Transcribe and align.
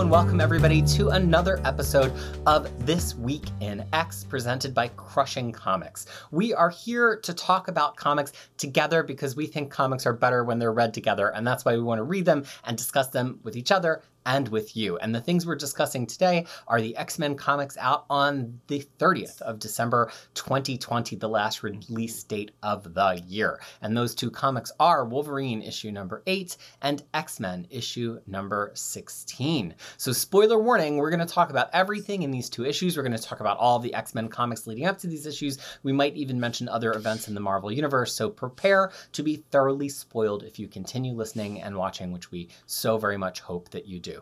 and 0.00 0.10
welcome 0.10 0.40
everybody 0.40 0.80
to 0.80 1.10
another 1.10 1.60
episode 1.66 2.10
of 2.46 2.86
This 2.86 3.14
Week 3.16 3.44
in 3.60 3.84
X 3.92 4.24
presented 4.24 4.72
by 4.72 4.88
Crushing 4.96 5.52
Comics. 5.52 6.06
We 6.30 6.54
are 6.54 6.70
here 6.70 7.18
to 7.18 7.34
talk 7.34 7.68
about 7.68 7.96
comics 7.96 8.32
together 8.56 9.02
because 9.02 9.36
we 9.36 9.44
think 9.44 9.70
comics 9.70 10.06
are 10.06 10.14
better 10.14 10.42
when 10.42 10.58
they're 10.58 10.72
read 10.72 10.94
together, 10.94 11.28
and 11.34 11.46
that's 11.46 11.66
why 11.66 11.76
we 11.76 11.82
want 11.82 11.98
to 11.98 12.04
read 12.04 12.24
them 12.24 12.46
and 12.64 12.78
discuss 12.78 13.08
them 13.08 13.40
with 13.42 13.56
each 13.56 13.70
other 13.70 14.00
and 14.26 14.48
with 14.48 14.76
you. 14.76 14.96
And 14.98 15.14
the 15.14 15.20
things 15.20 15.46
we're 15.46 15.56
discussing 15.56 16.06
today 16.06 16.46
are 16.68 16.80
the 16.80 16.96
X 16.96 17.18
Men 17.18 17.34
comics 17.34 17.76
out 17.78 18.04
on 18.10 18.60
the 18.66 18.84
30th 18.98 19.40
of 19.42 19.58
December 19.58 20.10
2020, 20.34 21.16
the 21.16 21.28
last 21.28 21.62
release 21.62 22.22
date 22.22 22.52
of 22.62 22.94
the 22.94 23.22
year. 23.26 23.60
And 23.82 23.96
those 23.96 24.14
two 24.14 24.30
comics 24.30 24.72
are 24.78 25.04
Wolverine 25.04 25.62
issue 25.62 25.90
number 25.90 26.22
8 26.26 26.56
and 26.82 27.02
X 27.14 27.40
Men 27.40 27.66
issue 27.70 28.20
number 28.26 28.70
16. 28.74 29.74
So, 29.96 30.12
spoiler 30.12 30.60
warning, 30.60 30.96
we're 30.96 31.10
going 31.10 31.26
to 31.26 31.34
talk 31.34 31.50
about 31.50 31.70
everything 31.72 32.22
in 32.22 32.30
these 32.30 32.50
two 32.50 32.64
issues. 32.64 32.96
We're 32.96 33.02
going 33.02 33.16
to 33.16 33.22
talk 33.22 33.40
about 33.40 33.58
all 33.58 33.78
the 33.78 33.94
X 33.94 34.14
Men 34.14 34.28
comics 34.28 34.66
leading 34.66 34.86
up 34.86 34.98
to 34.98 35.06
these 35.06 35.26
issues. 35.26 35.58
We 35.82 35.92
might 35.92 36.16
even 36.16 36.40
mention 36.40 36.68
other 36.68 36.92
events 36.92 37.28
in 37.28 37.34
the 37.34 37.40
Marvel 37.40 37.72
Universe. 37.72 38.14
So, 38.14 38.30
prepare 38.30 38.92
to 39.12 39.22
be 39.22 39.36
thoroughly 39.50 39.88
spoiled 39.88 40.42
if 40.42 40.58
you 40.58 40.68
continue 40.68 41.14
listening 41.14 41.62
and 41.62 41.76
watching, 41.76 42.12
which 42.12 42.30
we 42.30 42.48
so 42.66 42.98
very 42.98 43.16
much 43.16 43.40
hope 43.40 43.70
that 43.70 43.86
you 43.86 44.00
do. 44.00 44.19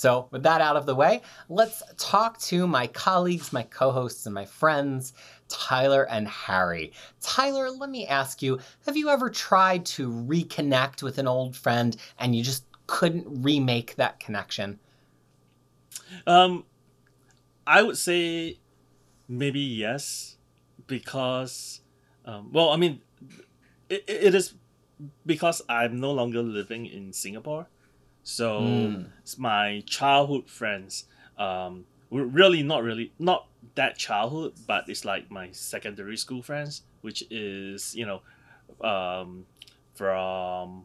So, 0.00 0.28
with 0.30 0.44
that 0.44 0.62
out 0.62 0.76
of 0.76 0.86
the 0.86 0.94
way, 0.94 1.20
let's 1.50 1.82
talk 1.98 2.38
to 2.38 2.66
my 2.66 2.86
colleagues, 2.86 3.52
my 3.52 3.64
co 3.64 3.90
hosts, 3.90 4.24
and 4.24 4.34
my 4.34 4.46
friends, 4.46 5.12
Tyler 5.50 6.08
and 6.08 6.26
Harry. 6.26 6.94
Tyler, 7.20 7.68
let 7.70 7.90
me 7.90 8.06
ask 8.06 8.40
you 8.40 8.58
have 8.86 8.96
you 8.96 9.10
ever 9.10 9.28
tried 9.28 9.84
to 9.84 10.10
reconnect 10.10 11.02
with 11.02 11.18
an 11.18 11.28
old 11.28 11.54
friend 11.54 11.98
and 12.18 12.34
you 12.34 12.42
just 12.42 12.64
couldn't 12.86 13.26
remake 13.28 13.96
that 13.96 14.18
connection? 14.18 14.80
Um, 16.26 16.64
I 17.66 17.82
would 17.82 17.98
say 17.98 18.58
maybe 19.28 19.60
yes, 19.60 20.38
because, 20.86 21.82
um, 22.24 22.50
well, 22.52 22.70
I 22.70 22.78
mean, 22.78 23.02
it, 23.90 24.04
it 24.08 24.34
is 24.34 24.54
because 25.26 25.60
I'm 25.68 26.00
no 26.00 26.12
longer 26.12 26.40
living 26.40 26.86
in 26.86 27.12
Singapore. 27.12 27.66
So 28.22 28.60
mm. 28.60 29.06
my 29.38 29.82
childhood 29.86 30.48
friends, 30.48 31.04
um, 31.38 31.84
really 32.10 32.62
not 32.62 32.82
really 32.82 33.12
not 33.18 33.46
that 33.74 33.96
childhood, 33.96 34.54
but 34.66 34.88
it's 34.88 35.04
like 35.04 35.30
my 35.30 35.50
secondary 35.52 36.16
school 36.16 36.42
friends, 36.42 36.82
which 37.00 37.24
is 37.30 37.94
you 37.94 38.06
know, 38.06 38.20
um, 38.86 39.46
from 39.94 40.84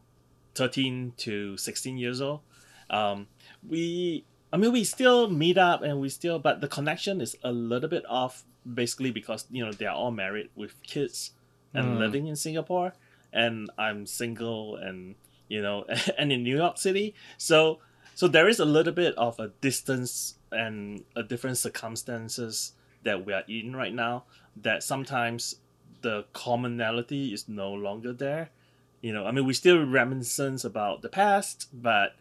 thirteen 0.54 1.14
to 1.18 1.58
sixteen 1.58 1.98
years 1.98 2.22
old. 2.22 2.42
Um, 2.90 3.28
we, 3.68 4.26
I 4.54 4.58
mean, 4.58 4.72
we 4.72 4.84
still 4.84 5.30
meet 5.30 5.58
up 5.58 5.82
and 5.82 6.00
we 6.00 6.10
still, 6.10 6.38
but 6.38 6.62
the 6.62 6.68
connection 6.68 7.20
is 7.20 7.36
a 7.44 7.52
little 7.52 7.90
bit 7.90 8.04
off, 8.08 8.44
basically 8.72 9.12
because 9.12 9.46
you 9.50 9.66
know 9.66 9.72
they 9.72 9.86
are 9.86 9.96
all 9.96 10.12
married 10.12 10.50
with 10.56 10.82
kids 10.84 11.32
and 11.74 11.88
mm. 11.88 12.00
living 12.00 12.28
in 12.28 12.36
Singapore, 12.36 12.94
and 13.34 13.70
I'm 13.78 14.06
single 14.06 14.78
and 14.78 15.16
you 15.48 15.62
know, 15.62 15.86
and 16.18 16.32
in 16.32 16.44
New 16.44 16.56
York 16.58 16.78
City. 16.78 17.16
So 17.38 17.80
so 18.14 18.28
there 18.28 18.48
is 18.48 18.60
a 18.60 18.66
little 18.66 18.94
bit 18.94 19.14
of 19.16 19.40
a 19.40 19.50
distance 19.62 20.36
and 20.52 21.04
a 21.16 21.24
different 21.24 21.58
circumstances 21.58 22.74
that 23.04 23.26
we 23.26 23.34
are 23.34 23.44
in 23.48 23.76
right 23.76 23.94
now 23.94 24.24
that 24.56 24.84
sometimes 24.84 25.56
the 26.02 26.26
commonality 26.34 27.34
is 27.34 27.50
no 27.50 27.74
longer 27.74 28.14
there. 28.14 28.52
You 29.02 29.14
know, 29.14 29.26
I 29.26 29.32
mean 29.32 29.46
we 29.46 29.54
still 29.54 29.86
reminiscence 29.86 30.64
about 30.64 31.02
the 31.02 31.10
past, 31.10 31.68
but 31.74 32.16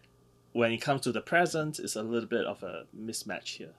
when 0.53 0.70
it 0.72 0.78
comes 0.78 1.03
to 1.03 1.12
the 1.12 1.20
present, 1.20 1.78
it's 1.78 1.97
a 1.97 2.03
little 2.03 2.28
bit 2.28 2.44
of 2.44 2.62
a 2.62 2.84
mismatch 2.97 3.56
here. 3.56 3.75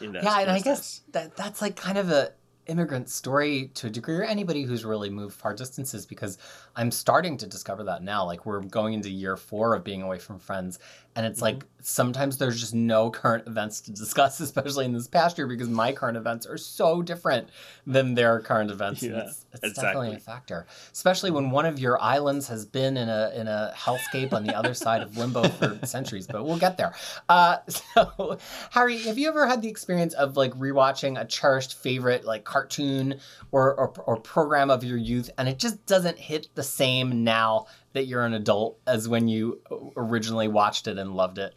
yeah, 0.00 0.40
and 0.40 0.50
I 0.50 0.60
guess 0.60 1.02
that 1.12 1.36
that's 1.36 1.62
like 1.62 1.76
kind 1.76 1.96
of 1.96 2.10
a 2.10 2.32
immigrant 2.66 3.08
story 3.08 3.70
to 3.74 3.86
a 3.86 3.90
degree, 3.90 4.16
or 4.16 4.24
anybody 4.24 4.64
who's 4.64 4.84
really 4.84 5.08
moved 5.08 5.34
far 5.36 5.54
distances, 5.54 6.04
because 6.04 6.36
I'm 6.76 6.90
starting 6.90 7.38
to 7.38 7.46
discover 7.46 7.84
that 7.84 8.02
now. 8.02 8.24
Like 8.26 8.44
we're 8.44 8.60
going 8.60 8.94
into 8.94 9.10
year 9.10 9.36
four 9.36 9.74
of 9.74 9.82
being 9.82 10.02
away 10.02 10.18
from 10.18 10.38
friends, 10.38 10.78
and 11.14 11.24
it's 11.24 11.38
mm-hmm. 11.38 11.56
like 11.56 11.64
sometimes 11.80 12.36
there's 12.36 12.60
just 12.60 12.74
no 12.74 13.10
current 13.22 13.46
events 13.46 13.80
to 13.82 13.92
discuss, 13.92 14.38
especially 14.40 14.84
in 14.84 14.92
this 14.92 15.08
past 15.08 15.38
year, 15.38 15.46
because 15.46 15.68
my 15.68 15.92
current 15.92 16.18
events 16.18 16.46
are 16.46 16.58
so 16.58 17.00
different 17.00 17.48
than 17.86 18.14
their 18.14 18.40
current 18.40 18.70
events. 18.70 19.02
Yeah, 19.02 19.20
it's, 19.20 19.46
it's 19.54 19.64
exactly. 19.64 19.82
definitely 19.82 20.16
a 20.16 20.20
factor, 20.20 20.66
especially 20.92 21.30
when 21.30 21.50
one 21.50 21.64
of 21.64 21.78
your 21.78 22.00
islands 22.00 22.46
has 22.48 22.66
been 22.66 22.98
in 22.98 23.08
a 23.08 23.32
in 23.34 23.48
a 23.48 23.72
hellscape 23.74 24.34
on 24.34 24.44
the 24.44 24.54
other 24.54 24.74
side 24.74 25.02
of 25.02 25.16
limbo 25.16 25.48
for 25.48 25.78
centuries. 25.86 26.26
But 26.26 26.44
we'll 26.44 26.58
get 26.58 26.76
there. 26.76 26.94
Uh, 27.28 27.58
so, 27.68 28.38
Harry, 28.70 28.98
have 28.98 29.16
you 29.16 29.28
ever 29.28 29.46
had 29.46 29.62
the 29.62 29.68
experience 29.68 30.12
of 30.12 30.36
like 30.36 30.52
rewatching 30.52 31.18
a 31.18 31.24
cherished 31.24 31.78
favorite 31.78 32.26
like 32.26 32.44
cartoon 32.44 33.18
or, 33.50 33.74
or, 33.74 33.88
or 34.06 34.16
program 34.16 34.70
of 34.70 34.84
your 34.84 34.98
youth, 34.98 35.30
and 35.38 35.48
it 35.48 35.58
just 35.58 35.86
doesn't 35.86 36.18
hit 36.18 36.48
the 36.54 36.65
same 36.66 37.24
now 37.24 37.66
that 37.92 38.06
you're 38.06 38.24
an 38.24 38.34
adult 38.34 38.78
as 38.86 39.08
when 39.08 39.28
you 39.28 39.60
originally 39.96 40.48
watched 40.48 40.86
it 40.86 40.98
and 40.98 41.14
loved 41.14 41.38
it? 41.38 41.54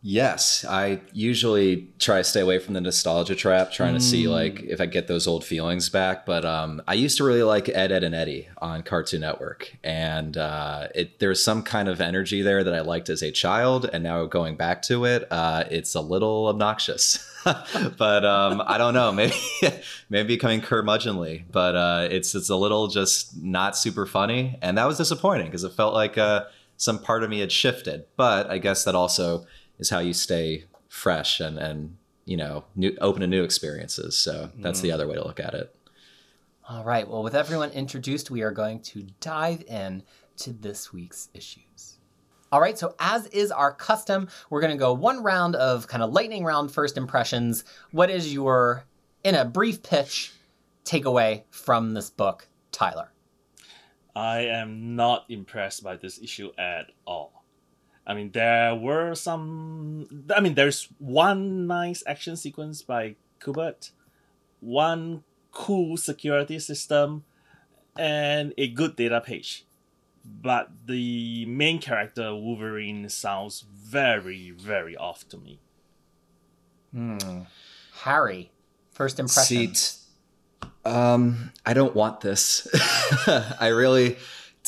Yes, 0.00 0.64
I 0.64 1.00
usually 1.12 1.88
try 1.98 2.18
to 2.18 2.24
stay 2.24 2.40
away 2.40 2.60
from 2.60 2.74
the 2.74 2.80
nostalgia 2.80 3.34
trap, 3.34 3.72
trying 3.72 3.94
mm. 3.94 3.98
to 3.98 4.04
see 4.04 4.28
like 4.28 4.54
mm. 4.54 4.68
if 4.68 4.80
I 4.80 4.86
get 4.86 5.08
those 5.08 5.26
old 5.26 5.44
feelings 5.44 5.88
back. 5.88 6.24
But 6.24 6.44
um, 6.44 6.80
I 6.86 6.94
used 6.94 7.16
to 7.16 7.24
really 7.24 7.42
like 7.42 7.68
Ed, 7.68 7.90
Edd, 7.90 8.04
and 8.04 8.14
Eddy 8.14 8.48
on 8.58 8.82
Cartoon 8.82 9.22
Network, 9.22 9.76
and 9.82 10.36
uh, 10.36 10.88
it 10.94 11.18
there's 11.18 11.42
some 11.42 11.62
kind 11.62 11.88
of 11.88 12.00
energy 12.00 12.42
there 12.42 12.62
that 12.62 12.74
I 12.74 12.80
liked 12.80 13.08
as 13.08 13.22
a 13.22 13.32
child, 13.32 13.90
and 13.92 14.04
now 14.04 14.24
going 14.26 14.56
back 14.56 14.82
to 14.82 15.04
it, 15.04 15.26
uh, 15.32 15.64
it's 15.68 15.96
a 15.96 16.00
little 16.00 16.46
obnoxious. 16.46 17.24
but 17.98 18.24
um, 18.24 18.62
I 18.64 18.78
don't 18.78 18.94
know, 18.94 19.10
maybe 19.10 19.34
maybe 20.10 20.36
becoming 20.36 20.60
curmudgeonly, 20.60 21.44
but 21.50 21.74
uh, 21.74 22.08
it's 22.08 22.36
it's 22.36 22.50
a 22.50 22.56
little 22.56 22.86
just 22.86 23.36
not 23.42 23.76
super 23.76 24.06
funny, 24.06 24.58
and 24.62 24.78
that 24.78 24.86
was 24.86 24.96
disappointing 24.96 25.46
because 25.46 25.64
it 25.64 25.72
felt 25.72 25.92
like 25.92 26.16
uh, 26.16 26.44
some 26.76 27.00
part 27.00 27.24
of 27.24 27.30
me 27.30 27.40
had 27.40 27.50
shifted. 27.50 28.04
But 28.16 28.48
I 28.48 28.58
guess 28.58 28.84
that 28.84 28.94
also 28.94 29.44
is 29.78 29.90
how 29.90 29.98
you 29.98 30.12
stay 30.12 30.64
fresh 30.88 31.40
and 31.40 31.58
and 31.58 31.96
you 32.24 32.36
know 32.36 32.64
new, 32.74 32.96
open 33.00 33.20
to 33.20 33.26
new 33.26 33.42
experiences. 33.44 34.16
So 34.16 34.50
that's 34.58 34.80
mm. 34.80 34.82
the 34.82 34.92
other 34.92 35.06
way 35.06 35.14
to 35.14 35.24
look 35.24 35.40
at 35.40 35.54
it. 35.54 35.74
All 36.68 36.84
right. 36.84 37.08
Well, 37.08 37.22
with 37.22 37.34
everyone 37.34 37.70
introduced, 37.70 38.30
we 38.30 38.42
are 38.42 38.50
going 38.50 38.80
to 38.82 39.06
dive 39.20 39.64
in 39.68 40.02
to 40.38 40.52
this 40.52 40.92
week's 40.92 41.30
issues. 41.32 41.98
All 42.50 42.60
right, 42.62 42.78
so 42.78 42.94
as 42.98 43.26
is 43.26 43.50
our 43.50 43.74
custom, 43.74 44.28
we're 44.48 44.62
going 44.62 44.72
to 44.72 44.78
go 44.78 44.94
one 44.94 45.22
round 45.22 45.54
of 45.54 45.86
kind 45.86 46.02
of 46.02 46.12
lightning 46.12 46.44
round 46.44 46.72
first 46.72 46.96
impressions. 46.96 47.62
What 47.90 48.08
is 48.08 48.32
your, 48.32 48.84
in 49.22 49.34
a 49.34 49.44
brief 49.44 49.82
pitch, 49.82 50.32
takeaway 50.84 51.42
from 51.50 51.92
this 51.92 52.08
book, 52.08 52.48
Tyler? 52.72 53.12
I 54.16 54.46
am 54.46 54.96
not 54.96 55.26
impressed 55.28 55.82
by 55.82 55.96
this 55.96 56.18
issue 56.22 56.50
at 56.56 56.86
all. 57.06 57.37
I 58.08 58.14
mean, 58.14 58.30
there 58.32 58.74
were 58.74 59.14
some. 59.14 60.24
I 60.34 60.40
mean, 60.40 60.54
there's 60.54 60.88
one 60.98 61.66
nice 61.66 62.02
action 62.06 62.36
sequence 62.36 62.80
by 62.80 63.16
Kubert, 63.38 63.90
one 64.60 65.24
cool 65.52 65.98
security 65.98 66.58
system, 66.58 67.24
and 67.98 68.54
a 68.56 68.68
good 68.68 68.96
data 68.96 69.20
page. 69.20 69.66
But 70.24 70.70
the 70.86 71.44
main 71.46 71.80
character, 71.80 72.34
Wolverine, 72.34 73.08
sounds 73.10 73.64
very, 73.70 74.52
very 74.52 74.96
off 74.96 75.28
to 75.28 75.36
me. 75.36 75.60
Hmm. 76.92 77.40
Harry, 78.04 78.50
first 78.92 79.20
impression. 79.20 79.74
Seat. 79.74 79.96
Um, 80.86 81.52
I 81.66 81.74
don't 81.74 81.94
want 81.94 82.22
this. 82.22 82.66
I 83.60 83.68
really 83.68 84.16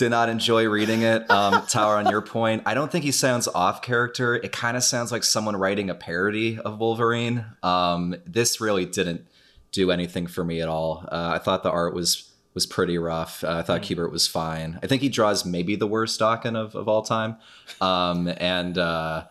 did 0.00 0.08
not 0.08 0.30
enjoy 0.30 0.66
reading 0.66 1.02
it. 1.02 1.30
Um, 1.30 1.62
Tyler, 1.66 1.96
on 1.96 2.08
your 2.08 2.22
point, 2.22 2.62
I 2.64 2.72
don't 2.72 2.90
think 2.90 3.04
he 3.04 3.12
sounds 3.12 3.46
off 3.46 3.82
character. 3.82 4.34
It 4.34 4.50
kind 4.50 4.74
of 4.74 4.82
sounds 4.82 5.12
like 5.12 5.22
someone 5.22 5.54
writing 5.56 5.90
a 5.90 5.94
parody 5.94 6.58
of 6.58 6.80
Wolverine. 6.80 7.44
Um, 7.62 8.16
this 8.24 8.62
really 8.62 8.86
didn't 8.86 9.26
do 9.72 9.90
anything 9.90 10.26
for 10.26 10.42
me 10.42 10.62
at 10.62 10.68
all. 10.70 11.06
Uh, 11.12 11.32
I 11.34 11.38
thought 11.38 11.62
the 11.62 11.70
art 11.70 11.94
was 11.94 12.32
was 12.54 12.64
pretty 12.64 12.96
rough. 12.96 13.44
Uh, 13.44 13.58
I 13.58 13.62
thought 13.62 13.82
mm. 13.82 13.94
Kubert 13.94 14.10
was 14.10 14.26
fine. 14.26 14.80
I 14.82 14.86
think 14.86 15.02
he 15.02 15.10
draws 15.10 15.44
maybe 15.44 15.76
the 15.76 15.86
worst 15.86 16.18
Daken 16.18 16.56
of, 16.56 16.74
of 16.74 16.88
all 16.88 17.02
time. 17.02 17.36
Um, 17.82 18.26
and 18.38 18.78
uh, 18.78 19.26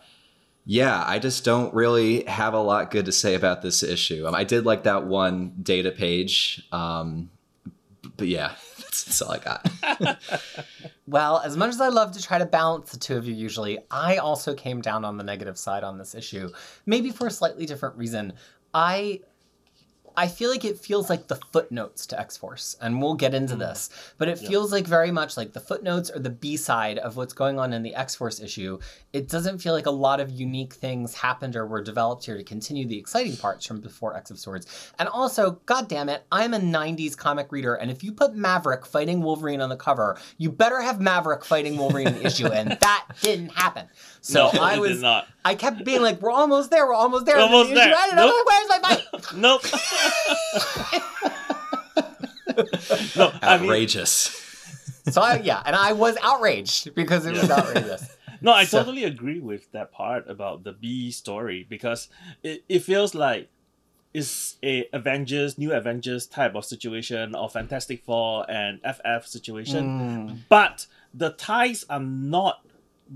yeah, 0.64 1.02
I 1.04 1.18
just 1.18 1.44
don't 1.44 1.74
really 1.74 2.22
have 2.26 2.54
a 2.54 2.60
lot 2.60 2.92
good 2.92 3.06
to 3.06 3.12
say 3.12 3.34
about 3.34 3.60
this 3.60 3.82
issue. 3.82 4.24
Um, 4.24 4.36
I 4.36 4.44
did 4.44 4.64
like 4.64 4.84
that 4.84 5.04
one 5.04 5.52
data 5.60 5.90
page. 5.90 6.64
Um, 6.70 7.28
but 8.16 8.28
yeah, 8.28 8.52
that's, 9.06 9.22
all 9.22 9.32
I 9.32 9.38
got. 9.38 10.18
well, 11.06 11.38
as 11.38 11.56
much 11.56 11.70
as 11.70 11.80
I 11.80 11.88
love 11.88 12.12
to 12.12 12.22
try 12.22 12.38
to 12.38 12.46
balance 12.46 12.92
the 12.92 12.98
two 12.98 13.16
of 13.16 13.26
you 13.26 13.34
usually, 13.34 13.78
I 13.90 14.16
also 14.16 14.54
came 14.54 14.80
down 14.80 15.04
on 15.04 15.16
the 15.16 15.24
negative 15.24 15.58
side 15.58 15.84
on 15.84 15.98
this 15.98 16.14
issue, 16.14 16.50
maybe 16.86 17.10
for 17.10 17.26
a 17.26 17.30
slightly 17.30 17.66
different 17.66 17.96
reason. 17.96 18.32
I 18.72 19.20
I 20.20 20.28
feel 20.28 20.50
like 20.50 20.66
it 20.66 20.78
feels 20.78 21.08
like 21.08 21.28
the 21.28 21.38
footnotes 21.50 22.04
to 22.08 22.20
X 22.20 22.36
Force, 22.36 22.76
and 22.82 23.00
we'll 23.00 23.14
get 23.14 23.32
into 23.32 23.54
Mm. 23.54 23.60
this, 23.60 23.88
but 24.18 24.28
it 24.28 24.42
Yeah. 24.42 24.48
feels 24.50 24.70
like 24.70 24.86
very 24.86 25.10
much 25.10 25.38
like 25.38 25.54
the 25.54 25.60
footnotes 25.60 26.10
or 26.10 26.18
the 26.18 26.28
B 26.28 26.58
side 26.58 26.98
of 26.98 27.16
what's 27.16 27.32
going 27.32 27.58
on 27.58 27.72
in 27.72 27.82
the 27.82 27.94
X 27.94 28.14
Force 28.16 28.38
issue. 28.38 28.78
It 29.14 29.28
doesn't 29.30 29.58
feel 29.60 29.72
like 29.72 29.86
a 29.86 29.90
lot 29.90 30.20
of 30.20 30.30
unique 30.30 30.74
things 30.74 31.14
happened 31.14 31.56
or 31.56 31.66
were 31.66 31.80
developed 31.80 32.26
here 32.26 32.36
to 32.36 32.44
continue 32.44 32.86
the 32.86 32.98
exciting 32.98 33.36
parts 33.38 33.64
from 33.64 33.80
before 33.80 34.14
X 34.14 34.30
of 34.30 34.38
Swords. 34.38 34.66
And 34.98 35.08
also, 35.08 35.58
god 35.64 35.88
damn 35.88 36.10
it, 36.10 36.22
I'm 36.30 36.52
a 36.52 36.58
90s 36.58 37.16
comic 37.16 37.50
reader, 37.50 37.74
and 37.74 37.90
if 37.90 38.04
you 38.04 38.12
put 38.12 38.34
Maverick 38.34 38.84
fighting 38.84 39.22
Wolverine 39.22 39.62
on 39.62 39.70
the 39.70 39.76
cover, 39.76 40.18
you 40.36 40.50
better 40.50 40.82
have 40.82 41.00
Maverick 41.00 41.46
fighting 41.46 41.78
Wolverine 41.78 42.08
in 42.08 42.14
the 42.18 42.26
issue, 42.26 42.46
and 42.48 42.70
that 42.82 43.06
didn't 43.22 43.52
happen. 43.56 43.86
So 44.20 44.50
no, 44.52 44.60
I 44.60 44.74
it 44.74 44.80
was 44.80 44.90
did 44.98 45.00
not. 45.02 45.28
I 45.46 45.54
kept 45.54 45.82
being 45.84 46.02
like, 46.02 46.20
"We're 46.20 46.30
almost 46.30 46.70
there. 46.70 46.86
We're 46.86 46.92
almost 46.92 47.24
there." 47.24 47.36
We're 47.36 47.42
almost 47.44 47.70
the 47.70 47.76
issue 47.76 47.88
there. 47.88 47.96
I'm 47.98 48.16
Nope. 48.16 48.34
like, 48.34 48.46
Where's 48.46 48.68
my 48.68 48.78
fight? 48.88 49.06
Nope. 49.34 49.62
No, 53.16 53.30
I 53.42 53.56
mean, 53.58 53.64
Outrageous. 53.64 54.36
So 55.10 55.22
I, 55.22 55.36
yeah, 55.36 55.62
and 55.64 55.74
I 55.74 55.92
was 55.92 56.16
outraged 56.22 56.94
because 56.94 57.26
it 57.26 57.32
was 57.32 57.50
outrageous. 57.50 58.08
No, 58.42 58.52
I 58.52 58.64
So- 58.64 58.78
totally 58.78 59.04
agree 59.04 59.38
with 59.38 59.70
that 59.72 59.92
part 59.92 60.26
about 60.30 60.64
the 60.64 60.72
B 60.72 61.10
story 61.10 61.66
because 61.68 62.08
it, 62.42 62.64
it 62.70 62.78
feels 62.78 63.14
like 63.14 63.50
it's 64.14 64.56
a 64.62 64.88
Avengers, 64.94 65.58
new 65.58 65.74
Avengers 65.74 66.26
type 66.26 66.54
of 66.54 66.64
situation 66.64 67.34
or 67.34 67.50
Fantastic 67.50 68.02
Four 68.02 68.50
and 68.50 68.80
FF 68.80 69.26
situation. 69.26 69.84
Mm. 70.30 70.38
But 70.48 70.86
the 71.12 71.30
ties 71.32 71.84
are 71.90 72.00
not 72.00 72.66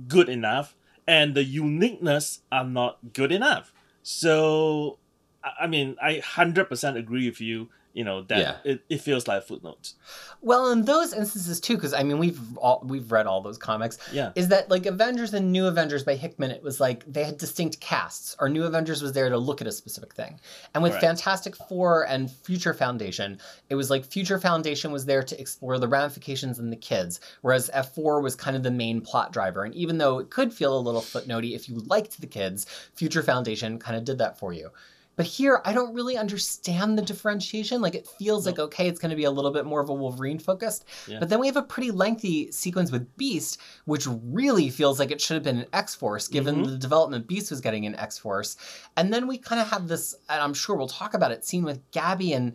good 0.08 0.28
enough 0.28 0.76
and 1.06 1.34
the 1.34 1.44
uniqueness 1.44 2.40
are 2.52 2.64
not 2.66 2.98
good 3.14 3.32
enough. 3.32 3.72
So 4.02 4.98
I- 5.44 5.64
I 5.64 5.66
mean 5.66 5.96
I 6.02 6.18
hundred 6.18 6.64
percent 6.68 6.96
agree 6.96 7.28
with 7.28 7.40
you, 7.40 7.68
you 7.92 8.02
know, 8.04 8.22
that 8.22 8.38
Yeah. 8.38 8.56
it, 8.72 8.84
it 8.88 9.00
feels 9.02 9.28
like 9.28 9.44
footnotes. 9.44 9.94
Well, 10.42 10.70
in 10.72 10.84
those 10.84 11.12
instances 11.14 11.58
too, 11.60 11.76
because 11.76 11.94
I 11.94 12.02
mean 12.02 12.18
we've 12.18 12.40
all 12.58 12.82
we've 12.84 13.10
read 13.12 13.26
all 13.26 13.40
those 13.40 13.56
comics. 13.56 13.98
Yeah. 14.12 14.32
Is 14.34 14.48
that 14.48 14.68
like 14.68 14.84
Avengers 14.84 15.32
and 15.32 15.52
New 15.52 15.66
Avengers 15.66 16.02
by 16.02 16.16
Hickman? 16.16 16.50
It 16.50 16.62
was 16.62 16.80
like 16.80 17.04
they 17.10 17.24
had 17.24 17.38
distinct 17.38 17.80
casts, 17.80 18.36
or 18.40 18.48
New 18.48 18.64
Avengers 18.64 19.00
was 19.00 19.12
there 19.12 19.28
to 19.30 19.38
look 19.38 19.60
at 19.60 19.66
a 19.66 19.72
specific 19.72 20.12
thing. 20.14 20.40
And 20.74 20.82
with 20.82 20.92
Correct. 20.92 21.04
Fantastic 21.04 21.56
Four 21.56 22.06
and 22.06 22.30
Future 22.30 22.74
Foundation, 22.74 23.38
it 23.70 23.74
was 23.76 23.90
like 23.90 24.04
Future 24.04 24.38
Foundation 24.40 24.92
was 24.92 25.06
there 25.06 25.22
to 25.22 25.40
explore 25.40 25.78
the 25.78 25.88
ramifications 25.88 26.58
in 26.58 26.68
the 26.70 26.76
kids, 26.76 27.20
whereas 27.42 27.70
F4 27.72 28.22
was 28.22 28.34
kind 28.36 28.56
of 28.56 28.62
the 28.64 28.70
main 28.70 29.00
plot 29.00 29.32
driver. 29.32 29.62
And 29.64 29.74
even 29.74 29.96
though 29.98 30.18
it 30.18 30.28
could 30.30 30.52
feel 30.52 30.76
a 30.76 30.80
little 30.80 31.00
footnotey 31.00 31.54
if 31.54 31.68
you 31.68 31.76
liked 31.86 32.20
the 32.20 32.26
kids, 32.26 32.66
Future 32.94 33.22
Foundation 33.22 33.78
kind 33.78 33.96
of 33.96 34.04
did 34.04 34.18
that 34.18 34.38
for 34.38 34.52
you. 34.52 34.70
But 35.16 35.26
here, 35.26 35.60
I 35.64 35.72
don't 35.72 35.94
really 35.94 36.16
understand 36.16 36.98
the 36.98 37.02
differentiation. 37.02 37.80
Like, 37.80 37.94
it 37.94 38.06
feels 38.18 38.44
No. 38.44 38.50
like, 38.50 38.58
okay, 38.58 38.88
it's 38.88 38.98
going 38.98 39.10
to 39.10 39.16
be 39.16 39.24
a 39.24 39.30
little 39.30 39.52
bit 39.52 39.64
more 39.64 39.80
of 39.80 39.88
a 39.88 39.94
Wolverine 39.94 40.38
focused. 40.38 40.84
Yeah. 41.06 41.20
But 41.20 41.28
then 41.28 41.38
we 41.38 41.46
have 41.46 41.56
a 41.56 41.62
pretty 41.62 41.90
lengthy 41.92 42.50
sequence 42.50 42.90
with 42.90 43.16
Beast, 43.16 43.58
which 43.84 44.06
really 44.08 44.70
feels 44.70 44.98
like 44.98 45.10
it 45.10 45.20
should 45.20 45.34
have 45.34 45.44
been 45.44 45.58
in 45.60 45.66
X 45.72 45.94
Force, 45.94 46.26
given 46.26 46.56
Mhm. 46.64 46.66
the 46.70 46.76
development 46.78 47.26
Beast 47.28 47.50
was 47.50 47.60
getting 47.60 47.84
in 47.84 47.94
X 47.94 48.18
Force. 48.18 48.56
And 48.96 49.12
then 49.14 49.26
we 49.28 49.38
kind 49.38 49.60
of 49.60 49.68
have 49.68 49.86
this, 49.88 50.14
and 50.28 50.40
I'm 50.42 50.54
sure 50.54 50.74
we'll 50.76 50.88
talk 50.88 51.14
about 51.14 51.30
it, 51.30 51.44
scene 51.44 51.62
with 51.64 51.80
Gabby 51.92 52.32
and 52.32 52.54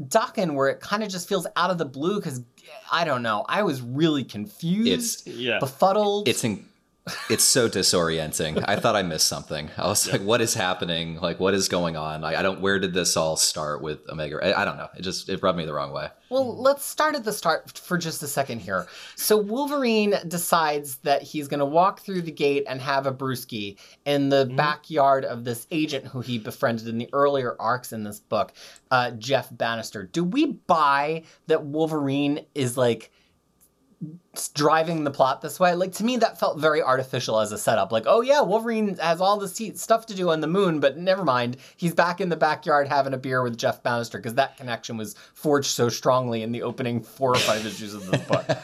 Daken, 0.00 0.54
where 0.54 0.68
it 0.68 0.80
kind 0.80 1.02
of 1.02 1.10
just 1.10 1.28
feels 1.28 1.46
out 1.56 1.70
of 1.70 1.78
the 1.78 1.84
blue 1.84 2.16
because 2.16 2.40
I 2.90 3.04
don't 3.04 3.22
know. 3.22 3.44
I 3.48 3.62
was 3.62 3.82
really 3.82 4.24
confused, 4.24 4.88
It's 4.88 5.26
Yeah. 5.26 5.58
befuddled. 5.60 6.26
it's 6.26 6.42
in, 6.42 6.64
it's 7.28 7.44
so 7.44 7.68
disorienting. 7.68 8.62
I 8.68 8.76
thought 8.76 8.94
I 8.96 9.02
missed 9.02 9.26
something. 9.26 9.70
I 9.76 9.86
was 9.86 10.10
like, 10.10 10.20
what 10.20 10.40
is 10.40 10.54
happening? 10.54 11.16
Like, 11.20 11.40
what 11.40 11.54
is 11.54 11.68
going 11.68 11.96
on? 11.96 12.20
Like, 12.20 12.36
I 12.36 12.42
don't. 12.42 12.60
Where 12.60 12.78
did 12.78 12.92
this 12.94 13.16
all 13.16 13.36
start 13.36 13.82
with 13.82 14.08
Omega? 14.08 14.38
I, 14.42 14.62
I 14.62 14.64
don't 14.64 14.76
know. 14.76 14.88
It 14.96 15.02
just 15.02 15.28
it 15.28 15.42
rubbed 15.42 15.58
me 15.58 15.64
the 15.64 15.72
wrong 15.72 15.92
way. 15.92 16.08
Well, 16.28 16.56
let's 16.60 16.84
start 16.84 17.16
at 17.16 17.24
the 17.24 17.32
start 17.32 17.76
for 17.78 17.98
just 17.98 18.22
a 18.22 18.28
second 18.28 18.60
here. 18.60 18.86
So 19.16 19.36
Wolverine 19.36 20.14
decides 20.28 20.96
that 20.98 21.22
he's 21.22 21.48
going 21.48 21.58
to 21.58 21.66
walk 21.66 22.00
through 22.00 22.22
the 22.22 22.30
gate 22.30 22.64
and 22.68 22.80
have 22.80 23.06
a 23.06 23.12
brewski 23.12 23.76
in 24.04 24.28
the 24.28 24.46
Mhm. 24.46 24.56
backyard 24.56 25.24
of 25.24 25.44
this 25.44 25.66
agent 25.72 26.06
who 26.06 26.20
he 26.20 26.38
befriended 26.38 26.86
in 26.86 26.98
the 26.98 27.08
earlier 27.12 27.56
arcs 27.58 27.92
in 27.92 28.04
this 28.04 28.20
book, 28.20 28.52
uh, 28.92 29.10
Jeff 29.12 29.48
Bannister. 29.50 30.04
Do 30.04 30.22
we 30.22 30.46
buy 30.46 31.24
that 31.48 31.64
Wolverine 31.64 32.46
is 32.54 32.76
like 32.76 33.10
driving 34.54 35.04
the 35.04 35.10
plot 35.10 35.42
this 35.42 35.58
way? 35.58 35.74
Like 35.74 35.92
to 35.94 36.04
me, 36.04 36.16
that 36.18 36.38
felt 36.38 36.58
very 36.58 36.82
artificial 36.82 37.40
as 37.40 37.52
a 37.52 37.58
setup. 37.58 37.90
Like, 37.92 38.04
oh 38.06 38.20
yeah, 38.20 38.40
Wolverine 38.42 38.96
has 38.98 39.20
all 39.20 39.38
this 39.38 39.60
stuff 39.80 40.06
to 40.06 40.14
do 40.14 40.30
on 40.30 40.40
the 40.40 40.46
moon, 40.46 40.80
but 40.80 40.96
never 40.96 41.24
mind, 41.24 41.56
he's 41.76 41.94
back 41.94 42.20
in 42.20 42.28
the 42.28 42.36
backyard 42.36 42.88
having 42.88 43.14
a 43.14 43.18
beer 43.18 43.42
with 43.42 43.58
Jeff 43.58 43.82
Bannister 43.82 44.18
because 44.18 44.34
that 44.34 44.56
connection 44.56 44.96
was 44.96 45.14
forged 45.34 45.70
so 45.70 45.88
strongly 45.88 46.42
in 46.42 46.52
the 46.52 46.62
opening 46.62 47.02
four 47.02 47.30
or 47.30 47.38
five 47.38 47.66
issues 47.66 47.94
of 47.94 48.06
this 48.10 48.22
book. 48.22 48.46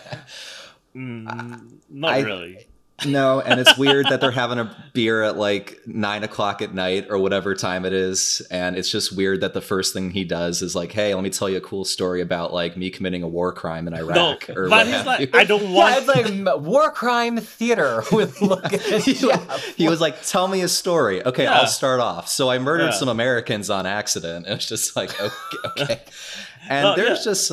Mm, 0.96 1.78
not 1.90 2.10
I- 2.14 2.20
really. 2.20 2.66
No, 3.04 3.40
and 3.43 3.60
it's 3.60 3.76
weird 3.76 4.06
that 4.06 4.22
they're 4.22 4.31
having 4.31 4.58
a 4.58 4.75
beer 4.94 5.22
at 5.22 5.37
like 5.37 5.81
nine 5.87 6.25
o'clock 6.25 6.62
at 6.62 6.72
night 6.72 7.08
or 7.10 7.19
whatever 7.19 7.54
time 7.54 7.84
it 7.84 7.93
is. 7.93 8.40
And 8.50 8.75
it's 8.75 8.90
just 8.90 9.14
weird 9.14 9.43
that 9.43 9.52
the 9.52 9.60
first 9.60 9.93
thing 9.93 10.10
he 10.12 10.25
does 10.25 10.62
is 10.62 10.75
like, 10.75 10.93
hey, 10.93 11.14
let 11.14 11.22
me 11.22 11.28
tell 11.28 11.50
you 11.50 11.58
a 11.58 11.60
cool 11.60 11.84
story 11.84 12.22
about 12.22 12.54
like 12.54 12.75
me 12.75 12.88
committing 12.88 13.22
a 13.22 13.28
war 13.28 13.52
crime 13.52 13.87
in 13.87 13.93
No, 13.93 14.00
Iraq. 14.00 14.48
or 14.48 14.70
what 14.70 14.87
he's 14.87 14.96
have 14.96 15.06
like, 15.06 15.20
you. 15.20 15.28
I 15.34 15.44
don't 15.44 15.62
yeah, 15.64 15.70
want. 15.72 16.08
it's 16.08 16.31
like 16.46 16.60
war 16.62 16.90
crime 16.90 17.37
theater 17.37 18.02
with 18.12 18.40
and 18.43 19.02
he, 19.02 19.12
Jeff. 19.12 19.64
he 19.76 19.88
was 19.90 20.00
like, 20.00 20.22
"Tell 20.22 20.49
me 20.49 20.62
a 20.62 20.69
story." 20.69 21.22
Okay, 21.22 21.42
Yeah. 21.42 21.58
I'll 21.60 21.66
start 21.66 22.00
off. 22.00 22.28
So 22.28 22.49
I 22.50 22.58
murdered 22.58 22.87
Yeah. 22.87 22.90
some 22.92 23.08
Americans 23.08 23.69
on 23.69 23.84
accident. 23.84 24.46
It 24.46 24.54
was 24.54 24.66
just 24.66 24.96
like, 24.96 25.10
okay, 25.20 25.82
okay. 25.82 26.00
And 26.70 26.82
No, 26.82 26.96
there's 26.96 27.19
yeah. 27.19 27.25
just 27.32 27.52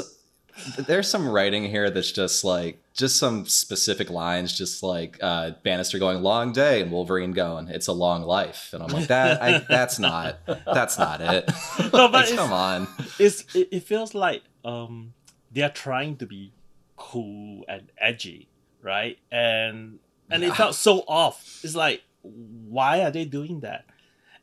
there's 0.78 1.08
some 1.10 1.28
writing 1.28 1.64
here 1.64 1.90
that's 1.90 2.12
just 2.12 2.44
like 2.44 2.80
just 2.94 3.18
some 3.18 3.46
specific 3.46 4.10
lines, 4.10 4.56
just 4.58 4.84
like 4.84 5.18
uh, 5.22 5.52
Bannister 5.64 6.00
going 6.00 6.22
"long 6.22 6.52
day" 6.54 6.82
and 6.82 6.92
Wolverine 6.92 7.32
going 7.32 7.68
"it's 7.70 7.88
a 7.88 7.94
long 7.94 8.22
life," 8.24 8.70
and 8.74 8.82
I'm 8.84 8.90
like, 8.90 9.08
that 9.08 9.42
I, 9.42 9.60
that's 9.68 10.00
not 10.00 10.38
that's 10.66 10.98
not 10.98 11.22
it. 11.22 11.52
No, 11.94 12.08
but 12.08 12.14
Like, 12.28 12.36
come 12.36 12.54
on. 12.54 12.88
it's 13.20 13.46
it, 13.54 13.70
it 13.72 13.84
feels 13.84 14.14
like 14.14 14.44
um 14.64 15.14
they 15.52 15.62
are 15.62 15.70
trying 15.70 16.18
to 16.18 16.26
be 16.26 16.54
cool 16.96 17.66
and 17.68 17.92
edgy, 17.98 18.48
right? 18.82 19.18
And 19.32 20.00
and 20.32 20.44
it 20.44 20.48
Yeah. 20.48 20.54
felt 20.54 20.76
so 20.76 21.00
off. 21.08 21.60
It's 21.64 21.76
like 21.76 22.02
why 22.22 23.02
are 23.02 23.12
they 23.12 23.26
doing 23.26 23.60
that? 23.62 23.86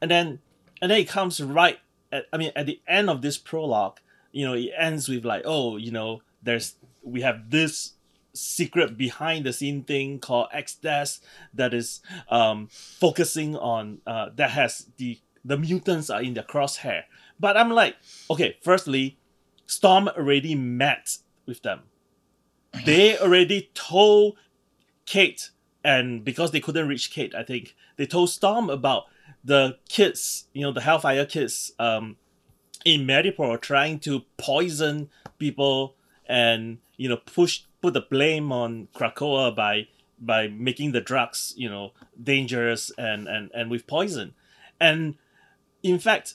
And 0.03 0.11
then 0.11 0.39
and 0.83 0.91
then 0.91 0.99
it 1.01 1.09
comes 1.09 1.41
right 1.41 1.79
at 2.13 2.27
I 2.33 2.37
mean 2.37 2.53
at 2.56 2.67
the 2.67 2.81
end 2.87 3.09
of 3.11 3.23
this 3.23 3.39
prologue, 3.39 3.99
you 4.32 4.47
know, 4.47 4.55
it 4.55 4.71
ends 4.77 5.09
with 5.09 5.25
like, 5.25 5.43
oh, 5.44 5.77
you 5.77 5.91
know, 5.91 6.23
there's 6.43 6.77
we 7.03 7.23
have 7.23 7.50
this 7.50 7.93
secret 8.32 8.96
behind 8.96 9.44
the 9.44 9.53
scene 9.53 9.82
thing 9.82 10.19
called 10.19 10.49
X 10.53 10.75
Desk 10.77 11.22
that 11.53 11.75
is 11.75 12.01
um 12.29 12.69
focusing 12.70 13.56
on 13.56 13.99
uh 14.06 14.29
that 14.37 14.51
has 14.51 14.87
the 14.99 15.19
the 15.44 15.56
mutants 15.56 16.10
are 16.10 16.22
in 16.22 16.34
their 16.34 16.44
crosshair. 16.44 17.03
But 17.39 17.56
I'm 17.56 17.70
like, 17.70 17.96
okay, 18.31 18.58
firstly, 18.63 19.19
Storm 19.67 20.08
already 20.08 20.55
met 20.55 21.19
with 21.46 21.63
them. 21.63 21.81
They 22.84 23.19
already 23.19 23.70
told 23.75 24.37
Kate, 25.06 25.51
and 25.82 26.25
because 26.25 26.51
they 26.51 26.60
couldn't 26.60 26.87
reach 26.87 27.10
Kate, 27.10 27.34
I 27.34 27.43
think 27.43 27.75
they 27.96 28.06
told 28.06 28.31
Storm 28.31 28.69
about 28.69 29.05
the 29.43 29.79
kids, 29.89 30.46
you 30.53 30.63
know, 30.63 30.72
the 30.72 30.81
Hellfire 30.81 31.25
kids, 31.25 31.72
um, 31.79 32.17
in 32.84 33.06
Madripoor 33.06 33.60
trying 33.60 33.99
to 34.01 34.25
poison 34.37 35.10
people 35.39 35.96
and 36.27 36.79
you 36.96 37.08
know 37.08 37.17
push 37.17 37.63
put 37.82 37.94
the 37.94 38.01
blame 38.01 38.53
on 38.53 38.89
Krakoa 38.94 39.55
by 39.55 39.89
by 40.19 40.49
making 40.49 40.93
the 40.93 41.01
drugs 41.01 41.55
you 41.56 41.69
know 41.69 41.93
dangerous 42.22 42.91
and 42.99 43.27
and 43.27 43.51
and 43.55 43.70
with 43.70 43.87
poison, 43.87 44.34
and 44.81 45.17
in 45.82 45.99
fact. 45.99 46.34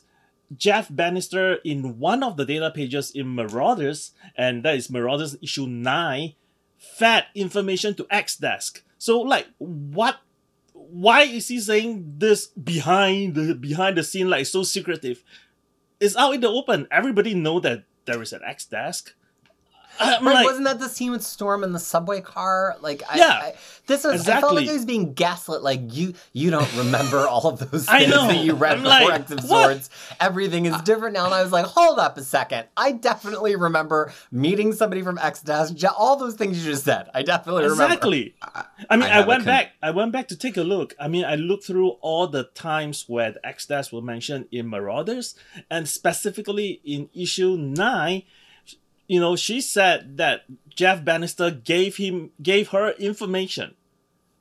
Jeff 0.55 0.87
Bannister 0.91 1.55
in 1.65 1.97
one 1.97 2.21
of 2.21 2.37
the 2.37 2.45
data 2.45 2.69
pages 2.69 3.09
in 3.09 3.33
Marauders, 3.33 4.11
and 4.37 4.61
that 4.63 4.75
is 4.75 4.91
Marauders 4.91 5.35
issue 5.41 5.65
9, 5.65 6.35
fed 6.77 7.25
information 7.33 7.95
to 7.95 8.05
X 8.11 8.37
Desk. 8.37 8.83
So 8.99 9.19
like 9.21 9.47
what 9.57 10.17
why 10.73 11.23
is 11.23 11.47
he 11.47 11.59
saying 11.59 12.15
this 12.17 12.47
behind 12.47 13.35
the 13.35 13.55
behind 13.55 13.97
the 13.97 14.03
scene 14.03 14.29
like 14.29 14.45
so 14.45 14.63
secretive? 14.63 15.23
It's 15.99 16.15
out 16.15 16.33
in 16.33 16.41
the 16.41 16.49
open. 16.49 16.87
Everybody 16.91 17.33
know 17.33 17.59
that 17.61 17.83
there 18.05 18.21
is 18.21 18.33
an 18.33 18.41
X 18.45 18.65
Desk. 18.65 19.13
Uh, 19.99 20.17
right, 20.21 20.33
like, 20.33 20.45
wasn't 20.45 20.65
that 20.65 20.79
the 20.79 20.89
scene 20.89 21.11
with 21.11 21.23
Storm 21.23 21.63
in 21.63 21.71
the 21.71 21.79
subway 21.79 22.21
car? 22.21 22.75
Like, 22.81 23.03
I, 23.09 23.17
Yeah, 23.17 23.29
I, 23.29 23.53
this 23.87 24.03
was. 24.03 24.27
I 24.27 24.39
felt 24.39 24.53
like 24.55 24.63
exactly. 24.63 24.69
I 24.69 24.73
was 24.73 24.85
being 24.85 25.13
gaslit. 25.13 25.61
Like, 25.63 25.81
you, 25.95 26.13
you 26.33 26.51
don't 26.51 26.71
remember 26.75 27.19
all 27.27 27.47
of 27.47 27.59
those 27.59 27.87
I 27.87 27.99
things 27.99 28.11
that 28.11 28.43
you 28.43 28.53
read 28.53 28.77
I'm 28.77 28.83
before 28.83 29.09
like, 29.09 29.21
X 29.21 29.31
of? 29.31 29.41
Swords. 29.41 29.89
Everything 30.19 30.65
is 30.65 30.79
different 30.81 31.13
now, 31.13 31.25
and 31.25 31.33
I 31.33 31.41
was 31.43 31.51
like, 31.51 31.65
hold 31.65 31.99
up 31.99 32.17
a 32.17 32.23
second. 32.23 32.65
I 32.75 32.91
definitely 32.93 33.55
remember 33.55 34.11
meeting 34.31 34.73
somebody 34.73 35.01
from 35.01 35.17
X 35.17 35.41
Desk. 35.41 35.75
All 35.97 36.17
those 36.17 36.35
things 36.35 36.57
you 36.63 36.71
just 36.71 36.83
said, 36.83 37.09
I 37.13 37.21
definitely 37.23 37.63
remember. 37.63 37.85
Exactly. 37.85 38.35
I 38.89 38.95
mean, 38.97 39.09
I 39.09 39.21
I, 39.21 39.25
went 39.25 39.41
con- 39.41 39.45
back. 39.45 39.71
I 39.81 39.91
went 39.91 40.11
back 40.11 40.27
to 40.29 40.35
take 40.37 40.57
a 40.57 40.63
look. 40.63 40.93
I 40.99 41.07
mean, 41.07 41.25
I 41.25 41.35
looked 41.35 41.65
through 41.65 41.89
all 42.01 42.27
the 42.27 42.43
times 42.55 43.05
where 43.07 43.31
the 43.31 43.45
X 43.45 43.65
Desk 43.65 43.91
were 43.93 44.01
mentioned 44.01 44.47
in 44.51 44.69
Marauders, 44.69 45.35
and 45.69 45.87
specifically 45.87 46.81
in 46.83 47.09
issue 47.13 47.55
nine. 47.57 48.23
You 49.07 49.19
know, 49.19 49.35
she 49.35 49.61
said 49.61 50.17
that 50.17 50.45
Jeff 50.69 51.03
Bannister 51.03 51.51
gave 51.51 51.97
him 51.97 52.31
gave 52.41 52.69
her 52.69 52.91
information 52.91 53.75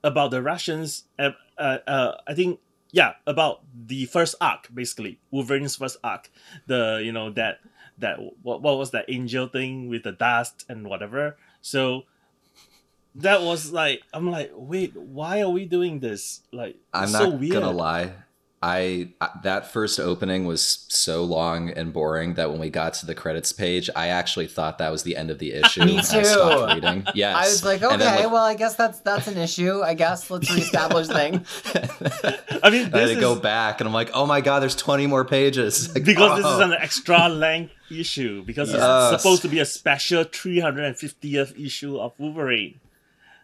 about 0.02 0.30
the 0.30 0.42
Russians. 0.42 1.04
Uh, 1.18 1.30
uh, 1.58 1.78
uh, 1.86 2.12
I 2.26 2.34
think, 2.34 2.60
yeah, 2.90 3.14
about 3.26 3.62
the 3.74 4.06
first 4.06 4.34
arc, 4.40 4.68
basically 4.72 5.18
Wolverine's 5.30 5.76
first 5.76 5.98
arc. 6.02 6.30
The 6.66 7.00
you 7.04 7.12
know 7.12 7.30
that 7.30 7.60
that 7.98 8.18
what 8.42 8.62
what 8.62 8.78
was 8.78 8.90
that 8.92 9.06
angel 9.08 9.48
thing 9.48 9.88
with 9.88 10.02
the 10.04 10.12
dust 10.12 10.64
and 10.68 10.86
whatever. 10.86 11.36
So 11.60 12.04
that 13.16 13.42
was 13.42 13.72
like 13.72 14.02
I'm 14.12 14.30
like, 14.30 14.50
wait, 14.54 14.96
why 14.96 15.40
are 15.42 15.50
we 15.50 15.64
doing 15.64 16.00
this? 16.00 16.42
Like, 16.52 16.76
I'm 16.92 17.12
not 17.12 17.22
so 17.22 17.30
weird. 17.30 17.54
gonna 17.54 17.70
lie. 17.70 18.12
I, 18.64 19.08
I 19.20 19.28
that 19.42 19.70
first 19.70 20.00
opening 20.00 20.46
was 20.46 20.86
so 20.88 21.22
long 21.22 21.68
and 21.68 21.92
boring 21.92 22.32
that 22.34 22.50
when 22.50 22.58
we 22.58 22.70
got 22.70 22.94
to 22.94 23.06
the 23.06 23.14
credits 23.14 23.52
page, 23.52 23.90
I 23.94 24.08
actually 24.08 24.46
thought 24.46 24.78
that 24.78 24.90
was 24.90 25.02
the 25.02 25.16
end 25.16 25.30
of 25.30 25.38
the 25.38 25.52
issue. 25.60 25.84
Me 25.84 25.98
and 25.98 26.00
I 26.00 26.22
stopped 26.22 26.70
too. 26.70 26.74
reading. 26.74 27.06
Yes, 27.14 27.36
I 27.40 27.40
was 27.42 27.64
like, 27.64 27.82
okay, 27.82 27.96
then, 27.98 28.22
like, 28.22 28.32
well, 28.32 28.42
I 28.42 28.54
guess 28.54 28.74
that's 28.74 29.00
that's 29.00 29.26
an 29.28 29.36
issue. 29.36 29.82
I 29.82 29.92
guess 29.92 30.30
let's 30.30 30.50
reestablish 30.50 31.08
things. 31.08 31.46
I 32.62 32.70
mean, 32.70 32.80
I 32.80 32.84
had 32.84 32.92
this 32.92 33.10
to 33.10 33.16
is 33.16 33.20
go 33.20 33.38
back, 33.38 33.82
and 33.82 33.88
I'm 33.88 33.92
like, 33.92 34.10
oh 34.14 34.24
my 34.24 34.40
god, 34.40 34.60
there's 34.60 34.76
20 34.76 35.06
more 35.08 35.26
pages. 35.26 35.94
Like, 35.94 36.04
because 36.04 36.38
this 36.38 36.46
oh. 36.46 36.54
is 36.54 36.60
oh. 36.60 36.64
an 36.64 36.72
extra 36.72 37.28
length 37.28 37.72
issue 37.90 38.42
because 38.44 38.72
Yes. 38.72 39.12
it's 39.12 39.22
supposed 39.22 39.42
to 39.42 39.48
be 39.48 39.58
a 39.58 39.66
special 39.66 40.24
350th 40.24 41.62
issue 41.62 41.98
of 41.98 42.18
Wolverine, 42.18 42.80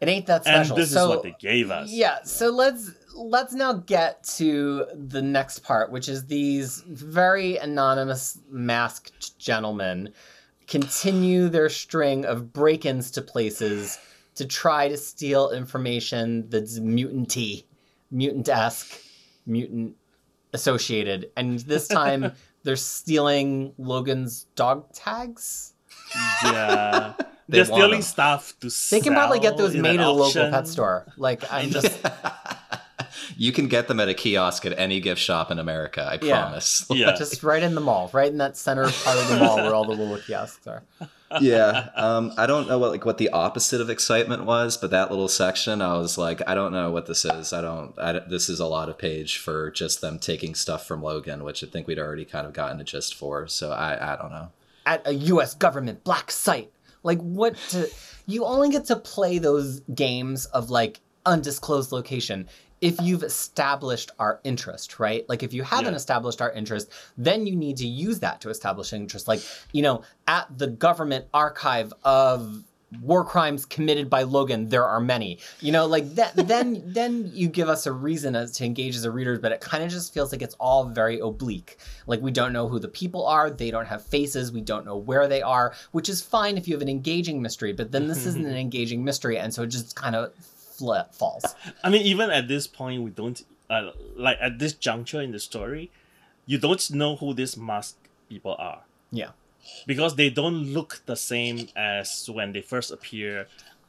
It 0.01 0.09
ain't 0.09 0.27
that 0.27 0.45
special. 0.45 0.59
and 0.59 0.67
special. 0.67 0.77
this 0.77 0.93
so, 0.93 1.03
is 1.03 1.09
what 1.11 1.23
they 1.25 1.37
gave 1.39 1.71
us. 1.71 1.91
Yeah, 1.91 2.23
so 2.25 2.49
let's 2.49 2.91
let's 3.15 3.53
now 3.53 3.73
get 3.73 4.25
to 4.25 4.87
the 4.95 5.23
next 5.23 5.61
part, 5.61 5.91
which 5.91 6.09
is 6.09 6.27
these 6.27 6.83
very 6.87 7.57
anonymous 7.57 8.39
masked 8.51 9.39
gentlemen 9.39 10.13
continue 10.67 11.49
their 11.49 11.69
string 11.69 12.25
of 12.25 12.53
break-ins 12.53 13.11
to 13.11 13.23
places 13.23 13.99
to 14.37 14.47
try 14.47 14.89
to 14.89 14.97
steal 14.97 15.51
information 15.51 16.49
that's 16.49 16.79
mutanty, 16.79 17.65
mutant-esque, 18.11 19.01
mutant 19.47 19.97
associated. 20.53 21.31
And 21.37 21.59
this 21.61 21.89
time 21.89 22.33
they're 22.63 22.77
stealing 22.77 23.73
Logan's 23.79 24.45
dog 24.55 24.93
tags. 24.93 25.75
Yeah. 26.45 27.15
They 27.49 27.59
They're 27.59 27.65
stealing 27.65 27.91
them. 27.91 28.03
stuff 28.03 28.55
to 28.61 28.71
They 28.91 29.01
can 29.01 29.13
probably 29.13 29.41
get 29.41 29.57
those 29.57 29.75
made 29.75 29.99
at 29.99 30.07
a 30.07 30.11
local 30.11 30.51
pet 30.51 30.69
store. 30.69 31.07
Like 31.17 31.43
I'm 31.53 31.71
just 31.71 32.01
you 33.37 33.53
can 33.53 33.69
get 33.69 33.89
them 33.89 34.01
at 34.01 34.09
a 34.09 34.15
kiosk 34.15 34.65
at 34.67 34.79
any 34.79 35.01
gift 35.01 35.21
shop 35.21 35.51
in 35.51 35.59
America. 35.59 36.03
I 36.03 36.25
Yeah. 36.25 36.41
promise. 36.43 36.85
Yeah. 36.91 37.15
just 37.17 37.43
right 37.43 37.63
in 37.63 37.75
the 37.75 37.81
mall, 37.81 38.11
right 38.13 38.31
in 38.31 38.39
that 38.39 38.57
center 38.57 38.89
part 38.89 39.19
of 39.19 39.29
the 39.29 39.37
mall 39.39 39.57
where 39.57 39.75
all 39.75 39.85
the 39.85 39.93
little 39.93 40.19
kiosks 40.19 40.67
are. 40.67 40.83
yeah. 41.41 41.89
Um, 41.95 42.33
I 42.37 42.47
don't 42.47 42.69
know 42.69 42.79
what 42.79 42.91
like 42.91 43.05
what 43.05 43.19
the 43.19 43.29
opposite 43.31 43.81
of 43.81 43.89
excitement 43.89 44.45
was, 44.45 44.77
but 44.77 44.91
that 44.91 45.11
little 45.11 45.29
section, 45.29 45.81
I 45.81 45.97
was 45.97 46.19
like, 46.19 46.43
I 46.49 46.55
don't 46.55 46.73
know 46.73 46.91
what 46.91 47.07
this 47.07 47.25
is. 47.25 47.53
I 47.53 47.61
don't. 47.61 47.97
I, 47.99 48.19
this 48.19 48.49
is 48.49 48.59
a 48.61 48.67
lot 48.67 48.89
of 48.89 48.99
page 48.99 49.39
for 49.39 49.71
just 49.71 50.01
them 50.01 50.19
taking 50.19 50.55
stuff 50.55 50.87
from 50.87 51.03
Logan, 51.03 51.45
which 51.45 51.63
I 51.63 51.67
think 51.69 51.87
we'd 51.87 51.99
already 52.01 52.25
kind 52.25 52.47
of 52.47 52.53
gotten 52.53 52.81
a 52.81 52.85
gist 52.85 53.15
for. 53.15 53.47
So 53.47 53.71
I, 53.71 54.15
I 54.15 54.17
don't 54.17 54.31
know. 54.33 54.49
At 54.87 55.07
a 55.07 55.13
U.S. 55.15 55.55
government 55.55 56.03
black 56.03 56.31
site, 56.33 56.73
like 57.05 57.21
what? 57.21 57.55
To, 57.71 57.89
you 58.27 58.45
only 58.45 58.71
get 58.71 58.87
to 58.87 58.97
play 58.97 59.39
those 59.39 59.81
games 59.95 60.47
of 60.47 60.71
like 60.71 61.01
undisclosed 61.27 61.93
location 61.93 62.49
if 62.81 63.01
you've 63.01 63.23
established 63.23 64.11
our 64.19 64.41
interest, 64.45 64.99
right? 64.99 65.29
Like 65.29 65.43
if 65.43 65.53
you 65.53 65.63
haven't 65.63 65.93
Yeah. 65.93 65.97
established 65.97 66.41
our 66.41 66.51
interest, 66.53 66.91
then 67.17 67.47
you 67.47 67.55
need 67.57 67.77
to 67.79 67.87
use 67.87 68.21
that 68.21 68.41
to 68.43 68.49
establish 68.51 68.93
interest. 68.93 69.29
Like 69.29 69.41
you 69.73 69.83
know, 69.83 70.03
at 70.27 70.47
the 70.57 70.67
government 70.67 71.27
archive 71.35 71.93
of 72.05 72.65
war 73.03 73.25
crimes 73.25 73.65
committed 73.67 74.11
by 74.11 74.25
Logan, 74.25 74.69
there 74.69 74.85
are 74.85 74.99
many. 75.01 75.39
You 75.61 75.71
know, 75.71 75.87
like 75.87 76.15
that. 76.17 76.35
then 76.49 76.83
then 76.87 77.31
you 77.33 77.49
give 77.49 77.69
us 77.69 77.87
a 77.87 77.93
reason 77.93 78.35
as 78.35 78.51
to 78.53 78.65
engage 78.65 78.97
as 78.97 79.05
a 79.05 79.11
reader, 79.11 79.39
but 79.39 79.53
it 79.53 79.61
kind 79.61 79.85
of 79.85 79.91
just 79.91 80.13
feels 80.15 80.33
like 80.33 80.43
it's 80.43 80.57
all 80.59 80.87
very 80.89 81.21
oblique. 81.21 81.77
Like 82.07 82.21
we 82.23 82.31
don't 82.33 82.53
know 82.53 82.67
who 82.67 82.79
the 82.79 82.89
people 82.89 83.27
are, 83.27 83.51
they 83.51 83.71
don't 83.71 83.87
have 83.87 84.05
faces, 84.07 84.51
we 84.53 84.61
don't 84.63 84.87
know 84.87 84.97
where 84.97 85.29
they 85.29 85.43
are, 85.43 85.73
which 85.93 86.09
is 86.09 86.21
fine 86.23 86.57
if 86.57 86.67
you 86.67 86.75
have 86.75 86.83
an 86.83 86.89
engaging 86.89 87.41
mystery. 87.43 87.73
But 87.73 87.93
then 87.93 88.09
this 88.09 88.27
isn't 88.27 88.45
an 88.47 88.57
engaging 88.67 89.05
mystery, 89.05 89.39
and 89.39 89.53
so 89.55 89.63
it 89.65 89.69
just 89.69 89.95
kind 89.95 90.17
of 90.17 90.33
fl- 90.81 91.07
falls. 91.13 91.45
I 91.85 91.91
mean, 91.93 92.03
even 92.13 92.31
at 92.31 92.49
this 92.49 92.67
point, 92.67 93.03
we 93.07 93.11
don't 93.11 93.39
uh, 93.69 93.91
like 94.17 94.39
at 94.41 94.59
this 94.59 94.73
juncture 94.73 95.21
in 95.21 95.31
the 95.33 95.39
story, 95.39 95.91
you 96.47 96.59
don't 96.59 96.83
know 96.91 97.17
who 97.17 97.35
these 97.35 97.57
masked 97.57 97.99
people 98.29 98.57
are 98.59 98.81
Yeah. 99.13 99.31
because 99.87 100.17
they 100.17 100.31
don't 100.41 100.61
look 100.77 101.03
the 101.07 101.17
same 101.17 101.69
as 101.77 102.29
when 102.37 102.53
they 102.55 102.63
first 102.63 102.91
appear 102.91 103.47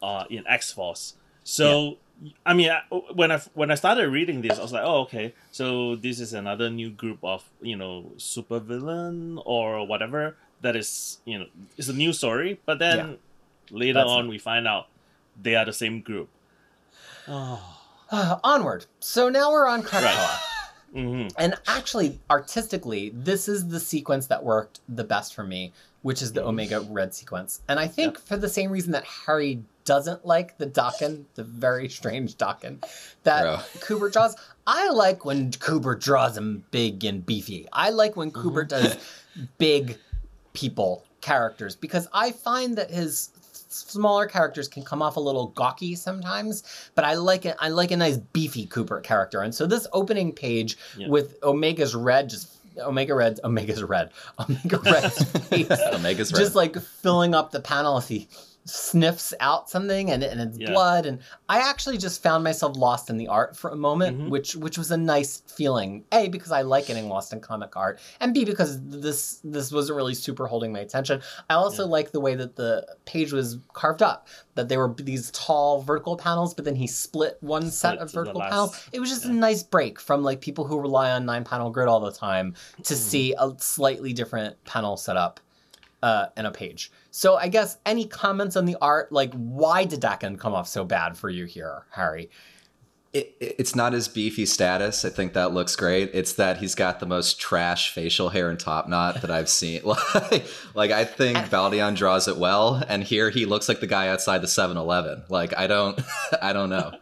uh, 0.08 0.26
in 0.30 0.46
X 0.48 0.72
Force. 0.72 1.16
So, 1.44 1.98
I 2.46 2.54
mean, 2.54 2.70
I, 2.70 2.82
when 3.20 3.32
I 3.32 3.40
when 3.60 3.72
I 3.72 3.76
started 3.84 4.08
reading 4.10 4.42
this, 4.46 4.60
I 4.60 4.62
was 4.62 4.72
like, 4.78 4.84
oh, 4.86 5.00
okay, 5.10 5.34
so 5.52 5.96
this 5.96 6.20
is 6.20 6.34
another 6.34 6.70
new 6.70 6.92
group 6.92 7.18
of 7.24 7.42
you 7.62 7.76
know 7.82 8.12
supervillain 8.18 9.42
or 9.46 9.86
whatever 9.88 10.36
that 10.62 10.76
is 10.76 11.18
you 11.26 11.40
know 11.40 11.48
it's 11.78 11.90
a 11.90 11.94
new 12.04 12.14
story. 12.14 12.60
But 12.66 12.78
then 12.78 13.18
later 13.72 14.00
That's 14.06 14.10
on, 14.10 14.28
we 14.30 14.38
find 14.38 14.68
out 14.68 14.86
they 15.42 15.56
are 15.56 15.66
the 15.66 15.74
same 15.74 16.02
group. 16.02 16.30
Oh. 17.32 17.78
onward. 18.44 18.86
So 19.00 19.30
now 19.30 19.52
we're 19.52 19.68
on 19.68 19.84
Krakoa. 19.84 20.40
hmm 20.94 21.28
And 21.38 21.56
actually, 21.68 22.20
artistically, 22.30 23.12
this 23.16 23.48
is 23.48 23.70
the 23.70 23.80
sequence 23.80 24.28
that 24.28 24.44
worked 24.44 24.82
the 24.90 25.06
best 25.06 25.34
for 25.34 25.44
me, 25.44 25.72
which 26.02 26.22
is 26.22 26.34
the 26.34 26.42
mm. 26.42 26.48
Omega 26.48 26.82
Red 26.82 27.14
sequence. 27.14 27.62
And 27.70 27.80
I 27.80 27.88
think 27.88 28.20
for 28.20 28.36
the 28.36 28.50
same 28.50 28.70
reason 28.70 28.92
that 28.92 29.06
Harry 29.06 29.64
doesn't 29.86 30.26
like 30.26 30.58
the 30.58 30.68
Daken, 30.68 31.24
the 31.36 31.44
very 31.44 31.88
strange 31.88 32.36
Daken, 32.36 32.84
that 33.24 33.44
Bro. 33.44 33.58
Kubert 33.80 34.14
draws, 34.14 34.36
I 34.68 34.90
like 34.90 35.24
when 35.24 35.52
Kubert 35.52 36.02
draws 36.02 36.36
them 36.36 36.66
big 36.72 37.04
and 37.06 37.26
beefy. 37.26 37.68
I 37.72 37.90
like 37.92 38.16
when 38.18 38.32
Kubert 38.32 38.70
mm-hmm. 38.70 38.84
does 38.84 38.98
big 39.58 39.98
people 40.54 41.06
characters 41.22 41.76
because 41.76 42.08
I 42.14 42.32
find 42.32 42.78
that 42.78 42.92
his 42.92 43.30
smaller 43.74 44.26
characters 44.26 44.68
can 44.68 44.84
come 44.84 45.02
off 45.02 45.16
a 45.16 45.20
little 45.20 45.48
gawky 45.48 45.96
sometimes, 45.96 46.64
but 46.96 47.06
I 47.06 47.16
like 47.16 47.46
it. 47.46 47.56
I 47.60 47.70
like 47.70 47.92
a 47.92 47.98
nice 47.98 48.18
beefy 48.18 48.68
Kubert 48.68 49.04
character, 49.04 49.42
and 49.42 49.54
so 49.54 49.66
this 49.66 49.88
opening 49.94 50.32
page 50.32 50.78
Yeah. 50.98 51.08
with 51.10 51.38
Omega's 51.44 51.96
red 51.96 52.30
just. 52.30 52.58
Omega 52.80 53.14
Red, 53.14 53.38
Omega's 53.44 53.84
red, 53.84 54.12
Omega 54.40 54.80
Red's 54.86 55.24
face, 55.50 55.68
Omega's 55.92 56.32
Red. 56.32 56.40
just 56.40 56.56
like 56.56 56.78
filling 56.80 57.36
up 57.36 57.52
the 57.52 57.60
panel 57.60 57.98
as 57.98 58.08
he 58.08 58.30
sniffs 58.66 59.34
out 59.40 59.70
something 59.70 60.12
and, 60.12 60.24
and 60.24 60.40
it's 60.40 60.58
Yeah. 60.58 60.72
blood. 60.72 61.06
And 61.06 61.20
i 61.50 61.60
actually 61.60 61.98
just 61.98 62.22
found 62.24 62.44
myself 62.44 62.78
lost 62.78 63.10
in 63.10 63.18
the 63.18 63.28
art 63.28 63.58
for 63.58 63.72
a 63.72 63.76
moment 63.76 64.20
Mhm. 64.20 64.30
which 64.30 64.56
which 64.56 64.78
was 64.78 64.92
a 64.92 64.98
nice 64.98 65.42
feeling. 65.48 66.04
A 66.12 66.28
because 66.30 66.52
i 66.52 66.62
like 66.62 66.86
getting 66.88 67.10
lost 67.10 67.34
in 67.34 67.40
comic 67.40 67.76
art 67.76 68.00
and 68.20 68.34
b 68.34 68.46
because 68.46 68.80
this 68.84 69.40
this 69.44 69.72
wasn't 69.72 69.96
really 69.98 70.14
super 70.14 70.48
holding 70.48 70.72
my 70.72 70.80
attention. 70.80 71.22
I 71.50 71.56
also 71.56 71.88
like 71.88 72.12
the 72.12 72.20
way 72.20 72.36
that 72.36 72.56
the 72.56 72.86
page 73.06 73.34
was 73.34 73.58
carved 73.74 74.02
up 74.04 74.28
that 74.56 74.70
there 74.70 74.80
were 74.80 74.94
these 74.98 75.32
tall 75.32 75.82
vertical 75.82 76.16
panels 76.16 76.54
but 76.54 76.64
then 76.66 76.76
he 76.76 76.88
split 76.88 77.38
one 77.42 77.72
set 77.72 77.98
of 77.98 78.12
vertical 78.12 78.40
last- 78.42 78.52
panels. 78.52 78.76
It 78.92 79.00
was 79.00 79.10
just 79.10 79.26
a 79.26 79.32
nice 79.34 79.64
break 79.64 80.00
from 80.00 80.24
like 80.24 80.40
people 80.42 80.66
who 80.66 80.80
rely 80.80 81.12
on 81.12 81.26
nine 81.26 81.44
panel 81.44 81.70
grid 81.72 81.88
all 81.88 82.00
the 82.00 82.12
time 82.12 82.54
to 82.84 82.94
Mhm. 82.94 82.98
see 82.98 83.34
a 83.40 83.52
slightly 83.58 84.14
different 84.14 84.64
panel 84.66 84.98
setup 84.98 85.40
uh, 86.04 86.28
in 86.38 86.46
a 86.46 86.52
page. 86.52 86.92
So 87.12 87.36
I 87.36 87.48
guess 87.48 87.78
any 87.86 88.06
comments 88.06 88.56
on 88.56 88.66
the 88.66 88.78
art, 88.82 89.12
like 89.12 89.34
why 89.34 89.86
did 89.86 90.02
Daken 90.02 90.40
come 90.40 90.54
off 90.54 90.68
so 90.68 90.84
bad 90.84 91.18
for 91.18 91.30
you 91.30 91.46
here, 91.46 91.86
Harry? 91.92 92.30
It, 93.14 93.36
it's 93.42 93.76
not 93.76 93.92
his 93.92 94.08
beefy 94.08 94.46
status. 94.46 95.04
I 95.04 95.10
think 95.10 95.34
that 95.34 95.54
looks 95.54 95.76
great. 95.76 96.12
It's 96.14 96.34
that 96.34 96.58
he's 96.58 96.76
got 96.76 97.02
the 97.02 97.06
most 97.06 97.42
trash 97.42 97.94
facial 97.94 98.30
hair 98.30 98.50
and 98.50 98.58
top 98.58 98.88
knot 98.88 99.22
that 99.22 99.30
I've 99.30 99.50
seen. 99.50 99.82
like, 100.14 100.46
like 100.74 100.92
I 100.92 101.04
think 101.04 101.38
Baldeón 101.50 101.96
draws 101.96 102.30
it 102.30 102.38
well, 102.38 102.82
and 102.88 103.04
here 103.04 103.30
he 103.30 103.46
looks 103.46 103.68
like 103.68 103.82
the 103.82 103.88
guy 103.88 104.08
outside 104.08 104.42
the 104.42 104.48
7-Eleven. 104.48 105.24
Like 105.28 105.58
I 105.58 105.68
don't, 105.68 106.00
I 106.42 106.54
don't 106.54 106.70
know. 106.70 106.94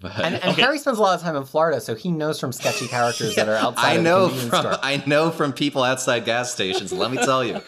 But 0.00 0.16
And, 0.18 0.36
and 0.36 0.44
Okay. 0.52 0.62
Harry 0.62 0.78
spends 0.78 0.98
a 0.98 1.02
lot 1.02 1.16
of 1.16 1.22
time 1.22 1.34
in 1.34 1.44
Florida, 1.44 1.80
so 1.80 1.94
he 1.96 2.10
knows 2.12 2.38
from 2.38 2.52
sketchy 2.52 2.86
characters 2.86 3.34
that 3.34 3.48
are 3.48 3.56
outside 3.66 3.98
I 3.98 4.00
know 4.00 4.28
the 4.28 4.40
from 4.48 4.60
store. 4.60 4.78
I 4.82 5.02
know 5.06 5.30
from 5.30 5.52
people 5.52 5.82
outside 5.82 6.24
gas 6.24 6.52
stations. 6.52 6.92
Let 6.92 7.10
me 7.10 7.16
tell 7.16 7.44
you, 7.44 7.60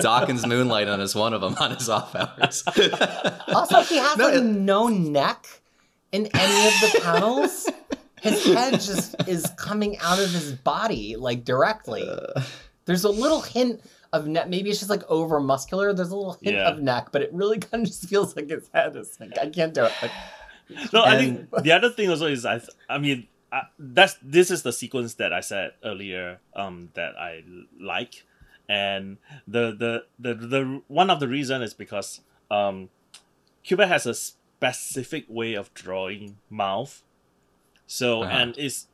Daken's 0.00 0.46
Moonlight 0.46 0.88
on 0.88 1.00
is 1.00 1.14
one 1.14 1.32
of 1.32 1.40
them 1.40 1.54
on 1.60 1.72
his 1.76 1.88
off 1.88 2.14
hours. 2.14 2.64
Also, 3.54 3.80
he 3.82 3.96
has 3.98 4.16
No, 4.16 4.24
like 4.26 4.34
it- 4.34 4.42
no 4.44 4.88
neck 4.88 5.46
in 6.12 6.26
any 6.34 6.66
of 6.68 6.74
the 6.92 7.00
panels. 7.02 7.68
His 8.20 8.44
head 8.46 8.72
just 8.80 9.14
is 9.28 9.46
coming 9.56 9.96
out 9.98 10.18
of 10.18 10.30
his 10.30 10.52
body 10.52 11.14
like 11.16 11.44
directly. 11.44 12.02
Uh, 12.08 12.42
There's 12.86 13.04
a 13.04 13.10
little 13.10 13.40
hint 13.42 13.80
of 14.12 14.26
neck. 14.26 14.48
Maybe 14.48 14.70
it's 14.70 14.78
just 14.80 14.90
like 14.90 15.02
over 15.08 15.38
muscular. 15.38 15.92
There's 15.92 16.10
a 16.10 16.16
little 16.16 16.36
hint 16.42 16.56
Yeah. 16.56 16.68
of 16.70 16.80
neck, 16.80 17.08
but 17.12 17.22
it 17.22 17.32
really 17.32 17.58
kind 17.60 17.82
of 17.84 17.88
just 17.88 18.08
feels 18.08 18.34
like 18.34 18.48
his 18.50 18.68
head 18.74 18.96
is 18.96 19.16
like 19.20 19.38
I 19.38 19.48
can't 19.50 19.72
do 19.74 19.84
it. 19.84 19.92
Like, 20.02 20.10
No, 20.92 21.04
I 21.04 21.16
think 21.18 21.50
the 21.62 21.72
other 21.72 21.90
thing 21.90 22.10
also 22.10 22.26
is 22.26 22.44
I. 22.44 22.60
I 22.88 22.98
mean, 22.98 23.28
I, 23.52 23.62
that's 23.78 24.16
this 24.22 24.50
is 24.50 24.62
the 24.62 24.72
sequence 24.72 25.14
that 25.14 25.32
I 25.32 25.40
said 25.40 25.72
earlier. 25.84 26.40
Um, 26.54 26.90
that 26.94 27.16
I 27.18 27.44
like, 27.80 28.24
and 28.68 29.18
the 29.46 29.70
the 29.72 30.04
the 30.18 30.34
the 30.34 30.82
one 30.88 31.10
of 31.10 31.20
the 31.20 31.28
reason 31.28 31.62
is 31.62 31.72
because 31.74 32.20
um, 32.50 32.90
Kubert 33.64 33.88
has 33.88 34.06
a 34.06 34.14
specific 34.14 35.24
way 35.28 35.54
of 35.54 35.72
drawing 35.74 36.38
mouth. 36.50 37.02
So 37.86 38.22
Uh-huh. 38.22 38.32
and 38.32 38.58
it's 38.58 38.88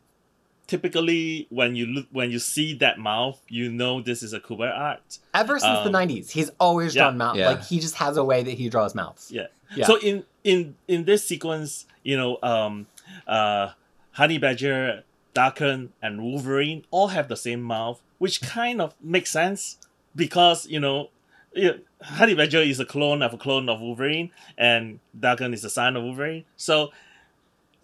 typically 0.67 1.47
when 1.51 1.77
you 1.77 1.87
look 1.87 2.07
when 2.13 2.31
you 2.31 2.39
see 2.39 2.75
that 2.75 2.99
mouth, 2.99 3.41
you 3.49 3.71
know 3.71 4.01
this 4.01 4.23
is 4.23 4.33
a 4.33 4.41
Kubert 4.41 4.77
art. 4.77 5.19
ever 5.35 5.59
since 5.59 5.81
the 5.81 5.87
Um, 5.87 5.93
'90s, 6.09 6.31
he's 6.31 6.51
always 6.59 6.95
yeah. 6.95 7.03
drawn 7.05 7.19
mouth. 7.19 7.37
Yeah. 7.37 7.49
Like 7.51 7.65
he 7.65 7.79
just 7.81 7.97
has 7.97 8.17
a 8.17 8.25
way 8.25 8.43
that 8.43 8.53
he 8.55 8.69
draws 8.69 8.95
mouths. 8.95 9.31
Yeah. 9.31 9.47
Yeah. 9.75 9.87
So 9.87 9.99
in 9.99 10.25
in 10.45 10.77
in 10.89 11.05
this 11.05 11.27
sequence, 11.27 11.87
you 12.03 12.17
know, 12.17 12.39
um, 12.43 12.87
uh, 13.27 13.71
Honey 14.13 14.39
Badger, 14.39 15.05
Daken, 15.35 15.89
and 16.03 16.23
Wolverine 16.23 16.85
all 16.91 17.09
have 17.09 17.29
the 17.29 17.37
same 17.37 17.63
mouth, 17.63 18.03
which 18.19 18.41
kind 18.43 18.81
of 18.81 18.95
makes 19.03 19.31
sense 19.31 19.79
because 20.15 20.67
you 20.67 20.79
know, 20.81 21.09
yeah, 21.55 21.73
Honey 22.03 22.35
Badger 22.35 22.61
is 22.61 22.79
a 22.81 22.85
clone 22.85 23.23
of 23.23 23.33
a 23.33 23.39
clone 23.39 23.69
of 23.69 23.81
Wolverine, 23.81 24.31
and 24.59 25.01
Daken 25.19 25.55
is 25.55 25.65
a 25.65 25.71
son 25.71 25.97
of 25.97 26.03
Wolverine. 26.03 26.45
So, 26.57 26.93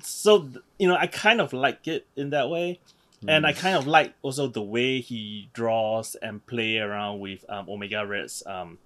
so 0.00 0.48
you 0.78 0.88
know, 0.88 0.96
I 0.96 1.06
kind 1.06 1.40
of 1.40 1.52
like 1.52 1.86
it 1.88 2.06
in 2.16 2.30
that 2.30 2.48
way. 2.50 2.80
And 3.26 3.44
I 3.44 3.52
kind 3.52 3.74
of 3.76 3.88
like 3.88 4.14
also 4.22 4.46
the 4.46 4.62
way 4.62 5.00
he 5.00 5.50
draws 5.52 6.14
and 6.14 6.46
play 6.46 6.78
around 6.78 7.18
with 7.18 7.44
um, 7.48 7.68
Omega 7.68 8.06
Red's 8.06 8.44
um, 8.46 8.78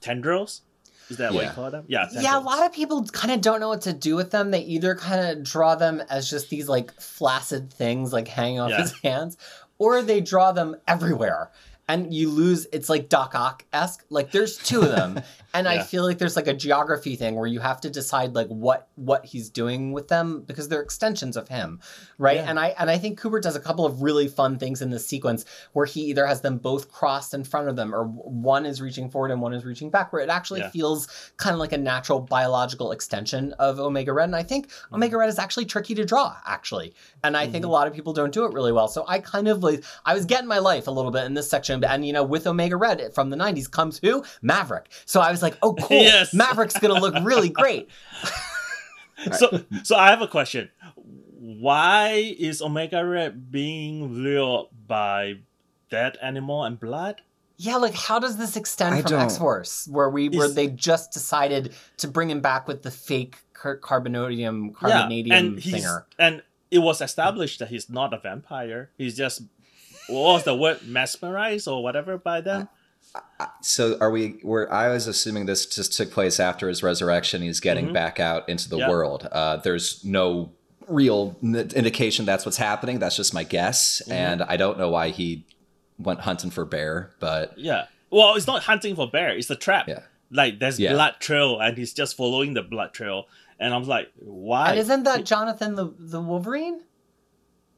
tendrils. 0.00 0.62
Is 1.08 1.16
that 1.16 1.32
what 1.32 1.44
you 1.44 1.50
call 1.52 1.70
them? 1.70 1.84
Yeah. 1.88 2.06
Yeah, 2.12 2.38
a 2.38 2.40
lot 2.40 2.64
of 2.66 2.72
people 2.74 3.02
kind 3.06 3.32
of 3.32 3.40
don't 3.40 3.60
know 3.60 3.68
what 3.70 3.80
to 3.82 3.94
do 3.94 4.14
with 4.14 4.30
them. 4.30 4.50
They 4.50 4.60
either 4.60 4.94
kind 4.94 5.26
of 5.38 5.42
draw 5.42 5.74
them 5.74 6.02
as 6.10 6.28
just 6.28 6.50
these 6.50 6.68
like 6.68 6.92
flaccid 7.00 7.72
things 7.72 8.12
like 8.12 8.28
hanging 8.28 8.60
off 8.60 8.70
Yeah. 8.70 8.82
his 8.82 8.92
hands, 9.00 9.38
or 9.78 10.02
they 10.02 10.20
draw 10.20 10.52
them 10.52 10.76
everywhere. 10.86 11.50
And 11.88 12.12
you 12.12 12.30
lose, 12.30 12.66
it's 12.72 12.88
like 12.88 13.08
Doc 13.08 13.34
Ock 13.34 13.64
esque. 13.72 14.04
Like 14.10 14.30
there's 14.30 14.58
two 14.58 14.82
of 14.82 14.90
them. 14.90 15.22
and 15.54 15.66
I 15.66 15.82
feel 15.82 16.04
like 16.04 16.18
there's 16.18 16.36
like 16.36 16.46
a 16.46 16.52
geography 16.54 17.16
thing 17.16 17.34
where 17.34 17.46
you 17.46 17.60
have 17.60 17.80
to 17.80 17.90
decide 17.90 18.34
like 18.34 18.48
what 18.48 18.88
what 18.96 19.24
he's 19.24 19.48
doing 19.48 19.92
with 19.92 20.08
them 20.08 20.42
because 20.46 20.68
they're 20.68 20.82
extensions 20.82 21.36
of 21.36 21.48
him. 21.48 21.80
Right. 22.18 22.36
Yeah. 22.36 22.50
And 22.50 22.60
I 22.60 22.74
and 22.78 22.90
I 22.90 22.98
think 22.98 23.18
Kubert 23.18 23.42
does 23.42 23.56
a 23.56 23.60
couple 23.60 23.86
of 23.86 24.02
really 24.02 24.28
fun 24.28 24.58
things 24.58 24.82
in 24.82 24.90
this 24.90 25.06
sequence 25.06 25.46
where 25.72 25.86
he 25.86 26.02
either 26.02 26.26
has 26.26 26.42
them 26.42 26.58
both 26.58 26.92
crossed 26.92 27.32
in 27.32 27.42
front 27.42 27.68
of 27.68 27.76
them 27.76 27.94
or 27.94 28.04
one 28.04 28.66
is 28.66 28.82
reaching 28.82 29.08
forward 29.08 29.30
and 29.30 29.40
one 29.40 29.54
is 29.54 29.64
reaching 29.64 29.88
back, 29.90 30.12
where 30.12 30.20
it 30.22 30.28
actually 30.28 30.60
Yeah. 30.60 30.70
feels 30.70 31.08
kind 31.38 31.54
of 31.54 31.60
like 31.60 31.72
a 31.72 31.78
natural 31.78 32.20
biological 32.20 32.92
extension 32.92 33.52
of 33.54 33.78
Omega 33.80 34.12
Red. 34.12 34.24
And 34.24 34.36
I 34.36 34.42
think 34.42 34.68
Mm-hmm. 34.68 34.94
Omega 34.96 35.16
Red 35.16 35.28
is 35.28 35.38
actually 35.38 35.64
tricky 35.64 35.94
to 35.94 36.04
draw, 36.04 36.36
actually. 36.44 36.92
And 37.24 37.36
I 37.36 37.46
think 37.46 37.64
a 37.64 37.68
lot 37.68 37.86
of 37.86 37.94
people 37.94 38.12
don't 38.12 38.32
do 38.32 38.44
it 38.44 38.52
really 38.52 38.72
well. 38.72 38.88
So 38.88 39.04
I 39.08 39.18
kind 39.20 39.48
of 39.48 39.62
like, 39.62 39.84
I 40.04 40.14
was 40.14 40.24
getting 40.24 40.48
my 40.48 40.58
life 40.58 40.86
a 40.86 40.90
little 40.90 41.10
bit 41.10 41.24
in 41.24 41.34
this 41.34 41.48
section. 41.48 41.77
And, 41.84 42.06
you 42.06 42.12
know, 42.12 42.22
with 42.24 42.46
Omega 42.46 42.76
Red 42.76 43.14
from 43.14 43.30
the 43.30 43.36
90s 43.36 43.70
comes 43.70 43.98
who? 43.98 44.24
Maverick. 44.42 44.90
So 45.04 45.20
I 45.20 45.30
was 45.30 45.42
like, 45.42 45.56
oh, 45.62 45.74
cool. 45.74 46.02
Yes. 46.02 46.32
Maverick's 46.34 46.78
going 46.78 46.94
to 46.94 47.00
look 47.00 47.14
really 47.24 47.48
great. 47.50 47.88
So, 49.32 49.64
so 49.82 49.96
I 49.96 50.10
have 50.10 50.22
a 50.22 50.28
question. 50.28 50.70
Why 50.94 52.34
is 52.38 52.62
Omega 52.62 53.04
Red 53.04 53.50
being 53.50 54.12
lured 54.12 54.66
by 54.86 55.40
dead 55.90 56.16
animal 56.22 56.64
and 56.64 56.78
blood? 56.78 57.22
Yeah, 57.56 57.76
like 57.76 57.94
how 57.94 58.20
does 58.20 58.36
this 58.36 58.56
extend 58.56 58.94
I 58.94 59.02
from 59.02 59.14
X 59.14 59.36
Force, 59.36 59.88
where 59.90 60.08
we 60.08 60.28
where 60.28 60.46
Is- 60.46 60.54
they 60.54 60.68
just 60.68 61.10
decided 61.10 61.74
to 61.96 62.06
bring 62.06 62.30
him 62.30 62.40
back 62.40 62.68
with 62.68 62.82
the 62.82 62.92
fake 62.92 63.38
car- 63.54 63.78
carbonadium 63.78 64.72
yeah, 64.82 65.08
carbonadium 65.08 65.32
and 65.32 65.58
thinger? 65.58 66.04
and 66.20 66.42
it 66.70 66.78
was 66.78 67.00
established 67.00 67.58
that 67.58 67.68
he's 67.70 67.90
not 67.90 68.14
a 68.14 68.18
vampire. 68.18 68.90
He's 68.96 69.16
just 69.16 69.42
what 70.08 70.34
was 70.34 70.44
the 70.44 70.54
word 70.54 70.80
mesmerized 70.86 71.68
or 71.68 71.82
whatever 71.82 72.18
by 72.18 72.40
them. 72.40 72.68
So 73.62 73.96
are 74.00 74.10
we? 74.10 74.38
Where 74.42 74.72
I 74.72 74.88
was 74.88 75.06
assuming 75.06 75.46
this 75.46 75.66
just 75.66 75.96
took 75.96 76.10
place 76.10 76.38
after 76.40 76.68
his 76.68 76.82
resurrection. 76.82 77.42
He's 77.42 77.60
getting 77.60 77.88
Mhm. 77.88 77.92
back 77.94 78.20
out 78.20 78.48
into 78.48 78.68
the 78.68 78.78
Yeah. 78.78 78.88
world. 78.88 79.26
Uh, 79.30 79.56
there's 79.56 80.04
no 80.04 80.52
real 80.86 81.36
n- 81.42 81.70
indication 81.74 82.24
that's 82.26 82.44
what's 82.44 82.56
happening. 82.58 82.98
That's 82.98 83.16
just 83.16 83.32
my 83.34 83.44
guess, 83.44 84.02
Mm-hmm. 84.02 84.12
and 84.12 84.42
I 84.42 84.56
don't 84.56 84.78
know 84.78 84.90
why 84.90 85.10
he 85.10 85.44
went 85.98 86.20
hunting 86.20 86.50
for 86.50 86.64
bear. 86.64 87.10
But 87.20 87.58
Yeah. 87.58 87.86
Well, 88.10 88.34
it's 88.36 88.46
not 88.46 88.62
hunting 88.64 88.94
for 88.96 89.06
bear. 89.08 89.36
It's 89.36 89.50
a 89.50 89.56
trap. 89.56 89.88
Yeah. 89.88 90.00
Like 90.30 90.58
there's 90.58 90.78
Yeah. 90.78 90.92
blood 90.92 91.14
trail, 91.20 91.58
and 91.60 91.76
he's 91.78 91.92
just 91.94 92.16
following 92.16 92.54
the 92.54 92.62
blood 92.62 92.92
trail. 92.92 93.26
And 93.60 93.74
I'm 93.74 93.84
like, 93.84 94.10
why? 94.16 94.70
And 94.70 94.78
isn't 94.78 95.02
that 95.04 95.24
Jonathan 95.24 95.74
the 95.74 95.92
the 95.98 96.20
Wolverine? 96.20 96.80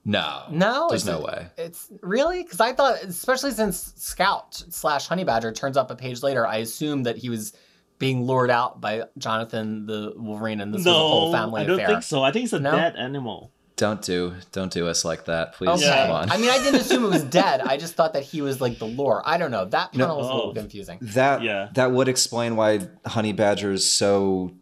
No, 0.05 0.45
No, 0.51 0.87
there's 0.89 1.05
no 1.07 1.19
it- 1.19 1.25
way. 1.25 1.47
It's 1.59 1.89
really 2.03 2.43
because 2.43 2.61
I 2.61 2.73
thought, 2.73 3.03
especially 3.03 3.51
since 3.53 3.93
Scout 3.97 4.55
slash 4.71 5.07
Honey 5.07 5.25
Badger 5.25 5.53
turns 5.53 5.77
up 5.77 5.91
a 5.91 5.97
page 5.97 6.23
later, 6.23 6.47
I 6.47 6.57
assumed 6.57 7.07
that 7.07 7.17
he 7.19 7.29
was 7.29 7.53
being 7.99 8.25
lured 8.25 8.51
out 8.51 8.81
by 8.81 9.03
Jonathan 9.19 9.85
the 9.87 10.15
Wolverine, 10.17 10.61
and 10.63 10.73
this 10.73 10.81
was 10.81 10.87
a 10.87 10.93
whole 10.95 11.33
no, 11.33 11.39
family 11.39 11.63
I 11.63 11.65
don't 11.67 11.75
affair. 11.75 11.89
think 11.89 12.03
so. 12.03 12.23
I 12.23 12.33
think 12.33 12.45
it's 12.45 12.53
a 12.55 12.61
No? 12.61 12.73
dead 12.73 12.97
animal. 12.97 13.53
Don't 13.77 14.03
do 14.03 14.35
don't 14.53 14.71
do 14.73 14.89
us 14.89 15.05
like 15.07 15.25
that, 15.27 15.55
please. 15.55 15.69
Okay. 15.71 15.89
Come 16.07 16.11
on. 16.11 16.31
I 16.31 16.37
mean, 16.37 16.51
I 16.51 16.59
didn't 16.59 16.81
assume 16.83 17.05
it 17.05 17.09
was 17.09 17.23
dead. 17.25 17.61
I 17.63 17.79
just 17.79 17.95
thought 17.95 18.13
that 18.13 18.23
he 18.25 18.43
was 18.43 18.61
like 18.61 18.79
the 18.79 18.87
lore. 18.87 19.23
I 19.25 19.39
don't 19.39 19.51
know. 19.51 19.65
That 19.65 19.95
No. 19.95 20.05
panel 20.05 20.19
was 20.19 20.29
a 20.29 20.35
little 20.35 20.51
Oh. 20.51 20.55
confusing. 20.55 20.99
That 21.01 21.43
Yeah. 21.43 21.69
that 21.75 21.91
would 21.93 22.07
explain 22.09 22.57
why 22.57 22.81
Honey 23.07 23.33
Badger's 23.33 23.87
so 23.87 24.53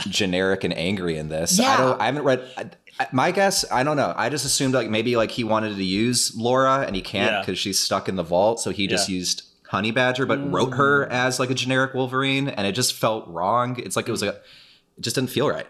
generic 0.00 0.62
and 0.64 0.72
angry 0.76 1.18
in 1.18 1.28
this. 1.28 1.58
Yeah. 1.58 1.72
I 1.72 1.76
don't. 1.76 2.00
I 2.00 2.06
haven't 2.06 2.22
read. 2.22 2.76
I, 2.98 3.04
I- 3.04 3.08
my 3.12 3.30
guess, 3.30 3.64
I 3.70 3.82
don't 3.82 3.96
know. 3.96 4.12
I 4.16 4.28
just 4.28 4.44
assumed 4.44 4.74
like 4.74 4.88
maybe 4.88 5.16
like 5.16 5.30
he 5.30 5.44
wanted 5.44 5.76
to 5.76 5.84
use 5.84 6.32
Laura 6.36 6.84
and 6.86 6.94
he 6.96 7.02
can't 7.02 7.32
Yeah. 7.32 7.40
because 7.40 7.58
she's 7.58 7.78
stuck 7.78 8.08
in 8.08 8.16
the 8.16 8.22
vault, 8.22 8.60
so 8.60 8.70
he 8.70 8.86
just 8.86 9.08
Yeah. 9.08 9.16
used 9.16 9.42
Honey 9.68 9.90
Badger, 9.90 10.24
but 10.26 10.50
wrote 10.50 10.74
her 10.74 11.06
Mm. 11.06 11.10
as 11.10 11.38
like 11.38 11.50
a 11.50 11.54
generic 11.54 11.92
Wolverine, 11.94 12.48
and 12.48 12.66
it 12.66 12.72
just 12.72 12.94
felt 12.94 13.28
wrong. 13.28 13.78
It's 13.78 13.96
like 13.96 14.08
it 14.08 14.12
was 14.12 14.22
like 14.22 14.34
it 14.34 15.00
just 15.00 15.14
didn't 15.16 15.30
feel 15.30 15.48
right. 15.48 15.66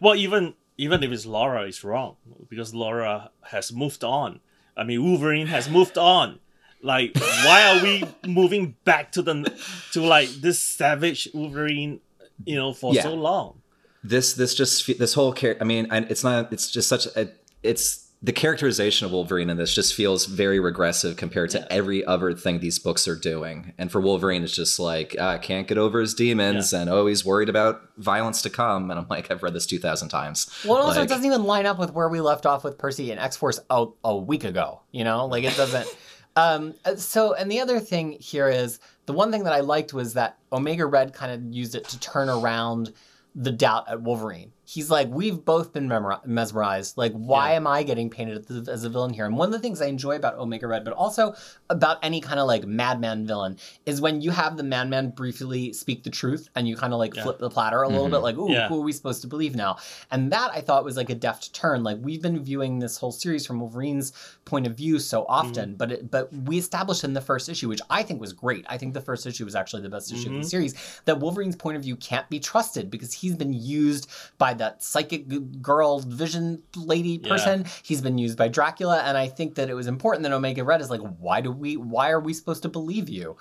Well, 0.00 0.14
even 0.14 0.54
even 0.78 1.02
if 1.02 1.10
it's 1.12 1.26
Laura, 1.26 1.64
it's 1.66 1.84
wrong 1.84 2.16
because 2.48 2.72
Laura 2.74 3.30
has 3.50 3.72
moved 3.72 4.02
on. 4.04 4.40
I 4.76 4.84
mean, 4.84 5.02
Wolverine 5.04 5.48
has 5.48 5.68
moved 5.68 5.98
on. 5.98 6.38
Like, 6.82 7.12
why 7.44 7.62
are 7.78 7.82
we 7.82 8.04
moving 8.26 8.74
back 8.84 9.12
to 9.12 9.22
the 9.22 9.52
to 9.92 10.00
like 10.02 10.28
this 10.28 10.58
savage 10.60 11.28
Wolverine? 11.34 12.00
You 12.44 12.56
know, 12.56 12.72
for 12.72 12.94
Yeah. 12.94 13.02
so 13.02 13.14
long. 13.14 13.61
This 14.04 14.34
this 14.34 14.54
just 14.54 14.98
this 14.98 15.14
whole 15.14 15.32
character 15.32 15.62
i 15.62 15.66
mean 15.66 15.86
it's 15.92 16.24
not 16.24 16.52
it's 16.52 16.70
just 16.70 16.88
such 16.88 17.06
a 17.16 17.28
it's 17.62 18.08
the 18.24 18.32
characterization 18.32 19.04
of 19.04 19.12
wolverine 19.12 19.50
in 19.50 19.56
this 19.56 19.74
just 19.74 19.94
feels 19.94 20.26
very 20.26 20.58
regressive 20.60 21.16
compared 21.16 21.50
to 21.50 21.58
Yeah. 21.58 21.66
every 21.70 22.04
other 22.04 22.32
thing 22.34 22.58
these 22.60 22.78
books 22.78 23.06
are 23.06 23.14
doing 23.16 23.72
and 23.78 23.90
for 23.92 24.00
wolverine 24.00 24.42
it's 24.42 24.54
just 24.56 24.78
like 24.80 25.16
i 25.18 25.38
can't 25.38 25.68
get 25.68 25.78
over 25.78 26.00
his 26.00 26.14
demons 26.14 26.72
and 26.72 26.90
oh 26.90 27.06
he's 27.06 27.24
worried 27.24 27.48
about 27.48 27.80
violence 27.96 28.42
to 28.42 28.50
come 28.50 28.90
and 28.90 28.98
i'm 28.98 29.06
like 29.08 29.30
i've 29.30 29.42
read 29.42 29.54
this 29.54 29.66
2000 29.66 30.08
times 30.08 30.50
Well, 30.64 30.78
also, 30.78 31.00
Like- 31.00 31.06
it 31.06 31.08
doesn't 31.08 31.26
even 31.26 31.44
line 31.44 31.66
up 31.66 31.78
with 31.78 31.92
where 31.92 32.08
we 32.08 32.20
left 32.20 32.44
off 32.46 32.64
with 32.64 32.78
Percy 32.78 33.10
and 33.12 33.20
X 33.20 33.36
Force 33.36 33.60
a, 33.70 33.86
a 34.04 34.16
week 34.16 34.44
ago. 34.44 34.80
You 34.92 35.04
know, 35.04 35.26
like 35.26 35.44
it 35.44 35.56
doesn't. 35.56 35.86
um, 36.36 36.74
uh, 36.84 36.96
so, 36.96 37.34
and 37.34 37.50
the 37.50 37.60
other 37.60 37.78
thing 37.80 38.12
here 38.20 38.48
is 38.48 38.78
the 39.06 39.12
one 39.12 39.30
thing 39.30 39.44
that 39.44 39.52
I 39.52 39.60
liked 39.60 39.92
was 39.92 40.14
that 40.14 40.38
Omega 40.52 40.86
Red 40.86 41.12
kind 41.12 41.30
of 41.32 41.54
used 41.54 41.74
it 41.74 41.84
to 41.88 41.98
turn 42.00 42.28
around 42.28 42.92
the 43.34 43.50
doubt 43.52 43.88
at 43.88 44.02
Wolverine. 44.02 44.52
He's 44.64 44.90
like, 44.90 45.08
we've 45.08 45.44
both 45.44 45.72
been 45.72 45.88
memori- 45.88 46.24
mesmerized. 46.26 46.96
Like, 46.96 47.12
why 47.12 47.50
Yeah. 47.50 47.56
am 47.56 47.66
I 47.66 47.82
getting 47.82 48.08
painted 48.10 48.68
as 48.68 48.84
a 48.84 48.88
villain 48.90 49.12
here? 49.12 49.26
And 49.26 49.36
one 49.36 49.48
of 49.48 49.52
the 49.52 49.58
things 49.58 49.82
I 49.82 49.86
enjoy 49.86 50.16
about 50.16 50.36
Omega 50.38 50.66
Red, 50.66 50.84
but 50.84 50.92
also 50.94 51.34
about 51.68 51.98
any 52.02 52.20
kind 52.20 52.38
of 52.40 52.46
like 52.46 52.64
madman 52.66 53.26
villain, 53.26 53.56
is 53.86 54.00
when 54.00 54.20
you 54.20 54.30
have 54.30 54.56
the 54.56 54.62
madman 54.62 55.10
briefly 55.10 55.72
speak 55.72 56.04
the 56.04 56.10
truth 56.10 56.48
and 56.54 56.68
you 56.68 56.76
kind 56.76 56.92
of 56.92 56.98
like 56.98 57.14
Yeah. 57.16 57.22
flip 57.22 57.38
the 57.38 57.50
platter 57.50 57.82
a 57.82 57.88
little 57.88 58.06
Mhm. 58.08 58.12
bit, 58.12 58.18
like, 58.18 58.36
ooh, 58.38 58.50
Yeah. 58.50 58.68
who 58.68 58.78
are 58.80 58.84
we 58.84 58.92
supposed 58.92 59.20
to 59.22 59.26
believe 59.28 59.56
now? 59.56 59.76
And 60.10 60.30
that 60.32 60.50
I 60.52 60.60
thought 60.60 60.84
was 60.84 60.96
like 60.96 61.10
a 61.10 61.14
deft 61.14 61.52
turn. 61.54 61.82
Like 61.82 61.98
we've 62.02 62.22
been 62.22 62.42
viewing 62.42 62.78
this 62.78 62.98
whole 62.98 63.12
series 63.12 63.46
from 63.46 63.60
Wolverine's 63.60 64.12
point 64.44 64.66
of 64.66 64.76
view 64.76 64.98
so 64.98 65.24
often, 65.28 65.74
but 65.76 65.92
it, 65.92 66.10
but 66.10 66.32
we 66.32 66.58
established 66.58 67.04
in 67.04 67.12
the 67.12 67.20
first 67.20 67.48
issue, 67.48 67.68
which 67.68 67.80
I 67.88 68.02
think 68.02 68.20
was 68.20 68.32
great. 68.32 68.64
I 68.68 68.76
think 68.76 68.92
the 68.92 69.00
first 69.00 69.24
issue 69.26 69.44
was 69.44 69.54
actually 69.54 69.82
the 69.82 69.88
best 69.88 70.12
issue 70.12 70.30
of 70.34 70.42
the 70.42 70.48
series. 70.48 70.74
That 71.04 71.20
Wolverine's 71.20 71.54
point 71.56 71.76
of 71.76 71.82
view 71.84 71.96
can't 71.96 72.28
be 72.28 72.40
trusted 72.40 72.90
because 72.90 73.12
he's 73.12 73.36
been 73.36 73.52
used 73.52 74.10
by 74.38 74.54
that 74.54 74.82
psychic 74.82 75.60
girl 75.62 76.00
vision 76.00 76.62
lady 76.76 77.20
Yeah. 77.22 77.28
person. 77.28 77.66
He's 77.82 78.00
been 78.02 78.18
used 78.18 78.36
by 78.36 78.48
Dracula, 78.48 79.00
and 79.04 79.16
I 79.16 79.28
think 79.28 79.54
that 79.54 79.70
it 79.70 79.74
was 79.74 79.86
important 79.86 80.24
that 80.24 80.32
Omega 80.32 80.64
Red 80.64 80.80
is 80.80 80.90
like, 80.90 81.00
why 81.18 81.40
do 81.40 81.52
we? 81.52 81.76
Why 81.76 82.10
are 82.10 82.20
we 82.20 82.34
supposed 82.34 82.62
to 82.62 82.68
believe 82.68 83.08
you? 83.08 83.36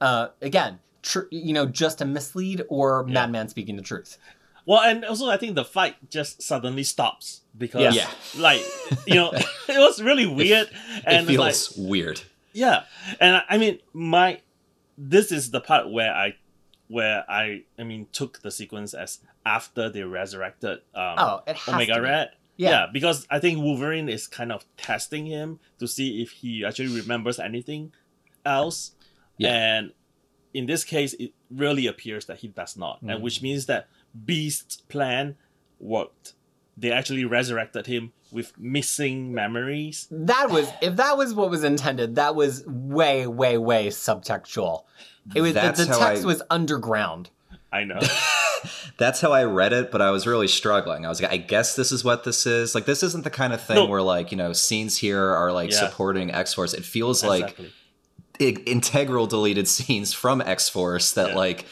Uh, 0.00 0.28
again, 0.40 0.78
tr- 1.02 1.28
you 1.30 1.52
know, 1.52 1.66
just 1.66 2.00
a 2.00 2.04
mislead 2.04 2.62
or 2.68 3.04
Yeah. 3.06 3.14
madman 3.14 3.48
speaking 3.48 3.76
the 3.76 3.82
truth. 3.82 4.18
Well, 4.66 4.80
and 4.82 5.04
also 5.04 5.28
I 5.30 5.36
think 5.36 5.54
the 5.54 5.64
fight 5.64 5.94
just 6.10 6.42
suddenly 6.42 6.82
stops 6.82 7.42
because, 7.56 7.94
Yeah. 7.94 8.10
like, 8.36 8.60
you 9.06 9.14
know, 9.14 9.30
it 9.68 9.78
was 9.78 10.02
really 10.02 10.26
weird, 10.26 10.68
and 11.04 11.30
it 11.30 11.38
like, 11.38 11.54
feels 11.54 11.72
weird. 11.78 12.20
yeah, 12.52 12.84
and 13.20 13.36
I, 13.36 13.42
I 13.50 13.58
mean, 13.58 13.78
my 13.92 14.40
this 14.98 15.30
is 15.30 15.50
the 15.50 15.60
part 15.60 15.90
where 15.90 16.12
I, 16.12 16.34
where 16.88 17.24
I, 17.30 17.62
I 17.78 17.84
mean, 17.84 18.06
took 18.12 18.40
the 18.42 18.50
sequence 18.50 18.92
as 18.94 19.20
after 19.44 19.88
they 19.90 20.02
resurrected 20.02 20.78
um, 20.94 21.14
Oh, 21.18 21.42
it 21.46 21.56
has 21.56 21.74
Omega 21.74 21.94
to 21.94 22.00
be. 22.00 22.04
Red. 22.04 22.30
Yeah. 22.56 22.70
Yeah. 22.70 22.86
because 22.92 23.26
I 23.30 23.38
think 23.38 23.58
Wolverine 23.58 24.08
is 24.08 24.26
kind 24.26 24.50
of 24.50 24.64
testing 24.78 25.26
him 25.26 25.60
to 25.78 25.86
see 25.86 26.22
if 26.22 26.30
he 26.30 26.64
actually 26.64 26.88
remembers 26.98 27.38
anything 27.38 27.92
else. 28.46 28.92
Yeah. 29.36 29.50
And 29.52 29.92
in 30.54 30.64
this 30.64 30.82
case, 30.82 31.12
it 31.14 31.32
really 31.50 31.86
appears 31.86 32.24
that 32.26 32.38
he 32.38 32.48
does 32.48 32.76
not, 32.76 33.04
Mm. 33.04 33.14
and 33.16 33.22
which 33.22 33.42
means 33.42 33.66
that 33.66 33.88
Beast's 34.24 34.76
plan 34.76 35.36
worked. 35.78 36.34
They 36.76 36.92
actually 36.92 37.24
resurrected 37.24 37.86
him 37.86 38.12
with 38.30 38.58
missing 38.58 39.32
memories. 39.32 40.08
That 40.10 40.50
was 40.50 40.68
if 40.82 40.96
that 40.96 41.16
was 41.16 41.32
what 41.34 41.50
was 41.50 41.64
intended. 41.64 42.16
That 42.16 42.34
was 42.34 42.64
way, 42.66 43.26
way, 43.26 43.56
way 43.58 43.88
subtextual. 43.88 44.84
It 45.34 45.40
was 45.40 45.54
the, 45.54 45.60
That's 45.60 45.84
the 45.86 45.92
how 45.92 45.98
text 46.08 46.22
I- 46.24 46.26
was 46.26 46.42
underground. 46.50 47.30
I 47.72 47.84
know. 47.84 47.98
That's 48.98 49.20
how 49.20 49.32
I 49.32 49.44
read 49.44 49.72
it, 49.72 49.90
but 49.90 50.00
I 50.00 50.10
was 50.10 50.26
really 50.26 50.48
struggling. 50.48 51.04
I 51.04 51.08
was 51.08 51.20
like, 51.20 51.30
I 51.32 51.36
guess 51.36 51.76
this 51.76 51.92
is 51.92 52.04
what 52.04 52.24
this 52.24 52.46
is. 52.46 52.74
Like, 52.74 52.86
this 52.86 53.02
isn't 53.02 53.24
the 53.24 53.30
kind 53.30 53.52
of 53.52 53.60
thing 53.60 53.76
No. 53.76 53.86
where, 53.86 54.00
like, 54.02 54.30
you 54.30 54.36
know, 54.38 54.52
scenes 54.52 54.96
here 54.96 55.22
are 55.22 55.52
like 55.52 55.70
Yeah. 55.72 55.78
supporting 55.88 56.30
X 56.32 56.54
Force. 56.54 56.72
It 56.72 56.84
feels 56.84 57.22
like 57.24 57.42
exactly. 57.58 57.72
i- 58.40 58.62
integral 58.70 59.26
deleted 59.26 59.68
scenes 59.68 60.12
from 60.14 60.40
X 60.40 60.68
Force 60.68 61.12
that, 61.12 61.30
Yeah. 61.30 61.34
like, 61.36 61.66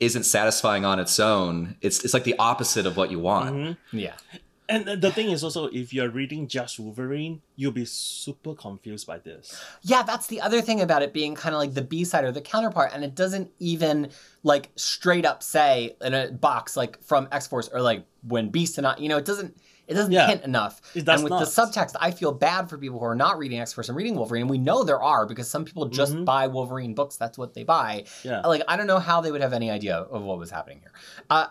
isn't 0.00 0.24
satisfying 0.24 0.84
on 0.84 0.98
its 1.00 1.18
own. 1.18 1.76
It's 1.80 2.04
it's 2.04 2.14
like 2.14 2.24
the 2.24 2.36
opposite 2.38 2.86
of 2.86 2.96
what 2.96 3.10
you 3.10 3.18
want. 3.18 3.54
Mhm. 3.54 3.76
Yeah. 3.92 4.14
And 4.70 4.84
the- 4.84 4.96
the 4.96 5.10
thing 5.10 5.30
is 5.30 5.42
also, 5.42 5.64
if 5.68 5.94
you're 5.94 6.10
reading 6.10 6.46
just 6.46 6.78
Wolverine, 6.78 7.40
you'll 7.56 7.72
be 7.72 7.86
super 7.86 8.54
confused 8.54 9.06
by 9.06 9.18
this. 9.18 9.58
Yeah, 9.82 10.02
that's 10.02 10.26
the 10.26 10.42
other 10.42 10.60
thing 10.60 10.82
about 10.82 11.02
it 11.02 11.14
being 11.14 11.34
kind 11.34 11.54
of 11.54 11.58
like 11.58 11.72
the 11.72 11.80
B 11.82 12.04
side 12.04 12.24
or 12.24 12.32
the 12.32 12.42
counterpart, 12.42 12.90
and 12.92 13.02
it 13.02 13.14
doesn't 13.14 13.50
even 13.58 14.10
like 14.42 14.68
straight 14.76 15.24
up 15.24 15.42
say 15.42 15.96
in 16.02 16.12
a 16.12 16.30
box 16.30 16.76
like 16.76 17.02
from 17.02 17.28
X 17.32 17.46
Force 17.46 17.68
or 17.72 17.80
like 17.80 18.04
when 18.22 18.50
Beast 18.50 18.76
and 18.78 18.86
I, 18.86 18.94
you 18.98 19.08
know, 19.08 19.16
it 19.16 19.24
doesn't 19.24 19.56
it 19.88 19.94
doesn't 19.94 20.12
Yeah. 20.12 20.26
hint 20.28 20.44
enough. 20.44 20.80
And 20.94 21.06
with 21.24 21.30
not. 21.30 21.40
the 21.40 21.46
subtext, 21.46 21.96
I 22.00 22.10
feel 22.12 22.30
bad 22.32 22.68
for 22.70 22.78
people 22.78 22.98
who 22.98 23.04
are 23.06 23.14
not 23.16 23.38
reading 23.38 23.58
X 23.60 23.72
Force 23.72 23.88
and 23.88 23.96
reading 23.96 24.14
Wolverine. 24.14 24.42
And 24.42 24.50
we 24.50 24.58
know 24.58 24.84
there 24.84 25.02
are 25.02 25.26
because 25.26 25.48
some 25.48 25.64
people 25.64 25.86
just 25.86 26.14
Mhm. 26.14 26.24
buy 26.24 26.46
Wolverine 26.46 26.94
books. 26.94 27.16
That's 27.16 27.36
what 27.38 27.54
they 27.54 27.64
buy. 27.64 28.04
Yeah. 28.22 28.42
Like 28.42 28.62
I 28.68 28.76
don't 28.76 28.86
know 28.86 28.98
how 29.00 29.20
they 29.20 29.32
would 29.32 29.40
have 29.40 29.52
any 29.52 29.70
idea 29.70 29.96
of 29.96 30.22
what 30.22 30.38
was 30.38 30.50
happening 30.50 30.80
here. 30.80 30.92
Uh, 31.30 31.46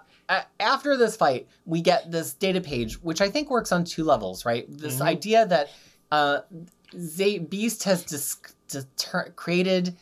after 0.59 0.97
this 0.97 1.15
fight, 1.15 1.47
we 1.65 1.81
get 1.81 2.11
this 2.11 2.33
data 2.33 2.59
page, 2.61 3.01
which 3.01 3.21
I 3.21 3.29
think 3.29 3.49
works 3.49 3.71
on 3.71 3.83
two 3.85 4.03
levels, 4.03 4.45
right? 4.45 4.65
This 4.69 4.97
Mhm. 4.97 5.01
idea 5.01 5.45
that 5.47 5.69
uh, 6.11 6.39
Z- 6.97 7.39
Beast 7.39 7.83
has 7.83 8.03
dis- 8.03 8.37
deter- 8.69 9.31
created 9.35 9.97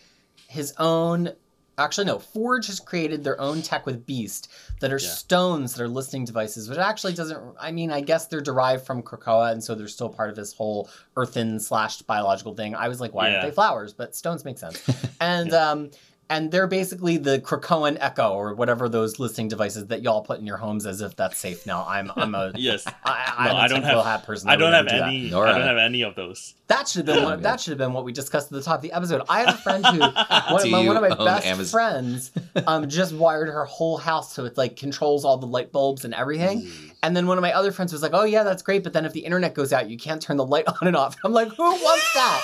his 0.47 0.73
own. 0.77 1.31
Actually, 1.77 2.05
no. 2.05 2.19
Forge 2.19 2.67
has 2.67 2.79
created 2.79 3.23
their 3.23 3.39
own 3.41 3.61
tech 3.61 3.85
with 3.85 4.05
Beast 4.05 4.47
that 4.81 4.91
are 4.91 4.97
Yeah. 5.01 5.07
stones 5.09 5.73
that 5.73 5.81
are 5.83 5.87
listening 5.87 6.25
devices, 6.25 6.69
which 6.69 6.77
actually 6.77 7.13
doesn't. 7.13 7.39
I 7.59 7.71
mean, 7.71 7.91
I 7.91 8.01
guess 8.01 8.27
they're 8.27 8.41
derived 8.41 8.85
from 8.85 9.01
Krakoa, 9.03 9.51
and 9.51 9.63
so 9.63 9.73
they're 9.75 9.87
still 9.87 10.09
part 10.09 10.29
of 10.29 10.35
this 10.35 10.53
whole 10.53 10.89
earthen 11.15 11.59
slash 11.59 12.01
biological 12.01 12.53
thing. 12.53 12.75
I 12.75 12.87
was 12.89 12.99
like, 12.99 13.13
why 13.13 13.31
aren't 13.31 13.41
they 13.43 13.51
flowers? 13.51 13.93
But 13.93 14.15
stones 14.15 14.43
make 14.45 14.57
sense. 14.57 14.81
and 15.21 15.53
um, 15.53 15.91
and 16.29 16.51
they're 16.51 16.67
basically 16.67 17.17
the 17.17 17.39
Krakoan 17.39 17.97
Echo 17.99 18.33
or 18.33 18.53
whatever 18.55 18.89
those 18.89 19.19
listening 19.19 19.47
devices 19.47 19.87
that 19.87 20.01
y'all 20.01 20.21
put 20.21 20.39
in 20.39 20.45
your 20.47 20.57
homes 20.57 20.85
as 20.85 21.01
if 21.01 21.15
that's 21.15 21.37
safe 21.37 21.65
now. 21.67 21.85
I'm 21.87 22.11
I'm 22.15 22.33
a 22.35 22.51
Yes. 22.55 22.85
I, 23.03 23.33
No, 23.45 23.51
I'm 23.51 23.55
a 23.55 23.59
I 23.59 23.67
don't 23.67 23.81
tinfoil 23.81 24.03
have- 24.03 24.19
hat 24.21 24.25
person. 24.25 24.49
I 24.49 24.55
don't 24.55 24.73
have 24.73 24.87
do 24.87 24.95
any. 24.95 25.29
Nor 25.29 25.47
I 25.47 25.51
don't 25.57 25.67
have 25.67 25.77
any 25.77 26.01
of 26.01 26.15
those. 26.15 26.55
That 26.67 26.87
should 26.87 27.07
have 27.07 27.15
been 27.15 27.23
one, 27.29 27.41
that 27.43 27.61
should 27.61 27.71
have 27.71 27.77
been 27.77 27.93
what 27.93 28.05
we 28.05 28.11
discussed 28.11 28.47
at 28.47 28.53
the 28.53 28.61
top 28.63 28.77
of 28.77 28.81
the 28.81 28.91
episode. 28.93 29.21
I 29.29 29.41
have 29.41 29.55
a 29.55 29.57
friend 29.57 29.85
who 29.85 29.99
one, 29.99 30.11
of 30.11 30.69
my, 30.71 30.85
one 30.87 30.97
of 30.97 31.01
my 31.03 31.25
best 31.25 31.45
Amazon? 31.45 31.71
friends 31.71 32.31
um, 32.67 32.89
just 32.89 33.13
wired 33.13 33.47
her 33.49 33.65
whole 33.65 33.97
house 33.97 34.33
so 34.33 34.45
it 34.45 34.57
like 34.57 34.75
controls 34.75 35.25
all 35.25 35.37
the 35.37 35.45
light 35.47 35.71
bulbs 35.71 36.05
and 36.05 36.13
everything. 36.13 36.67
And 37.03 37.15
then 37.15 37.27
one 37.27 37.37
of 37.37 37.43
my 37.43 37.53
other 37.53 37.71
friends 37.71 37.93
was 37.93 38.01
like, 38.01 38.13
"Oh 38.15 38.23
yeah, 38.23 38.41
that's 38.43 38.63
great, 38.63 38.83
but 38.83 38.93
then 38.93 39.05
if 39.05 39.13
the 39.13 39.19
internet 39.19 39.53
goes 39.53 39.71
out, 39.71 39.87
you 39.87 39.95
can't 39.97 40.19
turn 40.19 40.37
the 40.37 40.45
light 40.45 40.65
on 40.67 40.87
and 40.87 40.95
off." 40.97 41.15
I'm 41.23 41.33
like, 41.33 41.49
"Who 41.49 41.63
wants 41.63 42.13
that?" 42.15 42.41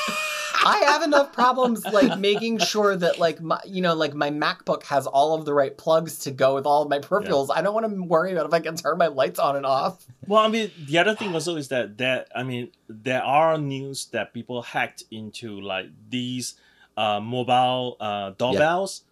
I 0.63 0.77
have 0.85 1.01
enough 1.01 1.33
problems 1.33 1.83
like 1.85 2.19
making 2.19 2.59
sure 2.59 2.95
that 2.95 3.17
like 3.17 3.41
my 3.41 3.59
you 3.71 3.81
know 3.81 3.93
like 3.95 4.13
my 4.13 4.29
MacBook 4.29 4.83
has 4.83 5.07
all 5.07 5.33
of 5.35 5.45
the 5.45 5.53
right 5.53 5.75
plugs 5.77 6.19
to 6.19 6.31
go 6.31 6.55
with 6.55 6.65
all 6.65 6.83
of 6.83 6.89
my 6.89 6.99
peripherals. 6.99 7.49
I 7.53 7.61
don't 7.61 7.73
want 7.73 7.89
to 7.89 8.03
worry 8.03 8.31
about 8.33 8.45
if 8.45 8.53
I 8.53 8.59
can 8.59 8.75
turn 8.75 8.97
my 8.97 9.07
lights 9.07 9.39
on 9.39 9.55
and 9.55 9.65
off. 9.65 10.05
Well, 10.27 10.41
I 10.43 10.47
mean, 10.49 10.71
the 10.87 10.97
other 10.97 11.15
thing 11.15 11.33
also 11.33 11.55
is 11.55 11.67
that 11.69 11.97
there. 11.97 12.25
I 12.35 12.43
mean, 12.43 12.71
there 12.87 13.23
are 13.23 13.57
news 13.57 14.05
that 14.11 14.33
people 14.33 14.61
hacked 14.61 15.03
into 15.11 15.59
like 15.61 15.87
these 16.09 16.55
uh, 16.97 17.19
mobile 17.19 17.97
uh, 17.99 18.31
doorbells, 18.37 19.03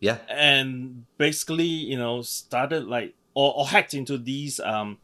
Yeah. 0.00 0.18
and 0.28 1.04
basically, 1.18 1.64
you 1.66 1.98
know, 1.98 2.22
started 2.22 2.84
like 2.86 3.14
or, 3.34 3.52
or 3.56 3.66
hacked 3.66 3.92
into 3.94 4.16
these 4.18 4.60
um 4.60 4.98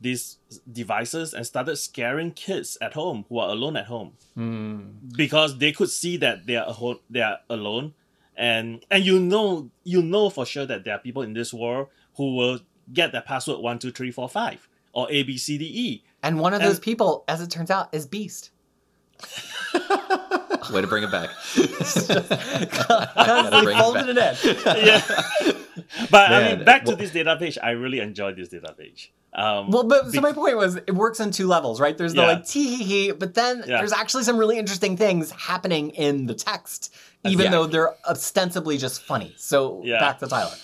these 0.00 0.38
devices 0.70 1.32
and 1.32 1.46
started 1.46 1.76
scaring 1.76 2.32
kids 2.32 2.76
at 2.80 2.92
home 2.94 3.24
who 3.28 3.38
are 3.38 3.50
alone 3.50 3.76
at 3.76 3.86
home 3.86 4.12
because 5.16 5.58
they 5.58 5.70
could 5.72 5.90
see 5.90 6.16
that 6.16 6.44
they 6.46 6.56
are 6.56 6.66
a 6.68 6.94
they 7.08 7.20
are 7.20 7.38
alone, 7.48 7.94
and 8.36 8.84
and 8.90 9.04
you 9.04 9.18
know 9.20 9.70
you 9.84 10.02
know 10.02 10.30
for 10.30 10.44
sure 10.46 10.66
that 10.66 10.84
there 10.84 10.94
are 10.94 10.98
people 10.98 11.22
in 11.22 11.32
this 11.34 11.52
world 11.52 11.88
who 12.16 12.34
will 12.36 12.60
get 12.92 13.12
their 13.12 13.22
password 13.22 13.60
one 13.60 13.78
two 13.78 13.90
three 13.92 14.10
four 14.10 14.28
five 14.28 14.68
or 14.92 15.06
A 15.10 15.22
B 15.22 15.36
C 15.38 15.58
D 15.58 15.64
E. 15.64 16.04
And 16.22 16.38
one 16.38 16.54
of 16.54 16.60
those 16.62 16.78
people, 16.78 17.24
as 17.26 17.40
it 17.40 17.50
turns 17.50 17.70
out, 17.70 17.92
is 17.92 18.06
Beast. 18.06 18.50
Way 20.72 20.80
to 20.80 20.86
bring 20.86 21.02
it 21.02 21.10
back. 21.10 21.30
Because 21.56 22.06
bring 22.06 23.64
they 23.64 23.72
it 23.72 23.78
folded 23.78 24.16
back. 24.16 24.36
it 24.44 24.66
in. 24.66 24.86
Yeah, 24.86 25.52
but 26.10 26.32
I 26.32 26.54
mean, 26.56 26.64
back 26.64 26.84
to 26.84 26.94
this 26.96 27.10
data 27.10 27.36
page. 27.36 27.58
I 27.62 27.70
really 27.70 27.98
enjoyed 28.00 28.36
this 28.36 28.48
data 28.48 28.74
page. 28.78 29.12
Um, 29.34 29.70
Well, 29.70 29.84
but 29.84 30.06
so 30.06 30.12
Be- 30.12 30.20
my 30.20 30.32
point 30.32 30.56
was, 30.56 30.76
it 30.76 30.94
works 30.94 31.18
on 31.20 31.30
two 31.30 31.46
levels, 31.46 31.80
right? 31.80 31.96
There's 31.96 32.14
the 32.14 32.20
Yeah. 32.22 32.28
like 32.28 32.46
tee 32.46 32.76
hee 32.76 32.84
hee, 32.84 33.12
but 33.12 33.34
then 33.34 33.58
Yeah. 33.66 33.78
there's 33.78 33.92
actually 33.92 34.24
some 34.24 34.36
really 34.36 34.58
interesting 34.58 34.96
things 34.96 35.30
happening 35.32 35.90
in 35.90 36.26
the 36.26 36.34
text, 36.34 36.94
even 37.24 37.46
Yeah. 37.46 37.50
though 37.50 37.66
they're 37.66 37.94
ostensibly 38.08 38.78
just 38.78 39.02
funny. 39.02 39.34
So 39.36 39.82
Yeah. 39.84 40.00
back 40.00 40.18
to 40.20 40.26
Tyler. 40.26 40.56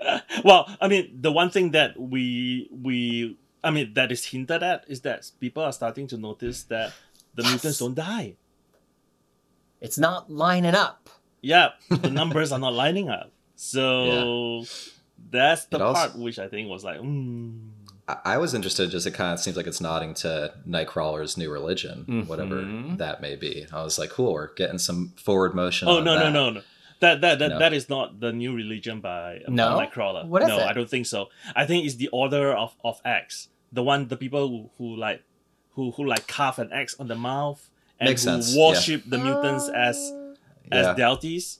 well, 0.44 0.68
I 0.80 0.88
mean, 0.88 1.18
the 1.20 1.32
one 1.32 1.50
thing 1.50 1.70
that 1.72 1.98
we 1.98 2.68
we 2.70 3.36
I 3.64 3.70
mean 3.70 3.94
that 3.94 4.12
is 4.12 4.24
hinted 4.24 4.62
at 4.62 4.84
is 4.88 5.00
that 5.02 5.30
people 5.40 5.62
are 5.62 5.72
starting 5.72 6.06
to 6.08 6.16
notice 6.16 6.64
that 6.64 6.92
the 7.34 7.42
Yes. 7.42 7.52
mutants 7.52 7.78
don't 7.78 7.94
die. 7.94 8.36
It's 9.80 9.98
not 9.98 10.30
lining 10.30 10.74
up. 10.74 11.08
Yeah, 11.42 11.70
the 11.90 12.10
numbers 12.10 12.52
are 12.52 12.58
not 12.58 12.72
lining 12.74 13.08
up. 13.08 13.30
So 13.56 14.64
that's 15.30 15.64
the 15.66 15.76
It 15.76 15.82
also- 15.82 16.00
part 16.08 16.18
which 16.18 16.38
I 16.38 16.48
think 16.48 16.68
was 16.68 16.84
like, 16.84 16.98
mm, 17.00 17.70
I- 18.08 18.18
I 18.24 18.38
was 18.38 18.54
interested. 18.54 18.90
Just 18.90 19.06
it 19.06 19.12
kind 19.14 19.32
of 19.34 19.40
seems 19.40 19.56
like 19.56 19.66
it's 19.66 19.80
nodding 19.80 20.14
to 20.14 20.52
Nightcrawler's 20.68 21.36
new 21.36 21.50
religion, 21.50 22.24
whatever 22.28 22.56
Mhm. 22.62 22.98
that 22.98 23.20
may 23.20 23.34
be. 23.36 23.66
I 23.72 23.82
was 23.82 23.98
like, 23.98 24.10
cool, 24.10 24.32
we're 24.32 24.54
getting 24.54 24.78
some 24.78 25.12
forward 25.16 25.54
motion. 25.54 25.88
oh 25.88 25.98
on 25.98 26.04
no 26.04 26.14
no 26.14 26.24
that. 26.24 26.30
no 26.32 26.50
no. 26.50 26.62
That 27.00 27.20
that 27.20 27.38
that, 27.40 27.48
No. 27.50 27.58
that 27.58 27.72
is 27.74 27.88
not 27.90 28.20
the 28.20 28.32
new 28.32 28.54
religion 28.54 29.00
by 29.00 29.40
No? 29.48 29.76
by 29.76 29.86
Nightcrawler. 29.86 30.24
What 30.26 30.42
is 30.42 30.48
no, 30.48 30.58
it? 30.60 30.62
I 30.66 30.72
don't 30.72 30.88
think 30.88 31.06
so. 31.06 31.28
I 31.54 31.66
think 31.66 31.84
it's 31.84 31.96
the 31.96 32.08
Order 32.08 32.52
of, 32.52 32.74
of 32.84 33.00
X. 33.04 33.48
The 33.72 33.82
one 33.82 34.08
the 34.08 34.16
people 34.16 34.48
who, 34.48 34.70
who 34.78 34.96
like 34.96 35.22
who 35.74 35.90
who 35.90 36.06
like 36.06 36.26
carve 36.26 36.58
an 36.58 36.72
X 36.72 36.94
on 36.98 37.08
the 37.08 37.16
mouth 37.16 37.68
and 38.00 38.08
Makes 38.08 38.22
who 38.24 38.30
sense, 38.30 38.54
yeah. 38.54 38.66
worship 38.68 39.02
the 39.06 39.18
mutants 39.18 39.68
as 39.68 39.96
Yeah. 40.72 40.90
as 40.90 40.96
deities. 40.96 41.58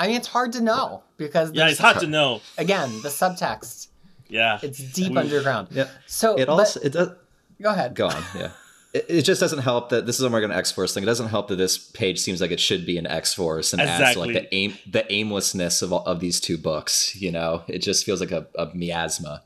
I 0.00 0.08
mean, 0.08 0.16
it's 0.16 0.28
hard 0.28 0.52
to 0.54 0.60
know 0.60 1.04
because 1.16 1.52
Yeah, 1.52 1.68
it's 1.68 1.78
hard 1.78 2.00
to 2.00 2.06
know. 2.08 2.40
again 2.58 2.90
the 3.02 3.08
subtext. 3.10 3.88
Yeah. 4.32 4.58
It's 4.62 4.78
deep 4.78 5.12
We- 5.12 5.18
underground. 5.18 5.68
Yeah. 5.70 5.88
So 6.06 6.34
It 6.36 6.46
but- 6.46 6.52
also 6.58 6.80
it 6.80 6.92
does 6.92 7.10
go 7.60 7.70
ahead. 7.70 7.94
go 7.94 8.08
on. 8.08 8.22
Yeah. 8.36 8.50
It, 8.94 9.06
it 9.08 9.22
just 9.22 9.40
doesn't 9.40 9.60
help 9.60 9.88
that 9.88 10.04
this 10.04 10.16
is 10.18 10.22
a 10.22 10.28
we're 10.28 10.40
going 10.40 10.50
to 10.50 10.56
X 10.56 10.70
Force 10.70 10.92
thing. 10.92 11.02
It 11.02 11.06
doesn't 11.06 11.28
help 11.30 11.48
that 11.48 11.56
this 11.56 11.78
page 11.78 12.18
seems 12.20 12.42
like 12.42 12.50
it 12.50 12.60
should 12.60 12.84
be 12.84 12.98
an 12.98 13.06
X 13.06 13.32
Force 13.32 13.72
and 13.72 13.80
adds 13.80 14.12
to 14.12 14.18
like 14.20 14.34
the 14.34 14.54
aim 14.54 14.76
the 14.86 15.10
aimlessness 15.10 15.80
of 15.80 15.94
all, 15.94 16.04
of 16.04 16.20
these 16.20 16.40
two 16.40 16.58
books. 16.58 17.16
You 17.16 17.32
know, 17.32 17.62
it 17.68 17.78
just 17.78 18.04
feels 18.04 18.20
like 18.20 18.32
a, 18.32 18.46
a 18.58 18.66
miasma. 18.74 19.44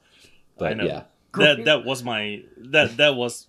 But 0.59 0.73
I 0.73 0.75
know. 0.75 0.85
yeah, 0.85 1.03
That 1.35 1.65
that 1.67 1.85
was 1.85 2.03
my 2.03 2.43
that 2.75 2.97
that 2.97 3.15
was 3.15 3.47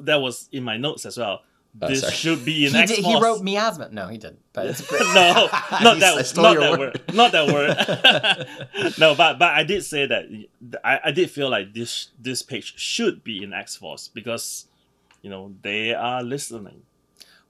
that 0.00 0.16
was 0.20 0.50
in 0.52 0.64
my 0.64 0.76
notes 0.76 1.06
as 1.06 1.16
well. 1.16 1.40
Oh, 1.80 1.88
this 1.88 2.02
sorry. 2.02 2.12
should 2.12 2.44
be 2.44 2.66
an 2.66 2.72
He, 2.74 2.78
X 2.80 2.90
did, 2.96 3.04
he 3.04 3.18
wrote 3.18 3.42
miasma. 3.42 3.88
No, 3.90 4.06
he 4.08 4.18
didn't. 4.18 4.40
But 4.52 4.66
it's 4.66 4.86
great. 4.86 5.00
no, 5.14 5.48
not 5.80 5.98
that, 6.00 6.32
not 6.36 6.54
that 6.60 6.70
word. 6.70 6.78
word. 6.78 7.14
not 7.14 7.32
that 7.32 7.46
word. 7.48 8.94
no, 8.98 9.14
but 9.14 9.38
but 9.38 9.52
I 9.52 9.62
did 9.64 9.82
say 9.82 10.04
that 10.06 10.26
I, 10.84 11.00
I 11.06 11.10
did 11.12 11.30
feel 11.30 11.48
like 11.48 11.72
this 11.72 12.08
this 12.18 12.42
page 12.42 12.74
should 12.78 13.24
be 13.24 13.42
in 13.42 13.52
X 13.54 13.74
Force 13.76 14.08
because 14.08 14.66
you 15.22 15.30
know 15.30 15.54
they 15.62 15.94
are 15.94 16.22
listening. 16.22 16.82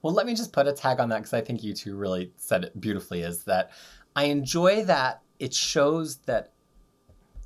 Well, 0.01 0.13
let 0.13 0.25
me 0.25 0.35
just 0.35 0.53
put 0.53 0.67
a 0.67 0.73
tag 0.73 0.99
on 1.01 1.09
that 1.09 1.17
because 1.19 1.33
I 1.33 1.41
think 1.41 1.61
you 1.63 1.73
two 1.73 1.95
really 1.95 2.31
said 2.37 2.63
it 2.63 2.79
beautifully. 2.79 3.21
Is 3.23 3.43
that 3.43 3.71
I 4.15 4.25
enjoy 4.25 4.83
that 4.85 5.21
it 5.39 5.53
shows 5.53 6.17
that 6.27 6.51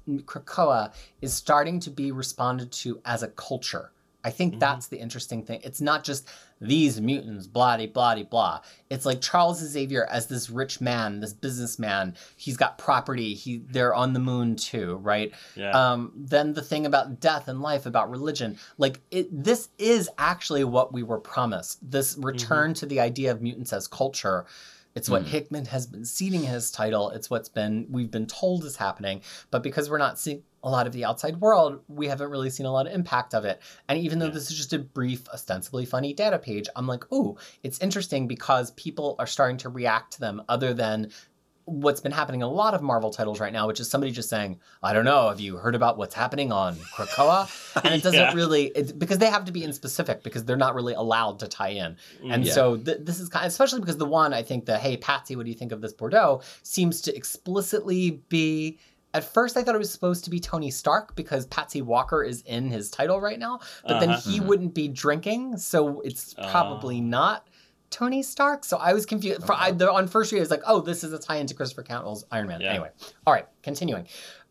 Krakoa 0.08 0.94
is 1.22 1.34
starting 1.34 1.80
to 1.82 1.90
be 1.90 2.12
responded 2.12 2.72
to 2.74 3.02
as 3.04 3.24
a 3.24 3.28
culture. 3.30 3.92
I 4.24 4.30
think 4.30 4.56
Mhm. 4.56 4.60
that's 4.60 4.88
the 4.88 4.98
interesting 5.00 5.44
thing. 5.44 5.62
It's 5.64 5.82
not 5.82 6.04
just 6.04 6.28
these 6.60 7.00
mutants, 7.00 7.46
blah, 7.48 7.78
blah, 7.78 7.88
blah, 8.16 8.24
blah. 8.24 8.62
It's 8.90 9.06
like 9.06 9.22
Charles 9.22 9.60
Xavier 9.60 10.06
as 10.10 10.28
this 10.28 10.50
rich 10.50 10.82
man, 10.82 11.20
this 11.20 11.34
businessman. 11.34 12.16
He's 12.36 12.58
got 12.58 12.78
property. 12.78 13.34
He 13.34 13.60
they're 13.70 13.94
on 13.94 14.14
the 14.14 14.20
moon 14.20 14.56
too, 14.56 14.96
right? 14.98 15.32
Yeah. 15.56 15.72
um, 15.72 16.12
then 16.16 16.54
the 16.54 16.62
thing 16.62 16.86
about 16.86 17.20
death 17.20 17.48
and 17.48 17.62
life, 17.62 17.86
about 17.86 18.10
religion, 18.10 18.58
like 18.78 19.02
it, 19.12 19.28
this 19.32 19.70
is 19.78 20.10
actually 20.18 20.64
what 20.64 20.94
we 20.94 21.04
were 21.04 21.20
promised. 21.20 21.80
This 21.92 22.18
return 22.20 22.74
to 22.76 22.86
the 22.86 23.00
idea 23.00 23.32
of 23.32 23.42
mutants 23.42 23.74
as 23.74 23.88
culture. 23.88 24.46
It's 24.96 25.10
what 25.10 25.24
Mhm. 25.24 25.28
Hickman 25.28 25.66
has 25.66 25.86
been 25.86 26.06
seeding 26.06 26.44
in 26.44 26.50
his 26.50 26.72
title. 26.72 27.12
It's 27.12 27.30
what's 27.30 27.50
been 27.50 27.86
we've 27.92 28.10
been 28.10 28.26
told 28.26 28.64
is 28.66 28.78
happening, 28.78 29.22
but 29.52 29.62
because 29.62 29.92
we're 29.92 30.00
not 30.00 30.18
seeing 30.18 30.42
a 30.64 30.70
lot 30.70 30.88
of 30.88 30.94
the 30.94 31.06
outside 31.06 31.38
world, 31.40 31.82
we 31.88 32.08
haven't 32.08 32.30
really 32.30 32.50
seen 32.50 32.66
a 32.66 32.72
lot 32.72 32.88
of 32.88 32.94
impact 32.94 33.34
of 33.34 33.46
it. 33.46 33.62
And 33.88 34.00
even 34.00 34.20
though 34.20 34.30
this 34.30 34.50
is 34.50 34.58
just 34.58 34.74
a 34.74 34.80
brief, 34.80 35.28
ostensibly 35.30 35.86
funny 35.86 36.14
data 36.14 36.40
page, 36.40 36.68
I'm 36.76 36.88
like, 36.88 37.12
ooh, 37.14 37.38
it's 37.64 37.80
interesting 37.80 38.28
because 38.28 38.72
people 38.72 39.16
are 39.20 39.28
starting 39.28 39.58
to 39.58 39.70
react 39.70 40.14
to 40.14 40.20
them 40.20 40.42
other 40.50 40.74
than 40.74 41.12
what's 41.66 42.00
been 42.00 42.14
happening 42.14 42.40
in 42.40 42.48
a 42.48 42.50
lot 42.50 42.74
of 42.74 42.82
Marvel 42.82 43.12
titles 43.12 43.42
right 43.42 43.52
now, 43.52 43.68
which 43.68 43.82
is 43.82 43.90
somebody 43.90 44.12
just 44.12 44.30
saying, 44.30 44.58
I 44.82 44.94
don't 44.94 45.04
know, 45.04 45.28
have 45.28 45.42
you 45.42 45.58
heard 45.58 45.76
about 45.76 45.98
what's 45.98 46.16
happening 46.16 46.52
on 46.54 46.76
Krakoa? 46.76 47.50
And 47.84 47.94
it 47.94 48.02
doesn't 48.02 48.20
Yeah. 48.20 48.34
really, 48.34 48.68
it's, 48.68 48.94
because 48.94 49.18
they 49.18 49.30
have 49.30 49.44
to 49.46 49.52
be 49.52 49.64
in 49.66 49.74
specific 49.74 50.24
because 50.24 50.46
they're 50.46 50.56
not 50.56 50.76
really 50.76 50.94
allowed 50.94 51.40
to 51.40 51.48
tie 51.50 51.70
in. 51.72 51.98
Mm, 52.24 52.34
and 52.34 52.46
Yeah. 52.46 52.54
so 52.54 52.78
th- 52.78 53.00
this 53.02 53.20
is 53.20 53.28
kind 53.28 53.46
especially 53.46 53.82
because 53.82 53.98
the 53.98 54.06
one, 54.06 54.34
I 54.34 54.44
think 54.44 54.66
the, 54.66 54.78
hey, 54.78 54.96
Patsy, 54.96 55.36
what 55.36 55.44
do 55.44 55.52
you 55.52 55.58
think 55.58 55.74
of 55.74 55.82
this 55.82 55.92
Bordeaux, 55.94 56.42
seems 56.64 57.02
to 57.02 57.16
explicitly 57.16 58.22
be. 58.30 58.80
At 59.18 59.24
first, 59.24 59.58
I 59.58 59.64
thought 59.64 59.74
it 59.74 59.80
was 59.80 59.92
supposed 59.92 60.24
to 60.26 60.30
be 60.30 60.40
Tony 60.40 60.70
Stark 60.70 61.16
because 61.16 61.48
Patsy 61.48 61.82
Walker 61.82 62.24
is 62.24 62.44
in 62.44 62.70
his 62.70 62.92
title 62.92 63.20
right 63.20 63.40
now, 63.40 63.60
but 63.88 64.00
then 64.00 64.12
Uh-huh. 64.12 64.30
he 64.30 64.40
Mhm. 64.40 64.46
wouldn't 64.46 64.74
be 64.76 64.88
drinking, 64.88 65.58
so 65.58 66.02
it's 66.02 66.36
probably 66.36 66.98
Oh. 66.98 67.04
not 67.04 67.48
Tony 67.90 68.22
Stark. 68.22 68.64
So 68.64 68.78
I 68.78 68.94
was 68.94 69.08
confused. 69.08 69.44
For, 69.44 69.54
I, 69.54 69.72
the, 69.72 69.92
on 69.92 70.08
first 70.08 70.32
read, 70.32 70.38
I 70.38 70.42
was 70.42 70.52
like, 70.52 70.62
oh, 70.68 70.82
this 70.82 71.04
is 71.04 71.14
a 71.14 71.18
tie 71.18 71.38
into 71.38 71.56
Christopher 71.56 71.82
Cantwell's 71.82 72.26
Iron 72.32 72.46
Man. 72.48 72.62
Yeah. 72.62 72.70
Anyway, 72.70 72.92
all 73.26 73.34
right, 73.34 73.48
continuing. 73.64 74.08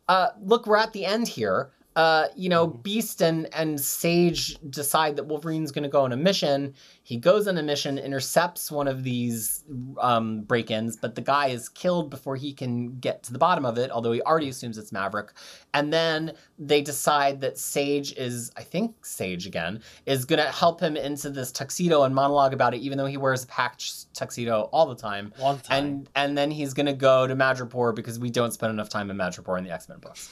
Uh, 0.08 0.28
look, 0.42 0.66
we're 0.66 0.76
at 0.78 0.92
the 0.92 1.04
end 1.04 1.28
here. 1.28 1.70
Uh, 1.96 2.26
you 2.36 2.48
know, 2.50 2.68
Mhm. 2.68 2.82
Beast 2.82 3.22
and, 3.22 3.52
and 3.54 3.80
Sage 3.80 4.58
decide 4.68 5.16
that 5.16 5.24
Wolverine's 5.24 5.72
going 5.72 5.82
to 5.82 5.88
go 5.88 6.02
on 6.04 6.12
a 6.12 6.16
mission. 6.16 6.74
He 7.02 7.16
goes 7.16 7.48
on 7.48 7.56
a 7.56 7.62
mission, 7.62 7.96
intercepts 7.98 8.70
one 8.70 8.86
of 8.86 9.02
these 9.02 9.64
um, 10.00 10.42
break 10.42 10.70
ins, 10.70 10.96
but 10.96 11.14
the 11.14 11.22
guy 11.22 11.48
is 11.48 11.68
killed 11.70 12.10
before 12.10 12.36
he 12.36 12.52
can 12.52 12.98
get 12.98 13.22
to 13.24 13.32
the 13.32 13.38
bottom 13.38 13.64
of 13.64 13.78
it, 13.78 13.90
although 13.90 14.12
he 14.12 14.20
already 14.22 14.48
assumes 14.50 14.76
it's 14.76 14.92
Maverick. 14.92 15.32
And 15.72 15.90
then 15.92 16.34
they 16.58 16.82
decide 16.82 17.40
that 17.40 17.56
Sage 17.58 18.12
is, 18.12 18.52
I 18.56 18.62
think 18.62 19.06
Sage 19.06 19.46
again, 19.46 19.80
is 20.04 20.26
going 20.26 20.44
to 20.44 20.52
help 20.52 20.80
him 20.80 20.96
into 20.96 21.30
this 21.30 21.50
tuxedo 21.50 22.02
and 22.02 22.14
monologue 22.14 22.52
about 22.52 22.74
it, 22.74 22.78
even 22.78 22.98
though 22.98 23.06
he 23.06 23.16
wears 23.16 23.44
a 23.44 23.46
patch 23.46 24.04
tuxedo 24.12 24.68
all 24.72 24.86
the 24.86 24.94
time. 24.94 25.32
One 25.38 25.60
time. 25.60 25.84
And 25.84 26.08
and 26.14 26.36
then 26.38 26.50
he's 26.50 26.74
gonna 26.74 26.92
go 26.92 27.26
to 27.26 27.34
Madripoor 27.36 27.94
because 27.94 28.18
we 28.18 28.30
don't 28.30 28.52
spend 28.52 28.70
enough 28.70 28.88
time 28.88 29.10
in 29.10 29.16
Madripoor 29.16 29.56
in 29.58 29.64
the 29.64 29.70
X 29.70 29.88
Men 29.88 29.98
books. 29.98 30.30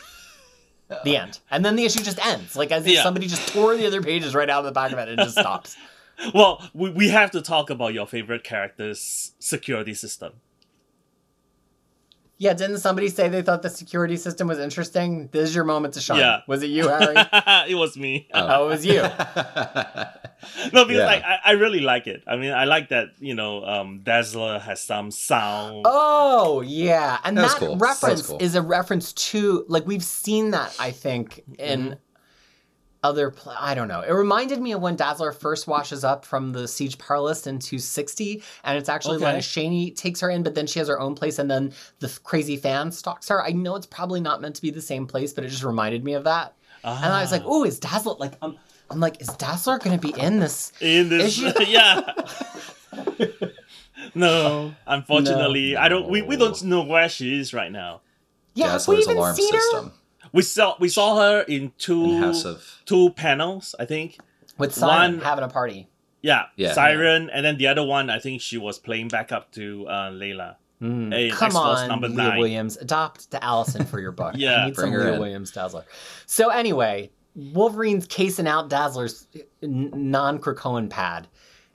The 1.05 1.17
end. 1.17 1.39
And 1.51 1.65
then 1.65 1.77
the 1.77 1.85
issue 1.85 2.03
just 2.03 2.25
ends. 2.25 2.57
Like 2.57 2.71
as 2.71 2.87
if 2.87 2.93
Yeah. 2.93 3.03
somebody 3.03 3.27
just 3.27 3.49
tore 3.49 3.77
the 3.77 3.87
other 3.87 4.03
pages 4.03 4.35
right 4.35 4.49
out 4.49 4.61
of 4.61 4.65
the 4.67 4.73
back 4.73 4.93
of 4.93 4.99
it 4.99 5.09
and 5.09 5.21
it 5.21 5.25
just 5.25 5.39
stops. 5.39 5.77
well, 6.35 6.63
we, 6.75 6.91
we 6.91 7.09
have 7.09 7.31
to 7.33 7.43
talk 7.43 7.71
about 7.71 7.95
your 7.95 8.07
favorite 8.07 8.45
character's 8.45 9.33
security 9.39 9.95
system. 9.95 10.35
Yeah, 12.37 12.53
didn't 12.53 12.79
somebody 12.79 13.09
say 13.11 13.29
they 13.29 13.43
thought 13.43 13.63
the 13.63 13.71
security 13.71 14.17
system 14.17 14.49
was 14.49 14.59
interesting? 14.59 15.29
This 15.31 15.51
is 15.51 15.55
your 15.55 15.65
moment 15.65 15.95
to 15.95 16.01
shine. 16.01 16.19
Yeah. 16.19 16.41
Was 16.49 16.63
it 16.65 16.67
you, 16.67 16.89
Harry? 16.89 17.15
it 17.71 17.77
was 17.77 17.97
me. 17.97 18.29
Oh, 18.35 18.67
it 18.67 18.69
was 18.69 18.85
you. 18.87 19.03
No, 20.75 20.85
because 20.85 20.99
Yeah. 20.99 21.07
like 21.07 21.23
I, 21.25 21.39
I 21.47 21.51
really 21.53 21.81
like 21.81 22.07
it. 22.07 22.23
I 22.27 22.37
mean, 22.37 22.53
I 22.53 22.65
like 22.65 22.91
that 22.91 23.09
you 23.19 23.35
know 23.35 23.65
um, 23.65 24.01
Dazzler 24.03 24.59
has 24.59 24.83
some 24.83 25.11
sound. 25.11 25.87
Oh, 25.87 26.61
yeah. 26.61 27.19
And 27.25 27.39
That 27.39 27.49
that, 27.53 27.57
cool. 27.59 27.77
That 27.77 27.83
reference 27.83 28.27
cool. 28.27 28.39
is 28.41 28.55
a 28.55 28.61
reference 28.61 29.13
to, 29.15 29.65
like, 29.69 29.87
we've 29.87 30.05
seen 30.05 30.51
that, 30.51 30.77
I 30.79 30.91
think, 30.91 31.43
in 31.59 31.81
Mhm. 31.93 31.99
Other, 33.05 33.31
pl- 33.31 33.55
I 33.57 33.75
don't 33.75 33.87
know. 33.87 34.01
It 34.01 34.11
reminded 34.13 34.61
me 34.63 34.73
of 34.73 34.81
when 34.81 34.97
Dazzler 34.97 35.31
first 35.31 35.67
washes 35.69 36.05
up 36.05 36.25
from 36.25 36.53
the 36.53 36.67
Siege 36.67 36.97
Perilous 36.99 37.47
in 37.47 37.59
260. 37.59 38.43
And 38.65 38.79
it's 38.79 38.89
actually 38.89 39.17
Okay. 39.17 39.27
Lila 39.27 39.43
Cheney 39.43 39.91
takes 39.91 40.21
her 40.21 40.31
in, 40.31 40.43
but 40.43 40.55
then 40.55 40.67
she 40.67 40.79
has 40.79 40.89
her 40.89 40.99
own 40.99 41.15
place, 41.15 41.39
and 41.39 41.51
then 41.51 41.73
the 42.01 42.07
f- 42.09 42.23
crazy 42.25 42.57
fan 42.57 42.91
stalks 42.91 43.29
her. 43.29 43.45
I 43.45 43.51
know 43.51 43.77
it's 43.77 43.85
probably 43.87 44.21
not 44.21 44.41
meant 44.41 44.57
to 44.57 44.63
be 44.63 44.71
the 44.71 44.81
same 44.81 45.07
place, 45.07 45.33
but 45.35 45.45
it 45.45 45.49
just 45.49 45.63
reminded 45.65 46.03
me 46.03 46.15
of 46.15 46.25
that. 46.25 46.55
And 46.83 47.13
I 47.13 47.21
was 47.21 47.31
like, 47.31 47.43
Ah. 47.45 47.49
oh, 47.49 47.65
is 47.65 47.79
Dazzler, 47.79 48.15
like, 48.19 48.33
I'm, 48.43 48.57
I'm 48.91 49.01
like, 49.01 49.21
is 49.21 49.29
Dazzler 49.29 49.79
going 49.79 49.99
to 49.99 50.13
be 50.13 50.19
in 50.19 50.41
this? 50.41 50.73
in 50.81 51.09
this, 51.11 51.39
Is 51.39 51.55
she- 51.57 51.65
yeah. 51.73 52.01
no, 54.15 54.75
unfortunately, 54.87 55.77
I 55.77 55.89
don't. 55.89 56.09
We, 56.09 56.23
we 56.23 56.37
don't 56.37 56.63
know 56.65 56.83
where 56.83 57.09
she 57.09 57.39
is 57.39 57.53
right 57.53 57.71
now. 57.73 58.01
Yeah, 58.55 58.73
have 58.73 58.87
we 58.89 58.97
Dazzler's 58.97 59.05
even 59.05 59.17
alarm 59.19 59.37
seen 59.37 59.53
her? 59.55 59.91
System 60.25 60.31
We 60.33 60.43
saw 60.43 60.75
we 60.81 60.89
saw 60.89 61.17
her 61.21 61.41
in 61.43 61.73
two 61.79 62.05
in 62.05 62.23
House 62.23 62.45
of 62.45 62.83
two 62.87 63.11
panels, 63.11 63.75
I 63.79 63.85
think. 63.85 64.19
With 64.59 64.73
Simon 64.75 65.17
One- 65.19 65.25
having 65.25 65.45
a 65.45 65.49
party. 65.49 65.89
Yeah, 66.23 66.45
Yeah. 66.57 66.73
Siren, 66.73 67.29
and 67.31 67.45
then 67.45 67.59
the 67.59 67.67
other 67.67 67.83
one, 67.85 68.09
I 68.09 68.19
think 68.19 68.41
she 68.41 68.57
was 68.57 68.79
playing 68.79 69.09
back 69.09 69.31
up 69.33 69.53
to 69.53 69.87
uh, 69.89 70.11
Lila. 70.11 70.57
Mm, 70.81 71.11
Come 71.33 71.47
X-Force 71.49 71.81
on, 71.81 71.89
number 71.89 72.09
Leah 72.09 72.17
nine. 72.17 72.39
Williams. 72.39 72.77
Adopt 72.79 73.31
to 73.33 73.43
Alison 73.45 73.85
for 73.85 74.01
your 74.01 74.13
book. 74.13 74.35
Yeah. 74.39 74.63
I 74.63 74.67
need 74.67 74.75
Bring 74.75 74.87
some 74.93 75.01
her 75.01 75.05
Leah 75.05 75.13
in. 75.15 75.21
Williams 75.21 75.51
Dazzler. 75.51 75.85
So 76.27 76.49
anyway, 76.49 77.11
Wolverine's 77.35 78.07
casing 78.07 78.47
out 78.47 78.71
Dazzler's 78.71 79.27
non-Krakoan 79.63 80.89
pad 80.91 81.29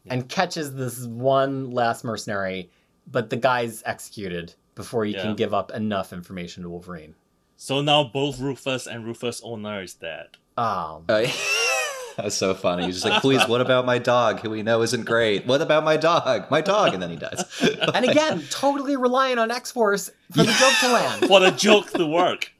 and 0.07 0.27
catches 0.27 0.73
this 0.73 1.05
one 1.05 1.71
last 1.71 2.03
mercenary, 2.03 2.69
but 3.11 3.29
the 3.29 3.37
guy's 3.37 3.83
executed 3.85 4.53
before 4.75 5.05
he 5.05 5.13
Yeah. 5.13 5.21
can 5.23 5.35
give 5.35 5.53
up 5.53 5.71
enough 5.71 6.13
information 6.13 6.63
to 6.63 6.69
Wolverine. 6.69 7.15
So 7.61 7.81
now 7.81 8.05
both 8.05 8.39
Rufus 8.39 8.87
and 8.87 9.05
Rufus 9.05 9.41
owner 9.43 9.83
is 9.83 9.93
dead. 9.93 10.27
Oh, 10.57 11.03
Uh, 11.09 11.27
that 12.15 12.23
was 12.23 12.33
so 12.33 12.53
funny. 12.53 12.85
He's 12.85 12.95
just 12.95 13.05
like, 13.05 13.21
please, 13.21 13.45
what 13.49 13.59
about 13.59 13.85
my 13.85 13.97
dog, 13.97 14.39
who 14.39 14.49
we 14.49 14.63
know 14.63 14.81
isn't 14.81 15.03
great? 15.05 15.45
What 15.45 15.61
about 15.61 15.83
my 15.83 15.97
dog? 15.97 16.49
My 16.49 16.61
dog, 16.61 16.93
and 16.93 17.03
then 17.03 17.09
he 17.09 17.17
dies. 17.17 17.43
and 17.93 18.09
again, 18.09 18.43
totally 18.49 18.95
relying 18.95 19.37
on 19.39 19.51
X 19.51 19.73
Force 19.73 20.09
for 20.31 20.43
the 20.43 20.53
joke 20.53 20.73
to 20.79 20.87
land. 20.93 21.25
For 21.27 21.41
the 21.41 21.51
joke 21.51 21.91
to 21.91 22.07
work. 22.07 22.53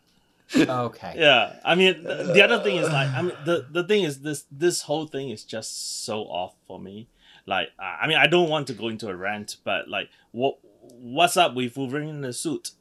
Okay. 0.54 1.14
Yeah, 1.16 1.56
I 1.64 1.76
mean 1.76 2.04
the, 2.04 2.34
the 2.34 2.42
other 2.44 2.62
thing 2.62 2.76
is 2.76 2.90
like 2.90 3.08
I 3.10 3.22
mean 3.22 3.38
the 3.46 3.68
the 3.72 3.86
thing 3.86 4.04
is 4.04 4.20
this 4.20 4.46
this 4.52 4.82
whole 4.82 5.08
thing 5.08 5.30
is 5.30 5.46
just 5.46 6.04
so 6.04 6.24
off 6.24 6.56
for 6.68 6.78
me. 6.78 7.08
Like 7.46 7.70
I 7.80 8.06
mean 8.06 8.18
I 8.18 8.28
don't 8.28 8.50
want 8.50 8.68
to 8.68 8.74
go 8.74 8.90
into 8.90 9.08
a 9.08 9.16
rant, 9.16 9.56
but 9.64 9.88
like 9.88 10.10
what 10.32 10.58
what's 10.82 11.38
up 11.38 11.56
with 11.56 11.78
Wolverine 11.78 12.10
in 12.10 12.22
the 12.22 12.34
suit? 12.34 12.72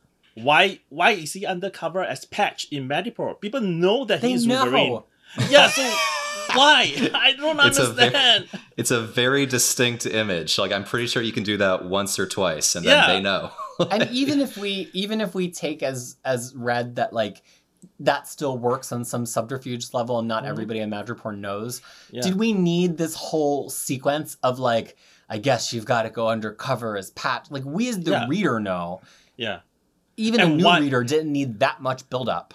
Why 0.42 0.80
why 0.88 1.10
is 1.12 1.32
he 1.32 1.44
undercover 1.46 2.02
as 2.04 2.24
Patch 2.24 2.68
in 2.70 2.88
Madripoor? 2.88 3.40
People 3.40 3.60
know 3.60 4.04
that 4.04 4.20
They 4.20 4.30
he's 4.30 4.46
know. 4.46 4.62
Wolverine. 4.64 5.02
Yeah, 5.50 5.68
so 5.68 5.82
why? 6.54 7.10
I 7.14 7.34
don't 7.36 7.58
It's 7.60 7.78
a 7.78 7.92
very- 7.92 8.14
understand. 8.14 8.48
it's 8.76 8.90
a 8.90 9.00
very 9.00 9.46
distinct 9.46 10.06
image. 10.06 10.58
Like 10.58 10.72
I'm 10.72 10.84
pretty 10.84 11.06
sure 11.06 11.22
you 11.22 11.32
can 11.32 11.42
do 11.42 11.56
that 11.58 11.84
once 11.84 12.18
or 12.18 12.26
twice, 12.26 12.74
and 12.74 12.84
then 12.86 13.08
they 13.08 13.20
know. 13.20 13.50
and 13.90 14.08
even 14.10 14.40
if 14.46 14.56
we 14.56 14.90
even 14.92 15.20
if 15.20 15.34
we 15.34 15.50
take 15.50 15.82
as 15.82 16.16
as 16.24 16.54
read 16.56 16.96
that 16.96 17.12
like 17.12 17.42
that 18.00 18.26
still 18.26 18.58
works 18.58 18.90
on 18.90 19.04
some 19.04 19.24
subterfuge 19.24 19.92
level 19.94 20.18
and 20.18 20.26
not 20.26 20.42
Mhm. 20.42 20.48
everybody 20.48 20.80
in 20.80 20.90
Madripoor 20.90 21.36
knows 21.38 21.80
Yeah. 22.10 22.22
did 22.22 22.36
we 22.36 22.52
need 22.52 22.96
this 22.98 23.14
whole 23.14 23.70
sequence 23.70 24.36
of 24.42 24.58
like 24.58 24.96
i 25.28 25.38
guess 25.38 25.72
you've 25.72 25.84
got 25.84 26.02
to 26.02 26.10
go 26.10 26.28
undercover 26.28 26.96
as 26.96 27.10
pat 27.10 27.46
like 27.50 27.64
we 27.64 27.88
as 27.88 28.00
the 28.00 28.10
Yeah. 28.10 28.26
reader 28.28 28.58
know 28.58 29.00
yeah. 29.36 29.60
Even 30.18 30.40
a 30.40 30.44
And 30.44 30.56
new 30.58 30.64
why- 30.64 30.80
reader 30.80 31.02
didn't 31.04 31.32
need 31.32 31.60
that 31.60 31.80
much 31.80 32.08
build 32.10 32.28
up. 32.28 32.54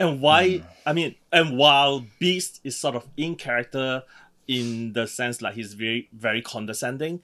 And 0.00 0.20
why? 0.20 0.42
Mm. 0.48 0.64
I 0.86 0.92
mean, 0.92 1.14
and 1.32 1.56
while 1.56 2.04
Beast 2.18 2.60
is 2.64 2.76
sort 2.76 2.94
of 2.96 3.06
in 3.16 3.36
character 3.36 4.02
in 4.48 4.92
the 4.92 5.06
sense 5.06 5.40
like 5.42 5.54
he's 5.54 5.74
very 5.74 6.08
very 6.12 6.42
condescending, 6.42 7.20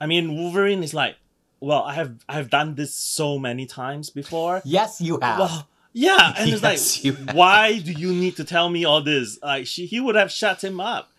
I 0.00 0.06
mean 0.06 0.36
Wolverine 0.36 0.82
is 0.82 0.92
like, 0.92 1.16
well, 1.60 1.82
I 1.82 1.94
have 1.94 2.16
I 2.28 2.34
have 2.34 2.50
done 2.50 2.74
this 2.74 2.92
so 2.94 3.38
many 3.38 3.64
times 3.66 4.10
before. 4.10 4.60
yes 4.64 5.00
you 5.00 5.18
have 5.22 5.38
Well, 5.38 5.68
yeah, 5.94 6.34
and 6.36 6.50
Yes, 6.62 7.00
it's 7.04 7.18
like, 7.26 7.34
why 7.34 7.78
do 7.78 7.92
you 7.92 8.12
need 8.12 8.36
to 8.36 8.44
tell 8.44 8.68
me 8.68 8.84
all 8.84 9.00
this? 9.02 9.38
Like, 9.42 9.66
she, 9.66 9.86
he 9.86 9.98
would 10.00 10.16
have 10.16 10.30
shut 10.30 10.62
him 10.64 10.80
up. 10.80 11.12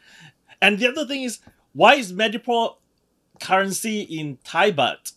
And 0.62 0.78
the 0.80 0.88
other 0.90 1.06
thing 1.08 1.24
is, 1.24 1.40
why 1.74 1.96
is 1.96 2.12
Madripoor 2.12 2.76
currency 3.40 4.02
in 4.02 4.38
Thai 4.44 4.72
baht? 4.74 5.14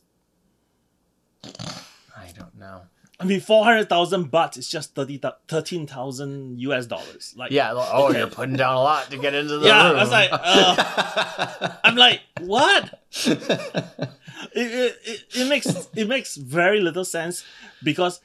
I 3.20 3.24
don't 3.24 3.28
know 3.28 3.34
I 3.34 3.36
mean, 3.36 3.40
four 3.40 3.64
hundred 3.64 3.88
thousand 3.88 4.30
baht 4.30 4.56
is 4.56 4.68
just 4.68 4.94
30, 4.94 5.20
13,000 5.48 6.60
US 6.60 6.86
dollars. 6.86 7.34
Like, 7.36 7.50
Yeah. 7.50 7.72
like, 7.72 7.88
Oh, 7.92 8.10
you're 8.12 8.28
putting 8.28 8.54
down 8.56 8.74
a 8.76 8.80
lot 8.80 9.10
to 9.10 9.18
get 9.18 9.34
into 9.34 9.58
the 9.58 9.66
yeah. 9.66 9.88
room. 9.88 9.96
I 9.96 10.00
was 10.00 10.10
like, 10.10 10.30
uh, 10.32 11.68
I'm 11.84 11.96
like, 11.96 12.20
what? 12.40 13.02
it, 13.26 14.12
it, 14.54 14.96
it, 15.04 15.20
it 15.34 15.48
makes 15.48 15.66
it 15.96 16.06
makes 16.08 16.36
very 16.36 16.80
little 16.80 17.04
sense 17.04 17.44
because 17.82 18.20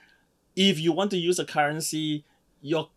if 0.56 0.79
you 0.79 0.91
want 0.91 1.10
to 1.12 1.17
use 1.17 1.39
a 1.39 1.45
currency, 1.45 2.23
you're 2.62 2.89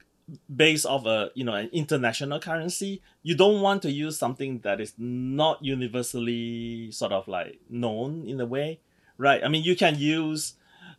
based 0.55 0.85
off 0.85 1.07
a 1.07 1.31
you 1.35 1.45
know 1.45 1.55
an 1.55 1.71
international 1.73 2.39
currency, 2.41 3.01
you 3.23 3.35
don't 3.35 3.63
want 3.63 3.81
to 3.83 3.91
use 3.91 4.19
something 4.19 4.59
that 4.61 4.81
is 4.81 4.93
not 4.99 5.65
universally 5.65 6.91
sort 6.93 7.13
of 7.13 7.27
like 7.29 7.59
known 7.71 8.27
in 8.29 8.41
a 8.41 8.47
way, 8.47 8.81
right? 9.19 9.43
I 9.43 9.49
mean, 9.49 9.65
you 9.65 9.77
can 9.77 9.99
use. 9.99 10.55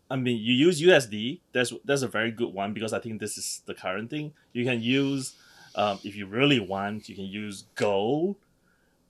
I 0.09 0.15
mean, 0.15 0.37
you 0.37 0.53
use 0.53 0.81
USD. 0.81 1.41
That's 1.53 1.73
that's 1.83 2.01
a 2.01 2.07
very 2.07 2.31
good 2.31 2.53
one 2.53 2.73
because 2.73 2.93
I 2.93 2.99
think 2.99 3.19
this 3.19 3.37
is 3.37 3.61
the 3.65 3.73
current 3.73 4.09
thing. 4.09 4.33
You 4.53 4.63
can 4.63 4.81
use, 4.81 5.35
um, 5.75 5.99
if 6.03 6.15
you 6.15 6.25
really 6.25 6.59
want, 6.59 7.09
you 7.09 7.15
can 7.15 7.25
use 7.25 7.65
gold, 7.75 8.37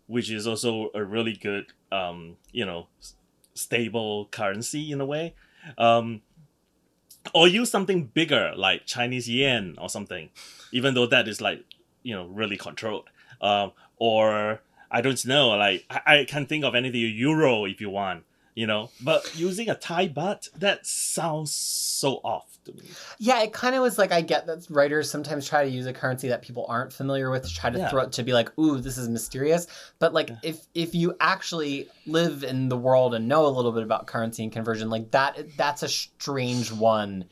which 0.07 0.31
is 0.31 0.47
also 0.47 0.89
a 0.95 1.03
really 1.03 1.33
good, 1.33 1.67
um, 1.91 2.37
you 2.51 2.65
know, 2.65 2.87
stable 3.53 4.27
currency 4.31 4.91
in 4.91 4.99
a 5.01 5.05
way. 5.05 5.35
Um, 5.77 6.21
or 7.33 7.47
use 7.47 7.69
something 7.69 8.05
bigger 8.05 8.53
like 8.55 8.85
Chinese 8.85 9.29
yen 9.29 9.75
or 9.79 9.89
something, 9.89 10.29
even 10.71 10.93
though 10.93 11.07
that 11.07 11.27
is 11.27 11.41
like 11.41 11.63
you 12.03 12.15
know 12.15 12.25
really 12.27 12.57
controlled. 12.57 13.09
Um, 13.41 13.73
or 13.97 14.61
I 14.89 15.01
don't 15.01 15.23
know, 15.25 15.49
like 15.49 15.85
I, 15.89 16.01
I 16.19 16.25
can't 16.25 16.47
think 16.47 16.63
of 16.63 16.75
anything 16.75 17.01
euro 17.01 17.65
if 17.65 17.81
you 17.81 17.89
want, 17.89 18.23
you 18.57 18.65
know. 18.65 18.89
But 19.01 19.31
using 19.35 19.69
a 19.69 19.75
Thai 19.75 20.07
baht 20.09 20.49
that 20.57 20.85
sounds 20.85 21.51
so 21.53 22.19
off 22.23 22.57
to 22.65 22.73
me. 22.73 22.81
Yeah, 23.19 23.43
it 23.43 23.53
kind 23.53 23.75
of 23.75 23.83
was 23.83 23.99
like 23.99 24.11
I 24.11 24.21
get 24.21 24.47
that 24.47 24.65
writers 24.71 25.11
sometimes 25.11 25.47
try 25.47 25.63
to 25.63 25.69
use 25.69 25.85
a 25.85 25.93
currency 25.93 26.29
that 26.29 26.41
people 26.41 26.65
aren't 26.67 26.91
familiar 26.91 27.29
with 27.29 27.43
to 27.47 27.53
try 27.53 27.69
to 27.69 27.77
Yeah. 27.77 27.89
throw 27.89 28.01
it 28.01 28.13
to 28.13 28.23
be 28.23 28.33
like, 28.33 28.49
ooh, 28.57 28.79
this 28.79 28.97
is 28.97 29.07
mysterious. 29.09 29.67
But 29.99 30.11
like 30.13 30.29
Yeah. 30.29 30.37
if 30.41 30.57
if 30.73 30.95
you 30.95 31.15
actually 31.19 31.87
live 32.07 32.43
in 32.43 32.67
the 32.67 32.77
world 32.77 33.13
and 33.13 33.27
know 33.27 33.45
a 33.45 33.53
little 33.57 33.71
bit 33.71 33.83
about 33.83 34.07
currency 34.07 34.41
and 34.43 34.51
conversion, 34.51 34.89
like 34.89 35.11
that 35.11 35.37
that's 35.55 35.83
a 35.83 35.87
strange 35.87 36.71
one 36.71 37.25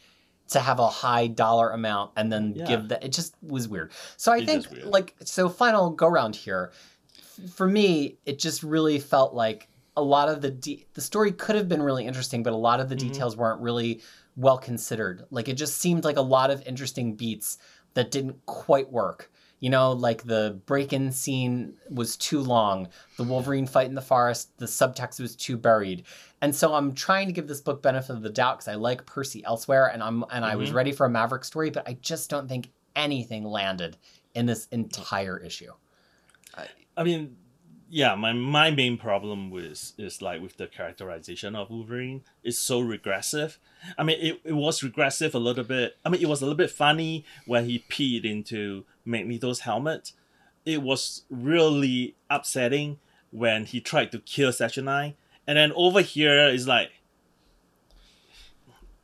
to 0.49 0.59
have 0.59 0.77
a 0.77 0.87
high 0.87 1.25
dollar 1.25 1.71
amount 1.71 2.11
and 2.15 2.31
then 2.31 2.53
Yeah. 2.55 2.65
give 2.65 2.89
that 2.89 3.03
it 3.03 3.11
just 3.11 3.33
was 3.41 3.67
weird. 3.67 3.91
So 4.15 4.31
I 4.31 4.37
It's 4.37 4.67
think 4.67 4.85
like 4.85 5.15
so 5.23 5.49
final 5.49 5.89
go 5.89 6.07
round 6.07 6.35
here. 6.35 6.71
For 7.55 7.67
me, 7.67 8.19
it 8.27 8.37
just 8.37 8.61
really 8.61 8.99
felt 8.99 9.33
like 9.33 9.67
a 9.97 10.01
lot 10.01 10.29
of 10.29 10.41
the 10.41 10.51
de- 10.51 10.85
the 10.93 11.01
story 11.01 11.31
could 11.31 11.55
have 11.55 11.69
been 11.69 11.81
really 11.81 12.05
interesting, 12.05 12.43
but 12.43 12.53
a 12.53 12.57
lot 12.57 12.79
of 12.79 12.89
the 12.89 12.95
Mhm. 12.95 12.99
details 12.99 13.35
weren't 13.37 13.61
really 13.61 14.01
well 14.35 14.57
considered. 14.57 15.25
Like 15.31 15.47
it 15.47 15.53
just 15.53 15.77
seemed 15.77 16.03
like 16.03 16.17
a 16.17 16.21
lot 16.21 16.51
of 16.51 16.65
interesting 16.67 17.15
beats 17.15 17.57
that 17.93 18.11
didn't 18.11 18.45
quite 18.45 18.91
work. 18.91 19.31
You 19.61 19.69
know, 19.69 19.93
like 19.93 20.23
the 20.23 20.59
break-in 20.65 21.13
scene 21.13 21.77
was 21.89 22.17
too 22.17 22.41
long. 22.41 22.89
The 23.17 23.23
Wolverine 23.23 23.65
fight 23.65 23.87
in 23.87 23.95
the 23.95 24.01
forest, 24.01 24.49
the 24.57 24.65
subtext 24.65 25.19
was 25.21 25.33
too 25.35 25.55
buried. 25.57 26.03
And 26.41 26.53
so 26.53 26.73
I'm 26.73 26.93
trying 26.93 27.27
to 27.27 27.33
give 27.33 27.47
this 27.47 27.61
book 27.61 27.81
benefit 27.81 28.11
of 28.11 28.21
the 28.21 28.29
doubt 28.29 28.57
because 28.57 28.67
I 28.67 28.75
like 28.75 29.05
Percy 29.05 29.43
elsewhere, 29.45 29.87
and 29.87 30.03
I'm 30.03 30.25
and 30.29 30.43
I 30.43 30.57
was 30.57 30.71
Mhm. 30.71 30.73
ready 30.73 30.91
for 30.91 31.05
a 31.05 31.09
Maverick 31.09 31.45
story, 31.45 31.69
but 31.69 31.87
I 31.87 31.93
just 32.01 32.29
don't 32.29 32.49
think 32.49 32.71
anything 32.97 33.45
landed 33.45 33.97
in 34.35 34.45
this 34.45 34.67
entire 34.71 35.37
issue. 35.37 35.71
I 36.97 37.03
mean, 37.03 37.37
yeah, 37.89 38.15
my 38.15 38.33
my 38.33 38.71
main 38.71 38.97
problem 38.97 39.49
with 39.49 39.93
is 39.97 40.21
like 40.21 40.41
with 40.41 40.57
the 40.57 40.67
characterization 40.67 41.55
of 41.55 41.69
Wolverine. 41.69 42.23
It's 42.43 42.57
so 42.57 42.79
regressive. 42.79 43.59
I 43.97 44.03
mean, 44.03 44.17
it, 44.19 44.41
it 44.43 44.53
was 44.53 44.83
regressive 44.83 45.35
a 45.35 45.39
little 45.39 45.63
bit. 45.63 45.97
I 46.03 46.09
mean, 46.09 46.21
it 46.21 46.27
was 46.27 46.41
a 46.41 46.45
little 46.45 46.57
bit 46.57 46.71
funny 46.71 47.25
when 47.45 47.65
he 47.65 47.85
peed 47.89 48.25
into 48.25 48.85
Magneto's 49.05 49.61
helmet. 49.61 50.13
It 50.65 50.81
was 50.81 51.23
really 51.29 52.15
upsetting 52.29 52.99
when 53.29 53.65
he 53.65 53.79
tried 53.79 54.11
to 54.13 54.19
kill 54.19 54.51
Saturnine. 54.51 55.13
And 55.45 55.57
then 55.57 55.71
over 55.75 56.01
here 56.01 56.47
is 56.47 56.67
like 56.67 56.91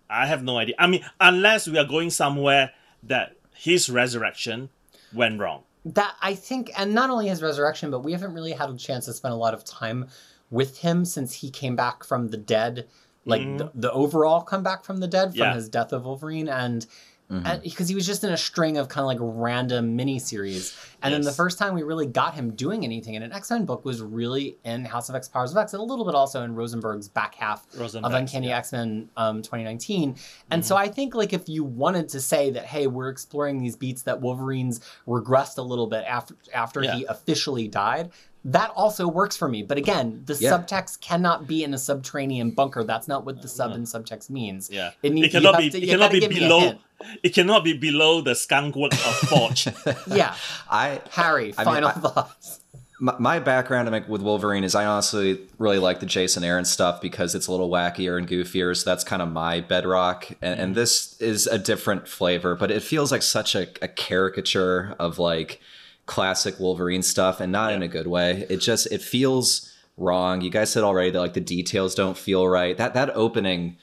I 0.10 0.26
have 0.26 0.44
no 0.44 0.58
idea. 0.58 0.76
I 0.78 0.88
mean, 0.88 1.06
unless 1.20 1.68
we 1.68 1.78
are 1.78 1.86
going 1.86 2.10
somewhere 2.10 2.72
that 3.04 3.36
his 3.56 3.90
resurrection 3.90 4.70
went 5.14 5.40
wrong. 5.40 5.64
That 5.86 6.16
I 6.22 6.36
think, 6.36 6.72
and 6.78 6.94
not 6.94 7.10
only 7.10 7.28
his 7.28 7.42
resurrection, 7.42 7.90
but 7.92 8.02
we 8.04 8.12
haven't 8.12 8.34
really 8.34 8.52
had 8.54 8.70
a 8.70 8.76
chance 8.78 9.06
to 9.06 9.14
spend 9.14 9.34
a 9.34 9.38
lot 9.38 9.54
of 9.54 9.64
time 9.66 10.08
with 10.50 10.78
him 10.80 11.06
since 11.06 11.34
he 11.34 11.50
came 11.50 11.76
back 11.76 12.04
from 12.04 12.28
the 12.28 12.38
dead, 12.38 12.88
like 13.26 13.42
Mhm. 13.42 13.58
the, 13.58 13.72
the 13.74 13.92
overall 13.92 14.42
comeback 14.42 14.84
from 14.84 14.98
the 14.98 15.08
dead 15.08 15.30
from 15.32 15.38
Yeah. 15.40 15.54
his 15.56 15.70
death 15.70 15.92
of 15.94 16.06
Wolverine, 16.06 16.50
and 16.50 16.86
Mhm. 17.32 17.64
because 17.64 17.88
he 17.88 17.96
was 17.96 18.06
just 18.06 18.24
in 18.24 18.32
a 18.32 18.38
string 18.38 18.78
of 18.78 18.90
kind 18.90 19.02
of 19.04 19.08
like 19.08 19.18
random 19.22 19.98
miniseries. 19.98 20.76
And 21.02 21.14
then 21.14 21.22
the 21.22 21.32
first 21.32 21.58
time 21.58 21.74
we 21.74 21.82
really 21.84 22.06
got 22.06 22.34
him 22.36 22.52
doing 22.52 22.84
anything 22.84 23.14
in 23.16 23.24
an 23.24 23.32
X 23.32 23.50
Men 23.50 23.66
book 23.66 23.86
was 23.86 24.02
really 24.02 24.58
in 24.66 24.86
House 24.86 25.10
of 25.10 25.16
X 25.16 25.28
Powers 25.28 25.52
of 25.52 25.58
X, 25.58 25.74
and 25.74 25.80
a 25.82 25.84
little 25.84 26.06
bit 26.06 26.14
also 26.14 26.44
in 26.44 26.54
Rosenberg's 26.56 27.08
back 27.08 27.36
half 27.36 27.66
of 27.80 27.96
Uncanny 28.14 28.50
yeah. 28.50 28.58
X 28.58 28.72
Men 28.74 29.10
um, 29.18 29.42
2019. 29.42 30.16
And 30.52 30.66
so 30.66 30.76
I 30.76 30.88
think 30.90 31.16
like 31.16 31.34
if 31.34 31.48
you 31.50 31.64
wanted 31.64 32.10
to 32.10 32.20
say 32.20 32.52
that, 32.52 32.66
hey, 32.66 32.86
we're 32.88 33.10
exploring 33.10 33.60
these 33.60 33.76
beats 33.76 34.04
that 34.04 34.22
Wolverine's 34.22 34.80
regressed 35.08 35.58
a 35.58 35.62
little 35.64 35.88
bit 35.88 36.04
after 36.06 36.36
after 36.54 36.84
Yeah. 36.84 36.96
he 36.96 37.06
officially 37.06 37.68
died. 37.68 38.12
That 38.44 38.72
also 38.76 39.08
works 39.08 39.38
for 39.38 39.48
me. 39.48 39.62
But 39.62 39.78
again, 39.78 40.24
the 40.26 40.34
Yeah. 40.34 40.52
subtext 40.52 41.00
cannot 41.02 41.46
be 41.48 41.64
in 41.64 41.74
a 41.74 41.78
subterranean 41.78 42.52
bunker. 42.52 42.84
That's 42.84 43.08
not 43.08 43.24
what 43.26 43.42
the 43.42 43.48
sub 43.48 43.72
and 43.74 43.86
subtext 43.86 44.30
means. 44.32 44.70
Yeah. 44.72 44.92
It, 45.04 45.14
needs, 45.14 45.28
it 45.28 45.32
cannot 45.32 45.58
be 45.60 45.70
to- 45.70 45.78
it 45.82 45.88
cannot 45.88 46.12
be 46.12 46.20
give 46.22 46.32
me 46.32 46.38
a 46.38 46.40
below 46.40 46.60
hint. 46.60 46.80
it 47.24 47.34
cannot 47.36 47.64
be 47.64 47.74
below 47.78 48.22
the 48.22 48.32
skunkwork 48.32 48.94
of 48.94 49.30
Forge. 49.30 49.68
Yeah. 50.18 50.34
I 50.70 51.02
Harry, 51.12 51.54
I 51.58 51.64
mean, 51.66 51.74
final 51.76 51.90
I- 51.90 51.94
thoughts. 51.94 52.60
my, 53.00 53.16
my 53.20 53.40
background 53.40 53.88
I 53.88 53.92
mean, 53.92 54.06
with 54.10 54.24
Wolverine 54.24 54.64
is 54.64 54.74
I 54.74 54.86
honestly 54.86 55.40
really 55.60 55.78
like 55.78 56.00
the 56.00 56.06
Jason 56.08 56.44
Aaron 56.44 56.66
stuff 56.66 57.00
because 57.00 57.36
it's 57.36 57.46
a 57.46 57.52
little 57.52 57.70
wackier 57.70 58.18
and 58.18 58.28
goofier. 58.28 58.76
So 58.76 58.90
that's 58.90 59.04
kind 59.04 59.22
of 59.22 59.32
my 59.32 59.62
bedrock. 59.62 60.30
And, 60.42 60.60
and 60.60 60.76
this 60.76 61.16
is 61.22 61.46
a 61.46 61.60
different 61.60 62.08
flavor, 62.08 62.56
but 62.56 62.72
it 62.72 62.82
feels 62.82 63.12
like 63.12 63.22
such 63.22 63.54
a, 63.54 63.68
a 63.84 63.88
caricature 63.88 64.96
of 65.00 65.20
like 65.20 65.62
classic 66.06 66.60
Wolverine 66.60 67.04
stuff 67.04 67.40
and 67.40 67.52
not 67.52 67.74
in 67.74 67.84
a 67.84 67.88
good 67.88 68.08
way. 68.08 68.46
It 68.50 68.58
just, 68.58 68.92
it 68.92 69.02
feels 69.02 69.72
wrong. 69.98 70.42
You 70.42 70.50
guys 70.50 70.72
said 70.72 70.84
already 70.84 71.12
that 71.12 71.20
like 71.20 71.34
the 71.34 71.42
details 71.42 71.96
don't 71.96 72.18
feel 72.18 72.48
right. 72.48 72.78
That, 72.78 72.94
that 72.94 73.12
opening 73.16 73.78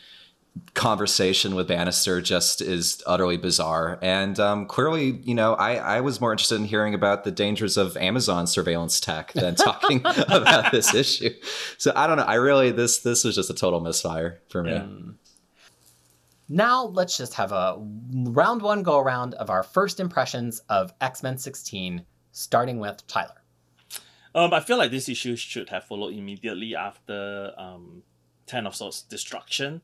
conversation 0.75 1.55
with 1.55 1.69
Bannister 1.69 2.21
just 2.21 2.61
is 2.61 3.03
utterly 3.07 3.37
bizarre. 3.37 3.99
And 4.03 4.39
um, 4.41 4.67
clearly, 4.67 5.21
you 5.25 5.35
know, 5.35 5.55
I, 5.55 5.77
I 5.77 6.01
was 6.01 6.21
more 6.21 6.33
interested 6.33 6.57
in 6.57 6.65
hearing 6.65 6.95
about 6.95 7.25
the 7.25 7.31
dangers 7.31 7.77
of 7.77 7.97
Amazon 7.97 8.47
surveillance 8.47 9.01
tech 9.01 9.33
than 9.33 9.55
talking 9.55 10.01
about 10.05 10.73
this 10.73 10.95
issue. 10.95 11.31
So 11.77 11.93
I 11.95 12.07
don't 12.07 12.17
know. 12.17 12.25
I 12.25 12.35
really 12.35 12.71
this 12.71 12.99
this 13.01 13.25
was 13.25 13.35
just 13.35 13.51
a 13.51 13.55
total 13.55 13.81
misfire 13.81 14.41
for 14.49 14.63
me. 14.63 14.73
Yeah. 14.73 14.87
Now 16.49 16.85
let's 16.85 17.19
just 17.19 17.35
have 17.35 17.53
a 17.53 17.77
round 17.79 18.63
one 18.63 18.83
go 18.83 18.99
around 18.99 19.35
of 19.35 19.51
our 19.51 19.63
first 19.63 20.01
impressions 20.01 20.61
of 20.71 20.95
X 21.01 21.23
Men 21.23 21.37
16, 21.37 22.05
starting 22.33 22.79
with 22.79 23.07
Tyler. 23.07 23.43
um, 24.35 24.55
I 24.55 24.61
feel 24.61 24.79
like 24.79 24.91
this 24.91 25.09
issue 25.11 25.37
should 25.37 25.69
have 25.69 25.85
followed 25.85 26.15
immediately 26.15 26.75
after 26.75 27.53
um, 27.59 28.03
Ten 28.47 28.67
of 28.67 28.75
Swords 28.75 29.03
destruction, 29.03 29.83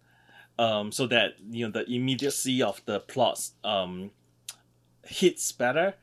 um, 0.58 0.90
so 0.90 1.06
that 1.08 1.34
you 1.50 1.66
know 1.66 1.72
the 1.72 1.84
immediacy 1.90 2.62
of 2.62 2.80
the 2.86 3.00
plots 3.00 3.52
um, 3.62 4.10
hits 5.04 5.52
better. 5.52 5.94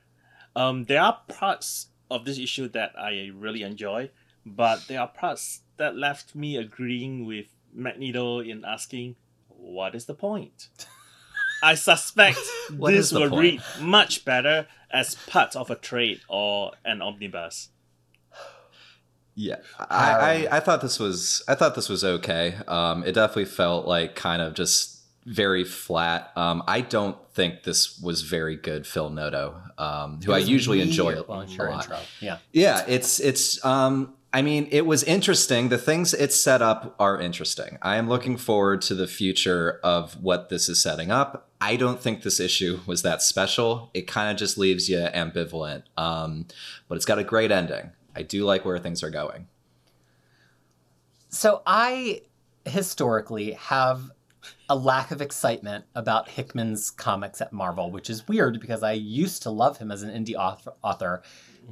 Um, 0.56 0.86
there 0.86 1.02
are 1.02 1.22
parts 1.28 1.88
of 2.12 2.26
this 2.26 2.38
issue 2.38 2.68
that 2.70 2.92
I 3.00 3.32
really 3.34 3.64
enjoy, 3.64 4.12
but 4.46 4.88
there 4.88 5.00
are 5.02 5.08
parts 5.08 5.62
that 5.78 5.96
left 5.96 6.36
me 6.36 6.58
agreeing 6.58 7.26
with 7.26 7.48
Magneto 7.74 8.42
in 8.42 8.64
asking, 8.66 9.16
"What 9.62 9.96
is 9.96 10.06
the 10.06 10.14
point?" 10.16 10.70
I 11.64 11.76
suspect 11.76 12.40
this 12.72 13.12
will 13.12 13.30
point? 13.30 13.42
read 13.42 13.62
much 13.80 14.26
better 14.26 14.68
as 14.92 15.16
part 15.28 15.56
of 15.56 15.70
a 15.70 15.76
trade 15.76 16.22
or 16.28 16.72
an 16.84 17.02
omnibus. 17.02 17.70
Yeah, 19.36 19.58
I, 19.80 20.48
I 20.52 20.58
I 20.58 20.60
thought 20.60 20.82
this 20.82 21.00
was 21.00 21.44
I 21.48 21.56
thought 21.56 21.76
this 21.76 21.88
was 21.88 22.04
okay. 22.04 22.56
Um, 22.68 23.04
it 23.04 23.14
definitely 23.14 23.46
felt 23.46 23.88
like 23.88 24.16
kind 24.16 24.42
of 24.42 24.54
just 24.54 25.00
very 25.26 25.64
flat. 25.64 26.32
Um, 26.36 26.64
I 26.68 26.82
don't 26.82 27.16
think 27.34 27.64
this 27.64 28.00
was 28.02 28.24
very 28.24 28.58
good. 28.58 28.86
Phil 28.86 29.10
Noto, 29.10 29.56
um, 29.78 30.20
who 30.22 30.34
I 30.34 30.40
usually 30.40 30.82
enjoy 30.82 31.14
a 31.14 31.22
a 31.22 31.24
lot. 31.24 31.50
intro. 31.50 31.98
Yeah. 32.20 32.40
Yeah, 32.52 32.84
it's 32.88 33.20
it's 33.20 33.64
um 33.64 34.16
I 34.34 34.42
mean, 34.42 34.70
it 34.72 34.86
was 34.86 35.04
interesting. 35.04 35.70
The 35.70 35.78
things 35.78 36.14
it's 36.14 36.40
set 36.42 36.62
up 36.62 36.96
are 37.00 37.20
interesting. 37.20 37.78
I 37.82 37.98
am 37.98 38.08
looking 38.08 38.38
forward 38.38 38.82
to 38.84 38.96
the 38.96 39.08
future 39.08 39.80
of 39.84 40.22
what 40.24 40.48
this 40.48 40.70
is 40.70 40.82
setting 40.82 41.12
up. 41.12 41.50
I 41.60 41.76
don't 41.76 42.00
think 42.00 42.24
this 42.24 42.40
issue 42.40 42.80
was 42.86 43.02
that 43.02 43.22
special. 43.22 43.92
It 43.94 44.08
kind 44.08 44.32
of 44.32 44.38
just 44.38 44.58
leaves 44.58 44.90
you 44.90 45.00
ambivalent. 45.00 45.84
Um, 45.98 46.48
but 46.88 46.96
it's 46.96 47.06
got 47.06 47.20
a 47.20 47.26
great 47.26 47.52
ending. 47.52 47.92
I 48.16 48.22
do 48.24 48.46
like 48.46 48.64
where 48.64 48.80
things 48.80 49.04
are 49.04 49.10
going. 49.10 49.48
So 51.30 51.62
I 51.66 52.22
historically 52.66 53.54
have 53.54 54.12
a 54.70 54.76
lack 54.76 55.12
of 55.12 55.22
excitement 55.22 55.86
about 55.94 56.30
Hickman's 56.30 56.90
comics 56.90 57.42
at 57.42 57.52
Marvel, 57.52 57.92
which 57.92 58.10
is 58.10 58.28
weird 58.28 58.60
because 58.60 58.82
I 58.82 58.94
used 58.94 59.44
to 59.44 59.52
love 59.52 59.78
him 59.78 59.92
as 59.92 60.04
an 60.04 60.10
indie 60.10 60.36
author. 60.36 61.22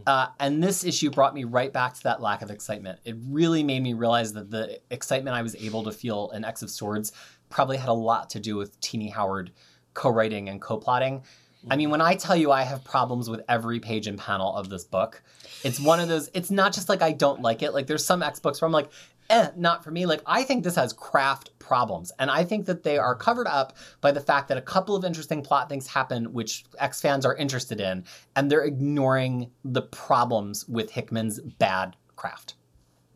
Uh, 0.08 0.28
and 0.40 0.64
this 0.64 0.84
issue 0.84 1.10
brought 1.10 1.34
me 1.34 1.44
right 1.44 1.74
back 1.74 1.94
to 1.94 2.04
that 2.04 2.22
lack 2.22 2.42
of 2.42 2.50
excitement. 2.50 3.00
It 3.06 3.16
really 3.28 3.64
made 3.64 3.84
me 3.84 3.94
realize 3.94 4.34
that 4.34 4.50
the 4.50 4.80
excitement 4.90 5.36
I 5.36 5.42
was 5.42 5.56
able 5.56 5.84
to 5.84 5.92
feel 5.92 6.32
in 6.34 6.46
X 6.46 6.62
of 6.62 6.70
Swords 6.70 7.12
probably 7.50 7.78
had 7.78 7.90
a 7.90 7.94
lot 7.94 8.30
to 8.32 8.40
do 8.40 8.56
with 8.56 8.80
Tini 8.80 9.10
Howard 9.10 9.52
co-writing 9.94 10.50
and 10.50 10.62
co-plotting. 10.62 11.24
I 11.70 11.76
mean, 11.76 11.90
when 11.90 12.00
I 12.00 12.16
tell 12.16 12.36
you 12.36 12.52
I 12.52 12.64
have 12.64 12.84
problems 12.86 13.30
with 13.30 13.42
every 13.50 13.80
page 13.80 14.08
and 14.08 14.18
panel 14.18 14.56
of 14.56 14.70
this 14.70 14.86
book, 14.86 15.22
it's 15.64 15.80
one 15.80 16.00
of 16.00 16.08
those. 16.08 16.30
It's 16.34 16.50
not 16.50 16.74
just 16.74 16.88
like 16.88 17.02
I 17.02 17.12
don't 17.12 17.42
like 17.42 17.62
it. 17.62 17.74
Like 17.74 17.86
there's 17.86 18.06
some 18.06 18.24
X 18.24 18.40
books 18.40 18.62
where 18.62 18.68
I'm 18.68 18.72
like, 18.72 18.90
eh, 19.30 19.50
not 19.56 19.84
for 19.84 19.92
me. 19.92 20.06
Like 20.06 20.22
I 20.26 20.44
think 20.44 20.64
this 20.64 20.76
has 20.76 20.94
craft 20.94 21.58
problems, 21.60 22.12
and 22.20 22.30
I 22.30 22.44
think 22.44 22.66
that 22.66 22.84
they 22.84 22.98
are 22.98 23.16
covered 23.16 23.48
up 23.48 23.78
by 24.02 24.12
the 24.12 24.22
fact 24.22 24.48
that 24.50 24.58
a 24.58 24.62
couple 24.62 24.96
of 24.96 25.06
interesting 25.06 25.42
plot 25.42 25.70
things 25.70 25.88
happen, 25.88 26.34
which 26.34 26.66
X 26.78 27.02
fans 27.02 27.26
are 27.26 27.36
interested 27.36 27.80
in, 27.80 28.04
and 28.36 28.52
they're 28.52 28.64
ignoring 28.64 29.52
the 29.64 29.84
problems 29.84 30.68
with 30.68 30.92
Hickman's 30.92 31.40
bad 31.40 31.96
craft. 32.16 32.56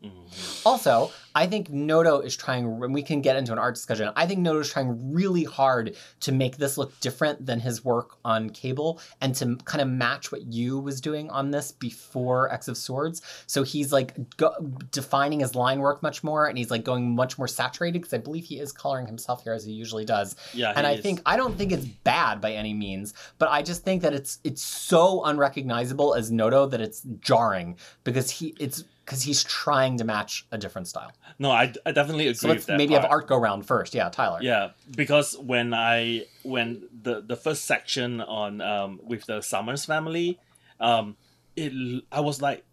Mm-hmm. 0.04 0.68
Also, 0.68 1.10
I 1.34 1.46
think 1.46 1.68
Noto 1.70 2.20
is 2.20 2.36
trying, 2.36 2.64
and 2.64 2.94
we 2.94 3.02
can 3.02 3.20
get 3.20 3.36
into 3.36 3.52
an 3.52 3.58
art 3.58 3.74
discussion. 3.74 4.10
I 4.14 4.26
think 4.26 4.40
Noto 4.40 4.60
is 4.60 4.70
trying 4.70 5.12
really 5.12 5.44
hard 5.44 5.96
to 6.20 6.32
make 6.32 6.58
this 6.58 6.78
look 6.78 6.98
different 7.00 7.44
than 7.44 7.58
his 7.58 7.84
work 7.84 8.16
on 8.24 8.50
Cable 8.50 9.00
and 9.20 9.34
to 9.36 9.56
kind 9.64 9.82
of 9.82 9.88
match 9.88 10.30
what 10.30 10.42
Yu 10.52 10.78
was 10.78 11.00
doing 11.00 11.30
on 11.30 11.50
this 11.50 11.72
before 11.72 12.52
X 12.52 12.68
of 12.68 12.76
Swords. 12.76 13.20
So 13.46 13.64
he's 13.64 13.92
like 13.92 14.14
go- 14.36 14.54
defining 14.92 15.40
his 15.40 15.56
line 15.56 15.80
work 15.80 16.02
much 16.02 16.22
more 16.22 16.46
and 16.46 16.56
he's 16.56 16.70
like 16.70 16.84
going 16.84 17.14
much 17.14 17.36
more 17.36 17.48
saturated 17.48 18.00
because 18.00 18.14
I 18.14 18.18
believe 18.18 18.44
he 18.44 18.60
is 18.60 18.70
coloring 18.70 19.06
himself 19.06 19.42
here 19.42 19.54
as 19.54 19.64
he 19.64 19.72
usually 19.72 20.04
does. 20.04 20.36
Yeah, 20.52 20.72
and 20.76 20.86
I 20.86 20.92
is. 20.92 21.00
think 21.00 21.20
I 21.26 21.36
don't 21.36 21.58
think 21.58 21.72
it's 21.72 21.84
bad 21.84 22.40
by 22.40 22.52
any 22.52 22.74
means, 22.74 23.12
but 23.38 23.48
I 23.48 23.62
just 23.62 23.82
think 23.82 24.02
that 24.02 24.12
it's 24.12 24.38
it's 24.44 24.62
so 24.62 25.24
unrecognizable 25.24 26.14
as 26.14 26.30
Noto 26.30 26.66
that 26.66 26.80
it's 26.80 27.02
jarring 27.20 27.76
because 28.04 28.30
he 28.30 28.54
it's 28.60 28.84
because 29.04 29.22
he's 29.22 29.44
trying 29.44 29.98
to 29.98 30.04
match 30.04 30.46
a 30.50 30.58
different 30.58 30.88
style. 30.88 31.12
No, 31.38 31.50
I, 31.50 31.72
I 31.84 31.92
definitely 31.92 32.24
agree 32.26 32.34
So 32.34 32.48
with 32.48 32.68
let's 32.68 32.78
maybe 32.78 32.94
have 32.94 33.04
art 33.04 33.26
go 33.26 33.36
round 33.36 33.66
first. 33.66 33.94
Yeah, 33.94 34.08
Tyler. 34.08 34.38
Yeah, 34.40 34.70
because 34.96 35.36
when 35.38 35.74
I 35.74 36.26
when 36.42 36.88
the 37.02 37.20
the 37.20 37.36
first 37.36 37.64
section 37.64 38.20
on 38.20 38.60
um 38.60 39.00
with 39.02 39.26
the 39.26 39.40
Summers 39.42 39.84
family, 39.84 40.38
um, 40.80 41.16
it 41.56 41.72
I 42.10 42.20
was 42.20 42.40
like, 42.40 42.64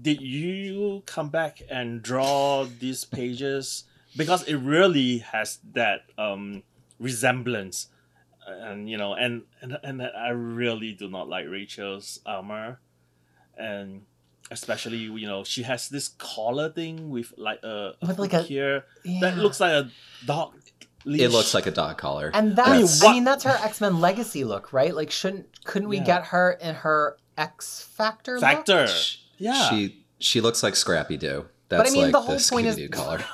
did 0.00 0.20
Yu 0.20 1.02
come 1.06 1.30
back 1.30 1.62
and 1.68 2.02
draw 2.02 2.64
these 2.64 3.04
pages 3.04 3.84
because 4.16 4.44
it 4.44 4.56
really 4.56 5.18
has 5.18 5.58
that 5.72 6.02
um 6.16 6.62
resemblance, 7.00 7.88
and 8.46 8.88
you 8.88 8.96
know, 8.96 9.14
and 9.14 9.42
and 9.60 9.78
and 9.82 10.02
I 10.02 10.28
really 10.28 10.92
do 10.92 11.08
not 11.08 11.28
like 11.28 11.48
Rachel's 11.48 12.20
armor, 12.24 12.78
and 13.56 14.02
especially 14.52 14.98
you 14.98 15.26
know 15.26 15.42
she 15.44 15.62
has 15.64 15.88
this 15.88 16.08
collar 16.08 16.68
thing 16.70 17.10
with 17.10 17.32
like 17.36 17.62
a 17.64 17.94
With 18.06 18.18
like 18.18 18.32
hook 18.32 18.42
a- 18.44 18.44
here 18.46 18.84
Yeah. 19.04 19.20
that 19.22 19.38
looks 19.38 19.58
like 19.60 19.72
a 19.72 19.90
dog. 20.26 20.54
Leash. 21.04 21.20
It 21.22 21.30
looks 21.30 21.52
like 21.52 21.66
a 21.66 21.72
dog 21.72 21.98
collar. 21.98 22.30
And 22.32 22.54
that's, 22.54 22.68
That's- 22.68 23.02
I 23.04 23.12
mean, 23.12 23.24
that's 23.24 23.42
her 23.42 23.58
X 23.64 23.80
Men 23.80 24.00
Legacy 24.00 24.44
look, 24.44 24.72
right? 24.72 24.94
Like, 24.94 25.10
shouldn't 25.10 25.64
couldn't 25.64 25.88
we 25.88 25.96
Yeah. 25.96 26.04
get 26.04 26.24
her 26.26 26.52
in 26.60 26.76
her 26.76 27.16
X 27.36 27.82
Factor? 27.82 28.38
factor. 28.38 28.86
Sh- 28.86 29.16
Yeah. 29.38 29.68
She 29.68 30.04
she 30.20 30.40
looks 30.40 30.62
like 30.62 30.76
Scrappy 30.76 31.16
Doo. 31.16 31.46
But 31.68 31.78
That's 31.78 31.90
I 31.90 31.92
mean, 31.94 32.02
like 32.04 32.12
the 32.12 32.20
whole 32.20 32.36
the 32.36 32.48
point 32.48 32.66
is. 32.68 32.76
Scooby-Doo 32.76 32.88
collar. 32.90 33.24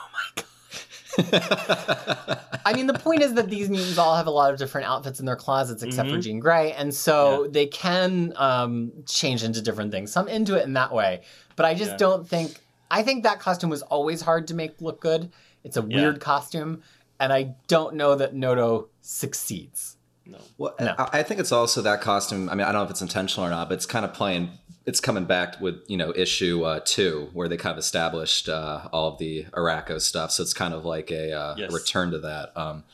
My 1.18 1.24
god! 1.48 2.40
I 2.64 2.72
mean, 2.74 2.86
the 2.86 2.94
point 2.98 3.22
is 3.22 3.34
that 3.34 3.48
these 3.48 3.68
mutants 3.70 3.98
all 3.98 4.16
have 4.16 4.26
a 4.26 4.30
lot 4.30 4.52
of 4.52 4.58
different 4.58 4.86
outfits 4.86 5.20
in 5.20 5.26
their 5.26 5.36
closets, 5.36 5.82
except 5.82 6.08
for 6.10 6.16
Mhm. 6.16 6.22
Jean 6.22 6.38
Grey, 6.40 6.72
and 6.72 6.94
so 6.94 7.46
they 7.50 7.66
can 7.66 8.32
um, 8.36 8.92
change 9.06 9.42
into 9.42 9.62
different 9.62 9.90
things. 9.92 10.12
So 10.12 10.20
I'm 10.20 10.28
into 10.28 10.54
it 10.56 10.64
in 10.64 10.74
that 10.74 10.92
way, 10.92 11.22
but 11.56 11.64
I 11.66 11.74
just 11.74 11.92
Yeah. 11.92 11.96
don't 11.96 12.28
think. 12.28 12.60
I 12.90 13.02
think 13.02 13.22
that 13.24 13.38
costume 13.40 13.70
was 13.70 13.82
always 13.82 14.22
hard 14.22 14.48
to 14.48 14.54
make 14.54 14.80
look 14.80 15.00
good. 15.00 15.30
It's 15.64 15.76
a 15.76 15.82
Yeah. 15.86 15.96
weird 16.00 16.20
costume, 16.20 16.82
and 17.20 17.32
I 17.32 17.54
don't 17.68 17.94
know 17.96 18.14
that 18.14 18.34
Noto 18.34 18.88
succeeds. 19.00 19.96
no. 20.26 20.38
Well, 20.58 20.74
No. 20.78 20.94
I 20.98 21.20
I 21.20 21.22
think 21.22 21.40
it's 21.40 21.52
also 21.52 21.80
that 21.82 22.00
costume. 22.02 22.50
I 22.50 22.54
mean, 22.54 22.62
I 22.66 22.72
don't 22.72 22.80
know 22.80 22.84
if 22.84 22.90
it's 22.90 23.00
intentional 23.02 23.46
or 23.46 23.50
not, 23.50 23.68
but 23.70 23.76
it's 23.76 23.86
kind 23.86 24.04
of 24.04 24.12
playing. 24.12 24.50
It's 24.88 25.00
coming 25.00 25.26
back 25.26 25.60
with 25.60 25.76
you 25.86 25.96
know 25.96 26.12
issue 26.16 26.62
uh, 26.64 26.80
two, 26.84 27.28
where 27.34 27.48
they 27.48 27.56
kind 27.56 27.72
of 27.72 27.78
established 27.78 28.48
uh, 28.48 28.88
all 28.92 29.08
of 29.12 29.18
the 29.18 29.44
Arako 29.52 30.00
stuff. 30.00 30.30
So 30.32 30.42
it's 30.42 30.54
kind 30.54 30.72
of 30.74 30.84
like 30.84 31.10
a, 31.10 31.32
uh, 31.32 31.54
Yes. 31.58 31.70
a 31.70 31.74
return 31.74 32.10
to 32.12 32.18
that. 32.20 32.56
Um, 32.56 32.84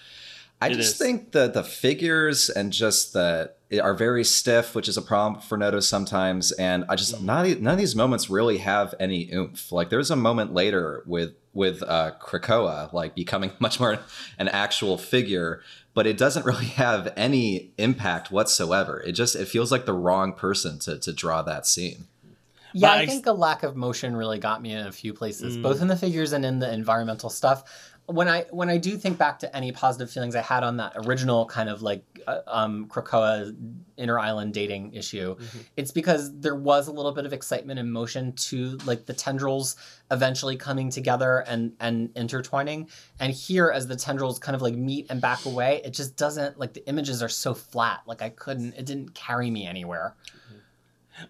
I 0.60 0.68
It 0.68 0.74
just 0.74 0.92
is. 0.94 0.98
think 0.98 1.32
that 1.32 1.54
the 1.54 1.62
figures 1.62 2.48
and 2.50 2.72
just 2.72 3.12
the 3.12 3.52
are 3.82 3.94
very 3.94 4.24
stiff, 4.24 4.74
which 4.74 4.88
is 4.88 4.96
a 4.96 5.02
problem 5.02 5.40
for 5.42 5.56
Noto 5.58 5.80
sometimes. 5.80 6.52
And 6.52 6.84
I 6.88 6.94
just 6.96 7.14
Mm-hmm. 7.14 7.26
not 7.26 7.46
none 7.60 7.72
of 7.74 7.78
these 7.78 7.96
moments 7.96 8.28
really 8.30 8.58
have 8.58 8.94
any 8.98 9.30
oomph. 9.32 9.70
Like 9.72 9.90
there's 9.90 10.10
a 10.10 10.16
moment 10.16 10.52
later 10.54 11.02
with 11.06 11.32
with 11.52 11.82
uh, 11.84 12.10
Krakoa 12.20 12.92
like 12.92 13.14
becoming 13.14 13.52
much 13.60 13.78
more 13.78 13.98
an 14.38 14.48
actual 14.48 14.96
figure, 14.98 15.60
but 15.94 16.06
it 16.06 16.18
doesn't 16.18 16.44
really 16.50 16.66
have 16.66 17.12
any 17.16 17.72
impact 17.78 18.30
whatsoever. 18.30 19.00
It 19.00 19.12
just 19.12 19.34
it 19.36 19.46
feels 19.48 19.72
like 19.72 19.86
the 19.86 19.92
wrong 19.94 20.32
person 20.32 20.78
to 20.80 20.98
to 20.98 21.12
draw 21.12 21.42
that 21.42 21.66
scene. 21.66 22.06
Yeah, 22.76 22.90
I 22.92 22.98
I- 23.02 23.06
think 23.06 23.26
a 23.26 23.32
lack 23.32 23.62
of 23.62 23.76
motion 23.76 24.16
really 24.16 24.38
got 24.40 24.60
me 24.60 24.72
in 24.72 24.84
a 24.86 24.90
few 24.92 25.14
places, 25.14 25.56
Mm. 25.56 25.62
both 25.62 25.80
in 25.80 25.86
the 25.88 25.96
figures 25.96 26.32
and 26.32 26.44
in 26.44 26.58
the 26.58 26.72
environmental 26.72 27.30
stuff. 27.30 27.62
When 28.06 28.28
I 28.28 28.42
when 28.50 28.68
I 28.68 28.76
do 28.76 28.98
think 28.98 29.16
back 29.16 29.38
to 29.38 29.56
any 29.56 29.72
positive 29.72 30.10
feelings 30.10 30.36
I 30.36 30.42
had 30.42 30.62
on 30.62 30.76
that 30.76 30.92
original 31.06 31.46
kind 31.46 31.70
of 31.70 31.80
like 31.80 32.04
uh, 32.26 32.40
um, 32.46 32.86
Krakoa 32.86 33.56
inner 33.96 34.18
island 34.18 34.52
dating 34.52 34.92
issue, 34.92 35.36
Mm-hmm. 35.36 35.58
it's 35.78 35.90
because 35.90 36.38
there 36.38 36.54
was 36.54 36.86
a 36.86 36.92
little 36.92 37.12
bit 37.12 37.24
of 37.24 37.32
excitement 37.32 37.78
and 37.78 37.90
motion 37.90 38.32
to 38.32 38.76
like 38.84 39.06
the 39.06 39.14
tendrils 39.14 39.76
eventually 40.10 40.56
coming 40.56 40.90
together 40.90 41.44
and 41.46 41.72
and 41.80 42.10
intertwining. 42.14 42.90
And 43.20 43.32
here, 43.32 43.70
as 43.70 43.86
the 43.86 43.96
tendrils 43.96 44.38
kind 44.38 44.54
of 44.54 44.60
like 44.60 44.74
meet 44.74 45.06
and 45.08 45.20
back 45.22 45.46
away, 45.46 45.80
it 45.82 45.94
just 45.94 46.14
doesn't 46.16 46.58
like 46.58 46.74
the 46.74 46.86
images 46.86 47.22
are 47.22 47.28
so 47.30 47.54
flat. 47.54 48.02
Like 48.06 48.20
I 48.20 48.28
couldn't, 48.28 48.74
it 48.74 48.84
didn't 48.84 49.14
carry 49.14 49.50
me 49.50 49.66
anywhere. 49.66 50.14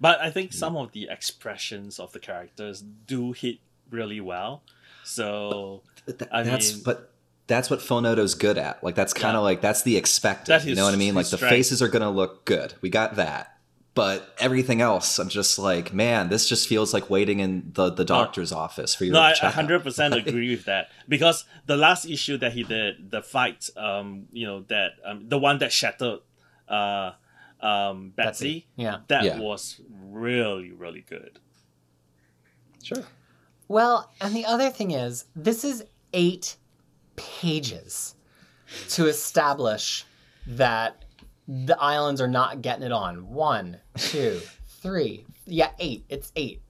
But 0.00 0.20
I 0.20 0.30
think 0.30 0.52
some 0.52 0.76
of 0.76 0.90
the 0.92 1.08
expressions 1.10 2.00
of 2.00 2.12
the 2.12 2.18
characters 2.18 2.82
do 3.06 3.30
hit 3.32 3.58
really 3.90 4.20
well. 4.20 4.62
So 5.04 5.82
But 5.84 5.93
th- 6.06 6.30
I 6.32 6.42
that's 6.42 6.74
mean- 6.74 6.82
but 6.84 7.10
that's 7.46 7.68
what 7.68 7.82
Phil 7.82 8.00
Noto's 8.00 8.34
good 8.34 8.56
at. 8.58 8.82
Like 8.82 8.94
that's 8.94 9.12
kind 9.12 9.36
of 9.36 9.40
Yeah. 9.42 9.44
like 9.44 9.60
that's 9.60 9.82
the 9.82 9.96
expected. 9.96 10.46
That 10.52 10.64
you 10.64 10.74
know 10.74 10.84
what 10.84 10.94
I 10.94 10.96
mean? 10.96 11.14
Like 11.14 11.24
his 11.24 11.32
the 11.32 11.36
strength. 11.38 11.52
faces 11.52 11.82
are 11.82 11.88
gonna 11.88 12.10
look 12.10 12.44
good. 12.44 12.74
We 12.80 12.88
got 12.90 13.16
that. 13.16 13.50
But 13.94 14.34
everything 14.40 14.80
else, 14.80 15.20
I'm 15.20 15.28
just 15.28 15.56
like, 15.56 15.92
man, 15.94 16.28
this 16.28 16.48
just 16.48 16.66
feels 16.66 16.92
like 16.92 17.10
waiting 17.10 17.38
in 17.38 17.70
the, 17.74 17.90
the 17.90 18.04
doctor's 18.04 18.50
office 18.50 18.92
for 18.92 19.04
your 19.04 19.12
no, 19.14 19.20
I 19.20 19.34
hundred 19.50 19.84
percent 19.84 20.14
agree 20.26 20.50
with 20.50 20.64
that 20.64 20.88
because 21.08 21.44
the 21.66 21.76
last 21.76 22.04
issue 22.04 22.36
that 22.38 22.54
he 22.54 22.64
did, 22.64 23.12
the 23.12 23.22
fight, 23.22 23.70
um, 23.76 24.26
you 24.32 24.46
know 24.48 24.62
that 24.62 24.92
um, 25.04 25.28
the 25.28 25.38
one 25.38 25.58
that 25.58 25.70
shattered, 25.72 26.20
uh, 26.68 27.12
um, 27.60 28.12
Betsy, 28.16 28.66
Yeah. 28.74 28.98
that 29.06 29.22
Yeah. 29.24 29.38
was 29.38 29.80
really 30.10 30.72
really 30.72 31.04
good. 31.08 31.38
Sure. 32.82 33.04
Well, 33.68 34.10
and 34.20 34.34
the 34.34 34.44
other 34.44 34.70
thing 34.70 34.90
is, 34.90 35.26
this 35.36 35.64
is 35.64 35.84
eight 36.14 36.56
pages 37.16 38.14
to 38.90 39.06
establish 39.06 40.06
that 40.46 41.04
the 41.46 41.78
islands 41.78 42.20
are 42.22 42.28
not 42.28 42.62
getting 42.62 42.84
it 42.84 42.92
on. 42.92 43.28
One, 43.28 43.78
two, 43.98 44.40
three. 44.66 45.26
Yeah, 45.44 45.70
eight. 45.78 46.04
It's 46.08 46.32
eight. 46.36 46.62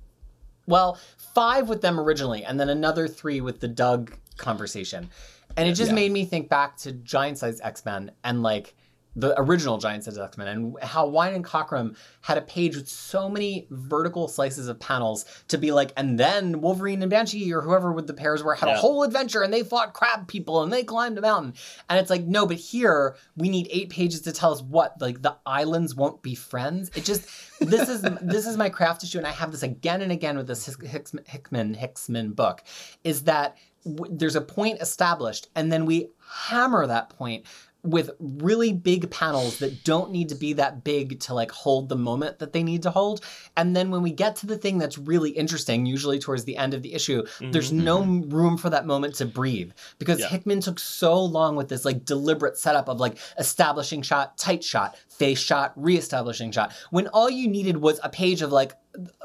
Well, 0.66 0.99
five 1.34 1.68
with 1.68 1.80
them 1.80 2.01
originally, 2.01 2.45
and 2.45 2.59
then 2.59 2.68
another 2.68 3.07
three 3.07 3.40
with 3.40 3.61
the 3.61 3.68
Doug 3.68 4.16
conversation. 4.36 5.11
And 5.57 5.68
it 5.68 5.74
just 5.74 5.90
Yeah. 5.90 5.95
made 5.95 6.11
me 6.11 6.24
think 6.24 6.49
back 6.49 6.76
to 6.78 6.90
Giant 6.92 7.38
Size 7.38 7.61
X 7.62 7.84
Men 7.84 8.11
and 8.24 8.42
like 8.42 8.74
the 9.16 9.38
original 9.40 9.78
Giant 9.78 10.04
Size 10.04 10.18
X 10.18 10.36
Men 10.36 10.48
and 10.48 10.76
how 10.82 11.06
Wein 11.06 11.34
and 11.34 11.44
Cockrum 11.44 11.96
had 12.20 12.38
a 12.38 12.42
page 12.42 12.76
with 12.76 12.88
so 12.88 13.28
many 13.28 13.66
vertical 13.70 14.28
slices 14.28 14.68
of 14.68 14.80
panels 14.80 15.24
to 15.48 15.58
be 15.58 15.70
like, 15.72 15.92
and 15.96 16.18
then 16.18 16.60
Wolverine 16.60 17.02
and 17.02 17.10
Banshee 17.10 17.52
or 17.52 17.60
whoever 17.60 17.92
with 17.92 18.06
the 18.06 18.14
pairs 18.14 18.42
were 18.42 18.54
had 18.54 18.68
a 18.68 18.76
whole 18.76 19.02
adventure 19.02 19.42
and 19.42 19.52
they 19.52 19.62
fought 19.62 19.94
crab 19.94 20.26
people 20.26 20.62
and 20.62 20.72
they 20.72 20.82
climbed 20.82 21.16
a 21.18 21.20
mountain. 21.20 21.54
And 21.88 21.98
it's 22.00 22.10
like, 22.10 22.24
no, 22.24 22.46
but 22.46 22.56
here 22.56 23.16
we 23.36 23.48
need 23.48 23.68
eight 23.70 23.90
pages 23.90 24.22
to 24.22 24.32
tell 24.32 24.52
us 24.52 24.62
what 24.62 25.00
like 25.00 25.22
the 25.22 25.36
islands 25.46 25.94
won't 25.94 26.22
be 26.22 26.34
friends. 26.34 26.90
It 26.94 27.04
just 27.04 27.28
this 27.60 27.88
is 27.88 28.02
this 28.22 28.46
is 28.46 28.56
my 28.56 28.68
craft 28.68 29.04
issue, 29.04 29.18
and 29.18 29.26
I 29.26 29.32
have 29.32 29.52
this 29.52 29.62
again 29.62 30.02
and 30.02 30.12
again 30.12 30.36
with 30.36 30.46
this 30.46 30.66
Hick- 30.66 30.82
Hickman 30.82 31.24
Hickman 31.26 31.74
Hicksman 31.74 32.34
book, 32.34 32.62
is 33.04 33.24
that 33.24 33.56
w- 33.84 34.12
there's 34.16 34.36
a 34.36 34.40
point 34.40 34.80
established, 34.80 35.48
and 35.54 35.72
then 35.72 35.86
we 35.86 36.08
hammer 36.48 36.86
that 36.86 37.10
point 37.10 37.44
with 37.85 38.11
really 38.18 38.72
big 38.72 39.11
panels 39.11 39.59
that 39.59 39.85
don't 39.85 40.11
need 40.11 40.30
to 40.30 40.35
be 40.35 40.55
that 40.55 40.82
big 40.85 41.20
to 41.20 41.35
like 41.35 41.51
hold 41.51 41.89
the 41.89 41.97
moment 41.97 42.39
that 42.39 42.53
they 42.53 42.62
need 42.62 42.82
to 42.82 42.91
hold. 42.91 43.20
And 43.57 43.76
then 43.76 43.91
when 43.91 44.03
we 44.03 44.11
get 44.11 44.37
to 44.37 44.47
the 44.47 44.57
thing 44.57 44.78
that's 44.78 44.97
really 44.97 45.30
interesting, 45.30 45.85
usually 45.85 46.18
towards 46.18 46.45
the 46.45 46.57
end 46.57 46.72
of 46.72 46.82
the 46.82 46.95
issue, 46.95 47.22
mm-hmm, 47.22 47.51
there's 47.51 47.70
mm-hmm. 47.70 47.85
no 47.85 48.03
room 48.03 48.57
for 48.57 48.70
that 48.70 48.87
moment 48.87 49.14
to 49.16 49.26
breathe 49.26 49.72
because 49.99 50.18
Yeah. 50.18 50.28
Hickman 50.28 50.61
took 50.61 50.78
so 50.78 51.22
long 51.22 51.57
with 51.57 51.68
this 51.68 51.85
like 51.85 52.05
deliberate 52.05 52.57
setup 52.57 52.89
of 52.89 52.99
like 53.01 53.18
establishing 53.39 54.01
shot, 54.01 54.39
tight 54.39 54.64
shot, 54.64 54.97
face 55.18 55.38
shot, 55.38 55.72
re-establishing 55.76 56.50
shot. 56.52 56.72
When 56.90 57.08
all 57.08 57.30
you 57.30 57.48
needed 57.48 57.76
was 57.76 58.00
a 58.02 58.08
page 58.08 58.42
of 58.42 58.52
like 58.52 58.72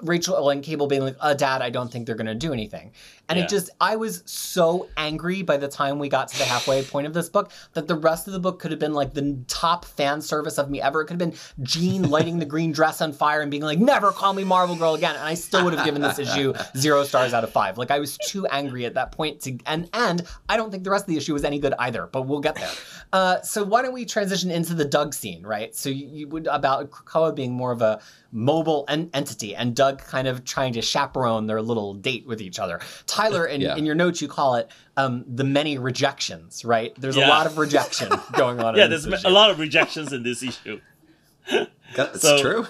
Rachel 0.02 0.50
and 0.50 0.64
Cable 0.64 0.88
being 0.88 1.04
like, 1.04 1.16
uh, 1.20 1.36
Dad, 1.36 1.62
I 1.62 1.70
don't 1.70 1.92
think 1.92 2.08
they're 2.08 2.16
gonna 2.16 2.34
do 2.34 2.54
anything. 2.54 2.92
And 3.28 3.38
Yeah. 3.38 3.46
it 3.46 3.50
just, 3.50 3.70
I 3.80 3.98
was 3.98 4.24
so 4.26 4.88
angry 4.98 5.44
by 5.44 5.58
the 5.58 5.68
time 5.68 6.00
we 6.00 6.10
got 6.10 6.30
to 6.30 6.38
the 6.40 6.44
halfway 6.46 6.82
point 6.84 7.06
of 7.06 7.14
this 7.14 7.30
book 7.30 7.52
that 7.74 7.88
the 7.88 7.94
rest 7.94 8.26
of 8.26 8.34
the 8.34 8.40
book 8.40 8.58
could 8.60 8.72
have 8.72 8.80
been 8.80 8.94
like 8.96 9.14
the 9.14 9.38
top 9.48 9.86
fan 9.86 10.22
service 10.24 10.58
of 10.58 10.72
me 10.72 10.82
ever. 10.82 11.02
It 11.02 11.06
could 11.06 11.22
have 11.22 11.32
been 11.32 11.38
Jean 11.62 12.10
lighting 12.10 12.40
the 12.40 12.46
green 12.46 12.72
dress 12.72 13.00
on 13.00 13.14
fire 13.14 13.42
and 13.42 13.52
being 13.52 13.62
like, 13.62 13.78
never 13.78 14.12
call 14.12 14.34
me 14.34 14.44
Marvel 14.44 14.76
Girl 14.76 14.96
again. 14.96 15.14
And 15.16 15.24
I 15.24 15.36
still 15.36 15.64
would 15.66 15.74
have 15.76 15.86
given 15.86 16.02
this 16.02 16.18
issue 16.18 16.54
zero 16.78 17.04
stars 17.04 17.36
out 17.36 17.44
of 17.44 17.52
five. 17.52 17.78
Like 17.78 17.92
I 17.92 18.00
was 18.00 18.18
too 18.26 18.48
angry 18.48 18.86
at 18.86 18.96
that 18.96 19.12
point 19.12 19.42
to, 19.42 19.56
and, 19.68 19.88
and 19.94 20.24
I 20.48 20.58
don't 20.58 20.72
think 20.72 20.84
the 20.84 20.90
rest 20.90 21.04
of 21.04 21.10
the 21.10 21.18
issue 21.18 21.34
was 21.34 21.44
any 21.44 21.60
good 21.60 21.76
either, 21.78 22.08
but 22.12 22.24
we'll 22.24 22.40
get 22.42 22.56
there. 22.56 22.72
Uh, 23.14 23.42
so 23.42 23.64
why 23.64 23.84
don't 23.84 23.94
we 23.94 24.04
transition 24.06 24.50
into 24.50 24.74
the 24.74 24.86
Doug 24.86 25.14
scene, 25.14 25.46
right? 25.46 25.76
So 25.80 25.90
you, 25.90 26.08
you 26.08 26.28
would, 26.28 26.48
about 26.48 26.92
Krakoa 26.92 27.34
being 27.36 27.54
more 27.54 27.72
of 27.72 27.82
a 27.82 28.00
mobile 28.32 28.86
en- 28.88 29.10
entity 29.14 29.56
and 29.56 29.76
Doug 29.76 30.00
kind 30.04 30.28
of 30.28 30.44
trying 30.46 30.74
to 30.74 30.82
chaperone 30.82 31.48
their 31.48 31.62
little 31.62 31.94
date 31.94 32.28
with 32.28 32.42
each 32.42 32.60
other. 32.60 32.80
Tyler, 33.08 33.46
in, 33.46 33.62
Yeah. 33.62 33.76
in 33.78 33.86
your 33.86 33.96
notes, 33.96 34.22
you 34.22 34.28
call 34.28 34.56
it 34.56 34.70
um, 34.98 35.24
the 35.28 35.44
many 35.44 35.78
rejections, 35.78 36.64
right? 36.66 36.94
There's 37.00 37.16
a 37.16 37.22
lot 37.22 37.46
of 37.46 37.58
rejection 37.58 38.10
going 38.38 38.60
on. 38.60 38.76
Yeah, 38.76 38.86
in 38.86 38.90
this 38.92 39.04
there's 39.06 39.22
issue. 39.22 39.30
a 39.30 39.32
lot 39.32 39.50
of 39.52 39.60
rejections 39.60 40.12
in 40.14 40.24
this 40.24 40.44
issue. 40.44 40.82
That's 41.96 42.22
So- 42.22 42.40
true. 42.42 42.68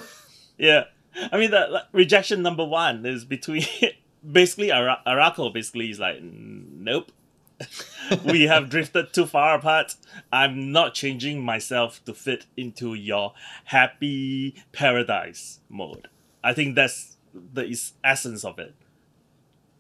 Yeah, 0.57 0.83
I 1.31 1.37
mean 1.37 1.51
the 1.51 1.67
like, 1.69 1.83
rejection 1.93 2.41
number 2.41 2.65
one 2.65 3.05
is 3.05 3.23
between 3.25 3.63
basically 4.31 4.71
Ara- 4.71 5.01
Arako 5.07 5.53
basically 5.53 5.89
is 5.89 5.99
like 5.99 6.21
nope. 6.21 7.11
we 8.25 8.43
have 8.43 8.69
drifted 8.69 9.13
too 9.13 9.25
far 9.25 9.55
apart. 9.55 9.95
I'm 10.31 10.71
not 10.71 10.93
changing 10.93 11.43
myself 11.43 12.03
to 12.05 12.13
fit 12.13 12.45
into 12.57 12.93
your 12.93 13.33
happy 13.65 14.55
paradise 14.71 15.59
mode. 15.69 16.07
I 16.43 16.53
think 16.53 16.75
that's 16.75 17.17
the 17.33 17.75
essence 18.03 18.43
of 18.43 18.59
it. 18.59 18.75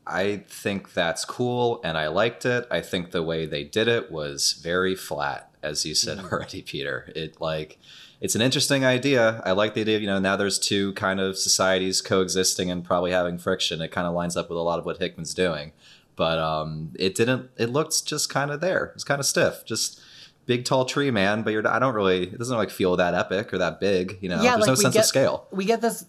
I 0.05 0.43
think 0.47 0.93
that's 0.93 1.23
cool 1.23 1.79
and 1.83 1.97
I 1.97 2.07
liked 2.07 2.45
it. 2.45 2.67
I 2.71 2.81
think 2.81 3.11
the 3.11 3.23
way 3.23 3.45
they 3.45 3.63
did 3.63 3.87
it 3.87 4.11
was 4.11 4.53
very 4.53 4.95
flat, 4.95 5.51
as 5.61 5.85
you 5.85 5.93
said 5.93 6.17
mm-hmm. 6.17 6.33
already, 6.33 6.61
Peter. 6.63 7.11
It 7.15 7.39
like 7.39 7.77
it's 8.19 8.35
an 8.35 8.41
interesting 8.41 8.83
idea. 8.83 9.41
I 9.45 9.51
like 9.51 9.75
the 9.75 9.81
idea 9.81 9.95
of, 9.95 10.01
you 10.01 10.07
know, 10.07 10.19
now 10.19 10.35
there's 10.35 10.59
two 10.59 10.93
kind 10.93 11.21
of 11.21 11.37
societies 11.37 12.01
coexisting 12.01 12.69
and 12.69 12.83
probably 12.83 13.11
having 13.11 13.37
friction. 13.37 13.81
It 13.81 13.91
kind 13.91 14.07
of 14.07 14.13
lines 14.13 14.35
up 14.35 14.49
with 14.49 14.57
a 14.57 14.61
lot 14.61 14.79
of 14.79 14.85
what 14.85 14.97
Hickman's 14.97 15.33
doing. 15.33 15.71
But 16.19 16.37
um 16.37 16.91
it 16.99 17.15
didn't 17.15 17.49
it 17.57 17.69
looked 17.71 18.05
just 18.05 18.29
kind 18.29 18.51
of 18.51 18.59
there. 18.61 18.91
It's 18.93 19.03
kind 19.05 19.19
of 19.19 19.25
stiff. 19.25 19.63
Just 19.65 20.01
big 20.45 20.65
tall 20.65 20.83
tree 20.83 21.11
man, 21.11 21.43
but 21.43 21.53
you're 21.53 21.65
I 21.67 21.79
don't 21.79 21.93
really 21.95 22.23
it 22.23 22.37
doesn't 22.37 22.57
like 22.57 22.69
feel 22.71 22.97
that 22.97 23.13
epic 23.13 23.53
or 23.53 23.57
that 23.59 23.79
big, 23.79 24.17
you 24.21 24.27
know. 24.29 24.41
Yeah, 24.43 24.57
there's 24.57 24.61
like 24.61 24.67
no 24.67 24.75
sense 24.75 24.93
get- 24.95 24.99
of 25.01 25.05
scale. 25.05 25.47
We 25.51 25.63
get 25.65 25.79
this. 25.81 26.05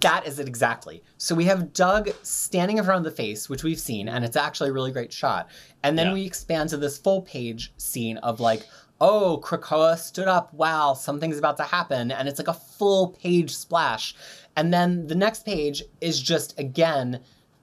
That 0.00 0.26
is 0.26 0.38
it 0.38 0.46
exactly. 0.46 1.02
So 1.16 1.34
we 1.34 1.44
have 1.46 1.72
Doug 1.72 2.10
standing 2.22 2.76
in 2.78 2.84
front 2.84 2.98
of 2.98 3.10
the 3.10 3.16
face, 3.16 3.48
which 3.48 3.64
we've 3.64 3.80
seen, 3.80 4.06
and 4.08 4.22
it's 4.24 4.36
actually 4.36 4.68
a 4.68 4.72
really 4.74 4.92
great 4.92 5.12
shot. 5.12 5.48
And 5.82 5.98
then 5.98 6.08
Yeah. 6.08 6.12
we 6.12 6.26
expand 6.26 6.68
to 6.70 6.76
this 6.76 6.98
full 6.98 7.22
page 7.22 7.72
scene 7.78 8.18
of 8.18 8.38
like, 8.38 8.66
oh, 9.00 9.40
Krakoa 9.42 9.96
stood 9.96 10.28
up. 10.28 10.52
Wow, 10.52 10.92
something's 10.92 11.38
about 11.38 11.56
to 11.56 11.62
happen, 11.62 12.10
and 12.10 12.28
it's 12.28 12.38
like 12.38 12.48
a 12.48 12.60
full 12.78 13.08
page 13.22 13.56
splash. 13.56 14.14
And 14.56 14.72
then 14.74 15.06
the 15.06 15.14
next 15.16 15.44
page 15.46 15.82
is 16.02 16.20
just 16.20 16.58
again 16.60 17.20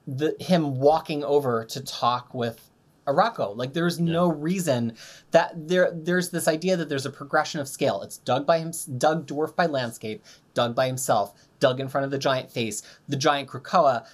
the 0.08 0.36
him 0.39 0.80
walking 0.80 1.24
over 1.24 1.66
to 1.66 1.82
talk 1.82 2.34
with 2.34 2.72
Arako. 3.08 3.56
Like 3.56 3.74
there's 3.74 3.99
no 3.99 4.30
reason 4.30 4.93
that 5.32 5.68
there 5.68 5.91
there's 5.93 6.30
this 6.30 6.47
idea 6.47 6.78
that 6.78 6.89
there's 6.89 7.06
a 7.06 7.12
progression 7.12 7.60
of 7.60 7.68
scale. 7.68 8.02
It's 8.02 8.18
dug 8.18 8.45
by 8.45 8.60
him 8.60 8.72
Doug 8.97 9.26
dwarfed 9.26 9.56
by 9.56 9.66
landscape, 9.66 10.24
Doug 10.54 10.76
by 10.76 10.88
himself, 10.88 11.34
dug 11.60 11.80
in 11.80 11.88
front 11.88 12.06
of 12.06 12.12
the 12.12 12.18
giant 12.18 12.52
face, 12.52 12.84
the 13.08 13.16
giant 13.16 13.49
Krakoa, 13.49 14.06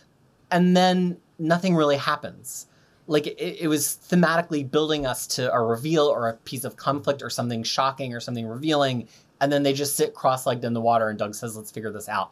and 0.51 0.75
then 0.75 1.17
nothing 1.39 1.75
really 1.75 1.97
happens. 1.97 2.67
Like 3.07 3.27
it, 3.27 3.61
it 3.61 3.67
was 3.67 3.99
thematically 4.09 4.69
building 4.69 5.05
us 5.05 5.27
to 5.27 5.51
a 5.53 5.61
reveal 5.61 6.05
or 6.05 6.27
a 6.29 6.33
piece 6.37 6.63
of 6.63 6.75
conflict 6.75 7.21
or 7.21 7.29
something 7.29 7.63
shocking 7.63 8.13
or 8.13 8.19
something 8.19 8.47
revealing, 8.47 9.07
and 9.39 9.51
then 9.51 9.63
they 9.63 9.73
just 9.73 9.95
sit 9.95 10.13
cross-legged 10.13 10.65
in 10.65 10.73
the 10.73 10.81
water 10.81 11.09
and 11.09 11.19
Doug 11.19 11.35
says, 11.35 11.55
"Let's 11.55 11.71
figure 11.71 11.91
this 11.91 12.09
out," 12.09 12.31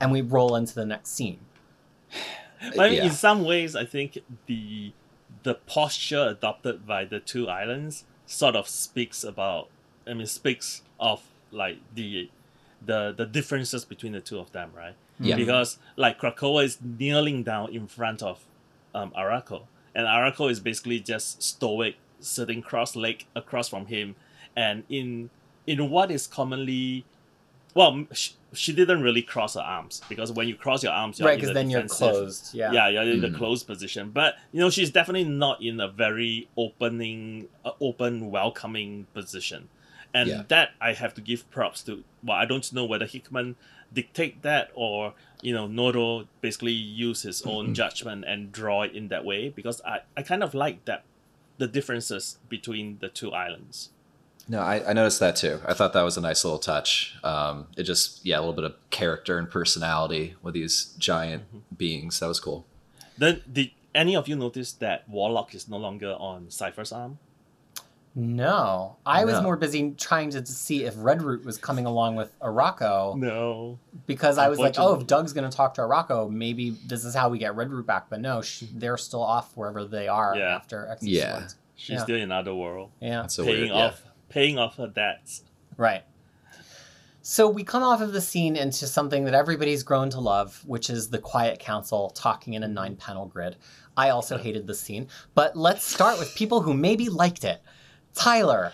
and 0.00 0.10
we 0.12 0.22
roll 0.22 0.56
into 0.56 0.74
the 0.74 0.86
next 0.86 1.10
scene. 1.10 1.40
But 2.76 2.92
Yeah. 2.92 3.04
in 3.04 3.10
some 3.10 3.44
ways, 3.44 3.76
I 3.76 3.84
think 3.84 4.18
the 4.46 4.92
the 5.42 5.54
posture 5.54 6.26
adopted 6.28 6.86
by 6.86 7.04
the 7.04 7.20
two 7.20 7.48
islands 7.48 8.04
sort 8.26 8.56
of 8.56 8.68
speaks 8.68 9.22
about. 9.24 9.68
I 10.06 10.14
mean, 10.14 10.26
speaks 10.26 10.82
of 10.98 11.22
like 11.50 11.78
the 11.94 12.30
the 12.84 13.12
the 13.16 13.26
differences 13.26 13.84
between 13.84 14.12
the 14.12 14.20
two 14.20 14.38
of 14.38 14.52
them, 14.52 14.70
right? 14.76 14.94
Yeah. 15.18 15.36
Because 15.36 15.78
like 15.96 16.20
Krakoa 16.20 16.64
is 16.64 16.78
kneeling 16.82 17.42
down 17.42 17.72
in 17.72 17.86
front 17.86 18.22
of 18.22 18.40
um, 18.94 19.10
Arako, 19.16 19.62
and 19.94 20.06
Arako 20.06 20.50
is 20.50 20.60
basically 20.60 21.00
just 21.00 21.42
stoic, 21.42 21.96
sitting 22.20 22.62
cross-legged 22.62 23.24
across 23.34 23.68
from 23.68 23.86
him, 23.86 24.14
and 24.54 24.84
in 24.88 25.30
in 25.66 25.90
what 25.90 26.10
is 26.10 26.26
commonly 26.26 27.04
well, 27.74 28.06
she, 28.56 28.72
she 28.72 28.72
didn't 28.72 29.02
really 29.02 29.22
cross 29.22 29.54
her 29.54 29.60
arms 29.60 30.00
because 30.08 30.32
when 30.32 30.48
you 30.48 30.54
cross 30.56 30.82
your 30.82 30.92
arms, 30.92 31.18
you're 31.18 31.28
right, 31.28 31.36
because 31.36 31.50
a 31.50 31.54
then 31.54 31.70
you're 31.70 31.86
closed. 31.86 32.54
Yeah. 32.54 32.72
yeah, 32.72 32.88
you're 32.88 33.02
in 33.14 33.20
the 33.20 33.28
Mhm. 33.28 33.36
closed 33.36 33.66
position. 33.66 34.10
But 34.10 34.36
you 34.52 34.60
know, 34.60 34.70
she's 34.70 34.90
definitely 34.90 35.24
not 35.28 35.62
in 35.62 35.80
a 35.80 35.88
very 35.88 36.48
opening, 36.56 37.48
uh, 37.64 37.72
open, 37.80 38.30
welcoming 38.30 39.06
position, 39.14 39.68
and 40.14 40.28
Yeah. 40.28 40.42
that 40.48 40.70
I 40.80 40.92
have 40.94 41.14
to 41.14 41.20
give 41.20 41.48
props 41.50 41.82
to. 41.84 42.04
Well, 42.24 42.36
I 42.36 42.44
don't 42.44 42.70
know 42.72 42.84
whether 42.84 43.06
Hickman 43.06 43.56
dictate 43.92 44.42
that 44.42 44.70
or 44.74 45.14
you 45.42 45.54
know 45.54 45.66
Noto 45.68 46.26
basically 46.40 46.72
use 46.72 47.22
his 47.22 47.42
own 47.42 47.72
judgment 47.74 48.24
and 48.26 48.50
draw 48.50 48.82
it 48.82 48.92
in 48.92 49.08
that 49.08 49.24
way 49.24 49.48
because 49.48 49.80
I 49.84 50.00
I 50.16 50.22
kind 50.22 50.42
of 50.42 50.54
like 50.54 50.84
that 50.86 51.04
the 51.58 51.66
differences 51.68 52.38
between 52.48 52.98
the 53.00 53.08
two 53.08 53.32
islands. 53.32 53.90
No, 54.48 54.60
I, 54.60 54.90
I 54.90 54.92
noticed 54.92 55.18
that 55.20 55.34
too. 55.36 55.60
I 55.66 55.74
thought 55.74 55.92
that 55.94 56.02
was 56.02 56.16
a 56.16 56.20
nice 56.20 56.44
little 56.44 56.58
touch. 56.60 57.16
Um, 57.24 57.66
it 57.76 57.82
just, 57.82 58.24
yeah, 58.24 58.38
a 58.38 58.40
little 58.40 58.52
bit 58.54 58.64
of 58.64 58.74
character 58.90 59.38
and 59.38 59.50
personality 59.50 60.36
with 60.42 60.54
these 60.54 60.94
giant 60.98 61.42
beings. 61.76 62.20
That 62.20 62.28
was 62.28 62.38
cool. 62.38 62.64
Then 63.18 63.42
did 63.52 63.70
any 63.94 64.14
of 64.14 64.28
you 64.28 64.36
notice 64.36 64.72
that 64.74 65.08
Warlock 65.08 65.54
is 65.54 65.68
no 65.68 65.76
longer 65.78 66.12
on 66.12 66.50
Cypher's 66.50 66.92
arm? 66.92 67.18
No, 68.18 68.96
I 69.04 69.26
was 69.26 69.42
more 69.42 69.56
busy 69.58 69.90
trying 69.90 70.30
to 70.30 70.46
see 70.46 70.84
if 70.84 70.94
Redroot 70.94 71.44
was 71.44 71.58
coming 71.58 71.84
along 71.84 72.16
with 72.16 72.32
Arako 72.40 73.14
No. 73.14 73.78
because 74.06 74.38
I 74.38 74.48
was 74.48 74.58
like, 74.58 74.76
oh, 74.78 74.94
if 74.98 75.06
Doug's 75.06 75.34
going 75.34 75.48
to 75.50 75.54
talk 75.54 75.74
to 75.74 75.82
Arako, 75.82 76.30
maybe 76.30 76.70
this 76.86 77.04
is 77.04 77.14
how 77.14 77.28
we 77.28 77.36
get 77.38 77.52
Redroot 77.54 77.84
back. 77.84 78.08
But 78.08 78.22
no, 78.22 78.40
she, 78.40 78.70
they're 78.72 78.96
still 78.96 79.22
off 79.22 79.54
wherever 79.54 79.84
they 79.84 80.08
are 80.08 80.34
Yeah. 80.34 80.54
after 80.56 80.88
X 80.88 81.02
Yeah. 81.02 81.36
Swords. 81.38 81.56
She's 81.74 81.94
Yeah. 81.96 82.02
still 82.04 82.16
in 82.16 82.22
another 82.22 82.54
world. 82.54 82.90
Yeah, 83.00 83.20
That's 83.22 83.34
so 83.34 83.44
paying 83.44 83.56
weird. 83.64 83.68
Yeah. 83.68 83.86
off 83.88 84.02
paying 84.28 84.58
off 84.58 84.76
her 84.76 84.88
debts. 84.88 85.42
right. 85.76 86.02
So 87.22 87.48
we 87.48 87.64
come 87.64 87.82
off 87.82 88.00
of 88.00 88.12
the 88.12 88.20
scene 88.20 88.54
into 88.54 88.86
something 88.86 89.24
that 89.24 89.34
everybody's 89.34 89.82
grown 89.82 90.10
to 90.10 90.20
love, 90.20 90.62
which 90.64 90.88
is 90.88 91.10
the 91.10 91.18
Quiet 91.18 91.58
Council 91.58 92.10
talking 92.10 92.54
in 92.54 92.62
a 92.62 92.68
nine-panel 92.68 93.26
grid. 93.26 93.56
I 93.96 94.10
also 94.10 94.38
hated 94.38 94.68
this 94.68 94.80
scene, 94.80 95.08
but 95.34 95.56
let's 95.56 95.82
start 95.82 96.20
with 96.20 96.36
people 96.36 96.60
who 96.60 96.72
maybe 96.72 97.08
liked 97.08 97.42
it. 97.42 97.60
Tyler, 98.14 98.72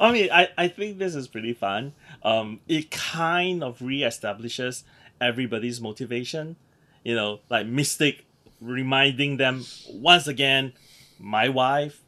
I 0.00 0.12
mean, 0.12 0.30
I, 0.32 0.48
I 0.56 0.68
think 0.68 0.98
this 0.98 1.14
is 1.14 1.28
pretty 1.28 1.52
fun. 1.52 1.92
Um, 2.22 2.60
it 2.66 2.90
kind 2.90 3.62
of 3.62 3.78
reestablishes 3.80 4.84
everybody's 5.20 5.80
motivation. 5.80 6.56
You 7.04 7.14
know, 7.14 7.40
like 7.50 7.66
Mystique 7.66 8.22
reminding 8.60 9.36
them 9.36 9.64
once 9.90 10.26
again, 10.26 10.72
my 11.18 11.50
wife, 11.50 12.00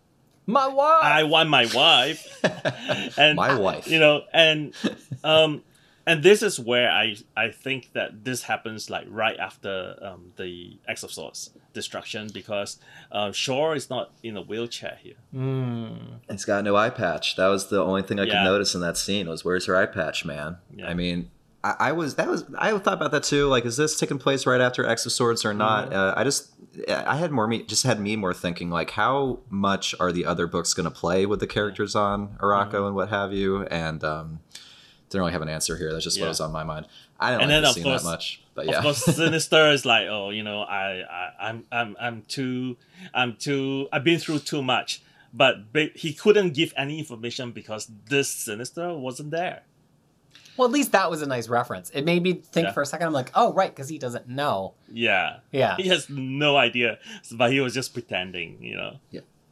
my 0.47 0.69
wife. 0.69 1.05
I 1.05 1.25
want 1.25 1.49
my 1.51 1.67
wife. 1.75 2.27
and 3.19 3.37
My 3.37 3.55
wife. 3.59 3.89
you 3.89 3.99
know 3.99 4.23
and 4.33 4.73
um 5.25 5.63
and 6.07 6.23
this 6.23 6.41
is 6.43 6.59
where 6.61 6.89
i 6.91 7.17
i 7.37 7.49
think 7.51 7.91
that 7.95 8.25
this 8.25 8.43
happens 8.45 8.89
like 8.89 9.07
right 9.11 9.37
after 9.39 9.97
um 10.01 10.33
the 10.37 10.79
x 10.87 11.03
of 11.03 11.11
swords 11.11 11.51
destruction 11.73 12.29
because 12.33 12.79
uh 13.11 13.33
shore 13.33 13.75
is 13.75 13.91
not 13.91 14.13
in 14.23 14.37
a 14.37 14.43
wheelchair 14.43 14.99
here 15.03 15.15
Mm. 15.35 16.21
It's 16.29 16.45
got 16.45 16.65
no 16.65 16.77
eye 16.77 16.91
patch. 16.91 17.37
That 17.37 17.49
was 17.49 17.69
the 17.69 17.83
only 17.83 18.03
thing 18.03 18.19
I 18.21 18.25
could 18.25 18.45
notice 18.45 18.75
in 18.75 18.81
that 18.81 18.97
scene 18.97 19.29
was 19.29 19.45
where's 19.45 19.67
her 19.67 19.77
eye 19.77 19.87
patch, 19.87 20.25
man? 20.25 20.57
Yeah. 20.75 20.89
I 20.89 20.95
mean, 20.95 21.31
I, 21.79 21.89
I 21.89 21.93
was 21.93 22.15
that 22.17 22.29
was 22.29 22.45
I 22.59 22.77
thought 22.79 22.95
about 22.95 23.11
that 23.13 23.23
too. 23.23 23.47
Like, 23.49 23.65
is 23.65 23.77
this 23.77 23.99
taking 23.99 24.19
place 24.19 24.47
right 24.47 24.61
after 24.61 24.85
X 24.87 25.07
of 25.07 25.13
Swords 25.13 25.45
or 25.45 25.55
not? 25.55 25.87
Mm-hmm. 25.91 25.97
Uh, 25.99 26.15
I 26.17 26.25
just 26.25 26.51
I 26.89 27.17
had 27.17 27.31
more 27.33 27.47
me 27.47 27.63
just 27.63 27.83
had 27.85 27.99
me 28.01 28.17
more 28.17 28.35
thinking 28.35 28.71
like, 28.71 28.91
how 28.91 29.41
much 29.51 29.95
are 29.99 30.13
the 30.13 30.25
other 30.27 30.47
books 30.47 30.75
going 30.75 30.85
to 30.85 30.91
play 30.91 31.27
with 31.27 31.41
the 31.41 31.47
characters 31.47 31.95
on 31.95 32.29
Arako 32.41 32.73
Mm-hmm. 32.73 32.85
and 32.87 32.95
what 32.95 33.09
have 33.09 33.33
you? 33.33 33.63
And 33.65 34.03
um, 34.05 34.41
didn't 35.09 35.21
really 35.23 35.33
have 35.33 35.43
an 35.43 35.49
answer 35.49 35.77
here. 35.77 35.93
That's 35.93 36.05
just 36.05 36.21
what 36.21 36.29
was 36.29 36.41
on 36.41 36.53
my 36.53 36.65
mind. 36.65 36.87
I 37.19 37.31
didn't 37.31 37.43
And 37.43 37.51
like 37.51 37.55
then, 37.57 37.63
the 37.63 37.69
of 37.69 37.75
scene 37.75 37.85
course- 37.85 38.03
that 38.03 38.09
much, 38.09 38.43
but 38.55 38.67
yeah. 38.67 38.71
Of 38.73 38.77
yeah. 38.77 38.83
course, 38.83 39.05
Sinister 39.17 39.71
is 39.71 39.85
like, 39.87 40.07
oh, 40.09 40.31
you 40.31 40.43
know, 40.43 40.61
I, 40.63 41.03
I, 41.09 41.31
I'm, 41.49 41.65
I'm, 41.73 41.97
I'm 41.99 42.23
too, 42.29 42.77
I'm 43.15 43.37
too, 43.37 43.89
I've 43.93 44.05
been 44.05 44.19
through 44.19 44.41
too 44.41 44.63
much. 44.63 45.03
But 45.33 45.65
he 45.95 46.15
couldn't 46.15 46.55
give 46.55 46.73
any 46.79 46.99
information 46.99 47.53
because 47.53 47.91
this 48.09 48.29
Sinister 48.31 48.95
wasn't 48.95 49.31
there. 49.33 49.63
Well, 50.57 50.67
at 50.67 50.73
least 50.73 50.93
that 50.93 51.11
was 51.11 51.23
a 51.23 51.27
nice 51.27 51.49
reference. 51.49 51.91
It 51.91 52.05
made 52.05 52.23
me 52.23 52.35
think 52.35 52.67
Yeah. 52.69 52.73
for 52.73 52.83
a 52.83 52.87
second. 52.87 53.07
I'm 53.07 53.13
like, 53.13 53.31
oh, 53.35 53.53
right, 53.53 53.75
because 53.75 53.89
he 53.89 53.99
doesn't 53.99 54.29
know. 54.29 54.75
Yeah, 54.93 55.39
Yeah. 55.53 55.77
he 55.77 55.89
has 55.89 56.09
no 56.09 56.57
idea, 56.57 56.99
but 57.33 57.53
he 57.53 57.61
was 57.61 57.75
just 57.75 57.93
pretending, 57.93 58.63
you 58.63 58.77
know. 58.77 58.99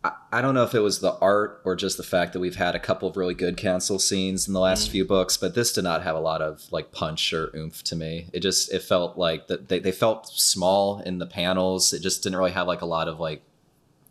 I, 0.02 0.12
I 0.32 0.40
don't 0.42 0.54
know 0.54 0.64
if 0.64 0.74
it 0.74 0.80
was 0.80 1.00
the 1.00 1.14
art 1.20 1.62
or 1.64 1.74
just 1.76 1.96
the 1.96 2.02
fact 2.02 2.32
that 2.34 2.40
we've 2.40 2.56
had 2.56 2.74
a 2.74 2.78
couple 2.78 3.08
of 3.08 3.16
really 3.16 3.32
good 3.34 3.56
council 3.56 3.98
scenes 3.98 4.46
in 4.46 4.52
the 4.52 4.60
last 4.60 4.88
Mm. 4.88 4.92
few 4.92 5.04
books, 5.06 5.36
but 5.38 5.54
this 5.54 5.72
did 5.72 5.84
not 5.84 6.02
have 6.02 6.14
a 6.14 6.20
lot 6.20 6.42
of 6.42 6.70
like 6.70 6.92
punch 6.92 7.32
or 7.32 7.50
oomph 7.56 7.82
to 7.84 7.96
me. 7.96 8.26
It 8.34 8.40
just 8.40 8.70
it 8.72 8.82
felt 8.82 9.16
like 9.16 9.46
that 9.46 9.68
they, 9.68 9.78
they 9.78 9.92
felt 9.92 10.26
small 10.28 11.00
in 11.00 11.18
the 11.18 11.26
panels. 11.26 11.92
It 11.94 12.02
just 12.02 12.22
didn't 12.22 12.38
really 12.38 12.50
have 12.52 12.66
like 12.66 12.82
a 12.82 12.86
lot 12.86 13.08
of 13.08 13.18
like 13.18 13.42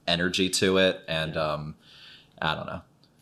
energy 0.08 0.50
to 0.50 0.78
it, 0.78 1.02
and 1.08 1.38
um, 1.38 1.76
I 2.41 2.56
don't 2.56 2.66
know. 2.66 2.82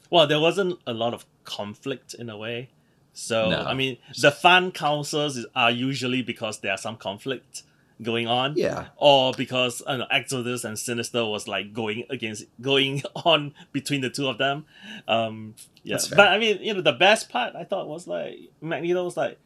Well, 0.10 0.28
there 0.28 0.40
wasn't 0.40 0.80
a 0.88 0.94
lot 0.94 1.14
of 1.14 1.26
conflict 1.44 2.14
in 2.14 2.30
a 2.30 2.38
way. 2.38 2.70
So 3.14 3.50
No. 3.50 3.64
I 3.64 3.74
mean, 3.74 3.98
the 4.20 4.32
fan 4.32 4.72
councils 4.72 5.46
are 5.56 5.72
usually 5.72 6.22
because 6.22 6.60
there's 6.60 6.82
some 6.82 6.98
conflict 6.98 7.64
going 8.02 8.28
on. 8.28 8.56
Yeah, 8.56 8.88
or 8.98 9.34
because 9.34 9.82
I 9.86 9.92
don't 9.92 10.00
know, 10.00 10.08
Exodus 10.12 10.64
and 10.64 10.78
Sinister 10.78 11.26
was 11.26 11.48
like 11.48 11.74
going 11.74 12.06
against 12.10 12.46
going 12.62 13.04
on 13.16 13.54
between 13.72 14.02
the 14.02 14.10
two 14.10 14.28
of 14.28 14.38
them. 14.38 14.66
Um, 15.08 15.56
yeah, 15.84 15.98
but 16.10 16.28
I 16.30 16.38
mean, 16.38 16.60
you 16.62 16.74
know, 16.74 16.82
the 16.82 16.94
best 16.94 17.30
part 17.30 17.56
I 17.56 17.64
thought 17.64 17.88
was 17.88 18.08
like 18.08 18.38
Magneto 18.62 19.04
was 19.04 19.18
like 19.18 19.38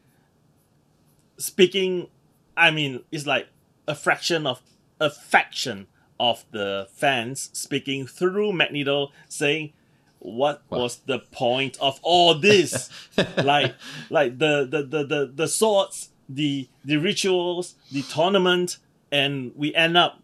speaking. 1.36 2.08
I 2.56 2.70
mean, 2.70 3.02
it's 3.12 3.26
like 3.26 3.48
a 3.86 3.94
fraction 3.94 4.46
of 4.46 4.62
a 5.00 5.10
faction 5.10 5.86
of 6.18 6.44
the 6.50 6.88
fans 6.92 7.50
speaking 7.52 8.06
through 8.06 8.52
Magneto, 8.52 9.12
saying, 9.28 9.72
"What 10.18 10.62
What? 10.68 10.80
was 10.80 10.96
the 11.06 11.18
point 11.18 11.76
of 11.80 11.98
all 12.02 12.34
this?" 12.34 12.90
like 13.42 13.74
like 14.10 14.38
the 14.38 14.66
the, 14.70 14.82
the, 14.82 15.04
the 15.04 15.32
the 15.34 15.48
swords 15.48 16.10
the 16.28 16.68
the 16.84 16.96
rituals 16.96 17.74
the 17.92 18.02
tournament 18.02 18.78
and 19.12 19.52
we 19.54 19.74
end 19.74 19.96
up 19.96 20.20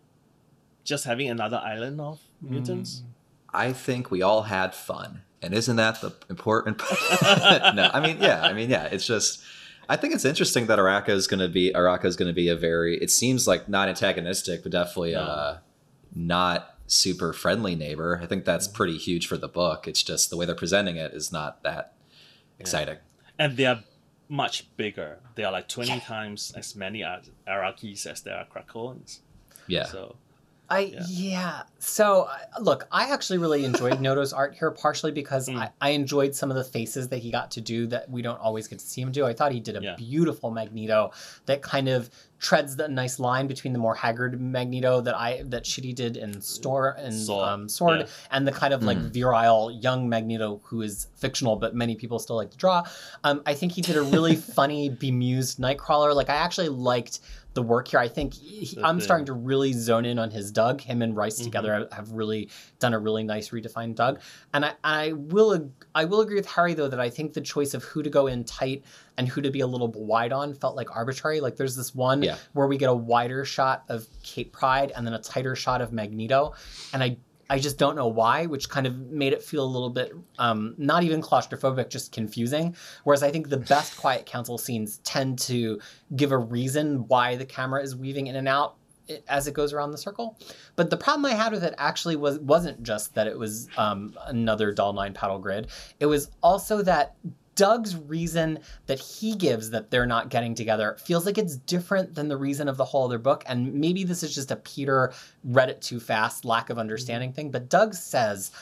just 0.84 1.04
having 1.04 1.28
another 1.30 1.58
island 1.64 2.00
of 2.00 2.18
mutants 2.40 3.02
I 3.54 3.72
think 3.72 4.10
we 4.10 4.22
all 4.22 4.42
had 4.44 4.74
fun, 4.74 5.20
and 5.42 5.52
isn't 5.52 5.76
that 5.76 6.00
the 6.00 6.10
important? 6.30 6.78
part? 6.78 7.74
no, 7.74 7.90
I 7.92 8.00
mean, 8.00 8.16
yeah, 8.18 8.42
I 8.42 8.54
mean, 8.54 8.70
yeah. 8.70 8.84
It's 8.84 9.06
just, 9.06 9.42
I 9.90 9.96
think 9.96 10.14
it's 10.14 10.24
interesting 10.24 10.68
that 10.68 10.78
Arako 10.78 11.10
is 11.10 11.26
going 11.26 11.40
to 11.40 11.48
be 11.50 11.70
Arako 11.74 12.06
is 12.06 12.16
going 12.16 12.28
to 12.28 12.32
be 12.32 12.48
a 12.48 12.56
very. 12.56 12.96
It 12.96 13.10
seems 13.10 13.46
like 13.46 13.68
not 13.68 13.88
antagonistic, 13.90 14.62
but 14.62 14.72
definitely 14.72 15.12
No. 15.12 15.20
uh, 15.20 15.58
not 16.14 16.71
super 16.92 17.32
friendly 17.32 17.74
neighbor. 17.74 18.20
I 18.22 18.26
think 18.26 18.44
that's 18.44 18.68
pretty 18.68 18.98
huge 18.98 19.26
for 19.26 19.36
the 19.36 19.48
book. 19.48 19.88
It's 19.88 20.02
just 20.02 20.30
the 20.30 20.36
way 20.36 20.44
they're 20.46 20.54
presenting 20.54 20.96
it 20.96 21.12
is 21.14 21.32
not 21.32 21.62
that 21.62 21.94
exciting. 22.58 22.98
and 23.38 23.56
they 23.56 23.66
are 23.66 23.80
much 24.28 24.66
bigger 24.76 25.18
they 25.34 25.44
are 25.44 25.52
like 25.52 25.68
20 25.68 26.00
times 26.00 26.52
as 26.56 26.74
many 26.76 27.02
Ar- 27.02 27.20
Arakis 27.46 28.06
as 28.06 28.22
there 28.22 28.36
are 28.36 28.46
Krakoans 28.46 29.18
Yeah, 29.66 29.84
so 29.84 30.16
I 30.70 30.78
Yeah. 30.80 31.02
yeah. 31.08 31.62
So 31.80 32.22
uh, 32.30 32.38
look, 32.60 32.86
I 32.90 33.12
actually 33.12 33.38
really 33.38 33.64
enjoyed 33.66 34.00
Noto's 34.06 34.32
art 34.32 34.54
here, 34.54 34.70
partially 34.70 35.12
because 35.12 35.48
Mm. 35.48 35.58
I, 35.58 35.70
I 35.82 35.90
enjoyed 35.90 36.34
some 36.34 36.50
of 36.50 36.56
the 36.56 36.64
faces 36.64 37.08
that 37.08 37.18
he 37.18 37.30
got 37.30 37.50
to 37.52 37.60
do 37.60 37.86
that 37.88 38.08
we 38.08 38.22
don't 38.22 38.40
always 38.40 38.68
get 38.68 38.78
to 38.78 38.86
see 38.86 39.02
him 39.02 39.12
do. 39.12 39.26
I 39.26 39.34
thought 39.34 39.52
he 39.52 39.60
did 39.60 39.76
a 39.76 39.82
Yeah. 39.82 39.96
beautiful 39.96 40.50
Magneto 40.50 41.10
that 41.46 41.60
kind 41.60 41.88
of 41.88 42.08
treads 42.42 42.74
the 42.74 42.88
nice 42.88 43.20
line 43.20 43.46
between 43.46 43.72
the 43.72 43.78
more 43.78 43.94
haggard 43.94 44.38
Magneto 44.40 45.00
that 45.00 45.14
I 45.16 45.42
that 45.46 45.62
Shitty 45.64 45.94
did 45.94 46.16
in 46.16 46.40
Store 46.42 46.96
and 46.98 47.14
Sword, 47.14 47.48
um, 47.48 47.68
Sword 47.68 48.00
yeah. 48.00 48.06
and 48.32 48.46
the 48.46 48.50
kind 48.52 48.74
of 48.74 48.82
like 48.82 48.98
Mhm. 48.98 49.10
virile 49.12 49.70
young 49.70 50.08
Magneto 50.08 50.60
who 50.64 50.82
is 50.82 51.06
fictional 51.14 51.54
but 51.54 51.74
many 51.76 51.94
people 51.94 52.18
still 52.18 52.34
like 52.36 52.50
to 52.50 52.56
draw. 52.58 52.82
Um, 53.22 53.42
I 53.46 53.54
think 53.54 53.70
he 53.72 53.80
did 53.80 53.96
a 53.96 54.02
really 54.02 54.34
funny 54.58 54.88
bemused 54.88 55.58
Nightcrawler. 55.60 56.14
Like 56.16 56.28
I 56.28 56.34
actually 56.34 56.68
liked 56.68 57.20
the 57.54 57.62
work 57.62 57.86
here. 57.88 58.00
I 58.00 58.08
think 58.08 58.32
he, 58.32 58.78
I'm 58.82 58.98
starting 58.98 59.26
to 59.26 59.34
really 59.34 59.74
zone 59.74 60.06
in 60.06 60.18
on 60.18 60.30
his 60.30 60.50
Doug. 60.50 60.80
Him 60.80 61.02
and 61.02 61.14
Rice 61.14 61.38
Mhm. 61.38 61.44
together 61.44 61.86
have 61.92 62.10
really 62.10 62.48
done 62.80 62.94
a 62.94 62.98
really 62.98 63.22
nice 63.24 63.50
redefined 63.50 63.94
Doug. 63.94 64.20
And 64.54 64.64
I, 64.64 64.72
I 64.82 65.12
will 65.12 65.70
I 65.94 66.06
will 66.06 66.22
agree 66.22 66.36
with 66.36 66.46
Harry 66.46 66.74
though 66.74 66.88
that 66.88 66.98
I 66.98 67.10
think 67.10 67.34
the 67.34 67.40
choice 67.42 67.74
of 67.74 67.84
who 67.84 68.02
to 68.02 68.10
go 68.10 68.26
in 68.26 68.42
tight 68.44 68.82
and 69.22 69.28
who 69.28 69.40
to 69.40 69.50
be 69.50 69.60
a 69.60 69.66
little 69.66 69.88
wide 69.88 70.32
on 70.32 70.52
felt 70.54 70.74
like 70.76 70.94
arbitrary. 70.94 71.40
Like 71.40 71.56
there's 71.56 71.76
this 71.76 71.94
one 71.94 72.22
Yeah. 72.22 72.36
where 72.52 72.66
we 72.66 72.76
get 72.76 72.88
a 72.88 72.94
wider 72.94 73.44
shot 73.44 73.84
of 73.88 74.06
Kate 74.22 74.52
Pryde 74.52 74.92
and 74.94 75.06
then 75.06 75.14
a 75.14 75.20
tighter 75.20 75.54
shot 75.54 75.80
of 75.80 75.92
Magneto, 75.92 76.54
and 76.92 77.02
I 77.02 77.16
I 77.50 77.58
just 77.58 77.76
don't 77.76 77.96
know 77.96 78.08
why, 78.08 78.46
which 78.46 78.70
kind 78.70 78.86
of 78.86 78.96
made 79.10 79.34
it 79.34 79.42
feel 79.42 79.62
a 79.64 79.66
little 79.66 79.90
bit 79.90 80.12
um, 80.38 80.74
not 80.78 81.02
even 81.02 81.20
claustrophobic, 81.20 81.90
just 81.90 82.10
confusing. 82.10 82.74
Whereas 83.04 83.22
I 83.22 83.30
think 83.30 83.50
the 83.50 83.58
best 83.58 83.98
Quiet 83.98 84.24
Council 84.24 84.56
scenes 84.56 84.98
tend 85.04 85.38
to 85.40 85.78
give 86.16 86.32
a 86.32 86.38
reason 86.38 87.06
why 87.08 87.36
the 87.36 87.44
camera 87.44 87.82
is 87.82 87.94
weaving 87.94 88.28
in 88.28 88.36
and 88.36 88.48
out 88.48 88.76
as 89.28 89.46
it 89.48 89.52
goes 89.52 89.74
around 89.74 89.90
the 89.90 89.98
circle. 89.98 90.38
But 90.76 90.88
the 90.88 90.96
problem 90.96 91.26
I 91.26 91.34
had 91.34 91.52
with 91.52 91.62
it 91.64 91.74
actually 91.76 92.16
was 92.16 92.38
wasn't 92.38 92.82
just 92.84 93.14
that 93.16 93.26
it 93.26 93.38
was 93.38 93.68
um, 93.76 94.16
another 94.26 94.72
dull 94.72 94.94
nine 94.94 95.12
paddle 95.12 95.38
grid. 95.38 95.66
It 96.00 96.06
was 96.06 96.30
also 96.42 96.80
that 96.82 97.16
Doug's 97.54 97.96
reason 97.96 98.58
that 98.86 98.98
he 98.98 99.34
gives 99.34 99.70
that 99.70 99.90
they're 99.90 100.06
not 100.06 100.30
getting 100.30 100.54
together 100.54 100.96
feels 100.98 101.26
like 101.26 101.38
it's 101.38 101.56
different 101.56 102.14
than 102.14 102.28
the 102.28 102.36
reason 102.36 102.68
of 102.68 102.76
the 102.76 102.84
whole 102.84 103.04
other 103.04 103.18
book. 103.18 103.44
And 103.46 103.74
maybe 103.74 104.04
this 104.04 104.22
is 104.22 104.34
just 104.34 104.50
a 104.50 104.56
Peter 104.56 105.12
read 105.44 105.68
it 105.68 105.82
too 105.82 106.00
fast, 106.00 106.44
lack 106.44 106.70
of 106.70 106.74
mm-hmm. 106.74 106.80
understanding 106.80 107.32
thing. 107.32 107.50
But 107.50 107.68
Doug 107.68 107.94
says, 107.94 108.52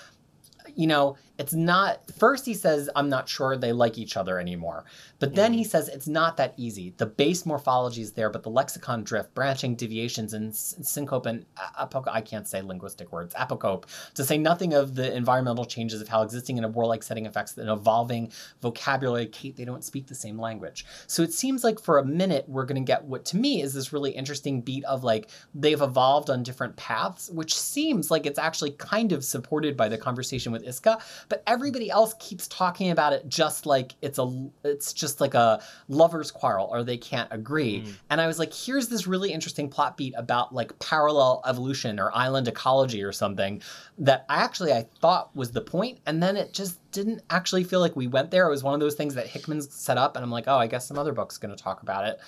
you 0.74 0.86
know, 0.86 1.16
it's 1.40 1.54
not. 1.54 2.02
First, 2.18 2.44
he 2.44 2.52
says, 2.52 2.90
I'm 2.94 3.08
not 3.08 3.26
sure 3.26 3.56
they 3.56 3.72
like 3.72 3.96
each 3.96 4.18
other 4.18 4.38
anymore. 4.38 4.84
But 5.20 5.34
then 5.34 5.54
he 5.54 5.64
mm. 5.64 5.66
says, 5.66 5.88
it's 5.88 6.06
not 6.06 6.36
that 6.36 6.52
easy. 6.58 6.92
The 6.98 7.06
base 7.06 7.46
morphology 7.46 8.02
is 8.02 8.12
there, 8.12 8.28
but 8.28 8.42
the 8.42 8.50
lexicon 8.50 9.04
drift, 9.04 9.32
branching 9.34 9.74
deviations, 9.74 10.34
and 10.34 10.54
syncope 10.54 11.24
and 11.24 11.46
a- 11.56 11.86
apoc- 11.86 12.08
I 12.08 12.20
can't 12.20 12.46
say 12.46 12.60
linguistic 12.60 13.10
words, 13.10 13.34
apocope, 13.34 13.84
to 14.14 14.24
say 14.24 14.36
nothing 14.36 14.74
of 14.74 14.94
the 14.94 15.16
environmental 15.16 15.64
changes 15.64 16.02
of 16.02 16.08
how 16.08 16.20
existing 16.20 16.58
in 16.58 16.64
a 16.64 16.68
warlike 16.68 17.02
setting 17.02 17.26
affects 17.26 17.56
an 17.56 17.70
evolving 17.70 18.30
vocabulary. 18.60 19.26
Kate, 19.26 19.56
they 19.56 19.64
don't 19.64 19.82
speak 19.84 20.08
the 20.08 20.14
same 20.14 20.38
language. 20.38 20.84
So 21.06 21.22
it 21.22 21.32
seems 21.32 21.64
like 21.64 21.80
for 21.80 21.96
a 21.98 22.04
minute, 22.04 22.44
we're 22.48 22.66
going 22.66 22.82
to 22.82 22.86
get 22.86 23.02
what 23.04 23.24
to 23.26 23.38
me 23.38 23.62
is 23.62 23.72
this 23.72 23.94
really 23.94 24.10
interesting 24.10 24.60
beat 24.60 24.84
of 24.84 25.04
like 25.04 25.30
they've 25.54 25.80
evolved 25.80 26.28
on 26.28 26.42
different 26.42 26.76
paths, 26.76 27.30
which 27.30 27.58
seems 27.58 28.10
like 28.10 28.26
it's 28.26 28.38
actually 28.38 28.72
kind 28.72 29.12
of 29.12 29.24
supported 29.24 29.74
by 29.74 29.88
the 29.88 29.96
conversation 29.96 30.52
with 30.52 30.64
Isca, 30.64 30.98
but 31.30 31.42
everybody 31.46 31.88
else 31.88 32.14
keeps 32.18 32.46
talking 32.48 32.90
about 32.90 33.14
it 33.14 33.26
just 33.28 33.64
like 33.64 33.94
it's 34.02 34.18
a 34.18 34.50
it's 34.64 34.92
just 34.92 35.20
like 35.20 35.32
a 35.32 35.62
lover's 35.88 36.30
quarrel 36.30 36.68
or 36.70 36.82
they 36.82 36.98
can't 36.98 37.28
agree. 37.30 37.80
Mm. 37.80 37.92
And 38.10 38.20
I 38.20 38.26
was 38.26 38.38
like, 38.38 38.52
here's 38.52 38.88
this 38.88 39.06
really 39.06 39.32
interesting 39.32 39.70
plot 39.70 39.96
beat 39.96 40.12
about 40.18 40.52
like 40.52 40.76
parallel 40.80 41.40
evolution 41.46 41.98
or 41.98 42.10
island 42.14 42.48
ecology 42.48 43.02
or 43.02 43.12
something 43.12 43.62
that 43.98 44.26
I 44.28 44.42
actually 44.42 44.72
I 44.72 44.86
thought 45.00 45.34
was 45.34 45.52
the 45.52 45.60
point, 45.60 46.00
and 46.04 46.22
then 46.22 46.36
it 46.36 46.52
just 46.52 46.78
didn't 46.90 47.22
actually 47.30 47.64
feel 47.64 47.80
like 47.80 47.94
we 47.94 48.08
went 48.08 48.32
there. 48.32 48.46
It 48.48 48.50
was 48.50 48.64
one 48.64 48.74
of 48.74 48.80
those 48.80 48.96
things 48.96 49.14
that 49.14 49.28
Hickman's 49.28 49.72
set 49.72 49.96
up, 49.96 50.16
and 50.16 50.24
I'm 50.24 50.32
like, 50.32 50.44
oh, 50.48 50.58
I 50.58 50.66
guess 50.66 50.86
some 50.86 50.98
other 50.98 51.12
book's 51.12 51.38
going 51.38 51.56
to 51.56 51.62
talk 51.62 51.82
about 51.82 52.06
it. 52.06 52.18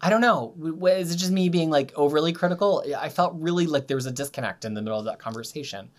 I 0.00 0.08
don't 0.08 0.20
know. 0.20 0.54
Is 0.86 1.12
it 1.12 1.16
just 1.16 1.32
me 1.32 1.48
being 1.48 1.70
like 1.70 1.92
overly 1.96 2.32
critical? 2.32 2.84
I 2.96 3.08
felt 3.08 3.34
really 3.36 3.66
like 3.66 3.88
there 3.88 3.96
was 3.96 4.06
a 4.06 4.12
disconnect 4.12 4.64
in 4.64 4.74
the 4.74 4.82
middle 4.82 4.98
of 4.98 5.04
that 5.06 5.18
conversation. 5.18 5.90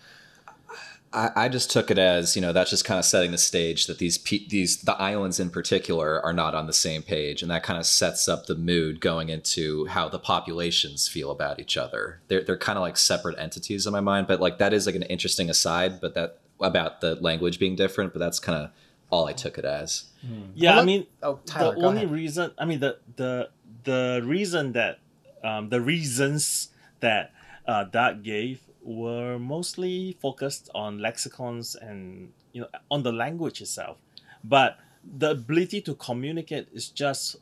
I, 1.14 1.30
I 1.44 1.48
just 1.48 1.70
took 1.70 1.90
it 1.90 1.98
as 1.98 2.34
you 2.36 2.42
know 2.42 2.52
that's 2.52 2.70
just 2.70 2.84
kind 2.84 2.98
of 2.98 3.04
setting 3.04 3.30
the 3.30 3.38
stage 3.38 3.86
that 3.86 3.98
these 3.98 4.18
pe- 4.18 4.46
these 4.48 4.82
the 4.82 4.94
islands 4.94 5.38
in 5.40 5.50
particular 5.50 6.20
are 6.24 6.32
not 6.32 6.54
on 6.54 6.66
the 6.66 6.72
same 6.72 7.02
page, 7.02 7.40
and 7.42 7.50
that 7.50 7.62
kind 7.62 7.78
of 7.78 7.86
sets 7.86 8.28
up 8.28 8.46
the 8.46 8.54
mood 8.56 9.00
going 9.00 9.28
into 9.28 9.86
how 9.86 10.08
the 10.08 10.18
populations 10.18 11.06
feel 11.08 11.30
about 11.30 11.60
each 11.60 11.76
other. 11.76 12.20
They're 12.28 12.42
they're 12.42 12.58
kind 12.58 12.76
of 12.78 12.82
like 12.82 12.96
separate 12.96 13.38
entities 13.38 13.86
in 13.86 13.92
my 13.92 14.00
mind, 14.00 14.26
but 14.26 14.40
like 14.40 14.58
that 14.58 14.72
is 14.74 14.86
like 14.86 14.96
an 14.96 15.02
interesting 15.04 15.48
aside, 15.48 16.00
but 16.00 16.14
that 16.14 16.38
about 16.60 17.00
the 17.00 17.14
language 17.16 17.58
being 17.58 17.76
different, 17.76 18.12
but 18.12 18.18
that's 18.18 18.38
kind 18.38 18.64
of 18.64 18.70
all 19.10 19.26
I 19.26 19.32
took 19.32 19.58
it 19.58 19.64
as. 19.64 20.06
yeah 20.54 20.72
Well, 20.72 20.82
i 20.82 20.84
mean 20.84 21.06
Oh, 21.22 21.38
Tyler, 21.46 21.74
the 21.76 21.86
only 21.86 21.98
ahead. 22.02 22.10
reason 22.10 22.50
i 22.58 22.64
mean 22.64 22.80
the 22.80 22.98
the 23.16 23.50
the 23.84 24.22
reason 24.24 24.72
that 24.72 24.98
um, 25.44 25.68
the 25.68 25.80
reasons 25.80 26.68
that 27.00 27.32
uh, 27.66 27.84
that 27.92 28.22
gave 28.22 28.62
were 28.84 29.38
mostly 29.38 30.16
focused 30.20 30.70
on 30.74 30.98
lexicons 30.98 31.74
and 31.74 32.32
you 32.52 32.60
know 32.60 32.68
on 32.90 33.02
the 33.02 33.12
language 33.12 33.60
itself. 33.60 33.96
But 34.44 34.78
the 35.18 35.30
ability 35.30 35.80
to 35.82 35.94
communicate 35.94 36.68
is 36.72 36.88
just 36.88 37.36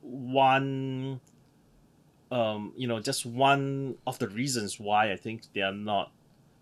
one 0.00 1.20
um 2.32 2.72
you 2.76 2.86
know 2.86 3.00
just 3.00 3.26
one 3.26 3.96
of 4.06 4.18
the 4.18 4.28
reasons 4.28 4.78
why 4.80 5.12
i 5.12 5.16
think 5.16 5.42
they 5.54 5.60
are 5.60 5.72
not 5.72 6.10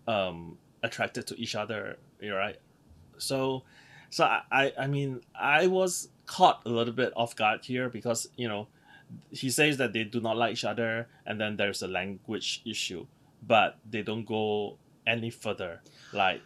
um 0.07 0.57
attracted 0.83 1.25
to 1.27 1.39
each 1.39 1.55
other 1.55 1.97
right? 2.21 2.57
So 3.17 3.63
so 4.09 4.25
I, 4.51 4.73
I 4.77 4.87
mean 4.87 5.21
i 5.39 5.67
was 5.67 6.09
caught 6.25 6.61
a 6.65 6.69
little 6.69 6.93
bit 6.93 7.13
off 7.15 7.35
guard 7.35 7.63
here 7.63 7.89
because 7.89 8.27
you 8.35 8.47
know 8.47 8.67
he 9.31 9.49
says 9.49 9.77
that 9.77 9.93
they 9.93 10.03
do 10.03 10.19
not 10.19 10.37
like 10.37 10.53
each 10.53 10.65
other 10.65 11.07
and 11.25 11.39
then 11.39 11.55
there's 11.55 11.81
a 11.81 11.87
language 11.87 12.61
issue 12.65 13.05
but 13.41 13.77
they 13.89 14.01
don't 14.01 14.25
go 14.25 14.77
any 15.07 15.29
further 15.29 15.81
like 16.13 16.41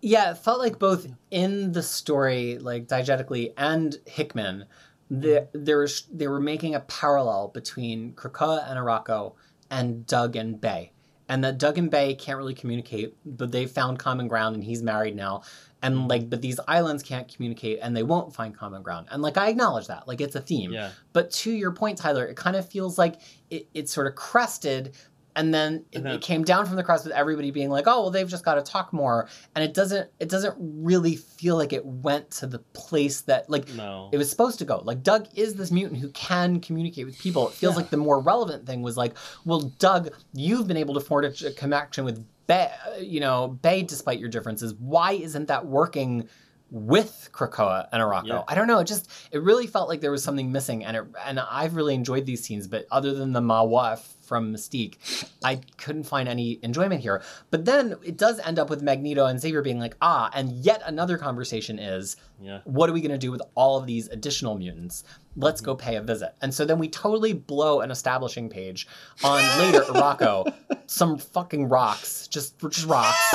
Yeah, 0.00 0.30
it 0.30 0.38
felt 0.38 0.58
like 0.58 0.78
both 0.78 1.06
in 1.30 1.72
the 1.72 1.82
story, 1.82 2.58
like 2.58 2.86
diegetically, 2.86 3.52
and 3.56 3.96
Hickman, 4.06 4.66
the, 5.10 5.48
there 5.52 5.78
was 5.78 6.06
they 6.12 6.28
were 6.28 6.40
making 6.40 6.74
a 6.74 6.80
parallel 6.80 7.48
between 7.48 8.12
Krakoa 8.12 8.68
and 8.68 8.78
Arako 8.78 9.34
and 9.70 10.06
Doug 10.06 10.36
and 10.36 10.60
Bei. 10.60 10.92
And 11.28 11.42
that 11.42 11.58
Doug 11.58 11.76
and 11.76 11.90
Bei 11.90 12.14
can't 12.14 12.38
really 12.38 12.54
communicate, 12.54 13.16
but 13.24 13.50
they 13.50 13.66
found 13.66 13.98
common 13.98 14.28
ground 14.28 14.54
and 14.54 14.62
he's 14.62 14.82
married 14.82 15.16
now. 15.16 15.42
And 15.82 15.96
mm-hmm. 15.96 16.06
like, 16.06 16.30
but 16.30 16.40
these 16.40 16.60
islands 16.68 17.02
can't 17.02 17.26
communicate 17.26 17.80
and 17.82 17.96
they 17.96 18.04
won't 18.04 18.32
find 18.32 18.56
common 18.56 18.82
ground. 18.82 19.08
And 19.10 19.22
like, 19.22 19.36
I 19.36 19.48
acknowledge 19.48 19.88
that. 19.88 20.06
Like, 20.06 20.20
it's 20.20 20.36
a 20.36 20.40
theme. 20.40 20.72
yeah 20.72 20.90
But 21.12 21.32
to 21.32 21.50
your 21.50 21.72
point, 21.72 21.98
Tyler, 21.98 22.24
it 22.24 22.36
kind 22.36 22.54
of 22.54 22.68
feels 22.68 22.96
like 22.96 23.20
it, 23.50 23.68
it 23.74 23.88
sort 23.88 24.06
of 24.06 24.14
crested 24.14 24.94
and 25.36 25.54
then 25.54 25.84
it, 25.92 26.04
it 26.04 26.20
came 26.22 26.42
down 26.42 26.66
from 26.66 26.74
the 26.74 26.82
cross 26.82 27.04
with 27.04 27.12
everybody 27.12 27.52
being 27.52 27.70
like, 27.70 27.84
"Oh, 27.86 28.02
well, 28.02 28.10
they've 28.10 28.28
just 28.28 28.44
got 28.44 28.54
to 28.56 28.62
talk 28.62 28.92
more," 28.92 29.28
and 29.54 29.62
it 29.62 29.72
doesn't. 29.74 30.10
It 30.18 30.28
doesn't 30.28 30.56
really 30.58 31.14
feel 31.14 31.56
like 31.56 31.72
it 31.72 31.86
went 31.86 32.30
to 32.32 32.46
the 32.48 32.58
place 32.72 33.20
that 33.22 33.48
like 33.48 33.68
no 33.74 34.08
it 34.12 34.18
was 34.18 34.28
supposed 34.28 34.58
to 34.58 34.64
go. 34.64 34.78
Like 34.84 35.02
Doug 35.04 35.28
is 35.36 35.54
this 35.54 35.70
mutant 35.70 36.00
who 36.00 36.08
can 36.10 36.58
communicate 36.60 37.06
with 37.06 37.18
people. 37.18 37.46
It 37.48 37.54
feels 37.54 37.74
Yeah. 37.74 37.82
like 37.82 37.90
the 37.90 37.96
more 37.98 38.18
relevant 38.20 38.66
thing 38.66 38.82
was 38.82 38.96
like, 38.96 39.14
well, 39.44 39.60
Doug, 39.78 40.10
you've 40.32 40.66
been 40.66 40.76
able 40.78 40.94
to 40.94 41.00
forge 41.00 41.44
a 41.44 41.52
connection 41.52 42.04
with 42.04 42.24
Bei, 42.46 42.70
you 43.00 43.20
know, 43.20 43.58
Bei 43.62 43.82
despite 43.82 44.18
your 44.18 44.28
differences. 44.28 44.72
Why 44.74 45.12
isn't 45.12 45.48
that 45.48 45.66
working 45.66 46.28
with 46.70 47.28
Krakoa 47.32 47.88
and 47.92 48.02
Arako? 48.02 48.26
Yeah. 48.28 48.42
I 48.48 48.54
don't 48.54 48.66
know. 48.66 48.78
It 48.80 48.86
just 48.86 49.10
it 49.32 49.42
really 49.42 49.66
felt 49.66 49.88
like 49.88 50.00
there 50.00 50.10
was 50.10 50.22
something 50.24 50.50
missing, 50.50 50.84
and 50.84 50.96
it 50.96 51.04
and 51.24 51.38
I've 51.40 51.74
really 51.76 51.94
enjoyed 51.94 52.26
these 52.26 52.42
scenes, 52.44 52.66
but 52.68 52.86
other 52.90 53.14
than 53.14 53.32
the 53.32 53.40
Mawa 53.40 53.98
from 54.26 54.52
Mystique, 54.52 54.96
I 55.44 55.60
couldn't 55.76 56.04
find 56.04 56.28
any 56.28 56.58
enjoyment 56.62 57.00
here. 57.00 57.22
But 57.50 57.64
then 57.64 57.94
it 58.04 58.16
does 58.16 58.38
end 58.40 58.58
up 58.58 58.68
with 58.68 58.82
Magneto 58.82 59.26
and 59.26 59.40
Xavier 59.40 59.62
being 59.62 59.78
like, 59.78 59.96
ah, 60.02 60.30
and 60.34 60.50
yet 60.64 60.82
another 60.84 61.16
conversation 61.18 61.78
is 61.78 62.16
yeah 62.40 62.60
what 62.64 62.90
are 62.90 62.92
we 62.92 63.00
going 63.00 63.12
to 63.12 63.18
do 63.18 63.30
with 63.30 63.40
all 63.54 63.78
of 63.78 63.86
these 63.86 64.08
additional 64.08 64.56
mutants? 64.58 65.04
Let's 65.36 65.60
go 65.60 65.74
pay 65.74 65.96
a 65.96 66.02
visit. 66.02 66.34
And 66.42 66.52
so 66.52 66.64
then 66.64 66.78
we 66.78 66.88
totally 66.88 67.32
blow 67.32 67.80
an 67.80 67.90
establishing 67.90 68.48
page 68.48 68.86
on 69.24 69.40
later 69.58 69.84
Rocco, 69.94 70.44
some 70.86 71.18
fucking 71.18 71.68
rocks, 71.68 72.26
just 72.28 72.58
just 72.58 72.86
rocks, 72.86 73.34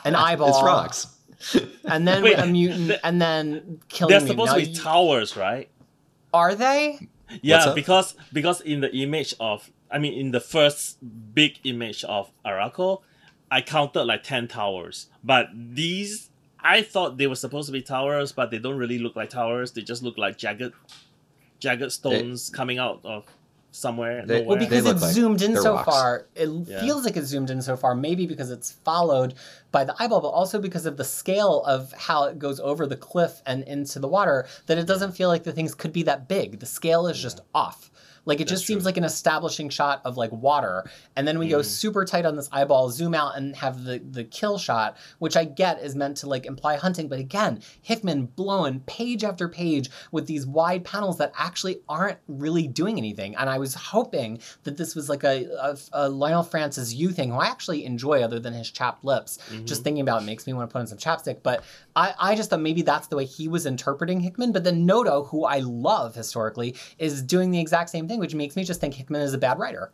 an 0.04 0.14
eyeball, 0.14 0.48
It's 0.48 0.62
rocks. 0.62 1.06
and 1.84 2.08
then 2.08 2.22
Wait, 2.22 2.38
a 2.38 2.46
mutant, 2.46 2.88
th- 2.88 3.00
and 3.04 3.20
then 3.20 3.80
killing. 3.88 4.10
they're 4.12 4.26
supposed 4.26 4.52
Now 4.52 4.58
to 4.58 4.64
be 4.64 4.70
you- 4.70 4.76
towers 4.80 5.36
right 5.36 5.68
Are 6.32 6.54
they? 6.54 6.98
Yeah, 7.42 7.72
because 7.74 8.14
because 8.32 8.60
in 8.60 8.80
the 8.80 8.94
image 8.96 9.34
of 9.40 9.70
I 9.94 9.98
mean 9.98 10.14
in 10.22 10.30
the 10.32 10.40
first 10.40 10.98
big 11.40 11.52
image 11.64 12.02
of 12.04 12.30
Arako, 12.44 13.00
I 13.50 13.60
counted 13.74 14.04
like 14.04 14.22
ten 14.24 14.48
towers. 14.48 14.96
But 15.22 15.46
these 15.54 16.30
I 16.60 16.82
thought 16.82 17.18
they 17.18 17.26
were 17.32 17.36
supposed 17.44 17.66
to 17.66 17.72
be 17.72 17.82
towers, 17.82 18.32
but 18.32 18.50
they 18.50 18.58
don't 18.58 18.78
really 18.84 18.98
look 18.98 19.14
like 19.16 19.30
towers. 19.30 19.72
They 19.72 19.82
just 19.82 20.02
look 20.02 20.16
like 20.18 20.36
jagged 20.38 20.72
jagged 21.60 21.92
stones 21.92 22.50
coming 22.50 22.78
out 22.78 23.00
of 23.04 23.24
somewhere. 23.70 24.24
They- 24.24 24.42
Well, 24.42 24.56
because 24.58 24.84
look 24.84 24.94
it's 24.96 25.02
like 25.02 25.14
zoomed 25.14 25.42
in 25.42 25.56
so 25.56 25.74
rocks. 25.74 25.84
far, 25.90 26.26
it 26.36 26.48
Yeah. 26.48 26.80
feels 26.80 27.04
like 27.04 27.16
it's 27.16 27.26
zoomed 27.26 27.50
in 27.50 27.60
so 27.60 27.76
far. 27.76 27.94
Maybe 27.94 28.24
because 28.26 28.50
it's 28.50 28.70
followed 28.70 29.34
by 29.72 29.82
the 29.84 29.94
eyeball, 30.00 30.20
but 30.20 30.28
also 30.28 30.60
because 30.60 30.86
of 30.86 30.96
the 30.96 31.04
scale 31.04 31.62
of 31.64 31.92
how 31.92 32.24
it 32.24 32.38
goes 32.38 32.60
over 32.60 32.86
the 32.86 32.96
cliff 32.96 33.42
and 33.46 33.64
into 33.64 33.98
the 33.98 34.06
water. 34.08 34.46
That 34.66 34.78
it 34.78 34.86
doesn't 34.86 35.12
feel 35.12 35.28
like 35.28 35.42
the 35.44 35.52
things 35.52 35.74
could 35.74 35.92
be 35.92 36.04
that 36.04 36.28
big. 36.28 36.60
The 36.60 36.66
scale 36.66 37.06
is 37.08 37.18
just 37.20 37.40
off. 37.54 37.90
Like 38.26 38.36
it 38.40 38.44
That's 38.48 38.52
just 38.52 38.66
seems 38.66 38.82
true. 38.82 38.86
like 38.86 38.96
an 38.96 39.04
establishing 39.04 39.68
shot 39.68 40.00
of 40.04 40.16
like 40.16 40.32
water, 40.32 40.84
and 41.16 41.26
then 41.28 41.38
we 41.38 41.48
go 41.48 41.58
Mhm. 41.60 41.64
super 41.64 42.04
tight 42.04 42.24
on 42.26 42.36
this 42.36 42.48
eyeball, 42.52 42.90
zoom 42.90 43.14
out, 43.14 43.36
and 43.36 43.54
have 43.56 43.84
the 43.84 43.98
the 44.10 44.24
kill 44.24 44.58
shot, 44.58 44.96
which 45.18 45.36
I 45.36 45.44
get 45.44 45.80
is 45.82 45.94
meant 45.94 46.16
to 46.18 46.28
like 46.28 46.46
imply 46.46 46.76
hunting, 46.76 47.08
but 47.08 47.18
again, 47.18 47.60
Hickman 47.82 48.26
blowing 48.26 48.80
page 48.86 49.24
after 49.24 49.48
page 49.48 49.90
with 50.12 50.26
these 50.26 50.46
wide 50.46 50.84
panels 50.84 51.18
that 51.18 51.32
actually 51.36 51.80
aren't 51.88 52.18
really 52.28 52.66
doing 52.66 52.98
anything. 52.98 53.36
And 53.36 53.48
I 53.50 53.58
was 53.58 53.74
hoping 53.74 54.38
that 54.62 54.76
this 54.76 54.94
was 54.94 55.08
like 55.08 55.24
a, 55.24 55.44
a, 55.60 55.76
a 55.92 56.10
Leinil 56.10 56.46
Francis 56.46 56.94
Yu 56.94 57.10
thing, 57.10 57.30
who 57.30 57.36
I 57.38 57.46
actually 57.46 57.84
enjoy, 57.84 58.22
other 58.22 58.38
than 58.40 58.52
his 58.54 58.70
chapped 58.70 59.04
lips. 59.04 59.38
Mhm. 59.50 59.64
Just 59.66 59.82
thinking 59.84 60.00
about 60.02 60.22
it 60.22 60.24
makes 60.26 60.46
me 60.46 60.52
want 60.52 60.68
to 60.68 60.72
put 60.72 60.80
on 60.80 60.86
some 60.86 60.98
chapstick. 60.98 61.38
But 61.42 61.62
I, 61.96 62.14
I 62.18 62.34
just 62.36 62.50
thought 62.50 62.60
maybe 62.60 62.82
that's 62.82 63.08
the 63.08 63.16
way 63.16 63.24
he 63.24 63.48
was 63.48 63.66
interpreting 63.66 64.20
Hickman. 64.20 64.52
But 64.52 64.64
then 64.64 64.86
Noto, 64.86 65.24
who 65.24 65.44
I 65.44 65.58
love 65.60 66.14
historically, 66.14 66.74
is 66.98 67.22
doing 67.22 67.50
the 67.50 67.60
exact 67.60 67.90
same 67.90 68.08
thing, 68.08 68.13
which 68.18 68.34
makes 68.34 68.56
me 68.56 68.64
just 68.64 68.80
think 68.80 68.94
Hickman 68.94 69.22
is 69.22 69.34
a 69.34 69.38
bad 69.38 69.58
writer. 69.58 69.90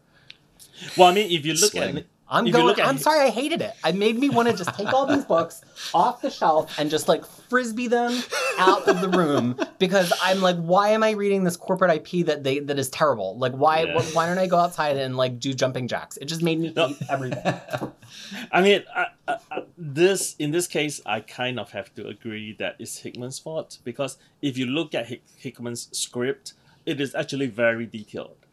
well, 0.96 1.08
I 1.08 1.14
mean, 1.14 1.30
if 1.30 1.44
you 1.46 1.54
look 1.54 1.72
Slang. 1.72 1.98
at 1.98 2.06
I'm 2.32 2.44
If 2.46 2.50
you 2.50 2.52
going. 2.52 2.66
look 2.66 2.78
at 2.78 2.86
I'm 2.86 2.94
Hick- 2.94 3.02
sorry, 3.02 3.26
I 3.26 3.30
hated 3.30 3.60
it. 3.60 3.72
It 3.84 3.96
made 3.96 4.16
me 4.16 4.28
want 4.28 4.48
to 4.48 4.56
just 4.56 4.72
take 4.76 4.92
all 4.92 5.04
these 5.04 5.24
books 5.24 5.62
off 5.94 6.22
the 6.22 6.30
shelf 6.30 6.78
and 6.78 6.88
just 6.88 7.08
like 7.08 7.24
frisbee 7.26 7.88
them 7.88 8.16
out 8.56 8.86
of 8.86 9.00
the 9.00 9.08
room 9.08 9.58
because 9.80 10.12
I'm 10.22 10.40
like, 10.40 10.54
why 10.56 10.90
am 10.90 11.02
I 11.02 11.10
reading 11.10 11.42
this 11.42 11.56
corporate 11.56 11.90
IP 11.90 12.26
that 12.26 12.44
they 12.44 12.60
that 12.60 12.78
is 12.78 12.88
terrible? 12.88 13.36
Like, 13.36 13.50
why 13.54 13.82
Yeah. 13.82 14.00
wh- 14.00 14.14
why 14.14 14.26
don't 14.26 14.38
I 14.38 14.46
go 14.46 14.58
outside 14.58 14.96
and 14.96 15.16
like 15.16 15.40
do 15.40 15.52
jumping 15.52 15.88
jacks? 15.88 16.18
It 16.18 16.26
just 16.26 16.40
made 16.40 16.60
me 16.60 16.72
No. 16.76 16.86
hate 16.88 16.98
everything. 17.10 17.52
I 18.52 18.62
mean, 18.62 18.84
I, 18.94 19.06
I, 19.26 19.36
I, 19.50 19.62
this 19.76 20.36
in 20.38 20.52
this 20.52 20.68
case, 20.68 21.00
I 21.04 21.18
kind 21.20 21.58
of 21.58 21.72
have 21.72 21.92
to 21.96 22.06
agree 22.06 22.54
that 22.60 22.76
it's 22.78 22.98
Hickman's 22.98 23.40
fault 23.40 23.78
because 23.82 24.18
if 24.40 24.56
you 24.56 24.66
look 24.66 24.94
at 24.94 25.06
Hick, 25.06 25.22
Hickman's 25.36 25.88
script, 25.90 26.52
it 26.86 27.00
is 27.00 27.14
actually 27.14 27.46
very 27.46 27.86
detailed, 27.86 28.46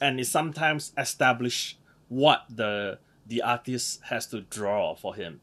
and 0.00 0.20
it 0.20 0.26
sometimes 0.26 0.92
establish 0.96 1.76
what 2.08 2.44
the 2.48 2.98
the 3.26 3.42
artist 3.42 4.00
has 4.04 4.26
to 4.26 4.40
draw 4.42 4.94
for 4.94 5.14
him. 5.14 5.40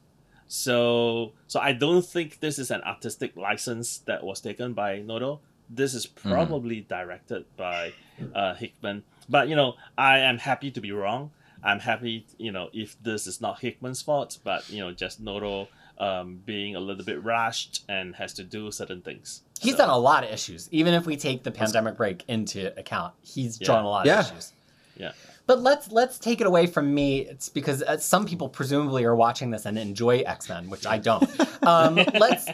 So, 0.47 1.33
so 1.47 1.59
I 1.59 1.73
don't 1.73 2.05
think 2.05 2.39
this 2.39 2.57
is 2.57 2.71
an 2.71 2.81
artistic 2.83 3.35
license 3.35 3.99
that 3.99 4.23
was 4.23 4.39
taken 4.41 4.73
by 4.73 4.99
Noto. 4.99 5.41
This 5.69 5.93
is 5.93 6.05
probably 6.05 6.81
directed 6.81 7.45
by 7.57 7.93
uh, 8.33 8.55
Hickman. 8.55 9.03
But 9.27 9.49
you 9.49 9.55
know, 9.55 9.75
I 9.97 10.19
am 10.19 10.37
happy 10.37 10.71
to 10.71 10.81
be 10.81 10.91
wrong. 10.91 11.31
I'm 11.63 11.79
happy, 11.79 12.25
you 12.37 12.51
know, 12.51 12.69
if 12.71 13.01
this 13.01 13.27
is 13.27 13.41
not 13.41 13.59
Hickman's 13.59 14.01
fault, 14.01 14.37
but 14.43 14.69
you 14.69 14.79
know, 14.79 14.93
just 14.93 15.19
Noto 15.19 15.67
um, 15.97 16.41
being 16.45 16.75
a 16.75 16.79
little 16.79 17.03
bit 17.03 17.21
rushed 17.23 17.83
and 17.89 18.15
has 18.15 18.33
to 18.33 18.43
do 18.43 18.71
certain 18.71 19.01
things. 19.01 19.41
He's 19.61 19.73
So, 19.73 19.77
done 19.79 19.89
a 19.89 19.97
lot 19.97 20.23
of 20.23 20.31
issues. 20.31 20.67
Even 20.71 20.93
if 20.93 21.05
we 21.05 21.17
take 21.17 21.43
the 21.43 21.51
pandemic 21.51 21.97
break 21.97 22.23
into 22.27 22.77
account, 22.79 23.13
he's 23.21 23.59
Yeah. 23.59 23.65
drawn 23.65 23.85
a 23.85 23.89
lot 23.89 24.05
Yeah. 24.05 24.19
of 24.21 24.31
issues. 24.31 24.53
Yeah. 24.97 25.11
But 25.45 25.61
let's 25.61 25.91
let's 25.91 26.19
take 26.19 26.41
it 26.41 26.47
away 26.47 26.67
from 26.67 26.93
me. 26.93 27.19
It's 27.21 27.47
because 27.47 27.81
uh, 27.81 27.97
some 27.97 28.25
people 28.25 28.49
presumably 28.49 29.05
are 29.05 29.15
watching 29.15 29.51
this 29.51 29.65
and 29.65 29.77
enjoy 29.77 30.17
X 30.19 30.49
Men, 30.49 30.69
which 30.69 30.85
I 30.85 30.97
don't. 30.97 31.27
Um, 31.63 31.95
let's 31.95 32.47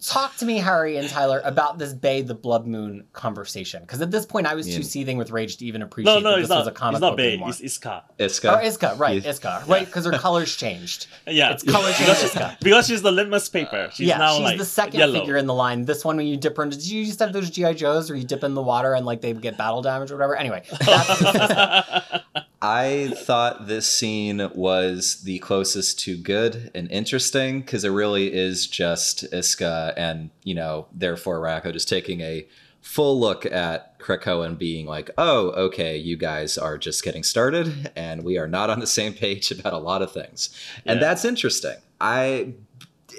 talk 0.00 0.36
to 0.36 0.44
me, 0.44 0.58
Harry 0.58 0.96
and 0.96 1.08
Tyler, 1.08 1.40
about 1.44 1.78
this 1.78 1.92
Bei 1.92 2.22
the 2.22 2.34
Blood 2.34 2.66
Moon 2.66 3.04
conversation. 3.12 3.82
Because 3.82 4.00
at 4.02 4.10
this 4.10 4.26
point, 4.26 4.46
I 4.46 4.54
was 4.54 4.68
Yeah. 4.68 4.76
too 4.78 4.82
seething 4.82 5.16
with 5.18 5.30
rage 5.30 5.56
to 5.58 5.64
even 5.66 5.82
appreciate 5.82 6.12
No, 6.14 6.20
no, 6.20 6.30
that 6.32 6.38
it's 6.40 6.48
this 6.48 6.56
was 6.56 6.66
a 6.66 6.70
comic 6.72 6.96
It's 6.96 7.00
not 7.02 7.10
book 7.10 7.16
Bei. 7.18 7.28
anymore. 7.32 7.48
It's 7.50 7.60
Isca. 7.60 8.04
Isca. 8.18 8.54
Or 8.54 8.62
Isca, 8.62 8.94
right? 8.98 9.22
You- 9.22 9.28
Isca, 9.30 9.64
right? 9.66 9.86
Because 9.86 10.04
her 10.04 10.12
colors 10.12 10.54
changed. 10.56 11.06
Yeah, 11.26 11.52
It's 11.52 11.62
color 11.62 11.86
change 11.92 11.98
because, 11.98 12.24
Isca. 12.24 12.58
because 12.60 12.86
she's 12.86 13.02
the 13.02 13.12
litmus 13.12 13.48
paper. 13.48 13.90
She's 13.92 14.08
yeah, 14.08 14.18
now 14.18 14.32
she's 14.34 14.42
like 14.44 14.58
the 14.58 14.64
second 14.64 14.98
yellow. 15.00 15.20
figure 15.20 15.36
in 15.36 15.46
the 15.46 15.54
line. 15.54 15.84
This 15.84 16.04
one, 16.04 16.16
when 16.16 16.26
you 16.26 16.36
dip 16.36 16.56
her 16.56 16.62
into, 16.62 16.76
did 16.76 16.86
you 16.88 17.00
used 17.02 17.18
to 17.18 17.24
have 17.24 17.32
those 17.32 17.50
GI 17.50 17.74
Joes 17.74 18.10
where 18.10 18.18
you 18.18 18.24
dip 18.26 18.44
in 18.44 18.54
the 18.54 18.62
water 18.62 18.94
and 18.94 19.06
like 19.06 19.20
they 19.20 19.32
get 19.32 19.56
battle 19.56 19.82
damage 19.82 20.10
or 20.10 20.16
whatever? 20.16 20.36
Anyway, 20.36 20.62
that's 20.80 22.22
I 22.62 23.12
thought 23.16 23.66
this 23.66 23.86
scene 23.86 24.50
was 24.54 25.22
the 25.22 25.38
closest 25.40 25.98
to 26.00 26.16
good 26.16 26.70
and 26.74 26.90
interesting 26.90 27.60
because 27.60 27.84
it 27.84 27.90
really 27.90 28.32
is 28.32 28.66
just 28.66 29.24
Isca 29.32 29.92
and, 29.96 30.30
you 30.42 30.54
know, 30.54 30.86
therefore 30.92 31.40
Rako 31.40 31.72
just 31.72 31.88
taking 31.88 32.22
a 32.22 32.46
full 32.80 33.18
look 33.20 33.44
at 33.44 33.98
Krakoa 33.98 34.46
and 34.46 34.58
being 34.58 34.86
like, 34.86 35.10
oh, 35.18 35.50
okay, 35.50 35.96
you 35.96 36.16
guys 36.16 36.56
are 36.56 36.78
just 36.78 37.02
getting 37.02 37.22
started 37.22 37.90
and 37.94 38.22
we 38.22 38.38
are 38.38 38.46
not 38.46 38.70
on 38.70 38.80
the 38.80 38.86
same 38.86 39.12
page 39.12 39.50
about 39.58 39.72
a 39.72 39.78
lot 39.78 40.02
of 40.02 40.12
things. 40.12 40.56
And 40.86 41.02
that's 41.02 41.24
interesting. 41.24 41.76
I 42.00 42.54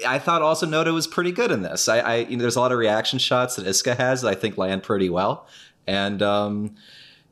I 0.06 0.18
thought 0.18 0.42
also 0.42 0.66
Noto 0.66 0.92
was 0.94 1.06
pretty 1.06 1.32
good 1.32 1.50
in 1.50 1.62
this. 1.62 1.88
I, 1.88 1.98
I 1.98 2.16
you 2.16 2.36
know, 2.36 2.42
there's 2.42 2.56
a 2.56 2.60
lot 2.60 2.72
of 2.72 2.78
reaction 2.78 3.18
shots 3.18 3.56
that 3.56 3.66
Isca 3.66 3.94
has 3.96 4.22
that 4.22 4.28
I 4.28 4.34
think 4.34 4.56
land 4.56 4.82
pretty 4.82 5.10
well. 5.10 5.46
And 5.86 6.22
um 6.22 6.74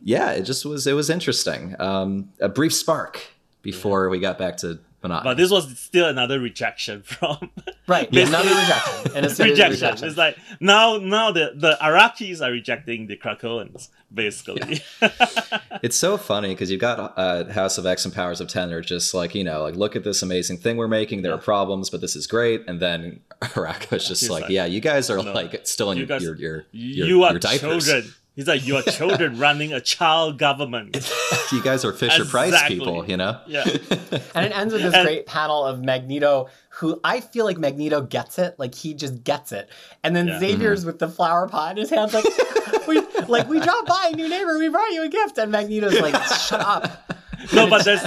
yeah, 0.02 0.30
it 0.32 0.42
just 0.42 0.64
was 0.64 0.86
it 0.86 0.92
was 0.94 1.10
interesting. 1.10 1.74
Um, 1.78 2.30
a 2.40 2.48
brief 2.48 2.74
spark 2.74 3.20
before 3.62 4.08
we 4.08 4.18
got 4.20 4.38
back 4.38 4.56
to 4.58 4.78
Monotony. 5.02 5.30
But 5.30 5.36
this 5.36 5.50
was 5.50 5.78
still 5.78 6.06
another 6.08 6.40
rejection 6.40 7.02
from 7.02 7.50
Right. 7.88 8.10
Basically- 8.10 8.22
Another 8.40 8.60
rejection. 8.60 9.12
And 9.16 9.26
a 9.26 9.30
series 9.30 9.58
of 9.58 9.70
rejection. 9.70 10.08
It's 10.08 10.16
like 10.16 10.36
now 10.60 10.96
now 10.96 11.30
the, 11.32 11.52
the 11.54 11.76
Arakis 11.80 12.40
are 12.40 12.50
rejecting 12.50 13.06
the 13.06 13.16
Krakoans, 13.16 13.88
basically. 14.12 14.80
It's 15.82 15.96
so 15.96 16.16
funny 16.16 16.48
because 16.48 16.70
you've 16.70 16.80
got 16.80 17.12
uh, 17.18 17.44
House 17.52 17.76
of 17.78 17.84
X 17.86 18.04
and 18.06 18.14
Powers 18.14 18.40
of 18.40 18.48
Ten 18.48 18.72
are 18.72 18.80
just 18.80 19.12
like 19.14 19.34
you 19.34 19.44
know 19.44 19.62
like 19.62 19.76
look 19.76 19.94
at 19.94 20.04
this 20.04 20.22
amazing 20.22 20.56
thing 20.56 20.76
we're 20.78 20.88
making. 20.88 21.22
There 21.22 21.34
are 21.34 21.38
problems, 21.38 21.90
but 21.90 22.00
this 22.00 22.16
is 22.16 22.26
great. 22.26 22.64
And 22.66 22.80
then 22.80 23.20
Arako's 23.42 24.08
just 24.08 24.22
He's 24.22 24.30
like, 24.30 24.42
like, 24.44 24.50
yeah, 24.50 24.64
you 24.64 24.80
guys 24.80 25.10
are 25.10 25.22
"No, 25.22 25.32
like 25.32 25.66
still 25.66 25.90
in 25.90 25.98
you 25.98 26.02
your, 26.04 26.08
guys- 26.08 26.22
your 26.22 26.34
your 26.36 26.64
your, 26.72 27.06
you 27.06 27.22
are 27.24 27.32
your 27.32 27.38
diapers. 27.40 27.84
children. 27.86 28.14
He's 28.36 28.46
like, 28.46 28.64
you 28.66 28.76
are 28.76 28.82
children 28.82 29.38
running 29.46 29.72
a 29.72 29.80
child 29.80 30.38
government. 30.38 30.94
you 31.52 31.62
guys 31.62 31.84
are 31.84 31.92
Fisher 31.92 32.24
Price 32.26 32.62
people, 32.68 33.04
you 33.08 33.16
know. 33.16 33.40
Yeah. 33.46 33.64
And 34.34 34.44
it 34.44 34.52
ends 34.56 34.72
with 34.74 34.82
this 34.82 34.92
And- 34.94 35.06
great 35.06 35.24
panel 35.26 35.64
of 35.64 35.82
Magneto, 35.82 36.48
who 36.68 37.00
I 37.02 37.20
feel 37.20 37.44
like 37.46 37.56
Magneto 37.58 38.02
gets 38.02 38.38
it, 38.38 38.54
like 38.58 38.74
he 38.74 38.92
just 38.92 39.24
gets 39.24 39.50
it. 39.52 39.70
And 40.04 40.14
then 40.14 40.28
Yeah. 40.28 40.38
Xavier's 40.38 40.84
with 40.84 40.98
the 40.98 41.08
flower 41.08 41.48
pot 41.48 41.72
in 41.72 41.76
his 41.78 41.88
hands, 41.90 42.12
like 42.12 42.24
we 42.86 43.00
like 43.26 43.48
we 43.48 43.58
dropped 43.58 43.88
by, 43.88 44.10
a 44.12 44.16
new 44.16 44.28
neighbor, 44.28 44.58
we 44.58 44.68
brought 44.68 44.90
you 44.92 45.02
a 45.04 45.08
gift, 45.08 45.38
and 45.38 45.50
Magneto's 45.50 45.98
like, 46.00 46.14
shut 46.24 46.60
up. 46.60 47.10
no, 47.54 47.68
but 47.70 47.84
there's 47.86 48.02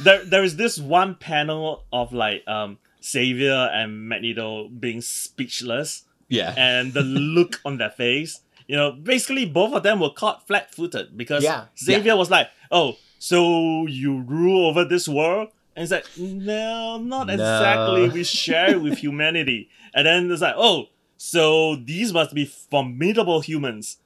there 0.00 0.24
there 0.24 0.42
is 0.42 0.56
this 0.56 0.78
one 0.78 1.14
panel 1.14 1.84
of 1.92 2.12
like 2.12 2.42
um 2.48 2.78
Xavier 3.04 3.70
and 3.72 4.08
Magneto 4.08 4.68
being 4.68 5.00
speechless 5.00 6.02
Yeah. 6.28 6.52
and 6.56 6.92
the 6.92 7.02
look 7.02 7.60
on 7.64 7.78
their 7.78 7.90
face. 7.90 8.40
You 8.68 8.76
know, 8.76 8.92
basically 8.92 9.46
both 9.46 9.72
of 9.74 9.82
them 9.82 9.98
were 9.98 10.10
caught 10.10 10.46
flat 10.46 10.72
footed 10.74 11.16
because 11.16 11.42
Yeah. 11.42 11.64
Xavier 11.78 12.16
was 12.16 12.30
like, 12.30 12.48
Oh, 12.70 12.96
so 13.18 13.86
you 13.86 14.20
rule 14.20 14.66
over 14.68 14.84
this 14.84 15.08
world? 15.08 15.48
And 15.74 15.82
it's 15.84 15.90
like, 15.92 16.06
no, 16.18 16.98
not 16.98 17.26
No. 17.28 17.32
exactly. 17.34 18.08
We 18.10 18.24
share 18.24 18.70
it 18.72 18.82
with 18.82 18.98
humanity. 18.98 19.68
And 19.94 20.06
then 20.06 20.30
it's 20.30 20.42
like, 20.42 20.54
oh, 20.56 20.88
so 21.16 21.76
these 21.76 22.12
must 22.12 22.34
be 22.34 22.44
formidable 22.44 23.40
humans. 23.40 23.96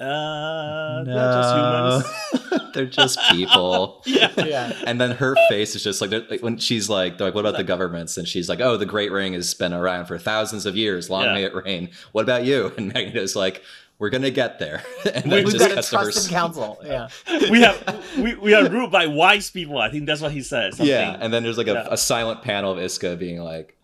Uh, 0.00 1.04
they're 1.04 1.32
just 1.32 1.54
humans. 1.56 2.70
they're 2.74 2.86
just 2.86 3.18
people. 3.30 4.02
Yeah. 4.06 4.32
Yeah. 4.38 4.72
And 4.86 5.00
then 5.00 5.12
her 5.12 5.34
face 5.48 5.74
is 5.76 5.82
just 5.84 6.00
like, 6.00 6.10
like 6.30 6.40
when 6.42 6.56
she's 6.58 6.88
like, 6.88 7.18
they're 7.18 7.26
like, 7.28 7.34
what 7.34 7.40
about 7.46 7.56
the 7.56 7.64
governments? 7.64 8.16
And 8.16 8.26
she's 8.26 8.48
like, 8.48 8.60
oh, 8.60 8.76
the 8.76 8.86
Great 8.86 9.12
Ring 9.12 9.32
has 9.34 9.52
been 9.54 9.72
around 9.72 10.06
for 10.06 10.18
thousands 10.18 10.66
of 10.66 10.76
years. 10.76 11.10
Long 11.10 11.24
Yeah. 11.24 11.34
may 11.34 11.44
it 11.44 11.54
reign. 11.54 11.90
What 12.12 12.22
about 12.22 12.44
you? 12.44 12.72
And 12.78 12.92
Magneto's 12.92 13.36
like, 13.36 13.62
we're 13.98 14.10
gonna 14.10 14.30
get 14.30 14.58
there. 14.58 14.82
And 15.14 15.30
then 15.30 15.44
We've 15.44 15.52
just 15.54 15.58
got 15.58 15.70
a 15.78 15.82
to 15.82 15.96
her 15.98 16.02
trusted 16.04 16.30
council. 16.30 16.78
Yeah. 16.84 17.08
we 17.50 17.60
have 17.62 18.04
we, 18.18 18.34
we 18.34 18.54
are 18.54 18.68
ruled 18.68 18.92
by 18.92 19.06
wise 19.06 19.50
people. 19.50 19.78
I 19.78 19.90
think 19.90 20.06
that's 20.06 20.20
what 20.20 20.32
he 20.32 20.42
says. 20.42 20.76
something. 20.76 20.86
Yeah, 20.86 21.16
and 21.20 21.32
then 21.32 21.42
there's 21.42 21.58
like 21.58 21.66
a, 21.68 21.72
Yeah. 21.72 21.88
a 21.90 21.96
silent 21.96 22.42
panel 22.42 22.72
of 22.72 22.78
Isca 22.78 23.16
being 23.16 23.40
like, 23.40 23.76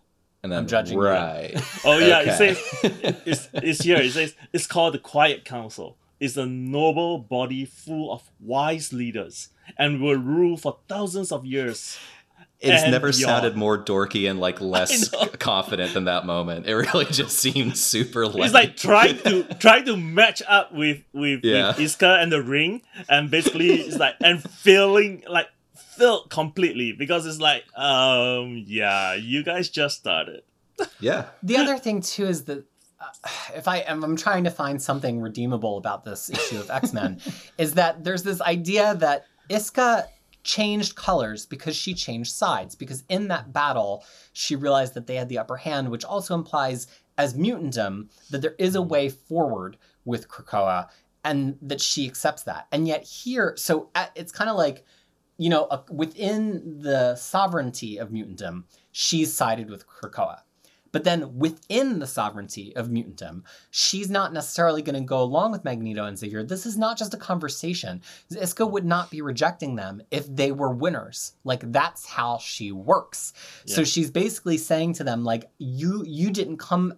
and 0.43 0.51
then 0.51 0.59
I'm 0.59 0.67
judging 0.67 0.97
you. 0.97 1.03
right. 1.03 1.53
Oh 1.83 1.97
yeah, 1.97 2.19
Okay. 2.19 2.31
it 2.31 2.37
says 2.37 2.59
it's, 3.25 3.49
it's 3.53 3.83
here. 3.83 3.97
It 3.97 4.11
says 4.11 4.35
it's 4.53 4.67
called 4.67 4.93
the 4.93 4.99
Quiet 4.99 5.43
Council. 5.45 5.97
It's 6.19 6.37
a 6.37 6.45
noble 6.45 7.17
body 7.17 7.65
full 7.65 8.11
of 8.13 8.29
wise 8.39 8.93
leaders 8.93 9.49
and 9.77 9.99
will 10.01 10.15
rule 10.15 10.55
for 10.55 10.77
thousands 10.87 11.31
of 11.31 11.45
years. 11.45 11.97
It's 12.73 12.83
and 12.83 12.91
never 12.91 13.07
beyond. 13.11 13.15
sounded 13.23 13.55
more 13.55 13.77
dorky 13.77 14.29
and 14.29 14.39
like 14.39 14.59
less 14.75 15.09
confident 15.39 15.93
than 15.93 16.05
that 16.05 16.25
moment. 16.25 16.67
It 16.67 16.75
really 16.75 17.05
just 17.05 17.37
seemed 17.37 17.77
super. 17.77 18.25
Lame. 18.27 18.43
It's 18.43 18.53
like 18.53 18.75
trying 18.75 19.17
to 19.19 19.43
trying 19.59 19.85
to 19.85 19.95
match 19.97 20.41
up 20.47 20.73
with 20.73 21.01
with, 21.13 21.41
Yeah. 21.43 21.69
with 21.69 21.79
Isca 21.79 22.17
and 22.21 22.31
the 22.31 22.41
ring, 22.41 22.81
and 23.09 23.29
basically 23.29 23.69
it's 23.71 23.97
like 23.97 24.15
and 24.21 24.41
feeling 24.43 25.23
like 25.29 25.47
failed 25.97 26.29
completely 26.29 26.91
because 26.91 27.25
it's 27.25 27.39
like 27.39 27.63
um 27.77 28.63
yeah 28.67 29.13
you 29.13 29.43
guys 29.43 29.69
just 29.69 29.97
started. 29.97 30.41
yeah, 30.99 31.27
The 31.43 31.55
other 31.57 31.77
thing 31.77 32.01
too 32.01 32.25
is 32.25 32.43
that 32.45 32.65
uh, 32.99 33.29
if 33.55 33.67
I 33.67 33.77
am 33.79 34.03
I'm 34.03 34.15
trying 34.17 34.43
to 34.43 34.49
find 34.51 34.81
something 34.81 35.21
redeemable 35.21 35.77
about 35.77 36.03
this 36.03 36.29
issue 36.29 36.59
of 36.59 36.69
X 36.69 36.91
Men, 36.91 37.21
is 37.57 37.75
that 37.75 38.03
there's 38.03 38.23
this 38.23 38.41
idea 38.41 38.95
that 38.95 39.25
Isca 39.49 40.07
changed 40.45 40.95
colors 40.95 41.45
because 41.45 41.75
she 41.75 41.93
changed 41.93 42.31
sides 42.31 42.75
because 42.75 43.03
in 43.09 43.27
that 43.27 43.51
battle 43.51 44.05
she 44.31 44.55
realized 44.55 44.93
that 44.93 45.07
they 45.07 45.15
had 45.15 45.27
the 45.27 45.39
upper 45.39 45.57
hand, 45.57 45.89
which 45.89 46.05
also 46.05 46.35
implies 46.35 46.87
as 47.17 47.33
mutantdom 47.33 48.07
that 48.29 48.41
there 48.41 48.55
is 48.57 48.75
a 48.75 48.81
way 48.81 49.09
forward 49.09 49.75
with 50.05 50.29
Krakoa 50.29 50.87
and 51.23 51.57
that 51.61 51.81
she 51.81 52.05
accepts 52.05 52.43
that. 52.43 52.67
And 52.71 52.87
yet 52.87 53.03
here, 53.03 53.55
so 53.57 53.89
at, 53.95 54.11
it's 54.15 54.31
kind 54.31 54.49
of 54.49 54.55
like 54.55 54.85
you 55.37 55.49
know, 55.49 55.65
uh, 55.65 55.81
within 55.91 56.79
the 56.79 57.15
sovereignty 57.15 57.97
of 57.97 58.09
mutantdom, 58.09 58.63
she's 58.91 59.33
sided 59.33 59.69
with 59.69 59.85
Krakoa. 59.85 60.39
But 60.95 61.03
then 61.03 61.37
within 61.37 61.99
the 61.99 62.07
sovereignty 62.07 62.73
of 62.77 62.87
mutantdom, 62.87 63.43
she's 63.69 64.09
not 64.09 64.31
necessarily 64.31 64.81
going 64.81 64.95
to 64.95 65.01
go 65.01 65.21
along 65.21 65.51
with 65.51 65.65
Magneto 65.65 66.05
and 66.05 66.17
Xavier. 66.17 66.41
This 66.41 66.65
is 66.65 66.77
not 66.77 66.97
just 66.97 67.13
a 67.13 67.17
conversation. 67.17 68.01
Isca 68.31 68.65
would 68.65 68.85
not 68.85 69.11
be 69.11 69.21
rejecting 69.21 69.75
them 69.75 70.01
if 70.09 70.33
they 70.33 70.53
were 70.53 70.71
winners. 70.71 71.33
Like 71.43 71.69
that's 71.73 72.05
how 72.05 72.37
she 72.37 72.71
works. 72.71 73.33
So 73.65 73.83
she's 73.83 74.09
basically 74.09 74.57
saying 74.57 74.93
to 74.93 75.03
them 75.03 75.25
like 75.25 75.49
you 75.57 76.05
you 76.07 76.31
didn't 76.31 76.59
come 76.59 76.93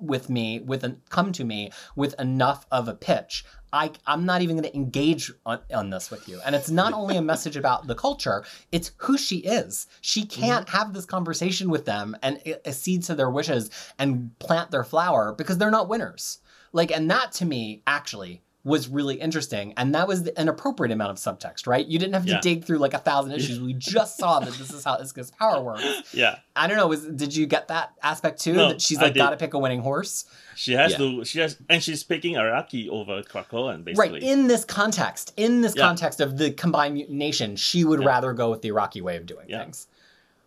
with 0.00 0.28
me 0.28 0.60
with 0.60 0.84
an 0.84 1.00
come 1.10 1.32
to 1.32 1.44
me 1.44 1.70
with 1.96 2.18
enough 2.20 2.66
of 2.70 2.88
a 2.88 2.94
pitch. 2.94 3.44
I 3.72 3.90
i'm 4.06 4.24
not 4.24 4.42
even 4.42 4.56
going 4.56 4.70
to 4.70 4.76
engage 4.76 5.32
on, 5.44 5.60
on 5.72 5.90
this 5.90 6.10
with 6.10 6.28
you. 6.28 6.40
And 6.44 6.54
it's 6.54 6.70
not 6.70 6.92
only 6.92 7.16
a 7.16 7.22
message 7.22 7.56
about 7.56 7.86
the 7.86 7.94
culture 7.94 8.44
it's 8.70 8.92
who 8.98 9.18
she 9.18 9.38
is. 9.38 9.86
She 10.00 10.22
mm-hmm. 10.22 10.40
can't 10.40 10.68
have 10.68 10.92
this 10.92 11.06
conversation 11.06 11.70
with 11.70 11.84
them 11.84 12.16
and 12.22 12.40
accede 12.66 13.02
to 13.04 13.14
their 13.14 13.30
wishes 13.30 13.70
and 13.98 14.38
plant 14.38 14.70
their 14.70 14.84
flower 14.84 15.34
because 15.36 15.58
they're 15.58 15.70
not 15.70 15.88
winners. 15.88 16.38
Like 16.72 16.90
and 16.90 17.10
that 17.10 17.32
to 17.32 17.44
me 17.44 17.82
actually 17.86 18.43
was 18.64 18.88
really 18.88 19.16
interesting 19.16 19.74
and 19.76 19.94
that 19.94 20.08
was 20.08 20.22
the- 20.22 20.40
an 20.40 20.48
appropriate 20.48 20.90
amount 20.90 21.10
of 21.10 21.16
subtext 21.18 21.66
right 21.66 21.86
you 21.86 21.98
didn't 21.98 22.14
have 22.14 22.24
to 22.24 22.32
Yeah. 22.32 22.40
dig 22.40 22.64
through 22.64 22.78
like 22.78 22.94
a 22.94 22.98
thousand 22.98 23.32
issues 23.38 23.60
we 23.60 23.74
just 23.74 24.16
saw 24.16 24.40
that 24.40 24.54
this 24.54 24.70
is 24.72 24.82
how 24.84 24.96
Isca's 24.96 25.30
power 25.30 25.62
works 25.62 25.84
Yeah, 26.14 26.36
I 26.56 26.66
don't 26.66 26.76
know. 26.78 26.86
Was 26.86 27.04
did 27.06 27.36
you 27.36 27.44
get 27.46 27.68
that 27.68 27.92
aspect 28.02 28.40
too? 28.40 28.54
No, 28.54 28.68
that 28.70 28.80
she's 28.80 28.98
like 29.00 29.14
got 29.14 29.30
to 29.30 29.36
pick 29.36 29.52
a 29.54 29.58
winning 29.58 29.80
horse, 29.80 30.24
she 30.56 30.72
has 30.72 30.92
Yeah. 30.92 30.98
to. 30.98 31.24
She 31.24 31.40
has, 31.40 31.58
and 31.68 31.82
she's 31.82 32.02
picking 32.04 32.34
Araki 32.36 32.88
over 32.88 33.22
Krakoan 33.22 33.84
basically. 33.84 34.12
right? 34.12 34.22
In 34.22 34.46
this 34.46 34.64
context, 34.64 35.32
in 35.36 35.60
this 35.60 35.74
Yeah. 35.76 35.82
context 35.82 36.20
of 36.20 36.38
the 36.38 36.50
combined 36.52 36.94
mutant 36.94 37.18
nation, 37.18 37.56
she 37.56 37.84
would 37.84 38.02
rather 38.04 38.32
go 38.32 38.50
with 38.50 38.62
the 38.62 38.68
Iraqi 38.68 39.00
way 39.02 39.16
of 39.16 39.26
doing 39.26 39.46
Yeah. 39.48 39.62
things 39.64 39.88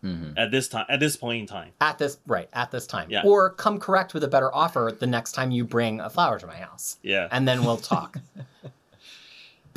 Mhm. 0.04 0.34
at 0.36 0.50
this 0.50 0.68
time, 0.68 0.86
at 0.88 1.00
this 1.00 1.16
point 1.16 1.40
in 1.40 1.46
time. 1.46 1.72
at 1.80 1.98
this 1.98 2.18
right 2.26 2.48
at 2.52 2.70
this 2.70 2.86
time, 2.86 3.10
Yeah. 3.10 3.22
or 3.24 3.50
come 3.50 3.80
correct 3.80 4.14
with 4.14 4.22
a 4.24 4.28
better 4.28 4.54
offer 4.54 4.94
the 4.98 5.06
next 5.06 5.32
time 5.32 5.50
you 5.50 5.64
bring 5.64 6.00
a 6.00 6.08
flower 6.10 6.38
to 6.38 6.46
my 6.46 6.56
house, 6.56 6.98
Yeah, 7.02 7.28
and 7.32 7.48
then 7.48 7.64
we'll 7.64 7.76
talk. 7.78 8.18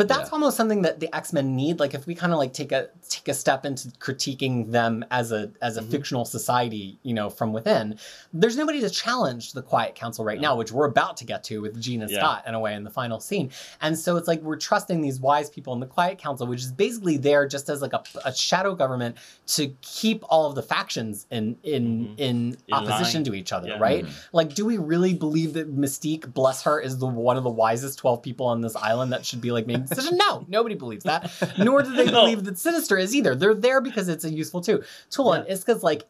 But 0.02 0.08
that's 0.08 0.30
Yeah. 0.30 0.34
almost 0.34 0.58
something 0.58 0.82
that 0.82 1.00
the 1.00 1.16
X 1.16 1.32
Men 1.32 1.56
need. 1.56 1.80
Like 1.80 1.94
if 1.94 2.08
we 2.08 2.16
kind 2.16 2.34
of 2.34 2.40
like 2.40 2.54
take 2.54 2.72
a 2.72 2.88
take 3.08 3.28
a 3.28 3.36
step 3.36 3.66
into 3.68 3.90
critiquing 4.00 4.72
them 4.72 5.06
as 5.12 5.32
a 5.32 5.52
as 5.62 5.78
a 5.78 5.82
Mhm. 5.84 5.92
fictional 5.92 6.26
society, 6.26 6.98
you 7.04 7.14
know, 7.14 7.30
from 7.30 7.54
within. 7.54 8.00
There's 8.34 8.58
nobody 8.58 8.82
to 8.82 8.90
challenge 8.90 9.54
the 9.54 9.62
Quiet 9.62 9.94
Council 9.94 10.26
right 10.26 10.42
No. 10.42 10.50
now, 10.50 10.56
which 10.56 10.72
we're 10.72 10.88
about 10.88 11.18
to 11.18 11.24
get 11.26 11.44
to 11.46 11.62
with 11.62 11.80
Gina 11.80 12.08
Yeah. 12.10 12.18
Scott 12.18 12.44
in 12.48 12.56
a 12.56 12.60
way 12.60 12.74
in 12.74 12.84
the 12.84 12.90
final 12.90 13.20
scene. 13.20 13.52
And 13.80 13.96
so 14.00 14.18
it's 14.18 14.28
like 14.28 14.42
we're 14.42 14.56
trusting 14.56 15.02
these 15.02 15.20
wise 15.20 15.52
people 15.52 15.72
in 15.74 15.80
the 15.80 15.86
Quiet 15.86 16.18
Council, 16.18 16.48
which 16.48 16.62
is 16.62 16.72
basically 16.72 17.18
there 17.18 17.46
just 17.48 17.70
as 17.70 17.84
like 17.84 17.94
a, 17.94 18.02
a 18.26 18.34
shadow 18.34 18.74
government 18.74 19.18
to 19.48 19.68
keep 19.82 20.24
all 20.30 20.48
of 20.48 20.56
the 20.56 20.64
factions 20.64 21.28
in 21.30 21.58
in 21.64 21.84
Mhm. 21.84 22.20
in, 22.20 22.58
In 22.68 22.74
opposition 22.74 23.20
line. 23.20 23.26
to 23.26 23.34
each 23.36 23.54
other, 23.54 23.68
Yeah. 23.68 23.78
right? 23.80 24.04
Mhm. 24.06 24.12
Like, 24.34 24.56
do 24.56 24.66
we 24.66 24.78
really 24.80 25.14
believe 25.14 25.54
that 25.54 25.76
Mystique, 25.78 26.34
bless 26.34 26.64
her, 26.64 26.80
is 26.80 26.98
the 26.98 27.06
one 27.06 27.38
of 27.38 27.44
the 27.44 27.50
wisest 27.52 28.00
twelve 28.00 28.22
people 28.24 28.48
on 28.48 28.62
this 28.62 28.76
island 28.76 29.12
that 29.14 29.26
should 29.26 29.42
be 29.42 29.52
like 29.52 29.68
making 29.68 29.88
decisions? 29.96 30.18
No, 30.18 30.46
nobody 30.48 30.76
believes 30.76 31.04
that. 31.04 31.32
Nor 31.58 31.84
do 31.84 31.96
they 31.96 32.06
No. 32.06 32.12
believe 32.24 32.44
that 32.46 32.58
Sinister 32.58 32.98
is 32.98 33.16
either. 33.16 33.36
They're 33.36 33.54
there 33.54 33.82
because 33.82 34.08
it's 34.10 34.26
a 34.26 34.30
useful 34.30 34.62
tool. 34.62 34.82
Tool 35.10 35.34
and 35.34 35.48
Isca's 35.48 35.84
like 35.84 36.04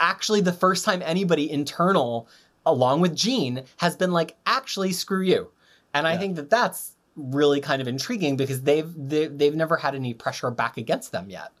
actually 0.00 0.40
the 0.40 0.52
first 0.52 0.84
time 0.84 1.00
anybody 1.04 1.50
internal, 1.50 2.26
along 2.66 3.00
with 3.00 3.14
Jean, 3.14 3.62
has 3.76 3.96
been 3.96 4.12
like, 4.12 4.36
actually, 4.46 4.92
screw 4.92 5.22
you. 5.22 5.50
And 5.94 6.06
I 6.08 6.16
think 6.16 6.36
that 6.36 6.50
that's 6.50 6.92
really 7.16 7.60
kind 7.60 7.82
of 7.82 7.86
intriguing 7.88 8.36
because 8.36 8.62
they've 8.62 8.90
they, 8.96 9.26
they've 9.26 9.54
never 9.54 9.76
had 9.76 9.94
any 9.94 10.14
pressure 10.14 10.50
back 10.50 10.76
against 10.78 11.12
them 11.12 11.28
yet. 11.28 11.52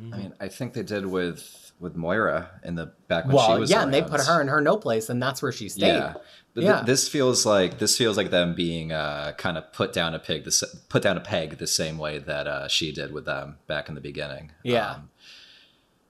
Mhm. 0.00 0.14
I 0.14 0.16
mean, 0.16 0.32
I 0.40 0.48
think 0.48 0.72
they 0.72 0.84
did 0.84 1.04
with 1.06 1.59
with 1.80 1.96
Moira 1.96 2.50
in 2.62 2.74
the 2.76 2.92
back 3.08 3.24
when 3.24 3.32
she 3.32 3.36
well, 3.36 3.58
was 3.60 3.70
yeah, 3.70 3.82
and 3.82 3.92
they 3.92 4.02
put 4.02 4.20
her 4.20 4.40
in 4.40 4.48
her 4.48 4.60
no 4.60 4.76
place, 4.76 5.08
and 5.08 5.20
that's 5.22 5.42
where 5.42 5.50
she 5.52 5.68
stayed. 5.68 5.86
Yeah. 5.88 6.12
But 6.54 6.60
th- 6.62 6.64
Yeah. 6.70 6.82
this 6.82 7.08
feels 7.08 7.46
like 7.46 7.78
this 7.78 7.96
feels 7.96 8.16
like 8.16 8.30
them 8.30 8.54
being 8.54 8.92
uh, 8.92 9.32
kind 9.38 9.56
of 9.56 9.72
put 9.72 9.92
down 9.92 10.14
a 10.14 10.18
pig, 10.18 10.44
the, 10.44 10.48
s- 10.48 10.64
put 10.88 11.02
down 11.02 11.16
a 11.16 11.20
peg 11.20 11.58
the 11.58 11.66
same 11.66 11.96
way 11.96 12.18
that 12.18 12.46
uh, 12.46 12.68
she 12.68 12.92
did 12.92 13.12
with 13.12 13.24
them 13.24 13.56
back 13.66 13.88
in 13.88 13.94
the 13.94 14.00
beginning. 14.00 14.52
Yeah. 14.62 14.90
Um, 14.92 15.10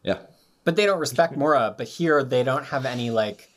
yeah. 0.03 0.19
But 0.65 0.77
they 0.77 0.87
don't 0.87 0.99
respect 1.01 1.37
Moira. 1.37 1.75
But 1.79 1.87
here 1.89 2.23
they 2.25 2.43
don't 2.43 2.65
have 2.65 2.85
any 2.87 3.11
like 3.11 3.49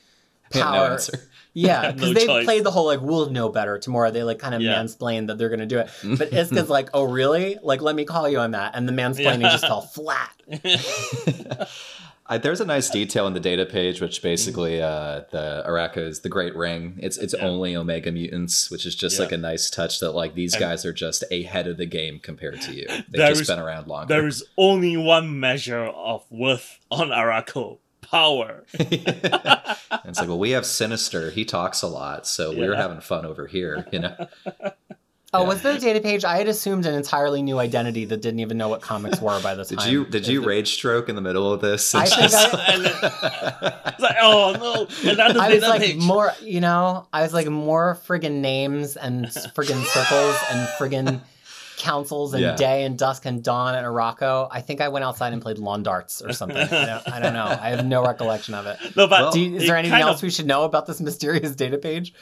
Yeah, 0.54 0.64
no 0.64 0.72
power. 0.72 1.00
Yeah, 1.56 1.92
because 1.92 2.08
no 2.14 2.14
they 2.16 2.26
choice. 2.26 2.46
played 2.46 2.64
the 2.64 2.72
whole 2.72 2.88
like 2.88 3.00
we'll 3.00 3.30
know 3.30 3.48
better 3.50 3.78
tomorrow. 3.78 4.10
They 4.10 4.24
like 4.24 4.40
kind 4.40 4.56
of 4.56 4.62
Yeah. 4.62 4.74
mansplained 4.76 5.28
that 5.28 5.38
they're 5.38 5.50
gonna 5.50 5.68
do 5.68 5.78
it, 5.80 5.90
but 6.18 6.32
Isca's 6.32 6.68
like, 6.70 6.90
oh 6.96 7.04
really? 7.04 7.58
Like 7.62 7.82
let 7.82 7.96
me 7.96 8.06
call 8.06 8.28
you 8.28 8.40
on 8.40 8.52
that, 8.52 8.72
and 8.76 8.90
the 8.90 8.92
mansplaining 8.94 9.42
Yeah. 9.42 9.50
just 9.52 9.66
fell 9.68 9.82
flat. 9.82 10.32
I, 12.34 12.38
there's 12.40 12.62
a 12.62 12.66
nice 12.66 12.90
detail 12.90 13.28
in 13.28 13.34
the 13.34 13.40
data 13.40 13.66
page, 13.66 14.02
which 14.02 14.22
basically 14.22 14.82
uh, 14.82 15.22
the 15.32 15.64
Arako 15.68 15.98
is 16.08 16.22
the 16.22 16.30
Great 16.30 16.56
Ring. 16.56 16.98
It's 17.02 17.18
it's 17.18 17.34
Yeah. 17.38 17.46
only 17.48 17.76
Omega 17.76 18.12
mutants, 18.12 18.70
which 18.72 18.86
is 18.86 18.96
just 18.96 19.18
Yeah. 19.18 19.24
like 19.26 19.32
a 19.34 19.38
nice 19.38 19.70
touch 19.70 20.00
that 20.00 20.12
like 20.12 20.34
these 20.36 20.54
And- 20.54 20.62
guys 20.62 20.86
are 20.86 20.94
just 20.94 21.24
ahead 21.32 21.68
of 21.68 21.78
the 21.78 21.86
game 21.86 22.20
compared 22.20 22.62
to 22.62 22.74
you. 22.74 22.88
They've 22.88 23.28
just 23.30 23.42
is- 23.42 23.48
been 23.48 23.60
around 23.60 23.88
longer. 23.88 24.14
there 24.14 24.28
is 24.28 24.44
only 24.58 24.98
one 24.98 25.40
measure 25.40 25.84
of 25.86 26.24
worth 26.32 26.80
on 26.90 27.10
Arako 27.10 27.78
power. 28.02 28.64
It's 30.06 30.20
like, 30.20 30.28
well, 30.28 30.40
we 30.40 30.52
have 30.52 30.66
Sinister. 30.66 31.32
He 31.32 31.46
talks 31.46 31.82
a 31.82 31.88
lot, 31.88 32.28
so 32.28 32.54
we're 32.56 32.76
having 32.76 33.00
fun 33.00 33.26
over 33.26 33.48
here. 33.48 33.88
You 33.92 34.00
know, 34.00 34.28
Oh, 35.36 35.42
Yeah. 35.42 35.48
was 35.48 35.62
there 35.64 35.74
a 35.76 35.80
data 35.80 36.00
page? 36.00 36.24
I 36.24 36.38
had 36.38 36.48
assumed 36.48 36.86
an 36.86 36.94
entirely 36.94 37.42
new 37.42 37.58
identity 37.58 38.06
that 38.06 38.22
didn't 38.22 38.40
even 38.40 38.58
know 38.58 38.68
what 38.70 38.82
comics 38.82 39.20
were 39.20 39.40
by 39.42 39.56
the 39.56 39.64
did 39.70 39.80
time. 39.80 39.92
you 39.92 40.06
did 40.06 40.28
you 40.28 40.42
If 40.42 40.48
rage 40.48 40.74
stroke 40.74 41.10
in 41.10 41.16
the 41.16 41.22
middle 41.22 41.52
of 41.52 41.60
this? 41.62 41.96
I 41.96 42.02
and 42.04 42.10
think 42.12 42.22
just- 42.32 42.54
I- 42.54 42.74
And 42.74 42.86
It's 43.88 44.00
like, 44.00 44.16
oh 44.22 44.56
no, 45.04 45.12
another 45.12 45.40
I 45.40 45.54
was 45.54 45.62
like 45.64 45.82
page. 45.82 45.98
more, 45.98 46.32
you 46.42 46.62
know, 46.62 47.08
I 47.12 47.22
was 47.24 47.34
like 47.34 47.48
more 47.48 47.98
friggin' 48.08 48.42
names 48.42 48.96
and 48.96 49.26
friggin' 49.26 49.84
circles 49.86 50.36
and 50.52 50.68
friggin' 50.80 51.22
councils 51.78 52.34
and 52.34 52.42
Yeah. 52.44 52.56
day 52.56 52.84
and 52.86 52.98
dusk 52.98 53.26
and 53.26 53.44
dawn 53.44 53.76
and 53.76 53.86
Arako. 53.86 54.48
I 54.52 54.62
think 54.62 54.82
I 54.82 54.90
went 54.90 55.04
outside 55.06 55.34
and 55.34 55.42
played 55.42 55.58
lawn 55.58 55.84
darts 55.84 56.22
or 56.22 56.34
something. 56.34 56.58
I 56.72 56.86
don't, 56.86 57.10
I 57.14 57.20
don't 57.20 57.34
know. 57.34 57.46
I 57.46 57.70
have 57.70 57.86
no 57.86 58.04
recollection 58.04 58.54
of 58.54 58.66
it. 58.66 58.78
no, 58.96 59.08
but 59.08 59.34
Do 59.34 59.40
you, 59.40 59.56
is 59.58 59.68
there 59.68 59.78
anything 59.78 60.00
else 60.02 60.18
of- 60.18 60.24
we 60.24 60.30
should 60.30 60.46
know 60.48 60.64
about 60.64 60.86
this 60.88 61.00
mysterious 61.02 61.56
data 61.56 61.78
page? 61.78 62.14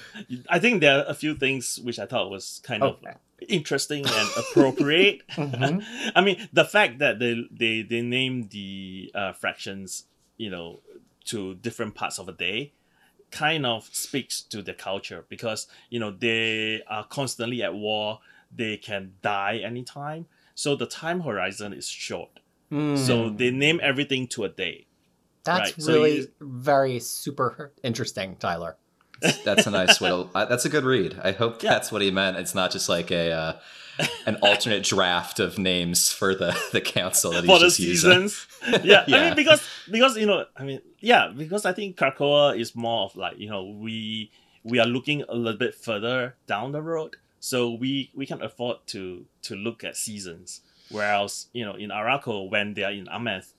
I 0.49 0.59
think 0.59 0.81
there 0.81 0.99
are 0.99 1.05
a 1.07 1.13
few 1.13 1.35
things 1.35 1.79
which 1.83 1.99
I 1.99 2.05
thought 2.05 2.29
was 2.29 2.61
kind 2.63 2.83
of 2.83 2.97
interesting 3.47 4.05
and 4.05 4.29
appropriate. 4.37 5.21
Mhm. 5.31 5.83
I 6.15 6.21
mean, 6.21 6.47
the 6.53 6.65
fact 6.65 6.99
that 6.99 7.19
they 7.19 7.43
they 7.51 7.81
they 7.81 8.01
name 8.01 8.47
the 8.51 9.11
uh, 9.15 9.33
fractions, 9.33 10.05
you 10.37 10.49
know, 10.49 10.79
to 11.25 11.55
different 11.55 11.95
parts 11.95 12.19
of 12.19 12.27
a 12.27 12.31
day, 12.33 12.73
kind 13.31 13.65
of 13.65 13.89
speaks 13.91 14.41
to 14.41 14.61
the 14.61 14.73
culture 14.73 15.25
because 15.29 15.67
you 15.89 15.99
know 15.99 16.11
they 16.11 16.81
are 16.87 17.05
constantly 17.05 17.63
at 17.63 17.73
war. 17.73 18.19
They 18.53 18.77
can 18.77 19.13
die 19.21 19.57
anytime, 19.63 20.25
so 20.55 20.75
the 20.75 20.85
time 20.85 21.21
horizon 21.21 21.73
is 21.73 21.87
short. 21.87 22.39
Mm. 22.71 22.97
So 22.97 23.29
they 23.29 23.51
name 23.51 23.79
everything 23.83 24.27
to 24.29 24.43
a 24.45 24.49
day. 24.49 24.87
that's 25.43 25.71
right, 25.71 25.81
so 25.81 25.93
really 25.93 26.17
you- 26.19 26.27
very 26.41 26.99
super 26.99 27.71
interesting, 27.83 28.35
Tyler. 28.37 28.77
that's 29.45 29.67
a 29.67 29.71
nice 29.71 29.99
way. 30.01 30.09
To, 30.09 30.27
uh, 30.35 30.45
that's 30.45 30.65
a 30.65 30.69
good 30.69 30.83
read. 30.83 31.19
I 31.23 31.31
hope 31.31 31.61
Yeah. 31.63 31.71
that's 31.73 31.91
what 31.91 32.01
he 32.01 32.11
meant. 32.11 32.37
It's 32.37 32.55
not 32.55 32.71
just 32.71 32.89
like 32.89 33.11
a 33.11 33.31
uh, 33.31 33.53
an 34.25 34.35
alternate 34.41 34.83
draft 34.83 35.39
of 35.39 35.57
names 35.57 36.11
for 36.11 36.33
the 36.35 36.51
the 36.71 36.81
council 36.81 37.31
that 37.31 37.43
he's 37.43 37.51
for 37.51 37.59
the 37.59 37.65
just 37.65 37.79
using. 37.79 38.27
seasons. 38.29 38.47
yeah, 38.83 39.03
I 39.07 39.25
mean 39.25 39.35
because 39.35 39.61
because 39.89 40.17
you 40.17 40.25
know 40.25 40.45
I 40.57 40.63
mean 40.63 40.81
yeah 40.99 41.27
because 41.35 41.65
I 41.65 41.73
think 41.73 41.97
Krakoa 41.97 42.57
is 42.59 42.75
more 42.75 43.05
of 43.05 43.15
like 43.15 43.37
you 43.37 43.49
know 43.49 43.63
we 43.65 44.31
we 44.63 44.79
are 44.79 44.87
looking 44.87 45.23
a 45.29 45.35
little 45.35 45.57
bit 45.59 45.75
further 45.75 46.35
down 46.47 46.71
the 46.71 46.81
road, 46.81 47.15
so 47.41 47.71
we 47.71 48.11
we 48.15 48.25
can 48.25 48.41
afford 48.41 48.77
to 48.87 49.25
to 49.41 49.55
look 49.55 49.83
at 49.83 49.97
seasons. 49.97 50.61
Whereas 50.89 51.47
you 51.51 51.65
know 51.65 51.73
in 51.73 51.89
Arako 51.89 52.49
when 52.49 52.75
they 52.75 52.83
are 52.83 52.91
in 52.91 53.07
Amenth, 53.07 53.51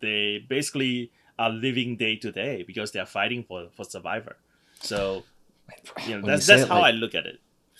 they 0.00 0.44
basically 0.46 1.12
are 1.38 1.48
living 1.48 1.96
day 1.96 2.16
to 2.16 2.30
day 2.32 2.64
because 2.66 2.92
they 2.92 3.00
are 3.00 3.06
fighting 3.06 3.44
for 3.44 3.68
for 3.76 3.84
survivor. 3.84 4.36
So 4.80 5.22
you 6.06 6.16
know 6.16 6.22
When 6.22 6.32
that's 6.32 6.44
say 6.46 6.56
that's 6.56 6.68
how 6.68 6.80
like- 6.80 6.94
I 6.94 6.96
look 6.96 7.14
at 7.14 7.24
it. 7.24 7.38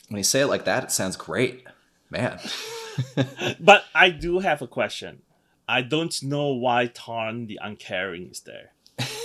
When 0.08 0.18
you 0.18 0.24
say 0.24 0.40
it 0.40 0.46
like 0.46 0.64
that, 0.64 0.84
it 0.84 0.90
sounds 0.92 1.16
great, 1.16 1.66
man. 2.08 2.38
But 3.60 3.84
I 3.94 4.10
do 4.10 4.40
have 4.40 4.60
a 4.62 4.66
question. 4.66 5.22
I 5.68 5.82
don't 5.82 6.20
know 6.22 6.48
why 6.48 6.86
Tarn 6.86 7.46
the 7.46 7.58
Uncaring 7.62 8.28
is 8.30 8.40
there. 8.40 8.72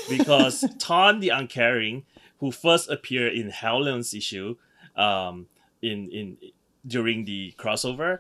Because 0.08 0.64
Tarn 0.80 1.20
the 1.20 1.30
Uncaring, 1.30 2.06
who 2.40 2.52
first 2.52 2.90
appeared 2.90 3.34
in 3.34 3.50
Howland's 3.50 4.14
issue 4.14 4.56
um, 4.96 5.48
in, 5.86 6.10
in 6.10 6.38
during 6.86 7.26
the 7.26 7.54
crossover, 7.58 8.20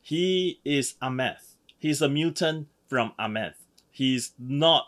he 0.00 0.60
is 0.64 0.94
Amenth. 1.02 1.54
He's 1.78 2.02
a 2.02 2.08
mutant 2.08 2.68
from 2.88 3.12
Amenth. 3.18 3.54
He's 3.90 4.32
not 4.38 4.86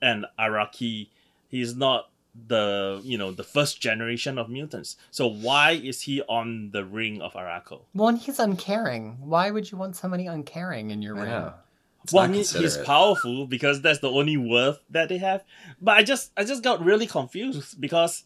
an 0.00 0.26
Araki. 0.38 1.08
He's 1.48 1.76
not 1.76 2.10
the 2.46 3.00
you 3.02 3.18
know 3.18 3.32
the 3.32 3.42
first 3.42 3.80
generation 3.80 4.38
of 4.38 4.48
mutants. 4.48 4.96
So 5.10 5.26
why 5.26 5.72
is 5.72 6.02
he 6.02 6.22
on 6.22 6.70
the 6.72 6.84
ring 6.84 7.20
of 7.20 7.32
Arako? 7.32 7.82
Well, 7.94 8.08
and 8.08 8.18
he's 8.18 8.38
uncaring. 8.38 9.16
Why 9.20 9.50
would 9.50 9.70
you 9.70 9.78
want 9.78 9.96
somebody 9.96 10.26
uncaring 10.26 10.90
in 10.90 11.02
your 11.02 11.16
I 11.16 11.20
ring? 11.20 11.30
know. 11.30 11.54
Let's 12.00 12.12
well, 12.12 12.24
I 12.24 12.28
mean, 12.28 12.44
he's 12.44 12.76
it. 12.76 12.86
powerful 12.86 13.46
because 13.46 13.82
that's 13.82 13.98
the 13.98 14.10
only 14.10 14.36
worth 14.36 14.78
that 14.90 15.08
they 15.08 15.18
have. 15.18 15.42
But 15.80 15.96
I 15.96 16.04
just, 16.04 16.30
I 16.36 16.44
just 16.44 16.62
got 16.62 16.82
really 16.82 17.06
confused 17.06 17.80
because 17.80 18.22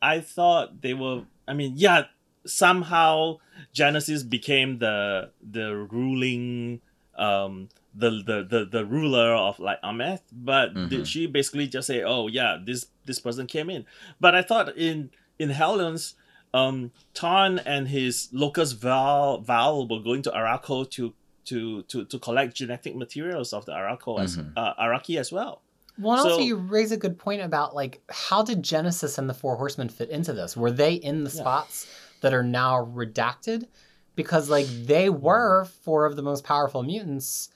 I 0.00 0.20
thought 0.20 0.80
they 0.80 0.94
were. 0.94 1.24
I 1.46 1.52
mean, 1.52 1.74
yeah, 1.76 2.04
somehow 2.46 3.38
Genesis 3.72 4.22
became 4.22 4.78
the 4.78 5.30
the 5.42 5.74
ruling, 5.90 6.80
um, 7.16 7.68
the 7.94 8.10
the 8.10 8.46
the, 8.48 8.64
the 8.64 8.84
ruler 8.84 9.34
of 9.34 9.58
like 9.58 9.80
Amenth. 9.82 10.22
But 10.32 10.74
Mhm. 10.74 10.88
did 10.90 11.08
she 11.08 11.26
basically 11.26 11.66
just 11.66 11.86
say, 11.86 12.02
"Oh 12.02 12.28
yeah, 12.28 12.58
this 12.62 12.86
this 13.06 13.18
person 13.20 13.46
came 13.46 13.70
in"? 13.70 13.84
But 14.20 14.34
I 14.34 14.42
thought 14.42 14.76
in 14.76 15.10
in 15.38 15.50
Hellions. 15.50 16.14
Um, 16.52 16.92
Tarn 17.14 17.58
and 17.66 17.88
his 17.88 18.28
Locus 18.32 18.70
Vile, 18.72 19.38
Val 19.40 19.88
were 19.88 19.98
going 19.98 20.22
to 20.22 20.30
Arako 20.30 20.88
to 20.90 21.12
to 21.46 21.82
to 21.82 22.04
to 22.04 22.18
collect 22.20 22.54
genetic 22.54 22.94
materials 22.94 23.52
of 23.52 23.66
the 23.66 23.72
Arako 23.72 24.20
as 24.20 24.36
Mhm. 24.36 24.52
uh, 24.56 24.72
Araki 24.80 25.18
as 25.18 25.32
well. 25.32 25.62
Well, 25.98 26.12
and 26.12 26.20
also 26.20 26.36
So- 26.36 26.44
you 26.44 26.54
raise 26.54 26.92
a 26.92 26.96
good 26.96 27.18
point 27.18 27.42
about 27.42 27.74
like 27.74 28.02
how 28.08 28.42
did 28.44 28.62
Genesis 28.62 29.18
and 29.18 29.28
the 29.28 29.34
Four 29.34 29.56
Horsemen 29.56 29.88
fit 29.88 30.10
into 30.10 30.32
this? 30.32 30.56
Were 30.56 30.70
they 30.70 30.94
in 30.94 31.24
the 31.24 31.30
Yeah. 31.30 31.40
spots 31.40 31.88
that 32.24 32.34
are 32.34 32.42
now 32.42 32.84
redacted? 32.84 33.68
Because 34.16 34.48
like 34.48 34.66
they 34.66 35.10
were 35.10 35.66
four 35.82 36.06
of 36.06 36.16
the 36.16 36.22
most 36.22 36.42
powerful 36.42 36.82
mutants 36.82 37.50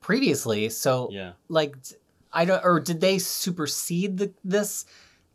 previously. 0.00 0.68
So 0.68 1.08
Yeah, 1.10 1.32
like 1.48 1.76
I 2.32 2.44
don't 2.44 2.64
or 2.64 2.80
did 2.80 3.00
they 3.00 3.18
supersede 3.18 4.18
the, 4.18 4.32
this 4.44 4.84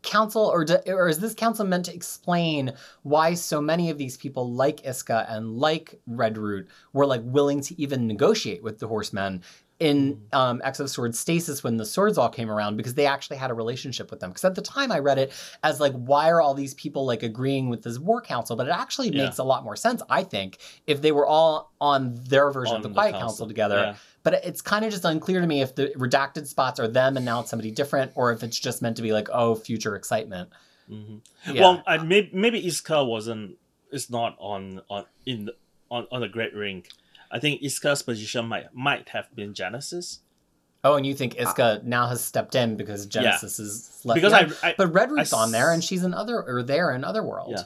council 0.03 0.43
or 0.43 0.63
do, 0.63 0.77
or 0.85 1.09
is 1.09 1.19
this 1.19 1.33
council 1.33 1.65
meant 1.65 1.85
to 1.85 1.93
explain 1.93 2.73
why 3.01 3.33
so 3.33 3.59
many 3.59 3.89
of 3.89 3.97
these 3.97 4.17
people 4.17 4.53
like 4.53 4.85
Isca 4.85 5.25
and 5.27 5.57
like 5.57 5.99
Redroot 6.07 6.67
were 6.93 7.07
like 7.07 7.21
willing 7.23 7.61
to 7.61 7.81
even 7.81 8.07
negotiate 8.07 8.61
with 8.61 8.79
the 8.79 8.87
horsemen 8.87 9.41
in 9.79 10.21
um, 10.33 10.61
X 10.63 10.79
of 10.81 10.89
Swords 10.89 11.17
stasis 11.17 11.63
when 11.63 11.77
the 11.77 11.85
swords 11.85 12.17
all 12.17 12.27
came 12.27 12.51
around 12.51 12.75
because 12.75 12.95
they 12.95 13.05
actually 13.05 13.37
had 13.37 13.49
a 13.49 13.53
relationship 13.53 14.11
with 14.11 14.19
them. 14.19 14.29
Because 14.29 14.43
at 14.43 14.55
the 14.55 14.61
time 14.61 14.91
I 14.91 14.99
read 14.99 15.17
it 15.17 15.31
as 15.63 15.79
like, 15.79 15.93
why 15.93 16.29
are 16.29 16.41
all 16.41 16.53
these 16.53 16.73
people 16.73 17.05
like 17.05 17.23
agreeing 17.23 17.69
with 17.69 17.83
this 17.83 17.97
war 17.97 18.21
council? 18.21 18.57
But 18.57 18.67
it 18.67 18.71
actually 18.71 19.09
Yeah. 19.09 19.23
makes 19.25 19.37
a 19.37 19.43
lot 19.43 19.63
more 19.63 19.77
sense, 19.77 20.01
I 20.09 20.23
think, 20.23 20.57
if 20.85 21.01
they 21.01 21.13
were 21.13 21.25
all 21.25 21.71
on 21.79 22.15
their 22.27 22.51
version 22.51 22.73
On 22.73 22.77
of 22.77 22.83
the 22.83 22.89
the 22.89 22.93
Quiet 22.93 23.11
council, 23.13 23.27
Council, 23.27 23.47
together. 23.47 23.75
yeah. 23.77 23.95
But 24.23 24.43
it's 24.45 24.61
kind 24.61 24.83
of 24.83 24.91
just 24.91 25.05
unclear 25.05 25.39
to 25.39 25.47
me 25.47 25.61
if 25.61 25.75
the 25.75 25.93
redacted 25.95 26.45
spots 26.47 26.77
are 26.79 26.87
them 26.89 27.15
and 27.15 27.25
now 27.25 27.39
it's 27.39 27.49
somebody 27.49 27.71
different, 27.71 28.11
or 28.15 28.33
if 28.33 28.43
it's 28.43 28.59
just 28.59 28.81
meant 28.81 28.97
to 28.97 29.01
be 29.01 29.13
like, 29.13 29.29
oh, 29.31 29.55
future 29.55 29.95
excitement. 29.95 30.49
hmm 30.89 31.19
Yeah. 31.49 31.61
Well, 31.61 31.83
I 31.87 31.99
maybe 31.99 32.31
maybe 32.33 32.67
Isca 32.67 33.03
wasn't 33.05 33.57
is 33.93 34.09
not 34.09 34.35
on 34.39 34.81
on 34.89 35.05
in 35.25 35.45
the- 35.45 35.55
on 35.89 36.05
on 36.11 36.19
the 36.21 36.27
Great 36.27 36.53
Ring. 36.53 36.83
I 37.31 37.39
think 37.39 37.61
Isca's 37.61 38.01
position 38.01 38.45
might 38.47 38.73
might 38.73 39.09
have 39.09 39.33
been 39.35 39.53
Genesis 39.53 40.19
oh, 40.83 40.95
and 40.95 41.05
you 41.05 41.13
think 41.13 41.39
Isca 41.39 41.81
now 41.83 42.07
has 42.07 42.23
stepped 42.23 42.55
in 42.55 42.75
because 42.75 43.05
Genesis 43.05 43.59
is 43.59 44.01
left 44.03 44.15
because. 44.15 44.33
I, 44.33 44.49
I 44.63 44.75
But 44.77 44.93
Redroot's 44.93 45.33
I 45.33 45.37
on 45.37 45.51
there, 45.51 45.71
and 45.71 45.83
she's 45.83 46.03
in 46.03 46.13
other 46.13 46.41
or 46.41 46.63
there 46.63 46.91
in 46.91 47.03
Otherworld. 47.03 47.51
Yeah. 47.51 47.63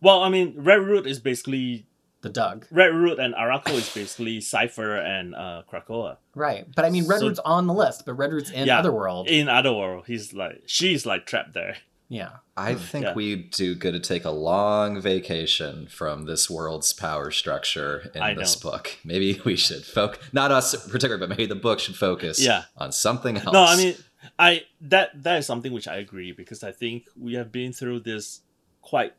well 0.00 0.22
I 0.22 0.28
mean 0.28 0.54
Red 0.56 0.80
Root 0.80 1.06
is 1.06 1.18
basically 1.18 1.86
The 2.22 2.28
Doug. 2.28 2.66
Red 2.70 2.94
Root 2.94 3.18
and 3.18 3.34
Arako 3.34 3.72
is 3.74 3.92
basically 3.92 4.40
Cypher 4.40 4.96
and 4.96 5.34
uh, 5.34 5.62
Krakoa. 5.70 6.18
Right. 6.34 6.66
But 6.74 6.84
I 6.84 6.90
mean, 6.90 7.04
So- 7.04 7.14
Redroot's 7.14 7.40
on 7.40 7.66
the 7.66 7.74
list, 7.74 8.04
but 8.06 8.16
Redroot's 8.16 8.50
in 8.50 8.66
Yeah. 8.66 8.78
Otherworld. 8.78 9.28
In 9.28 9.48
Otherworld, 9.48 10.06
he's 10.06 10.32
like 10.32 10.62
she's 10.66 11.06
like 11.06 11.26
trapped 11.26 11.54
there. 11.54 11.78
Yeah. 12.10 12.30
I 12.56 12.72
hmm. 12.74 12.78
think 12.78 13.04
Yeah. 13.06 13.14
we 13.14 13.36
do 13.36 13.74
good 13.74 13.92
to 13.92 14.00
take 14.00 14.24
a 14.26 14.30
long 14.30 15.00
vacation 15.00 15.86
from 15.86 16.26
this 16.26 16.50
world's 16.50 16.92
power 16.92 17.30
structure 17.30 18.10
in 18.14 18.20
I 18.20 18.34
this 18.34 18.62
know. 18.62 18.72
book. 18.72 18.98
Maybe 19.04 19.40
we 19.46 19.56
should 19.56 19.84
focus, 19.86 20.18
not 20.32 20.50
us 20.50 20.74
in 20.74 20.90
particular, 20.90 21.16
but 21.16 21.30
maybe 21.30 21.46
the 21.46 21.54
book 21.54 21.78
should 21.78 21.96
focus 21.96 22.38
Yeah. 22.40 22.64
on 22.76 22.92
something 22.92 23.36
else. 23.38 23.52
No, 23.52 23.64
I 23.64 23.76
mean, 23.76 23.94
I 24.38 24.64
that 24.82 25.22
that 25.22 25.38
is 25.38 25.46
something 25.46 25.72
which 25.72 25.88
I 25.88 25.96
agree 25.96 26.32
because 26.32 26.62
I 26.62 26.72
think 26.72 27.06
we 27.16 27.34
have 27.34 27.50
been 27.52 27.72
through 27.72 28.00
this 28.00 28.40
quite 28.82 29.14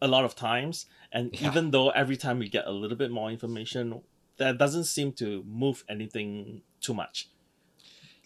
a 0.00 0.06
lot 0.06 0.24
of 0.24 0.34
times, 0.36 0.86
and 1.10 1.30
Yeah. 1.32 1.48
even 1.48 1.72
though 1.72 1.90
every 1.90 2.16
time 2.16 2.38
we 2.38 2.48
get 2.48 2.66
a 2.66 2.70
little 2.70 2.96
bit 2.96 3.10
more 3.10 3.30
information, 3.30 4.00
that 4.36 4.58
doesn't 4.58 4.84
seem 4.84 5.12
to 5.14 5.42
move 5.46 5.84
anything 5.88 6.62
too 6.80 6.94
much. 6.94 7.28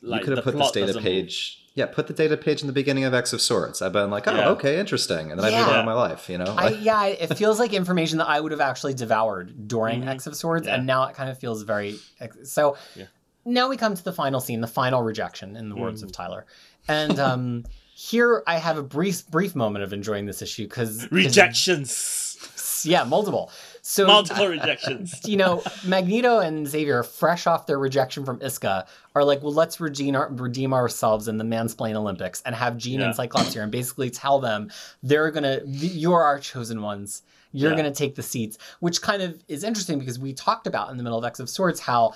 you 0.02 0.20
could 0.20 0.36
have 0.36 0.44
put 0.44 0.56
this 0.56 0.70
data 0.70 0.86
doesn't 0.88 1.02
move. 1.02 1.65
Yeah, 1.76 1.86
put 1.86 2.06
the 2.08 2.12
data 2.14 2.36
page 2.36 2.62
in 2.62 2.66
the 2.66 2.72
beginning 2.72 3.04
of 3.04 3.12
X 3.14 3.32
of 3.32 3.40
Swords. 3.40 3.80
I've 3.82 3.92
been 3.92 4.10
like, 4.10 4.26
oh, 4.26 4.34
Yeah. 4.34 4.48
okay, 4.48 4.80
interesting, 4.80 5.30
and 5.30 5.38
then 5.38 5.52
I 5.54 5.58
move 5.60 5.68
on 5.68 5.76
with 5.76 5.84
my 5.86 5.92
life. 5.92 6.28
You 6.28 6.38
know, 6.38 6.52
I, 6.56 6.68
yeah, 6.80 7.04
it 7.04 7.36
feels 7.36 7.58
like 7.60 7.72
information 7.74 8.18
that 8.18 8.26
I 8.28 8.40
would 8.40 8.50
have 8.50 8.62
actually 8.62 8.94
devoured 8.94 9.68
during 9.68 10.02
Mhm. 10.02 10.08
X 10.08 10.26
of 10.26 10.34
Swords, 10.34 10.66
Yeah. 10.66 10.74
and 10.76 10.86
now 10.86 11.04
it 11.04 11.14
kind 11.14 11.30
of 11.30 11.38
feels 11.38 11.62
very. 11.62 11.98
So 12.44 12.76
Yeah. 12.96 13.04
now 13.44 13.68
we 13.68 13.76
come 13.76 13.94
to 13.94 14.02
the 14.02 14.12
final 14.12 14.40
scene, 14.40 14.60
the 14.62 14.66
final 14.66 15.02
rejection, 15.02 15.54
in 15.54 15.68
the 15.68 15.76
words 15.76 16.02
of 16.02 16.08
Mhm. 16.08 16.14
Tyler. 16.14 16.46
And 16.88 17.18
um, 17.20 17.64
here 17.94 18.42
I 18.46 18.56
have 18.56 18.78
a 18.78 18.82
brief, 18.82 19.26
brief 19.28 19.54
moment 19.54 19.84
of 19.84 19.92
enjoying 19.92 20.24
this 20.26 20.40
issue 20.40 20.64
because 20.64 21.06
Rejections. 21.12 22.82
Yeah, 22.84 23.04
multiple. 23.04 23.50
So 23.88 24.04
Multiple 24.04 24.46
uh, 24.46 24.48
rejections. 24.48 25.20
you 25.24 25.36
know, 25.36 25.62
Magneto 25.84 26.40
and 26.40 26.66
Xavier, 26.66 27.04
fresh 27.04 27.46
off 27.46 27.66
their 27.66 27.78
rejection 27.78 28.24
from 28.24 28.42
Isca, 28.42 28.84
are 29.14 29.22
like, 29.22 29.44
well, 29.44 29.52
let's 29.54 29.78
redeem, 29.78 30.16
our, 30.16 30.28
redeem 30.32 30.74
ourselves 30.74 31.28
in 31.28 31.38
the 31.38 31.44
Mansplain 31.44 31.94
Olympics 31.94 32.42
and 32.44 32.52
have 32.56 32.76
Jean 32.76 32.98
Yeah. 32.98 33.06
and 33.06 33.14
Cyclops 33.14 33.52
here 33.54 33.62
and 33.62 33.70
basically 33.70 34.10
tell 34.10 34.40
them 34.40 34.72
they're 35.04 35.30
gonna, 35.30 35.60
you're 35.66 36.20
our 36.24 36.40
chosen 36.40 36.82
ones. 36.82 37.22
You're 37.52 37.70
Yeah. 37.70 37.76
gonna 37.76 37.94
take 37.94 38.16
the 38.16 38.24
seats, 38.24 38.58
which 38.80 39.00
kind 39.02 39.22
of 39.22 39.40
is 39.46 39.62
interesting 39.62 40.00
because 40.00 40.18
we 40.18 40.32
talked 40.34 40.66
about 40.66 40.90
in 40.90 40.96
the 40.96 41.04
middle 41.04 41.18
of 41.18 41.24
X 41.24 41.38
of 41.38 41.48
Swords 41.48 41.78
how 41.78 42.12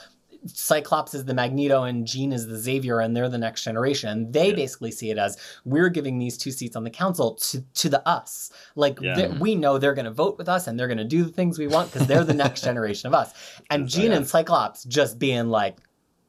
Cyclops 0.47 1.14
is 1.14 1.24
the 1.26 1.34
Magneto 1.34 1.82
and 1.82 2.07
Jean 2.07 2.32
is 2.32 2.47
the 2.47 2.57
Xavier, 2.57 3.01
and 3.01 3.14
they're 3.16 3.28
the 3.28 3.38
next 3.38 3.62
generation. 3.64 4.30
They 4.32 4.49
Yeah. 4.51 4.55
basically 4.57 4.91
see 4.91 5.11
it 5.11 5.18
as 5.18 5.36
we're 5.64 5.88
giving 5.91 6.18
these 6.18 6.38
two 6.38 6.51
seats 6.51 6.76
on 6.76 6.84
the 6.84 6.91
council 6.91 7.34
to 7.34 7.61
to 7.74 7.88
the 7.88 8.07
us. 8.09 8.51
Like 8.74 9.01
Yeah. 9.01 9.14
they- 9.14 9.28
we 9.28 9.55
know 9.55 9.78
they're 9.78 9.95
going 9.95 10.05
to 10.07 10.11
vote 10.11 10.38
with 10.38 10.49
us, 10.49 10.66
and 10.66 10.78
they're 10.78 10.88
going 10.88 10.99
to 10.99 11.05
do 11.05 11.24
the 11.24 11.32
things 11.32 11.59
we 11.59 11.66
want 11.66 11.93
because 11.93 12.07
they're 12.09 12.24
the 12.24 12.34
next 12.47 12.62
generation 12.64 13.07
of 13.09 13.14
us. 13.14 13.32
And. 13.70 13.88
Jean 13.88 14.12
and 14.12 14.26
Cyclops 14.26 14.84
just 14.84 15.18
being 15.18 15.49
like, 15.49 15.78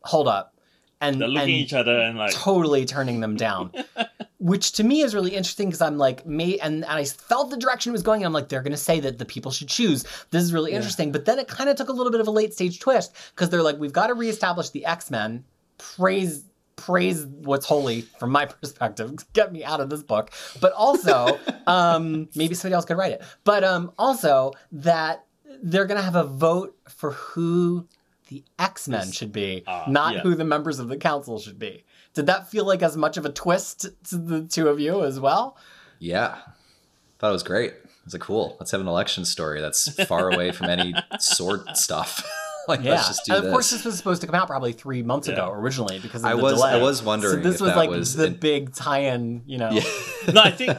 "Hold 0.05 0.27
up," 0.27 0.55
and 0.99 1.21
They're 1.21 1.27
looking 1.27 1.41
and 1.41 1.51
at 1.51 1.55
each 1.55 1.73
other 1.73 1.97
and 1.97 2.17
like, 2.17 2.33
totally 2.33 2.85
turning 2.85 3.19
them 3.21 3.35
down. 3.37 3.71
Which 4.41 4.71
to 4.73 4.83
me 4.83 5.01
is 5.01 5.13
really 5.13 5.31
interesting 5.35 5.67
because 5.69 5.81
I'm 5.81 5.97
like, 5.99 6.25
me, 6.25 6.59
and, 6.59 6.83
and 6.83 6.85
I 6.85 7.03
felt 7.05 7.51
the 7.51 7.57
direction 7.57 7.91
it 7.91 7.93
was 7.93 8.01
going. 8.01 8.21
And 8.21 8.25
I'm 8.25 8.33
like, 8.33 8.49
they're 8.49 8.63
going 8.63 8.71
to 8.71 8.77
say 8.77 8.99
that 8.99 9.19
the 9.19 9.25
people 9.25 9.51
should 9.51 9.67
choose. 9.69 10.03
This 10.31 10.41
is 10.43 10.51
really 10.51 10.71
Yeah. 10.71 10.77
interesting. 10.77 11.11
But 11.11 11.25
then 11.25 11.37
it 11.37 11.47
kind 11.47 11.69
of 11.69 11.75
took 11.75 11.89
a 11.89 11.93
little 11.93 12.11
bit 12.11 12.21
of 12.21 12.27
a 12.27 12.31
late 12.31 12.51
stage 12.53 12.79
twist 12.79 13.13
because 13.35 13.49
they're 13.51 13.61
like, 13.61 13.77
we've 13.77 13.93
got 13.93 14.07
to 14.07 14.15
reestablish 14.15 14.71
the 14.71 14.83
X 14.85 15.11
Men. 15.11 15.45
Praise, 15.77 16.45
praise 16.75 17.25
what's 17.25 17.65
holy 17.67 18.01
from 18.19 18.31
my 18.31 18.45
perspective. 18.61 19.13
Get 19.33 19.51
me 19.53 19.63
out 19.63 19.79
of 19.79 19.89
this 19.91 20.01
book. 20.01 20.31
But 20.59 20.73
also, 20.73 21.39
um, 21.67 22.27
maybe 22.35 22.55
somebody 22.55 22.73
else 22.75 22.85
could 22.85 22.97
write 22.97 23.11
it. 23.11 23.21
But 23.43 23.63
um, 23.63 23.91
also 23.99 24.53
that 24.71 25.25
they're 25.61 25.85
going 25.85 25.99
to 25.99 26.03
have 26.03 26.15
a 26.15 26.23
vote 26.23 26.75
for 26.87 27.11
who 27.11 27.87
the 28.29 28.43
X 28.57 28.87
Men 28.87 29.11
should 29.11 29.31
be, 29.33 29.63
Ah, 29.67 29.85
not 29.87 30.15
yeah. 30.15 30.21
who 30.21 30.33
the 30.35 30.45
members 30.45 30.79
of 30.79 30.87
the 30.87 30.97
council 30.97 31.37
should 31.37 31.59
be. 31.59 31.83
Did 32.13 32.25
that 32.25 32.49
feel 32.49 32.65
like 32.65 32.81
as 32.81 32.97
much 32.97 33.17
of 33.17 33.25
a 33.25 33.29
twist 33.31 33.87
to 34.09 34.17
the 34.17 34.43
two 34.43 34.67
of 34.67 34.79
you 34.79 35.03
as 35.03 35.19
well? 35.19 35.57
yeah, 35.99 36.37
thought 37.19 37.29
it 37.29 37.33
was 37.33 37.43
great. 37.43 37.71
It 37.73 38.05
was 38.05 38.13
like 38.13 38.21
cool. 38.21 38.57
Let's 38.59 38.71
have 38.71 38.81
an 38.81 38.87
election 38.87 39.23
story 39.25 39.61
that's 39.61 39.89
far 40.05 40.31
away 40.31 40.51
from 40.51 40.67
any 40.69 40.95
sword 41.19 41.61
stuff. 41.77 42.27
like, 42.67 42.81
Yeah, 42.81 42.91
let's 42.91 43.07
just 43.09 43.25
do 43.25 43.33
and 43.33 43.37
of 43.39 43.43
this. 43.45 43.51
course 43.53 43.69
this 43.71 43.85
was 43.85 43.95
supposed 43.97 44.21
to 44.21 44.27
come 44.27 44.35
out 44.35 44.47
probably 44.47 44.73
three 44.73 45.03
months 45.03 45.27
Yeah. 45.27 45.35
ago 45.35 45.51
originally 45.51 45.99
because 45.99 46.23
of 46.23 46.31
I 46.31 46.35
the 46.35 46.41
was 46.41 46.53
delay. 46.55 46.71
I 46.71 46.77
was 46.81 46.99
so 46.99 47.05
wondering 47.05 47.43
this 47.43 47.55
if 47.55 47.61
was 47.61 47.69
that 47.71 47.77
like 47.77 47.89
was 47.91 48.15
the 48.15 48.25
an- 48.25 48.33
big 48.35 48.73
tie-in, 48.73 49.43
you 49.45 49.59
know. 49.59 49.69
yeah. 49.71 49.83
no, 50.33 50.41
I 50.41 50.49
think 50.51 50.75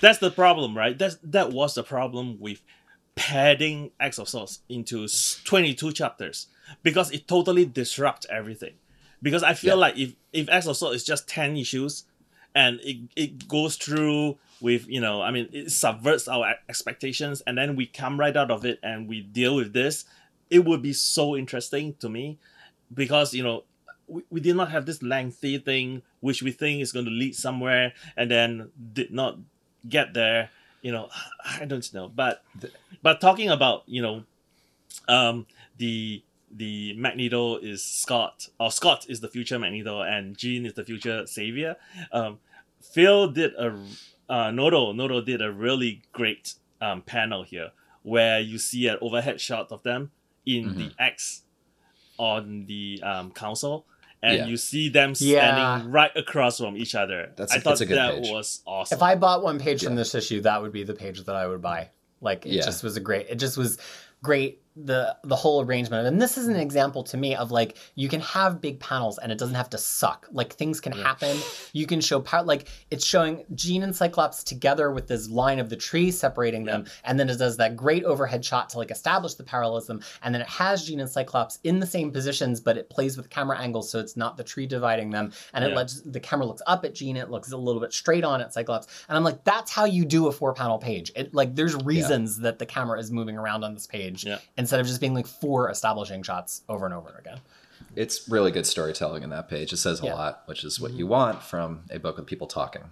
that's 0.00 0.18
the 0.18 0.30
problem, 0.30 0.76
right? 0.76 0.96
That's 0.98 1.16
that 1.22 1.50
was 1.50 1.74
the 1.74 1.82
problem 1.82 2.38
with 2.40 2.60
padding 3.14 3.90
X 3.98 4.18
of 4.18 4.28
Swords 4.28 4.60
into 4.68 5.06
22 5.44 5.92
chapters 5.92 6.48
because 6.82 7.10
it 7.10 7.26
totally 7.26 7.64
disrupts 7.64 8.26
everything. 8.28 8.74
Because 9.22 9.42
I 9.42 9.54
feel 9.54 9.76
Yeah. 9.76 9.80
like 9.80 9.96
if 9.98 10.14
if 10.36 10.48
X 10.48 10.66
of 10.66 10.76
Swords 10.76 10.96
is 10.96 11.04
just 11.04 11.28
10 11.28 11.56
issues 11.56 12.04
and 12.54 12.80
it, 12.82 12.98
it 13.16 13.48
goes 13.48 13.76
through 13.76 14.38
with, 14.60 14.88
you 14.88 15.00
know, 15.00 15.22
I 15.22 15.30
mean, 15.30 15.48
it 15.52 15.70
subverts 15.70 16.28
our 16.28 16.54
expectations 16.68 17.42
and 17.46 17.56
then 17.56 17.76
we 17.76 17.86
come 17.86 18.18
right 18.18 18.36
out 18.36 18.50
of 18.50 18.64
it 18.64 18.78
and 18.82 19.08
we 19.08 19.22
deal 19.22 19.56
with 19.56 19.72
this, 19.72 20.04
it 20.50 20.64
would 20.64 20.82
be 20.82 20.92
so 20.92 21.36
interesting 21.36 21.94
to 22.00 22.08
me 22.08 22.38
because, 22.92 23.34
you 23.34 23.42
know, 23.42 23.64
we, 24.08 24.22
we 24.30 24.40
did 24.40 24.56
not 24.56 24.70
have 24.70 24.86
this 24.86 25.02
lengthy 25.02 25.58
thing 25.58 26.02
which 26.20 26.42
we 26.42 26.52
think 26.52 26.80
is 26.80 26.92
going 26.92 27.04
to 27.04 27.10
lead 27.10 27.34
somewhere 27.34 27.92
and 28.16 28.30
then 28.30 28.70
did 28.92 29.12
not 29.12 29.38
get 29.88 30.14
there 30.14 30.50
you 30.82 30.92
know 30.92 31.08
i 31.60 31.64
don't 31.64 31.92
know 31.92 32.08
but 32.08 32.44
but 33.02 33.20
talking 33.20 33.50
about 33.50 33.82
you 33.86 34.02
know 34.02 34.22
um 35.08 35.46
the 35.78 36.22
the 36.50 36.94
magneto 36.96 37.56
is 37.56 37.84
scott 37.84 38.48
or 38.60 38.70
scott 38.70 39.04
is 39.08 39.20
the 39.20 39.28
future 39.28 39.58
magneto 39.58 40.00
and 40.02 40.36
jean 40.38 40.64
is 40.64 40.74
the 40.74 40.84
future 40.84 41.26
xavier 41.26 41.76
um 42.12 42.38
phil 42.80 43.28
did 43.28 43.52
a 43.54 43.76
uh 44.28 44.50
noto 44.50 44.92
noto 44.92 45.20
did 45.20 45.42
a 45.42 45.50
really 45.50 46.02
great 46.12 46.54
um 46.80 47.02
panel 47.02 47.42
here 47.42 47.70
where 48.02 48.38
you 48.38 48.58
see 48.58 48.86
an 48.86 48.96
overhead 49.00 49.40
shot 49.40 49.72
of 49.72 49.82
them 49.82 50.10
in 50.46 50.76
the 50.78 50.90
x 50.98 51.42
on 52.18 52.64
the 52.66 53.00
um 53.02 53.30
council 53.32 53.84
and 54.22 54.36
Yeah. 54.38 54.46
you 54.46 54.56
see 54.56 54.88
them 54.88 55.12
Yeah. 55.18 55.52
standing 55.76 55.90
right 55.92 56.10
across 56.16 56.56
from 56.58 56.76
each 56.76 56.94
other. 56.94 57.32
That's 57.36 57.52
I 57.52 57.56
a- 57.56 57.60
thought 57.60 57.80
a 57.82 57.84
good 57.86 57.98
that 57.98 58.14
page. 58.14 58.30
was 58.30 58.62
awesome. 58.66 58.96
If 58.96 59.02
I 59.02 59.14
bought 59.14 59.42
one 59.42 59.58
page 59.60 59.84
from 59.84 59.94
this 59.94 60.14
issue, 60.14 60.40
that 60.40 60.62
would 60.62 60.72
be 60.72 60.84
the 60.84 60.94
page 60.94 61.22
that 61.24 61.36
I 61.36 61.46
would 61.46 61.60
buy. 61.60 61.90
Like 62.22 62.46
it 62.46 62.52
Yeah. 62.54 62.62
just 62.64 62.82
was 62.82 62.96
a 62.96 63.00
great. 63.00 63.26
It 63.28 63.34
just 63.36 63.58
was 63.58 63.78
great. 64.22 64.62
The 64.78 65.16
the 65.24 65.36
whole 65.36 65.62
arrangement, 65.62 66.06
and 66.06 66.20
this 66.20 66.36
is 66.36 66.48
an 66.48 66.56
example 66.56 67.02
to 67.04 67.16
me 67.16 67.34
of 67.34 67.50
like 67.50 67.78
you 67.94 68.10
can 68.10 68.20
have 68.20 68.60
big 68.60 68.78
panels 68.78 69.16
and 69.16 69.32
it 69.32 69.38
doesn't 69.38 69.54
have 69.54 69.70
to 69.70 69.78
suck. 69.78 70.28
Like 70.30 70.52
things 70.52 70.80
can 70.80 70.92
happen. 70.92 71.38
You 71.72 71.86
can 71.86 72.02
show 72.02 72.20
power. 72.20 72.42
Like 72.44 72.68
it's 72.90 73.04
showing 73.06 73.44
Jean 73.54 73.82
and 73.82 73.96
Cyclops 73.96 74.44
together 74.44 74.90
with 74.90 75.08
this 75.08 75.30
line 75.30 75.60
of 75.60 75.70
the 75.70 75.76
tree 75.76 76.10
separating 76.10 76.64
them, 76.64 76.84
and 77.04 77.18
then 77.18 77.30
it 77.30 77.38
does 77.38 77.56
that 77.56 77.74
great 77.74 78.04
overhead 78.04 78.44
shot 78.44 78.68
to 78.70 78.78
like 78.78 78.90
establish 78.90 79.34
the 79.34 79.44
parallelism, 79.44 80.02
and 80.22 80.34
then 80.34 80.42
it 80.42 80.48
has 80.48 80.84
Jean 80.84 81.00
and 81.00 81.08
Cyclops 81.08 81.58
in 81.64 81.80
the 81.80 81.86
same 81.86 82.10
positions, 82.10 82.60
but 82.60 82.76
it 82.76 82.90
plays 82.90 83.16
with 83.16 83.30
camera 83.30 83.58
angles, 83.58 83.90
so 83.90 83.98
it's 83.98 84.16
not 84.16 84.36
the 84.36 84.44
tree 84.44 84.66
dividing 84.66 85.08
them, 85.10 85.32
and 85.54 85.64
it 85.64 85.74
lets 85.74 86.02
the 86.02 86.20
camera 86.20 86.44
looks 86.44 86.62
up 86.66 86.84
at 86.84 86.94
Jean 86.94 87.16
it 87.16 87.30
looks 87.30 87.50
a 87.52 87.56
little 87.56 87.80
bit 87.80 87.94
straight 87.94 88.24
on 88.24 88.42
at 88.42 88.52
Cyclops, 88.52 88.88
and 89.08 89.16
I'm 89.16 89.24
like, 89.24 89.42
that's 89.44 89.72
how 89.72 89.86
you 89.86 90.04
do 90.04 90.26
a 90.26 90.32
four 90.32 90.52
panel 90.52 90.76
page. 90.78 91.10
It 91.16 91.32
like 91.34 91.54
there's 91.54 91.74
reasons 91.76 92.40
that 92.40 92.58
the 92.58 92.66
camera 92.66 92.98
is 93.00 93.10
moving 93.10 93.38
around 93.38 93.64
on 93.64 93.72
this 93.72 93.86
page 93.86 94.24
Yeah. 94.26 94.38
Instead 94.66 94.80
of 94.80 94.86
just 94.86 95.00
being 95.00 95.14
like 95.14 95.26
four 95.26 95.70
establishing 95.70 96.22
shots 96.22 96.62
over 96.68 96.84
and 96.84 96.94
over 96.94 97.14
again. 97.18 97.38
It's 97.94 98.28
really 98.28 98.50
good 98.50 98.66
storytelling 98.66 99.22
in 99.22 99.30
that 99.30 99.48
page. 99.48 99.72
It 99.72 99.76
says 99.76 100.00
a 100.02 100.06
Yeah. 100.06 100.14
lot, 100.14 100.42
which 100.46 100.64
is 100.64 100.80
what 100.80 100.90
mm-hmm. 100.90 100.98
you 100.98 101.06
want 101.06 101.42
from 101.42 101.84
a 101.90 101.98
book 101.98 102.16
with 102.16 102.26
people 102.26 102.46
talking. 102.46 102.82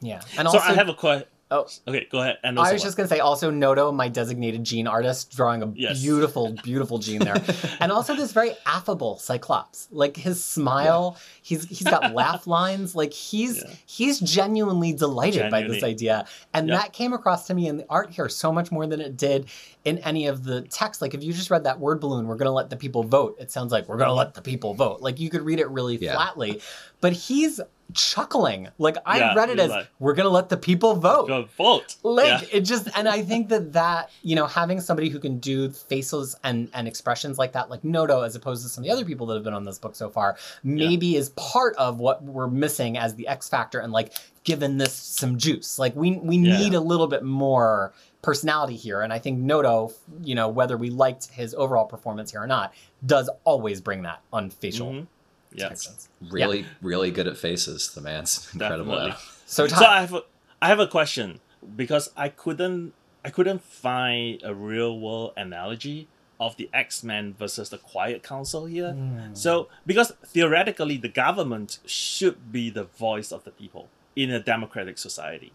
Yeah, 0.00 0.22
and 0.36 0.48
so 0.48 0.58
also 0.58 0.72
I 0.72 0.74
have 0.74 0.88
a 0.88 0.94
question. 0.94 1.28
Oh. 1.52 1.66
Okay, 1.88 2.06
go 2.10 2.20
ahead. 2.20 2.38
And 2.44 2.58
I 2.58 2.72
was 2.72 2.82
just 2.82 2.96
gonna 2.96 3.08
say 3.08 3.18
also 3.18 3.50
Noto, 3.50 3.90
my 3.90 4.08
designated 4.08 4.62
Jean 4.62 4.86
artist, 4.86 5.34
drawing 5.34 5.62
a 5.62 5.72
Yes. 5.74 6.00
beautiful, 6.00 6.54
beautiful 6.62 6.98
Jean 6.98 7.18
there, 7.20 7.42
and 7.80 7.90
also 7.90 8.14
this 8.14 8.30
very 8.32 8.52
affable 8.66 9.18
Cyclops. 9.18 9.88
Like 9.90 10.16
his 10.16 10.42
smile, 10.44 11.16
yeah. 11.16 11.22
he's 11.42 11.64
he's 11.68 11.82
got 11.88 12.12
laugh 12.14 12.46
lines. 12.46 12.94
Like 12.94 13.12
he's 13.12 13.58
Yeah. 13.64 13.70
he's 13.86 14.20
genuinely 14.20 14.92
delighted 14.92 15.50
by 15.50 15.62
this 15.62 15.82
idea, 15.82 16.26
and 16.54 16.68
Yeah. 16.68 16.76
that 16.76 16.92
came 16.92 17.12
across 17.12 17.46
to 17.48 17.54
me 17.54 17.66
in 17.66 17.78
the 17.78 17.86
art 17.90 18.10
here 18.10 18.28
so 18.28 18.52
much 18.52 18.70
more 18.70 18.86
than 18.86 19.00
it 19.00 19.16
did 19.16 19.46
in 19.84 19.98
any 19.98 20.26
of 20.26 20.44
the 20.44 20.60
text. 20.62 21.02
Like 21.02 21.14
if 21.14 21.24
you 21.24 21.32
just 21.32 21.50
read 21.50 21.64
that 21.64 21.80
word 21.80 22.00
balloon, 22.00 22.28
we're 22.28 22.36
gonna 22.36 22.52
let 22.52 22.70
the 22.70 22.76
people 22.76 23.02
vote. 23.02 23.36
It 23.40 23.50
sounds 23.50 23.72
like 23.72 23.88
we're 23.88 23.96
gonna 23.98 24.12
let 24.14 24.34
the 24.34 24.42
people 24.42 24.74
vote. 24.74 25.00
Like 25.00 25.18
you 25.18 25.30
could 25.30 25.42
read 25.42 25.58
it 25.58 25.68
really 25.70 25.96
Yeah. 25.96 26.14
flatly, 26.14 26.60
but 27.00 27.12
he's 27.12 27.60
chuckling. 27.94 28.68
Like 28.78 28.96
I 29.06 29.18
Yeah, 29.18 29.34
read 29.34 29.50
it 29.50 29.58
as 29.60 29.70
like- 29.70 29.88
we're 29.98 30.14
gonna 30.14 30.28
let 30.28 30.48
the 30.48 30.56
people 30.56 30.94
vote 30.94 31.28
go 31.28 31.48
vote. 31.56 31.96
like 32.02 32.42
yeah. 32.42 32.48
it 32.58 32.60
just 32.62 32.88
and 32.96 33.08
i 33.08 33.22
think 33.22 33.48
that 33.48 33.72
that 33.72 34.10
you 34.22 34.34
know 34.36 34.46
having 34.46 34.80
somebody 34.80 35.08
who 35.08 35.18
can 35.18 35.38
do 35.38 35.70
faces 35.70 36.36
and 36.44 36.68
and 36.74 36.86
expressions 36.88 37.38
like 37.38 37.52
that 37.52 37.70
like 37.70 37.82
noto 37.84 38.22
as 38.22 38.34
opposed 38.36 38.62
to 38.62 38.68
some 38.68 38.82
of 38.82 38.86
the 38.86 38.92
other 38.92 39.04
people 39.04 39.26
that 39.26 39.34
have 39.34 39.44
been 39.44 39.54
on 39.54 39.64
this 39.64 39.78
book 39.78 39.94
so 39.94 40.08
far 40.08 40.36
maybe 40.64 41.16
is 41.16 41.30
part 41.30 41.74
of 41.76 41.98
what 41.98 42.22
we're 42.22 42.46
missing 42.48 42.96
as 42.98 43.14
the 43.14 43.26
x 43.28 43.48
factor 43.48 43.78
and 43.80 43.92
like 43.92 44.12
given 44.44 44.78
this 44.78 44.92
some 44.92 45.36
juice 45.38 45.78
like 45.78 45.94
we 45.96 46.16
we 46.18 46.36
Yeah. 46.38 46.58
need 46.58 46.74
a 46.74 46.80
little 46.80 47.06
bit 47.06 47.22
more 47.22 47.92
personality 48.22 48.76
here 48.76 49.00
and 49.02 49.12
i 49.12 49.18
think 49.18 49.38
noto 49.38 49.92
you 50.22 50.34
know 50.34 50.48
whether 50.48 50.76
we 50.76 50.90
liked 50.90 51.26
his 51.30 51.54
overall 51.54 51.86
performance 51.86 52.30
here 52.30 52.42
or 52.42 52.46
not 52.46 52.72
does 53.06 53.30
always 53.44 53.80
bring 53.80 54.02
that 54.02 54.20
on 54.32 54.50
facial 54.50 54.92
Mhm. 54.92 55.06
Yes. 55.52 55.86
depictions. 55.86 56.08
Really, 56.32 56.66
really 56.80 57.10
good 57.10 57.26
at 57.26 57.36
faces. 57.36 57.92
The 57.94 58.00
man's 58.00 58.48
incredible. 58.54 58.92
Definitely. 58.92 59.10
at 59.12 59.16
it. 59.18 59.24
so, 59.46 59.66
So 59.66 59.84
I 59.84 60.00
have 60.00 60.14
a, 60.14 60.22
I 60.62 60.68
have 60.68 60.80
a 60.80 60.86
question 60.86 61.40
because 61.76 62.10
I 62.16 62.28
couldn't 62.28 62.92
I 63.24 63.30
couldn't 63.30 63.62
find 63.62 64.40
a 64.42 64.54
real 64.54 64.98
world 64.98 65.32
analogy 65.36 66.08
of 66.38 66.56
the 66.56 66.70
X 66.72 67.04
Men 67.04 67.34
versus 67.38 67.68
the 67.68 67.78
Quiet 67.78 68.22
Council 68.22 68.66
here. 68.66 68.92
Hmm. 68.92 69.34
So 69.34 69.68
because 69.86 70.12
theoretically 70.24 70.96
the 70.96 71.08
government 71.08 71.78
should 71.84 72.50
be 72.50 72.70
the 72.70 72.84
voice 72.84 73.30
of 73.30 73.44
the 73.44 73.50
people 73.50 73.88
in 74.16 74.30
a 74.30 74.40
democratic 74.40 74.98
society. 74.98 75.52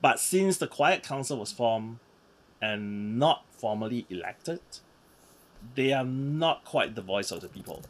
But 0.00 0.20
since 0.20 0.58
the 0.58 0.68
Quiet 0.68 1.02
Council 1.02 1.38
was 1.38 1.50
formed 1.50 1.98
and 2.62 3.18
not 3.18 3.44
formally 3.50 4.06
elected, 4.08 4.60
they 5.74 5.92
are 5.92 6.04
not 6.04 6.64
quite 6.64 6.94
the 6.94 7.02
voice 7.02 7.32
of 7.32 7.40
the 7.40 7.48
people. 7.48 7.82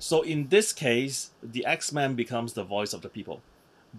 So 0.00 0.22
in 0.22 0.48
this 0.48 0.72
case, 0.72 1.30
the 1.42 1.64
X 1.66 1.92
Men 1.92 2.14
becomes 2.14 2.54
the 2.54 2.64
voice 2.64 2.92
of 2.92 3.02
the 3.02 3.08
people. 3.08 3.42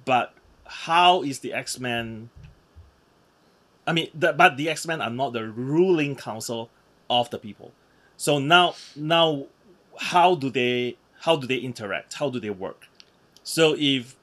But 0.04 0.34
how 0.66 1.22
is 1.22 1.40
the 1.40 1.54
X 1.54 1.80
Men? 1.80 2.32
I 3.86 3.94
mean, 3.94 4.10
the, 4.14 4.34
but 4.34 4.58
the 4.58 4.68
X 4.68 4.88
Men 4.88 5.00
are 5.00 5.12
not 5.12 5.34
the 5.34 5.48
ruling 5.48 6.16
council 6.16 6.70
of 7.10 7.30
the 7.30 7.38
people. 7.38 7.72
So 8.18 8.40
now, 8.40 8.76
now, 8.96 9.46
how 9.98 10.36
do 10.36 10.50
they 10.50 10.98
how 11.22 11.36
do 11.36 11.46
they 11.46 11.58
interact? 11.58 12.16
How 12.16 12.30
do 12.32 12.40
they 12.40 12.50
work? 12.50 12.88
So 13.44 13.76
if 13.78 14.16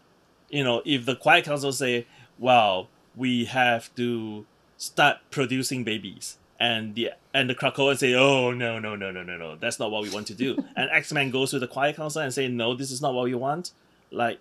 you 0.51 0.65
know, 0.65 0.83
if 0.85 1.07
the 1.07 1.15
Quiet 1.15 1.45
Council 1.45 1.71
say, 1.73 2.07
"Well, 2.39 2.89
we 3.15 3.45
have 3.45 3.95
to 3.95 4.47
start 4.77 5.19
producing 5.31 5.85
babies," 5.85 6.39
and 6.61 6.95
the 6.95 7.11
and 7.35 7.49
the 7.49 7.55
Krakoa 7.55 7.97
say, 7.97 8.15
"Oh 8.15 8.53
no 8.53 8.79
no 8.79 8.97
no 8.97 9.11
no 9.11 9.23
no 9.23 9.37
no, 9.37 9.57
that's 9.57 9.79
not 9.79 9.91
what 9.91 10.03
we 10.03 10.11
want 10.11 10.27
to 10.29 10.35
do," 10.35 10.57
and 10.77 10.91
X 10.91 11.13
Men 11.13 11.31
goes 11.31 11.51
to 11.51 11.59
the 11.59 11.69
Quiet 11.69 11.97
Council 11.97 12.23
and 12.23 12.33
say, 12.35 12.49
"No, 12.49 12.75
this 12.75 12.91
is 12.91 13.01
not 13.01 13.15
what 13.15 13.25
we 13.25 13.35
want." 13.35 13.71
Like, 14.11 14.39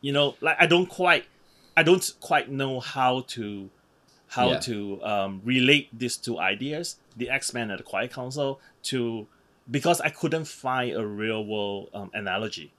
you 0.00 0.12
know, 0.12 0.36
like 0.40 0.56
I 0.60 0.66
don't 0.66 0.86
quite, 0.88 1.26
I 1.76 1.82
don't 1.82 2.12
quite 2.20 2.50
know 2.50 2.80
how 2.80 3.22
to, 3.28 3.68
how 4.28 4.50
Yeah. 4.52 4.58
to 4.60 5.02
um, 5.04 5.40
relate 5.44 5.88
these 5.92 6.16
two 6.16 6.38
ideas, 6.38 6.96
the 7.16 7.28
X 7.28 7.52
Men 7.52 7.70
and 7.70 7.78
the 7.78 7.82
Quiet 7.84 8.12
Council, 8.12 8.60
to 8.84 9.26
because 9.70 10.00
I 10.00 10.08
couldn't 10.08 10.46
find 10.46 10.96
a 10.96 11.06
real 11.06 11.44
world 11.44 11.90
um, 11.92 12.10
analogy. 12.14 12.72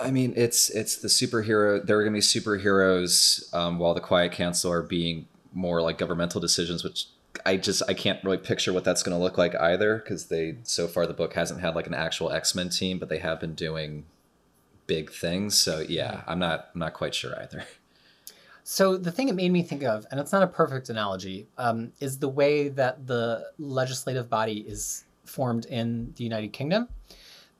I 0.00 0.10
mean, 0.10 0.32
it's 0.36 0.70
it's 0.70 0.96
the 0.96 1.08
superhero. 1.08 1.84
There 1.84 1.98
are 1.98 2.02
going 2.02 2.12
to 2.12 2.18
be 2.18 2.20
superheroes, 2.20 3.52
um, 3.54 3.78
while 3.78 3.94
the 3.94 4.00
Quiet 4.00 4.32
Council 4.32 4.70
are 4.72 4.82
being 4.82 5.26
more 5.54 5.80
like 5.80 5.96
governmental 5.96 6.40
decisions, 6.40 6.84
which 6.84 7.06
I 7.46 7.56
just 7.56 7.82
I 7.88 7.94
can't 7.94 8.22
really 8.22 8.36
picture 8.36 8.72
what 8.72 8.84
that's 8.84 9.02
going 9.02 9.16
to 9.16 9.22
look 9.22 9.38
like 9.38 9.54
either, 9.54 9.98
because 9.98 10.26
they 10.26 10.58
so 10.64 10.86
far 10.86 11.06
the 11.06 11.14
book 11.14 11.34
hasn't 11.34 11.60
had 11.60 11.74
like 11.74 11.86
an 11.86 11.94
actual 11.94 12.30
X 12.30 12.54
Men 12.54 12.68
team, 12.68 12.98
but 12.98 13.08
they 13.08 13.18
have 13.18 13.40
been 13.40 13.54
doing 13.54 14.04
big 14.86 15.10
things. 15.10 15.56
So 15.56 15.80
yeah, 15.80 16.22
I'm 16.26 16.38
not 16.38 16.68
I'm 16.74 16.80
not 16.80 16.92
quite 16.92 17.14
sure 17.14 17.34
either. 17.40 17.64
So 18.62 18.96
the 18.96 19.12
thing 19.12 19.28
it 19.28 19.34
made 19.34 19.52
me 19.52 19.62
think 19.62 19.82
of, 19.82 20.06
and 20.10 20.18
it's 20.18 20.32
not 20.32 20.42
a 20.42 20.46
perfect 20.46 20.88
analogy, 20.88 21.46
um, 21.58 21.92
is 22.00 22.18
the 22.18 22.28
way 22.28 22.68
that 22.68 23.06
the 23.06 23.50
legislative 23.58 24.30
body 24.30 24.64
is 24.66 25.04
formed 25.24 25.66
in 25.66 26.14
the 26.16 26.24
United 26.24 26.52
Kingdom, 26.52 26.88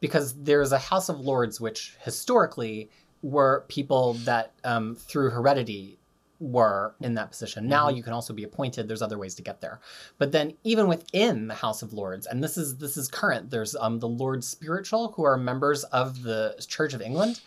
because 0.00 0.34
there's 0.42 0.72
a 0.72 0.78
House 0.78 1.08
of 1.10 1.20
Lords 1.20 1.60
which 1.60 1.96
historically 2.00 2.90
were 3.22 3.64
people 3.68 4.14
that 4.24 4.52
um, 4.64 4.94
through 4.94 5.30
heredity 5.30 5.98
were 6.40 6.94
in 7.00 7.14
that 7.14 7.30
position. 7.30 7.68
Now 7.68 7.88
you 7.88 8.02
can 8.02 8.12
also 8.12 8.32
be 8.32 8.44
appointed. 8.44 8.88
There's 8.88 9.02
other 9.02 9.18
ways 9.18 9.34
to 9.36 9.42
get 9.42 9.60
there. 9.60 9.80
But 10.18 10.32
then 10.32 10.54
even 10.64 10.88
within 10.88 11.48
the 11.48 11.54
House 11.54 11.82
of 11.82 11.92
Lords, 11.92 12.26
and 12.26 12.42
this 12.42 12.56
is 12.56 12.78
this 12.78 12.96
is 12.96 13.08
current. 13.08 13.50
There's 13.50 13.76
um, 13.76 13.98
the 13.98 14.08
Lords 14.08 14.46
Spiritual 14.46 15.12
who 15.12 15.24
are 15.24 15.36
members 15.36 15.84
of 15.84 16.22
the 16.22 16.56
Church 16.68 16.94
of 16.94 17.00
England 17.00 17.40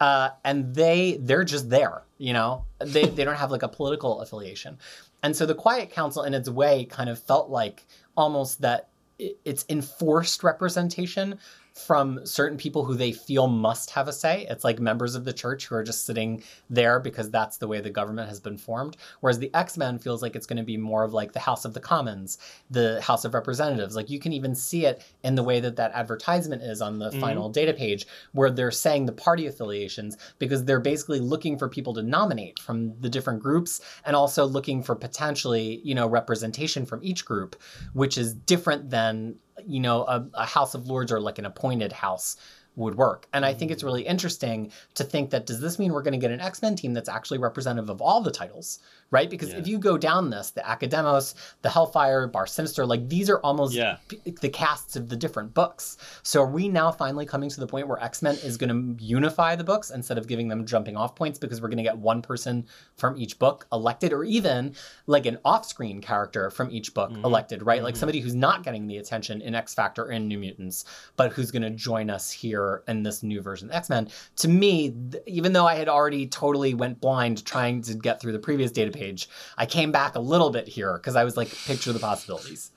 uh, 0.00 0.30
and 0.44 0.74
they 0.74 1.18
they're 1.20 1.44
just 1.44 1.70
there 1.70 2.02
you 2.18 2.32
know 2.32 2.64
they, 2.78 3.06
they 3.06 3.24
don't 3.24 3.36
have 3.36 3.50
like 3.50 3.62
a 3.62 3.68
political 3.68 4.20
affiliation 4.20 4.78
and 5.22 5.34
so 5.34 5.46
the 5.46 5.54
quiet 5.54 5.90
council 5.90 6.22
in 6.22 6.34
its 6.34 6.48
way 6.48 6.84
kind 6.84 7.10
of 7.10 7.18
felt 7.18 7.50
like 7.50 7.84
almost 8.16 8.60
that 8.60 8.88
it's 9.18 9.64
enforced 9.68 10.44
representation 10.44 11.38
from 11.78 12.24
certain 12.26 12.58
people 12.58 12.84
who 12.84 12.94
they 12.94 13.12
feel 13.12 13.46
must 13.46 13.90
have 13.90 14.08
a 14.08 14.12
say. 14.12 14.46
It's 14.50 14.64
like 14.64 14.80
members 14.80 15.14
of 15.14 15.24
the 15.24 15.32
church 15.32 15.66
who 15.66 15.74
are 15.76 15.84
just 15.84 16.04
sitting 16.04 16.42
there 16.68 16.98
because 17.00 17.30
that's 17.30 17.58
the 17.58 17.68
way 17.68 17.80
the 17.80 17.90
government 17.90 18.28
has 18.28 18.40
been 18.40 18.58
formed. 18.58 18.96
Whereas 19.20 19.38
the 19.38 19.50
x-men 19.54 19.98
feels 19.98 20.20
like 20.22 20.34
it's 20.34 20.46
going 20.46 20.56
to 20.56 20.62
be 20.62 20.76
more 20.76 21.04
of 21.04 21.12
like 21.12 21.32
the 21.32 21.38
house 21.40 21.64
of 21.64 21.74
the 21.74 21.80
commons 21.80 22.38
the 22.70 23.00
house 23.00 23.24
of 23.24 23.34
representatives. 23.34 23.96
Like 23.96 24.10
you 24.10 24.18
can 24.18 24.32
even 24.32 24.54
see 24.54 24.84
it 24.86 25.02
in 25.22 25.34
the 25.34 25.42
way 25.42 25.60
that 25.60 25.76
that 25.76 25.92
advertisement 25.92 26.62
is 26.62 26.82
on 26.82 26.98
the 26.98 27.10
Mhm. 27.10 27.20
final 27.20 27.48
data 27.48 27.72
page 27.72 28.06
where 28.32 28.50
they're 28.50 28.70
saying 28.70 29.06
the 29.06 29.12
party 29.12 29.46
affiliations 29.46 30.16
because 30.38 30.64
they're 30.64 30.80
basically 30.80 31.20
looking 31.20 31.56
for 31.58 31.68
people 31.68 31.94
to 31.94 32.02
nominate 32.02 32.58
from 32.58 32.98
the 33.00 33.08
different 33.08 33.40
groups 33.40 33.80
and 34.04 34.14
also 34.16 34.44
looking 34.44 34.82
for 34.82 34.94
potentially 34.94 35.80
you 35.84 35.94
know 35.94 36.06
representation 36.08 36.84
from 36.84 37.00
each 37.02 37.24
group 37.24 37.56
which 37.92 38.18
is 38.18 38.34
different 38.34 38.90
than 38.90 39.36
you 39.66 39.80
know 39.80 40.02
a, 40.04 40.26
a 40.34 40.46
house 40.46 40.74
of 40.74 40.86
lords 40.86 41.12
or 41.12 41.20
like 41.20 41.38
an 41.38 41.46
appointed 41.46 41.92
house 41.92 42.36
would 42.76 42.94
work. 42.94 43.26
And 43.32 43.44
i 43.44 43.52
think 43.52 43.70
it's 43.70 43.82
mm. 43.82 43.86
really 43.86 44.02
interesting 44.02 44.70
to 44.94 45.04
think 45.04 45.30
that 45.30 45.46
does 45.46 45.60
this 45.60 45.78
mean 45.78 45.92
we're 45.92 46.02
going 46.02 46.12
to 46.12 46.18
get 46.18 46.30
an 46.30 46.40
x-men 46.40 46.76
team 46.76 46.94
that's 46.94 47.08
actually 47.08 47.38
representative 47.38 47.90
of 47.90 48.00
all 48.00 48.20
the 48.20 48.30
titles 48.30 48.78
right 49.10 49.30
because 49.30 49.50
Yeah. 49.50 49.58
if 49.58 49.66
you 49.66 49.78
go 49.78 49.96
down 49.96 50.30
this 50.30 50.50
the 50.50 50.60
akademos 50.60 51.34
the 51.62 51.70
hellfire 51.70 52.26
bar 52.26 52.46
sinister 52.46 52.84
like 52.84 53.08
these 53.08 53.30
are 53.30 53.38
almost 53.40 53.74
Yeah. 53.74 53.96
p- 54.08 54.20
the 54.40 54.48
casts 54.48 54.96
of 54.96 55.08
the 55.08 55.16
different 55.16 55.54
books. 55.54 55.96
So 56.22 56.42
are 56.42 56.46
we 56.50 56.68
now 56.68 56.90
finally 56.92 57.24
coming 57.26 57.48
to 57.50 57.60
the 57.60 57.66
point 57.66 57.88
where 57.88 58.02
X 58.02 58.22
Men 58.22 58.34
is 58.36 58.56
going 58.56 58.68
to 58.98 59.02
unify 59.04 59.56
the 59.56 59.64
books 59.64 59.90
instead 59.90 60.18
of 60.18 60.26
giving 60.26 60.48
them 60.48 60.66
jumping 60.66 60.96
off 60.96 61.14
points 61.16 61.38
because 61.38 61.60
we're 61.62 61.68
going 61.68 61.78
to 61.78 61.82
get 61.82 61.96
one 61.98 62.20
person 62.22 62.66
from 62.96 63.16
each 63.16 63.38
book 63.38 63.66
elected, 63.72 64.12
or 64.12 64.24
even 64.24 64.74
like 65.06 65.26
an 65.26 65.38
off 65.44 65.64
screen 65.66 66.00
character 66.00 66.50
from 66.50 66.70
each 66.70 66.92
book 66.94 67.10
Mhm. 67.10 67.24
elected, 67.24 67.62
right? 67.64 67.82
Like 67.82 67.94
Mhm. 67.94 67.98
somebody 67.98 68.20
who's 68.20 68.34
not 68.34 68.62
getting 68.62 68.86
the 68.86 68.98
attention 68.98 69.40
in 69.40 69.54
X 69.54 69.74
Factor 69.74 70.04
or 70.04 70.10
in 70.12 70.28
New 70.28 70.38
Mutants, 70.38 70.84
but 71.16 71.32
who's 71.32 71.50
going 71.50 71.62
to 71.62 71.70
join 71.70 72.10
us 72.10 72.30
here 72.30 72.82
in 72.88 73.02
this 73.02 73.22
new 73.22 73.40
version 73.40 73.68
of 73.70 73.74
X 73.74 73.88
Men. 73.88 74.08
To 74.36 74.48
me, 74.48 74.90
th- 75.12 75.22
even 75.26 75.52
though 75.52 75.66
I 75.66 75.74
had 75.76 75.88
already 75.88 76.26
totally 76.26 76.74
went 76.74 77.00
blind 77.00 77.44
trying 77.44 77.82
to 77.82 77.94
get 77.94 78.20
through 78.20 78.32
the 78.32 78.38
previous 78.38 78.70
data 78.70 78.90
page, 78.98 79.28
I 79.56 79.64
came 79.66 79.90
back 79.92 80.14
a 80.16 80.20
little 80.20 80.50
bit 80.50 80.66
here 80.68 80.94
because 80.98 81.16
I 81.16 81.24
was 81.24 81.36
like, 81.36 81.48
picture 81.66 81.92
the 81.92 81.98
possibilities. 82.00 82.70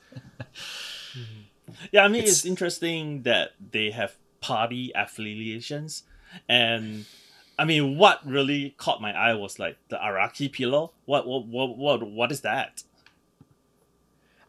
Yeah, 1.90 2.04
I 2.04 2.08
mean, 2.08 2.22
it's, 2.22 2.30
It's- 2.40 2.44
interesting 2.44 3.22
that 3.22 3.52
they 3.72 3.90
have 3.90 4.16
party 4.40 4.92
affiliations, 4.94 6.02
and 6.48 7.04
I 7.58 7.64
mean, 7.64 7.96
what 7.98 8.26
really 8.26 8.74
caught 8.76 9.00
my 9.00 9.12
eye 9.12 9.34
was 9.34 9.58
like 9.58 9.76
the 9.88 9.96
Araki 9.96 10.50
pillow. 10.50 10.92
What, 11.06 11.26
what, 11.26 11.46
what, 11.46 11.76
what, 11.78 12.02
what 12.02 12.32
is 12.32 12.40
that? 12.42 12.82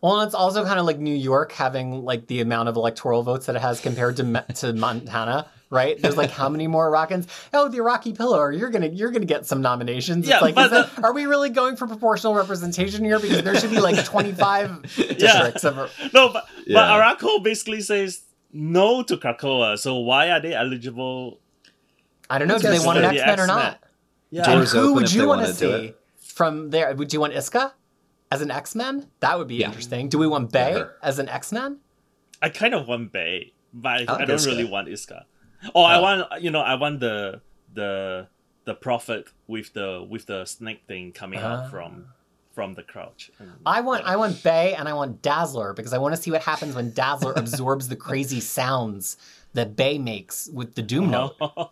Well, 0.01 0.19
and 0.19 0.27
it's 0.27 0.35
also 0.35 0.65
kind 0.65 0.79
of 0.79 0.85
like 0.85 0.99
New 0.99 1.15
York 1.15 1.53
having 1.53 2.03
like 2.03 2.27
the 2.27 2.41
amount 2.41 2.67
of 2.69 2.75
electoral 2.75 3.23
votes 3.23 3.45
that 3.45 3.55
it 3.55 3.61
has 3.61 3.79
compared 3.79 4.17
to 4.17 4.45
to 4.55 4.73
Montana, 4.73 5.47
right? 5.73 5.99
There's 6.01 6.15
like 6.15 6.31
how 6.31 6.47
many 6.55 6.67
more 6.67 6.89
Iraqians? 6.91 7.27
Oh, 7.53 7.67
the 7.67 7.77
Iraqi 7.77 8.13
pillar. 8.13 8.51
You're 8.51 8.69
gonna 8.69 8.87
you're 8.87 9.11
gonna 9.11 9.25
get 9.25 9.45
some 9.45 9.61
nominations. 9.61 10.27
Yeah, 10.27 10.35
it's 10.35 10.41
like, 10.43 10.55
but 10.55 10.65
is 10.65 10.71
that, 10.71 11.03
are 11.03 11.11
we 11.13 11.25
really 11.25 11.49
going 11.49 11.75
for 11.75 11.87
proportional 11.87 12.35
representation 12.35 13.03
here? 13.03 13.19
Because 13.19 13.43
there 13.43 13.59
should 13.59 13.71
be 13.71 13.79
like 13.81 14.05
25 14.15 14.81
districts 15.17 15.63
of. 15.65 15.75
No, 16.13 16.29
but 16.31 16.45
Yeah. 16.65 16.75
but 16.79 16.87
Arako 17.19 17.43
basically 17.43 17.81
says 17.81 18.21
no 18.53 19.03
to 19.03 19.17
Krakoa. 19.17 19.77
So 19.77 19.97
why 19.97 20.29
are 20.29 20.39
they 20.39 20.53
eligible? 20.53 21.39
I 22.29 22.37
don't 22.37 22.47
know. 22.47 22.57
Do 22.59 22.69
they 22.69 22.79
want 22.79 22.99
an 22.99 23.05
X 23.05 23.21
Men 23.25 23.39
or 23.39 23.47
not? 23.47 23.79
Yeah, 24.29 24.49
And 24.49 24.67
who 24.67 24.93
would 24.95 25.11
you 25.11 25.27
want 25.27 25.45
to 25.45 25.53
see 25.53 25.93
from 26.19 26.69
there? 26.71 26.93
Would 26.95 27.13
you 27.13 27.19
want 27.19 27.33
Isca 27.33 27.73
as 28.31 28.41
an 28.41 28.49
X 28.49 28.73
Men? 28.75 29.07
That 29.19 29.37
would 29.37 29.47
be 29.47 29.55
Yeah. 29.55 29.67
interesting. 29.67 30.09
Do 30.09 30.17
we 30.17 30.25
want 30.27 30.51
Bei 30.51 30.71
her. 30.73 30.95
as 31.03 31.19
an 31.19 31.29
X 31.29 31.51
Men? 31.51 31.79
I 32.41 32.49
kind 32.49 32.73
of 32.73 32.87
want 32.87 33.11
Bei, 33.13 33.51
but 33.73 34.09
I, 34.09 34.13
I 34.13 34.15
I 34.21 34.25
don't 34.25 34.31
Isca. 34.37 34.49
really 34.51 34.63
want 34.65 34.87
Isca. 34.87 35.25
Oh, 35.75 35.83
I 35.83 35.97
Oh. 35.97 36.01
want 36.01 36.41
you 36.43 36.51
know 36.51 36.61
I 36.61 36.75
want 36.75 36.99
the 36.99 37.41
the 37.73 38.27
the 38.65 38.73
prophet 38.75 39.27
with 39.47 39.73
the 39.73 40.05
with 40.09 40.25
the 40.25 40.45
snake 40.45 40.83
thing 40.87 41.11
coming 41.11 41.39
Ah. 41.41 41.63
out 41.63 41.69
from 41.69 42.07
from 42.53 42.75
the 42.75 42.83
crouch. 42.83 43.31
I 43.65 43.81
want 43.81 44.05
I 44.05 44.15
want 44.15 44.43
Bei 44.43 44.73
and 44.75 44.87
I 44.87 44.93
want 44.93 45.21
Dazzler 45.21 45.73
because 45.73 45.91
I 45.93 45.97
want 45.97 46.15
to 46.15 46.21
see 46.21 46.29
what 46.31 46.43
happens 46.43 46.75
when 46.75 46.91
Dazzler 46.93 47.33
absorbs 47.35 47.87
the 47.89 47.95
crazy 47.95 48.39
sounds 48.57 49.17
that 49.53 49.75
Bei 49.75 49.97
makes 49.97 50.49
with 50.53 50.75
the 50.75 50.81
Doom 50.81 51.09
Note. 51.11 51.35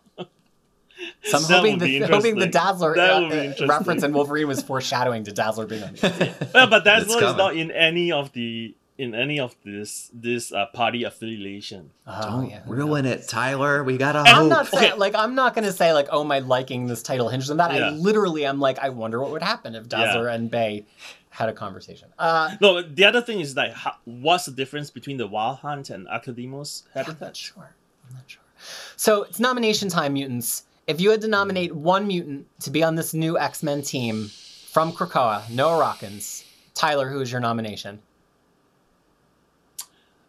So 1.23 1.37
I'm 1.37 1.43
That 1.43 1.57
hoping 1.57 1.77
the 1.79 1.99
hoping 2.07 2.35
the. 2.37 2.45
Dazzler 2.47 2.95
uh, 2.95 3.21
uh, 3.61 3.65
reference 3.67 4.03
in 4.03 4.13
Wolverine 4.13 4.47
was 4.47 4.61
foreshadowing 4.71 5.23
to 5.23 5.31
Dazzler 5.31 5.65
being 5.65 5.81
on 5.83 5.93
the 5.93 6.31
Yeah, 6.53 6.65
but 6.67 6.85
what 6.85 7.01
is 7.01 7.15
coming. 7.15 7.37
not 7.37 7.55
in 7.55 7.71
any 7.71 8.11
of 8.11 8.31
the 8.33 8.75
in 8.97 9.15
any 9.15 9.39
of 9.39 9.55
this 9.65 10.09
this 10.13 10.51
uh, 10.51 10.65
party 10.67 11.03
affiliation. 11.03 11.91
Oh, 12.05 12.21
Don't 12.23 12.49
yeah, 12.49 12.61
ruin 12.67 13.05
knows? 13.05 13.13
it, 13.25 13.27
Tyler. 13.27 13.83
We 13.83 13.97
gotta 13.97 14.19
And 14.19 14.29
I'm 14.29 14.49
not 14.49 14.67
saying 14.67 14.91
Okay. 14.91 14.99
like 14.99 15.15
I'm 15.15 15.35
not 15.35 15.53
gonna 15.55 15.71
say 15.71 15.93
like 15.93 16.07
oh 16.11 16.23
my 16.23 16.39
liking 16.39 16.87
this 16.87 17.01
title 17.01 17.29
hinges 17.29 17.49
on 17.51 17.57
that. 17.57 17.71
I 17.71 17.77
Yeah. 17.79 17.89
literally 17.91 18.45
am 18.45 18.59
like 18.59 18.79
I 18.79 18.89
wonder 18.89 19.19
what 19.21 19.31
would 19.31 19.43
happen 19.43 19.75
if 19.75 19.87
Dazzler 19.87 20.27
and 20.27 20.49
Bei 20.51 20.85
had 21.29 21.47
a 21.49 21.53
conversation. 21.53 22.09
Uh, 22.19 22.55
No, 22.59 22.81
the 22.81 23.05
other 23.05 23.21
thing 23.21 23.39
is 23.39 23.55
like, 23.55 23.71
how, 23.73 23.95
what's 24.03 24.45
the 24.45 24.51
difference 24.51 24.89
between 24.91 25.15
the 25.17 25.27
Wild 25.27 25.59
Hunt 25.59 25.89
and 25.89 26.05
Akademos 26.07 26.83
I'm 26.93 27.05
Habitat? 27.05 27.21
not 27.21 27.37
sure. 27.37 27.75
I'm 28.07 28.13
not 28.15 28.23
sure. 28.27 28.41
So 28.97 29.23
it's 29.23 29.39
nomination 29.39 29.87
time, 29.89 30.13
mutants. 30.13 30.63
If 30.87 30.99
you 30.99 31.09
had 31.09 31.21
to 31.21 31.27
nominate 31.29 31.73
one 31.73 32.05
mutant 32.07 32.47
to 32.61 32.69
be 32.69 32.83
on 32.83 32.95
this 32.95 33.13
new 33.13 33.37
X 33.39 33.63
Men 33.63 33.81
team 33.81 34.27
from 34.27 34.91
Krakoa, 34.91 35.49
Noah 35.49 35.79
Rockins, 35.79 36.43
Tyler, 36.73 37.09
who 37.09 37.21
is 37.21 37.31
your 37.31 37.39
nomination? 37.41 38.01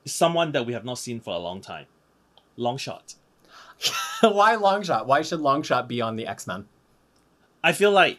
Someone 0.05 0.53
that 0.53 0.67
we 0.67 0.73
have 0.73 0.85
not 0.85 0.99
seen 0.99 1.21
for 1.21 1.35
a 1.35 1.39
long 1.39 1.61
time. 1.61 1.87
Long 2.57 2.77
shot. 2.77 3.15
Why 4.21 4.55
Longshot? 4.57 5.07
Why 5.07 5.23
should 5.23 5.41
Longshot 5.41 5.89
be 5.89 6.01
on 6.01 6.17
the 6.17 6.27
X 6.27 6.47
Men? 6.47 6.67
I 7.65 7.73
feel 7.73 7.91
like 7.91 8.19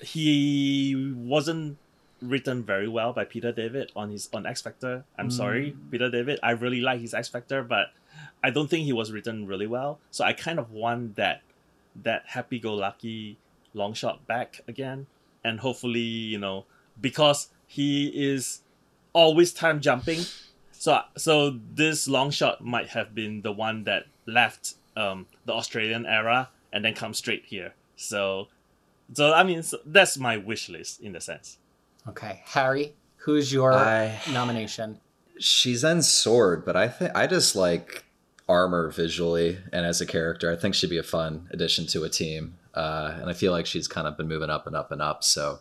he 0.00 1.12
wasn't 1.16 1.78
written 2.20 2.62
very 2.62 2.88
well 2.88 3.12
by 3.12 3.24
Peter 3.24 3.52
David 3.52 3.90
on 3.96 4.10
his 4.10 4.28
on 4.32 4.46
X 4.46 4.62
Factor. 4.62 5.04
I'm 5.18 5.28
Mm. 5.28 5.32
sorry, 5.32 5.76
Peter 5.90 6.10
David. 6.10 6.38
I 6.42 6.52
really 6.52 6.80
like 6.80 7.00
his 7.00 7.14
X 7.14 7.28
Factor, 7.28 7.62
but 7.62 7.88
I 8.42 8.50
don't 8.50 8.68
think 8.68 8.84
he 8.84 8.92
was 8.92 9.10
written 9.12 9.46
really 9.46 9.66
well. 9.66 9.98
So 10.10 10.24
I 10.24 10.32
kind 10.32 10.58
of 10.58 10.70
want 10.70 11.16
that 11.16 11.42
that 11.94 12.24
happy 12.28 12.58
go 12.58 12.74
lucky 12.74 13.38
long 13.74 13.94
shot 13.94 14.26
back 14.26 14.60
again. 14.68 15.06
And 15.44 15.60
hopefully, 15.60 16.00
you 16.00 16.38
know, 16.38 16.64
because 17.00 17.48
he 17.66 18.06
is 18.08 18.62
always 19.12 19.52
time 19.52 19.80
jumping. 19.80 20.20
So 20.82 21.00
so 21.16 21.60
this 21.74 22.08
long 22.08 22.32
shot 22.32 22.64
might 22.64 22.88
have 22.88 23.14
been 23.14 23.42
the 23.42 23.52
one 23.52 23.84
that 23.84 24.06
left 24.26 24.74
um, 24.96 25.26
the 25.46 25.52
Australian 25.52 26.06
era 26.06 26.48
and 26.72 26.84
then 26.84 26.92
come 26.92 27.14
straight 27.14 27.44
here. 27.46 27.74
So 27.94 28.48
so 29.14 29.32
I 29.32 29.44
mean 29.44 29.62
so 29.62 29.78
that's 29.86 30.18
my 30.18 30.36
wish 30.36 30.68
list 30.68 31.00
in 31.00 31.14
a 31.14 31.20
sense. 31.20 31.58
Okay, 32.08 32.42
Harry, 32.46 32.94
who's 33.18 33.52
your 33.52 33.72
I- 33.72 34.18
nomination? 34.32 34.98
She's 35.38 35.84
in 35.84 36.02
sword, 36.02 36.64
but 36.64 36.74
I 36.74 36.88
think 36.88 37.12
I 37.14 37.28
just 37.28 37.54
like 37.54 38.04
armor 38.48 38.90
visually 38.90 39.58
and 39.72 39.86
as 39.86 40.00
a 40.00 40.06
character. 40.06 40.50
I 40.50 40.56
think 40.56 40.74
she'd 40.74 40.90
be 40.90 40.98
a 40.98 41.04
fun 41.04 41.48
addition 41.52 41.86
to 41.94 42.02
a 42.02 42.08
team. 42.08 42.56
Uh, 42.74 43.18
and 43.20 43.30
I 43.30 43.34
feel 43.34 43.52
like 43.52 43.66
she's 43.66 43.86
kind 43.86 44.08
of 44.08 44.16
been 44.16 44.26
moving 44.26 44.50
up 44.50 44.66
and 44.66 44.74
up 44.74 44.90
and 44.90 45.00
up. 45.00 45.22
So 45.22 45.60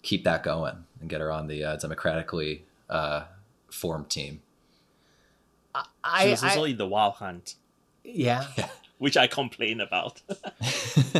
keep 0.00 0.24
that 0.24 0.42
going 0.42 0.86
and 0.98 1.10
get 1.10 1.20
her 1.20 1.30
on 1.30 1.46
the 1.46 1.62
uh, 1.62 1.76
democratically 1.76 2.64
uh, 2.88 3.24
formed 3.70 4.08
team. 4.08 4.40
She 5.74 5.80
I, 6.04 6.30
was 6.30 6.42
also 6.42 6.64
I 6.64 6.68
in 6.68 6.76
the 6.78 6.86
Wild 6.86 7.14
Hunt, 7.14 7.54
yeah. 8.04 8.46
which 8.98 9.16
I 9.16 9.26
complain 9.26 9.80
about. 9.80 10.20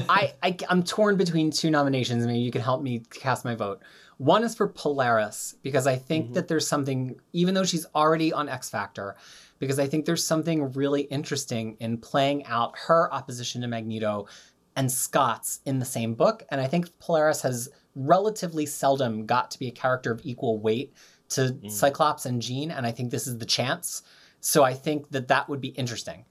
I, 0.08 0.34
I 0.42 0.56
I'm 0.68 0.82
torn 0.82 1.16
between 1.16 1.50
two 1.50 1.70
nominations. 1.70 2.26
Maybe 2.26 2.38
you 2.40 2.50
can 2.52 2.60
help 2.62 2.82
me 2.82 3.02
cast 3.10 3.44
my 3.44 3.54
vote. 3.54 3.80
One 4.18 4.44
is 4.44 4.54
for 4.54 4.68
Polaris 4.68 5.56
because 5.62 5.86
I 5.86 5.96
think 5.96 6.30
Mhm. 6.30 6.34
that 6.34 6.48
there's 6.48 6.66
something, 6.68 7.18
even 7.32 7.54
though 7.54 7.64
she's 7.64 7.86
already 7.94 8.32
on 8.32 8.48
X 8.48 8.68
Factor, 8.70 9.16
because 9.58 9.78
I 9.78 9.86
think 9.88 10.04
there's 10.04 10.24
something 10.24 10.72
really 10.72 11.02
interesting 11.02 11.76
in 11.80 11.98
playing 11.98 12.44
out 12.46 12.74
her 12.86 13.12
opposition 13.12 13.62
to 13.62 13.68
Magneto 13.68 14.26
and 14.76 14.90
Scott's 14.92 15.60
in 15.66 15.78
the 15.78 15.84
same 15.84 16.14
book. 16.14 16.44
And 16.50 16.60
I 16.60 16.66
think 16.66 16.96
Polaris 16.98 17.42
has 17.42 17.68
relatively 17.96 18.64
seldom 18.66 19.26
got 19.26 19.50
to 19.52 19.58
be 19.58 19.68
a 19.68 19.72
character 19.72 20.12
of 20.12 20.20
equal 20.24 20.58
weight 20.58 20.92
to 21.30 21.52
Mm. 21.62 21.70
Cyclops 21.70 22.26
and 22.26 22.40
Jean, 22.42 22.70
and 22.70 22.86
I 22.86 22.90
think 22.92 23.10
this 23.10 23.26
is 23.26 23.38
the 23.38 23.46
chance. 23.46 24.02
So 24.42 24.64
I 24.64 24.74
think 24.74 25.10
that 25.12 25.28
that 25.28 25.48
would 25.48 25.60
be 25.60 25.68
interesting 25.68 26.24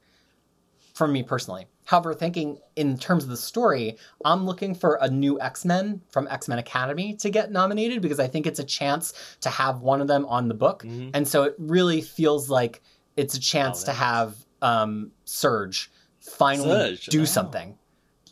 for 0.93 1.07
me 1.07 1.23
personally. 1.23 1.65
However, 1.85 2.13
thinking 2.13 2.59
in 2.75 2.97
terms 2.97 3.23
of 3.23 3.29
the 3.29 3.37
story, 3.37 3.97
I'm 4.23 4.45
looking 4.45 4.75
for 4.75 4.99
a 5.01 5.09
new 5.09 5.39
X 5.39 5.65
Men 5.65 6.01
from 6.09 6.27
X 6.29 6.47
Men 6.47 6.59
Academy 6.59 7.15
to 7.15 7.29
get 7.29 7.51
nominated 7.51 8.01
because 8.01 8.19
I 8.19 8.27
think 8.27 8.45
it's 8.45 8.59
a 8.59 8.63
chance 8.65 9.13
to 9.39 9.49
have 9.49 9.79
one 9.81 10.01
of 10.01 10.07
them 10.07 10.25
on 10.25 10.47
the 10.49 10.53
book. 10.53 10.83
Mhm. 10.83 11.11
And 11.13 11.27
so 11.27 11.43
it 11.43 11.55
really 11.57 12.01
feels 12.01 12.49
like 12.49 12.81
it's 13.15 13.33
a 13.33 13.39
chance 13.39 13.83
Oh, 13.83 13.85
to 13.87 13.93
have 13.93 14.35
um, 14.61 15.11
Surge 15.25 15.89
finally 16.19 16.95
Surge, 16.97 17.05
do 17.07 17.21
oh. 17.21 17.25
something. 17.25 17.77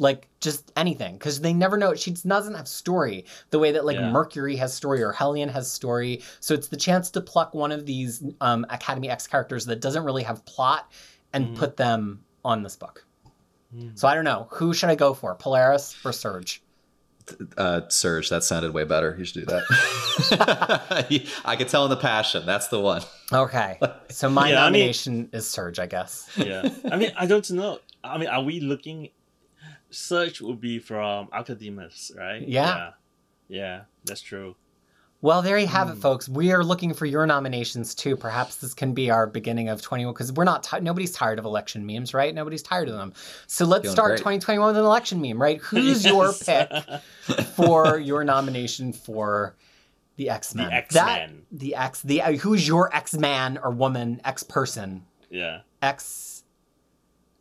Like 0.01 0.29
just 0.39 0.71
anything, 0.77 1.13
because 1.17 1.41
they 1.41 1.51
never 1.51 1.75
know. 1.77 1.93
She 1.93 2.11
doesn't 2.11 2.53
have 2.55 2.67
story 2.69 3.25
the 3.49 3.59
way 3.59 3.73
that 3.73 3.83
like 3.85 3.97
Yeah. 3.97 4.09
Mercury 4.11 4.55
has 4.55 4.73
story 4.73 5.03
or 5.03 5.11
Hellion 5.11 5.49
has 5.49 5.69
story. 5.69 6.21
So 6.39 6.53
it's 6.53 6.69
the 6.69 6.77
chance 6.77 7.09
to 7.11 7.21
pluck 7.21 7.53
one 7.53 7.73
of 7.73 7.85
these 7.85 8.23
um, 8.39 8.65
Academy 8.69 9.09
X 9.09 9.27
characters 9.27 9.65
that 9.65 9.81
doesn't 9.81 10.03
really 10.05 10.23
have 10.23 10.45
plot 10.45 10.89
and 11.33 11.49
Mhm. 11.49 11.57
put 11.57 11.75
them 11.75 12.23
on 12.45 12.63
this 12.63 12.77
book. 12.77 13.05
Mm. 13.75 13.99
So 13.99 14.07
I 14.07 14.15
don't 14.15 14.23
know. 14.23 14.47
Who 14.51 14.73
should 14.73 14.89
I 14.89 14.95
go 14.95 15.13
for? 15.13 15.35
Polaris 15.35 15.95
or 16.05 16.13
Surge? 16.13 16.63
Uh, 17.57 17.81
Surge, 17.89 18.29
that 18.29 18.43
sounded 18.45 18.73
way 18.73 18.85
better. 18.85 19.15
You 19.19 19.25
should 19.25 19.45
do 19.45 19.45
that. 19.47 21.23
I 21.45 21.55
could 21.57 21.67
tell 21.67 21.83
in 21.83 21.89
the 21.89 21.97
passion. 21.97 22.45
That's 22.45 22.69
the 22.69 22.79
one. 22.79 23.01
Okay. 23.31 23.79
So 24.09 24.29
my 24.29 24.49
Yeah, 24.51 24.63
I 24.63 24.69
mean- 24.71 24.79
nomination 24.79 25.29
is 25.33 25.47
Surge, 25.49 25.77
I 25.77 25.85
guess. 25.87 26.29
yeah. 26.37 26.69
I 26.89 26.95
mean, 26.95 27.11
I 27.17 27.25
don't 27.25 27.49
know. 27.51 27.79
I 28.03 28.17
mean, 28.17 28.29
are 28.29 28.41
we 28.41 28.61
looking? 28.61 29.09
Surge 29.89 30.41
would 30.41 30.61
be 30.61 30.79
from 30.79 31.27
Akademos, 31.27 32.15
right? 32.17 32.47
Yeah. 32.47 32.75
yeah. 32.75 32.91
Yeah, 33.51 33.81
that's 34.05 34.21
true. 34.21 34.55
Well, 35.21 35.41
there 35.41 35.57
you 35.57 35.67
have 35.67 35.89
it, 35.89 35.93
Hmm. 35.95 35.99
folks. 35.99 36.29
We 36.29 36.51
are 36.53 36.63
looking 36.63 36.93
for 36.93 37.05
your 37.05 37.25
nominations 37.25 37.93
too. 37.93 38.15
Perhaps 38.15 38.57
this 38.57 38.73
can 38.73 38.93
be 38.93 39.09
our 39.11 39.27
beginning 39.27 39.67
of 39.67 39.81
21 39.81 40.13
because 40.13 40.31
we're 40.31 40.45
not, 40.45 40.63
ti 40.63 40.79
nobody's 40.79 41.11
tired 41.11 41.39
of 41.39 41.45
election 41.45 41.85
memes, 41.85 42.13
right? 42.13 42.33
Nobody's 42.33 42.61
tired 42.63 42.87
of 42.87 42.93
them. 42.95 43.11
So 43.47 43.65
let's 43.65 43.81
Feeling 43.81 43.95
start 43.95 44.09
great. 44.11 44.17
2021 44.19 44.67
with 44.67 44.77
an 44.77 44.85
election 44.85 45.19
meme, 45.21 45.41
right? 45.41 45.57
Who's 45.59 46.05
your 46.05 46.31
pick 46.45 46.71
for 47.55 47.97
your 47.99 48.23
nomination 48.23 48.93
for 48.93 49.55
the 50.15 50.29
X 50.29 50.55
Men? 50.55 50.69
The 50.69 50.75
X-Men. 50.75 51.41
The 51.51 51.75
X. 51.75 52.01
The 52.01 52.21
uh, 52.21 52.31
who's 52.33 52.65
your 52.65 52.95
X 52.95 53.13
Man 53.17 53.57
or 53.61 53.71
woman, 53.71 54.21
X 54.23 54.43
person, 54.43 55.03
yeah. 55.29 55.61
X 55.81 56.43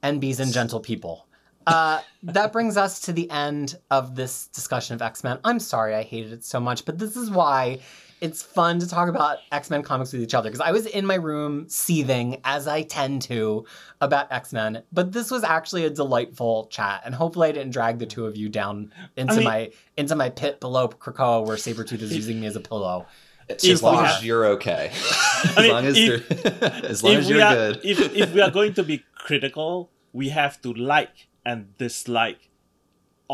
NBs 0.02 0.40
and 0.40 0.52
gentle 0.52 0.80
people. 0.80 1.26
Uh, 1.68 2.00
that 2.22 2.52
brings 2.52 2.76
us 2.76 3.00
to 3.00 3.12
the 3.12 3.30
end 3.30 3.76
of 3.90 4.14
this 4.16 4.46
discussion 4.48 4.94
of 4.94 5.02
X 5.02 5.22
Men. 5.22 5.38
I'm 5.44 5.58
sorry 5.60 5.94
I 5.94 6.02
hated 6.02 6.32
it 6.32 6.44
so 6.44 6.60
much, 6.60 6.84
but 6.84 6.98
this 6.98 7.16
is 7.16 7.30
why 7.30 7.80
it's 8.20 8.42
fun 8.42 8.80
to 8.80 8.88
talk 8.88 9.08
about 9.08 9.38
X 9.52 9.70
Men 9.70 9.82
comics 9.82 10.12
with 10.12 10.22
each 10.22 10.34
other. 10.34 10.48
Because 10.50 10.60
I 10.60 10.72
was 10.72 10.86
in 10.86 11.06
my 11.06 11.14
room 11.14 11.68
seething, 11.68 12.40
as 12.44 12.66
I 12.66 12.82
tend 12.82 13.22
to, 13.22 13.64
about 14.00 14.32
X 14.32 14.52
Men. 14.52 14.82
But 14.92 15.12
this 15.12 15.30
was 15.30 15.44
actually 15.44 15.84
a 15.84 15.90
delightful 15.90 16.66
chat, 16.70 17.02
and 17.04 17.14
hopefully 17.14 17.48
I 17.48 17.52
didn't 17.52 17.70
drag 17.72 17.98
the 17.98 18.06
two 18.06 18.26
of 18.26 18.36
you 18.36 18.48
down 18.48 18.92
into 19.16 19.34
mean- 19.36 19.44
my 19.44 19.70
into 19.96 20.16
my 20.16 20.30
pit 20.30 20.58
below 20.60 20.88
Krakoa, 20.88 21.46
where 21.46 21.56
Sabretooth 21.56 22.02
is 22.02 22.14
using 22.16 22.40
me 22.40 22.46
as 22.46 22.56
a 22.56 22.60
pillow. 22.60 23.06
As 23.50 23.82
long 23.82 24.04
as 24.04 24.24
you're 24.24 24.44
okay. 24.46 24.90
as 25.44 25.56
mean, 25.56 25.70
long 25.72 25.86
as 25.86 25.96
if- 25.96 26.30
you're, 26.30 26.38
as 26.84 27.02
long 27.04 27.12
if 27.14 27.18
as 27.20 27.28
we 27.28 27.34
you're 27.36 27.44
are, 27.44 27.54
good. 27.54 27.80
if 27.84 28.00
if 28.16 28.32
we 28.34 28.40
are 28.40 28.50
going 28.50 28.74
to 28.74 28.82
be 28.82 29.04
critical, 29.14 29.90
we 30.12 30.30
have 30.30 30.60
to 30.62 30.72
like 30.74 31.27
and 31.48 31.58
dislike 31.78 32.42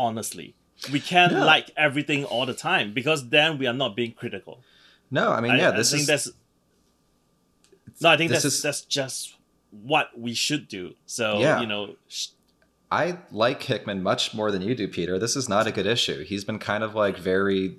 honestly. 0.05 0.47
We 0.91 0.99
can't 0.99 1.31
Yeah. 1.33 1.43
like 1.53 1.67
everything 1.87 2.21
all 2.33 2.45
the 2.45 2.53
time 2.69 2.87
because 2.99 3.19
then 3.29 3.57
we 3.59 3.65
are 3.71 3.77
not 3.83 3.91
being 3.95 4.13
critical. 4.21 4.55
no, 5.11 5.25
I 5.37 5.39
mean, 5.41 5.51
I, 5.53 5.57
yeah, 5.61 5.69
I 5.69 5.77
this 5.77 5.89
think 5.91 6.01
is 6.01 6.07
that's 6.07 6.27
no. 8.01 8.09
I 8.09 8.17
think 8.17 8.31
that's 8.31 8.45
is- 8.45 8.61
that's 8.61 8.81
just 8.99 9.35
what 9.71 10.07
we 10.17 10.33
should 10.33 10.67
do. 10.67 10.83
So 11.05 11.39
Yeah. 11.39 11.61
you 11.61 11.67
know, 11.67 11.95
sh- 12.07 12.27
I 12.91 13.17
like 13.31 13.61
Hickman 13.63 14.01
much 14.03 14.33
more 14.33 14.51
than 14.51 14.61
you 14.61 14.73
do, 14.75 14.87
Peter. 14.87 15.17
This 15.19 15.35
is 15.35 15.49
not 15.49 15.67
a 15.67 15.71
good 15.71 15.85
issue. 15.85 16.23
He's 16.23 16.43
been 16.43 16.59
kind 16.59 16.83
of 16.83 16.95
like 16.95 17.17
very 17.17 17.77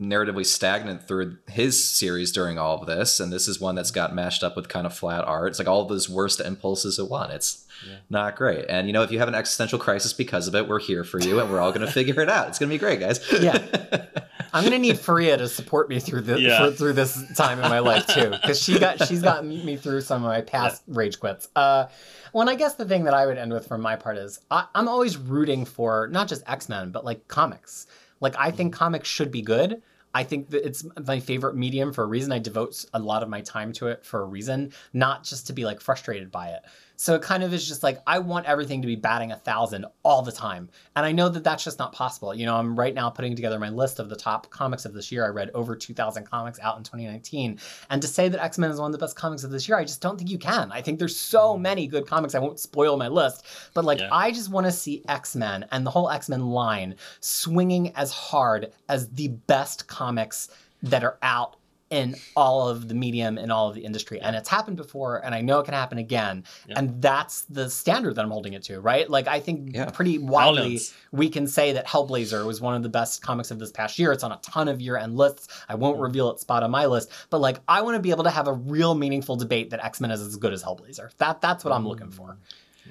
narratively 0.00 0.44
stagnant 0.44 1.06
through 1.06 1.36
his 1.48 1.88
series 1.88 2.32
during 2.32 2.58
all 2.58 2.80
of 2.80 2.86
this, 2.86 3.20
and 3.20 3.32
this 3.32 3.46
is 3.46 3.60
one 3.60 3.74
that's 3.76 3.90
got 3.92 4.14
mashed 4.14 4.42
up 4.42 4.56
with 4.56 4.68
kind 4.68 4.86
of 4.86 4.94
flat 4.96 5.24
art. 5.24 5.48
It's 5.50 5.58
like 5.58 5.68
all 5.68 5.82
of 5.82 5.88
those 5.88 6.08
worst 6.08 6.40
impulses 6.40 6.98
at 6.98 7.08
one. 7.08 7.30
It's 7.30 7.64
Yeah. 7.88 7.96
not 8.10 8.36
great. 8.36 8.66
And 8.68 8.86
you 8.86 8.92
know, 8.92 9.02
if 9.02 9.10
you 9.12 9.18
have 9.20 9.28
an 9.28 9.34
existential 9.34 9.78
crisis 9.78 10.12
because 10.12 10.48
of 10.48 10.54
it, 10.54 10.68
we're 10.68 10.80
here 10.80 11.04
for 11.04 11.18
you, 11.20 11.38
and 11.40 11.50
we're 11.50 11.60
all 11.60 11.70
going 11.72 11.86
to 11.86 11.92
figure 11.92 12.20
it 12.20 12.28
out. 12.28 12.48
It's 12.48 12.58
going 12.58 12.68
to 12.70 12.74
be 12.74 12.78
great, 12.78 12.98
guys. 13.00 13.20
Yeah. 13.40 13.58
I'm 14.52 14.62
gonna 14.62 14.78
need 14.78 14.94
Fariha 14.94 15.36
to 15.38 15.48
support 15.48 15.88
me 15.88 15.98
through 15.98 16.20
the 16.20 16.40
Yeah. 16.40 16.66
for, 16.66 16.70
through 16.70 16.92
this 16.92 17.20
time 17.36 17.58
in 17.58 17.68
my 17.68 17.80
life 17.80 18.06
too, 18.06 18.30
because 18.30 18.62
she 18.62 18.78
got 18.78 19.04
she's 19.04 19.20
gotten 19.20 19.48
me 19.48 19.76
through 19.76 20.02
some 20.02 20.22
of 20.22 20.28
my 20.28 20.42
past 20.42 20.84
rage 20.86 21.18
quits. 21.18 21.48
Uh, 21.56 21.86
well, 22.32 22.42
and 22.42 22.50
I 22.50 22.54
guess 22.54 22.74
the 22.74 22.84
thing 22.84 23.02
that 23.04 23.14
I 23.14 23.26
would 23.26 23.36
end 23.36 23.52
with 23.52 23.66
from 23.66 23.80
my 23.80 23.96
part 23.96 24.16
is 24.16 24.38
I, 24.52 24.66
I'm 24.76 24.86
always 24.86 25.16
rooting 25.16 25.64
for 25.64 26.06
not 26.12 26.28
just 26.28 26.44
X 26.48 26.68
Men 26.68 26.92
but 26.92 27.04
like 27.04 27.26
comics. 27.26 27.88
Like 28.24 28.36
I 28.38 28.50
think 28.50 28.72
comics 28.72 29.06
should 29.06 29.30
be 29.30 29.42
good. 29.42 29.82
I 30.14 30.24
think 30.24 30.48
that 30.50 30.66
it's 30.66 30.82
my 31.06 31.20
favorite 31.20 31.56
medium 31.56 31.92
for 31.92 32.04
a 32.04 32.06
reason. 32.06 32.32
I 32.32 32.38
devote 32.38 32.86
a 32.94 32.98
lot 32.98 33.22
of 33.22 33.28
my 33.28 33.42
time 33.42 33.70
to 33.74 33.88
it 33.88 34.02
for 34.02 34.22
a 34.22 34.24
reason, 34.24 34.72
not 34.94 35.24
just 35.24 35.46
to 35.48 35.52
be 35.52 35.66
like 35.66 35.80
frustrated 35.80 36.32
by 36.32 36.48
it. 36.48 36.62
So 36.96 37.14
it 37.14 37.22
kind 37.22 37.42
of 37.42 37.52
is 37.52 37.66
just 37.66 37.82
like 37.82 38.00
I 38.06 38.18
want 38.18 38.46
everything 38.46 38.80
to 38.82 38.86
be 38.86 38.96
batting 38.96 39.32
a 39.32 39.36
thousand 39.36 39.86
all 40.02 40.22
the 40.22 40.32
time, 40.32 40.68
and 40.94 41.04
I 41.04 41.12
know 41.12 41.28
that 41.28 41.44
that's 41.44 41.64
just 41.64 41.78
not 41.78 41.92
possible. 41.92 42.34
You 42.34 42.46
know, 42.46 42.56
I'm 42.56 42.78
right 42.78 42.94
now 42.94 43.10
putting 43.10 43.34
together 43.34 43.58
my 43.58 43.70
list 43.70 43.98
of 43.98 44.08
the 44.08 44.16
top 44.16 44.50
comics 44.50 44.84
of 44.84 44.94
this 44.94 45.10
year. 45.10 45.24
I 45.24 45.28
read 45.28 45.50
over 45.54 45.74
2,000 45.74 46.24
comics 46.24 46.58
out 46.60 46.76
in 46.76 46.84
2019, 46.84 47.58
and 47.90 48.02
to 48.02 48.08
say 48.08 48.28
that 48.28 48.42
X 48.42 48.58
Men 48.58 48.70
is 48.70 48.78
one 48.78 48.86
of 48.86 48.92
the 48.92 49.04
best 49.04 49.16
comics 49.16 49.44
of 49.44 49.50
this 49.50 49.68
year, 49.68 49.76
I 49.76 49.84
just 49.84 50.00
don't 50.00 50.16
think 50.16 50.30
you 50.30 50.38
can. 50.38 50.70
I 50.72 50.82
think 50.82 50.98
there's 50.98 51.16
so 51.16 51.56
mm. 51.56 51.60
many 51.60 51.86
good 51.86 52.06
comics. 52.06 52.34
I 52.34 52.38
won't 52.38 52.60
spoil 52.60 52.96
my 52.96 53.08
list, 53.08 53.44
but 53.74 53.84
like 53.84 54.00
Yeah. 54.00 54.08
I 54.12 54.30
just 54.30 54.50
want 54.50 54.66
to 54.66 54.72
see 54.72 55.02
X 55.08 55.34
Men 55.34 55.66
and 55.72 55.84
the 55.84 55.90
whole 55.90 56.10
X 56.10 56.28
Men 56.28 56.46
line 56.46 56.94
swinging 57.20 57.94
as 57.96 58.12
hard 58.12 58.72
as 58.88 59.10
the 59.10 59.28
best 59.28 59.88
comics 59.88 60.48
that 60.82 61.02
are 61.02 61.18
out 61.22 61.56
in 61.94 62.16
all 62.36 62.68
of 62.68 62.88
the 62.88 62.94
medium 62.94 63.38
and 63.38 63.50
all 63.52 63.68
of 63.68 63.74
the 63.74 63.84
industry. 63.84 64.20
And 64.20 64.34
it's 64.36 64.48
happened 64.48 64.76
before 64.76 65.24
and 65.24 65.34
i 65.34 65.40
know 65.40 65.60
it 65.60 65.64
can 65.64 65.74
happen 65.74 65.98
again. 65.98 66.44
Yeah. 66.68 66.78
and 66.78 67.00
that's 67.00 67.42
the 67.42 67.70
standard 67.70 68.14
that 68.16 68.24
i'm 68.24 68.30
holding 68.30 68.52
it 68.54 68.62
to 68.64 68.80
right? 68.80 69.08
Like 69.08 69.28
i 69.28 69.40
think 69.40 69.74
Yeah. 69.74 69.90
pretty 69.90 70.18
widely 70.18 70.80
we 71.12 71.28
can 71.28 71.46
say 71.46 71.72
that 71.72 71.86
hellblazer 71.86 72.44
was 72.44 72.60
one 72.60 72.74
of 72.74 72.82
the 72.82 72.88
best 72.88 73.22
comics 73.22 73.50
of 73.50 73.58
this 73.58 73.70
past 73.72 73.98
year. 73.98 74.12
It's 74.12 74.24
on 74.24 74.32
a 74.32 74.38
ton 74.42 74.68
of 74.68 74.80
year-end 74.80 75.16
lists. 75.16 75.48
I 75.68 75.74
won't 75.76 75.98
reveal 76.00 76.30
its 76.30 76.42
spot 76.42 76.62
on 76.62 76.70
my 76.70 76.86
list 76.86 77.10
but 77.30 77.38
like 77.40 77.58
i 77.68 77.82
want 77.82 77.94
to 77.96 78.00
be 78.00 78.10
able 78.10 78.24
to 78.24 78.30
have 78.30 78.48
a 78.48 78.52
real 78.52 78.94
meaningful 78.94 79.36
debate 79.36 79.70
that 79.70 79.84
x-men 79.84 80.10
is 80.10 80.20
as 80.20 80.36
good 80.36 80.52
as 80.52 80.62
hellblazer. 80.64 81.10
That 81.18 81.40
that's 81.40 81.64
what 81.64 81.72
i'm 81.72 81.86
looking 81.86 82.10
for. 82.10 82.36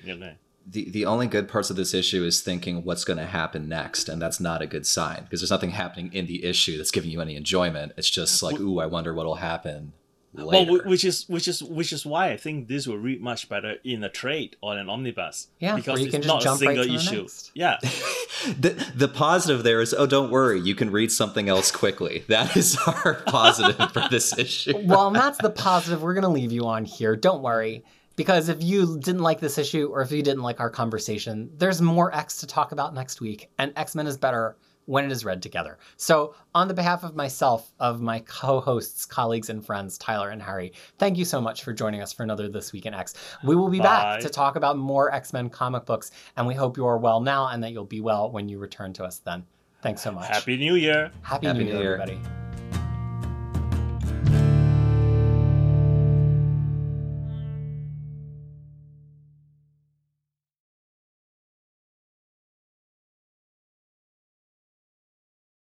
Know, 0.05 0.33
the 0.65 0.89
the 0.89 1.05
only 1.05 1.27
good 1.27 1.47
parts 1.47 1.69
of 1.69 1.75
this 1.75 1.93
issue 1.93 2.23
is 2.23 2.41
thinking 2.41 2.83
what's 2.83 3.03
going 3.03 3.19
to 3.19 3.25
happen 3.25 3.67
next, 3.67 4.09
and 4.09 4.21
that's 4.21 4.39
not 4.39 4.61
a 4.61 4.67
good 4.67 4.85
sign 4.85 5.23
because 5.23 5.41
there's 5.41 5.51
nothing 5.51 5.71
happening 5.71 6.11
in 6.13 6.25
the 6.25 6.45
issue 6.45 6.77
that's 6.77 6.91
giving 6.91 7.09
you 7.09 7.21
any 7.21 7.35
enjoyment. 7.35 7.91
It's 7.97 8.09
just 8.09 8.41
like, 8.41 8.59
ooh, 8.59 8.79
I 8.79 8.85
wonder 8.85 9.13
what'll 9.13 9.35
happen 9.35 9.93
later. 10.33 10.71
Well, 10.71 10.81
which 10.85 11.03
is 11.03 11.27
which 11.27 11.47
is 11.47 11.61
which 11.61 11.93
is 11.93 12.05
why 12.05 12.31
I 12.31 12.37
think 12.37 12.67
this 12.67 12.87
will 12.87 12.97
read 12.97 13.21
much 13.21 13.49
better 13.49 13.75
in 13.83 14.03
a 14.03 14.09
trade 14.09 14.55
or 14.61 14.77
an 14.77 14.89
omnibus. 14.89 15.47
Yeah, 15.59 15.75
because 15.75 15.93
where 15.93 15.99
you 15.99 16.05
it's 16.05 16.13
can 16.13 16.21
just 16.21 16.33
not 16.33 16.41
a 16.41 16.43
jump 16.43 16.61
right 16.61 16.67
single 16.77 16.85
to 16.85 16.93
issue. 16.93 17.21
next. 17.21 17.51
Yeah, 17.53 17.77
the 18.59 18.91
the 18.95 19.07
positive 19.07 19.63
there 19.63 19.81
is, 19.81 19.93
oh, 19.93 20.05
don't 20.05 20.31
worry, 20.31 20.59
you 20.59 20.75
can 20.75 20.91
read 20.91 21.11
something 21.11 21.49
else 21.49 21.71
quickly. 21.71 22.23
That 22.27 22.55
is 22.57 22.77
our 22.87 23.15
positive 23.25 23.91
for 23.91 24.03
this 24.09 24.37
issue. 24.37 24.73
well, 24.85 25.07
and 25.07 25.15
that's 25.15 25.37
the 25.39 25.49
positive 25.49 26.01
we're 26.01 26.13
going 26.13 26.23
to 26.23 26.29
leave 26.29 26.51
you 26.51 26.65
on 26.67 26.85
here. 26.85 27.15
Don't 27.15 27.41
worry. 27.41 27.83
Because 28.15 28.49
if 28.49 28.61
you 28.61 28.99
didn't 28.99 29.21
like 29.21 29.39
this 29.39 29.57
issue 29.57 29.89
or 29.91 30.01
if 30.01 30.11
you 30.11 30.21
didn't 30.21 30.43
like 30.43 30.59
our 30.59 30.69
conversation, 30.69 31.49
there's 31.57 31.81
more 31.81 32.13
X 32.15 32.37
to 32.37 32.47
talk 32.47 32.71
about 32.71 32.93
next 32.93 33.21
week. 33.21 33.49
And 33.57 33.73
X 33.75 33.95
Men 33.95 34.05
is 34.05 34.17
better 34.17 34.55
when 34.85 35.05
it 35.05 35.11
is 35.11 35.23
read 35.25 35.41
together. 35.41 35.77
So, 35.97 36.35
on 36.53 36.67
the 36.67 36.73
behalf 36.73 37.03
of 37.03 37.15
myself, 37.15 37.71
of 37.79 38.01
my 38.01 38.19
co 38.19 38.59
hosts, 38.59 39.05
colleagues, 39.05 39.49
and 39.49 39.65
friends, 39.65 39.97
Tyler 39.97 40.29
and 40.29 40.41
Harry, 40.41 40.73
thank 40.99 41.17
you 41.17 41.25
so 41.25 41.39
much 41.41 41.63
for 41.63 41.73
joining 41.73 42.01
us 42.01 42.11
for 42.13 42.23
another 42.23 42.49
This 42.49 42.73
Week 42.73 42.85
in 42.85 42.93
X. 42.93 43.13
We 43.43 43.55
will 43.55 43.69
be 43.69 43.79
Bye. 43.79 43.85
back 43.85 44.19
to 44.21 44.29
talk 44.29 44.55
about 44.57 44.77
more 44.77 45.11
X 45.13 45.33
Men 45.33 45.49
comic 45.49 45.85
books. 45.85 46.11
And 46.37 46.45
we 46.45 46.53
hope 46.53 46.77
you 46.77 46.85
are 46.85 46.97
well 46.97 47.21
now 47.21 47.47
and 47.47 47.63
that 47.63 47.71
you'll 47.71 47.85
be 47.85 48.01
well 48.01 48.31
when 48.31 48.49
you 48.49 48.59
return 48.59 48.93
to 48.93 49.03
us 49.03 49.19
then. 49.19 49.45
Thanks 49.81 50.01
so 50.01 50.11
much. 50.11 50.27
Happy 50.27 50.57
New 50.57 50.75
Year. 50.75 51.11
Happy, 51.21 51.47
Happy 51.47 51.59
New 51.59 51.65
New 51.65 51.71
Year, 51.71 51.81
Year. 51.81 52.01
everybody. 52.01 52.52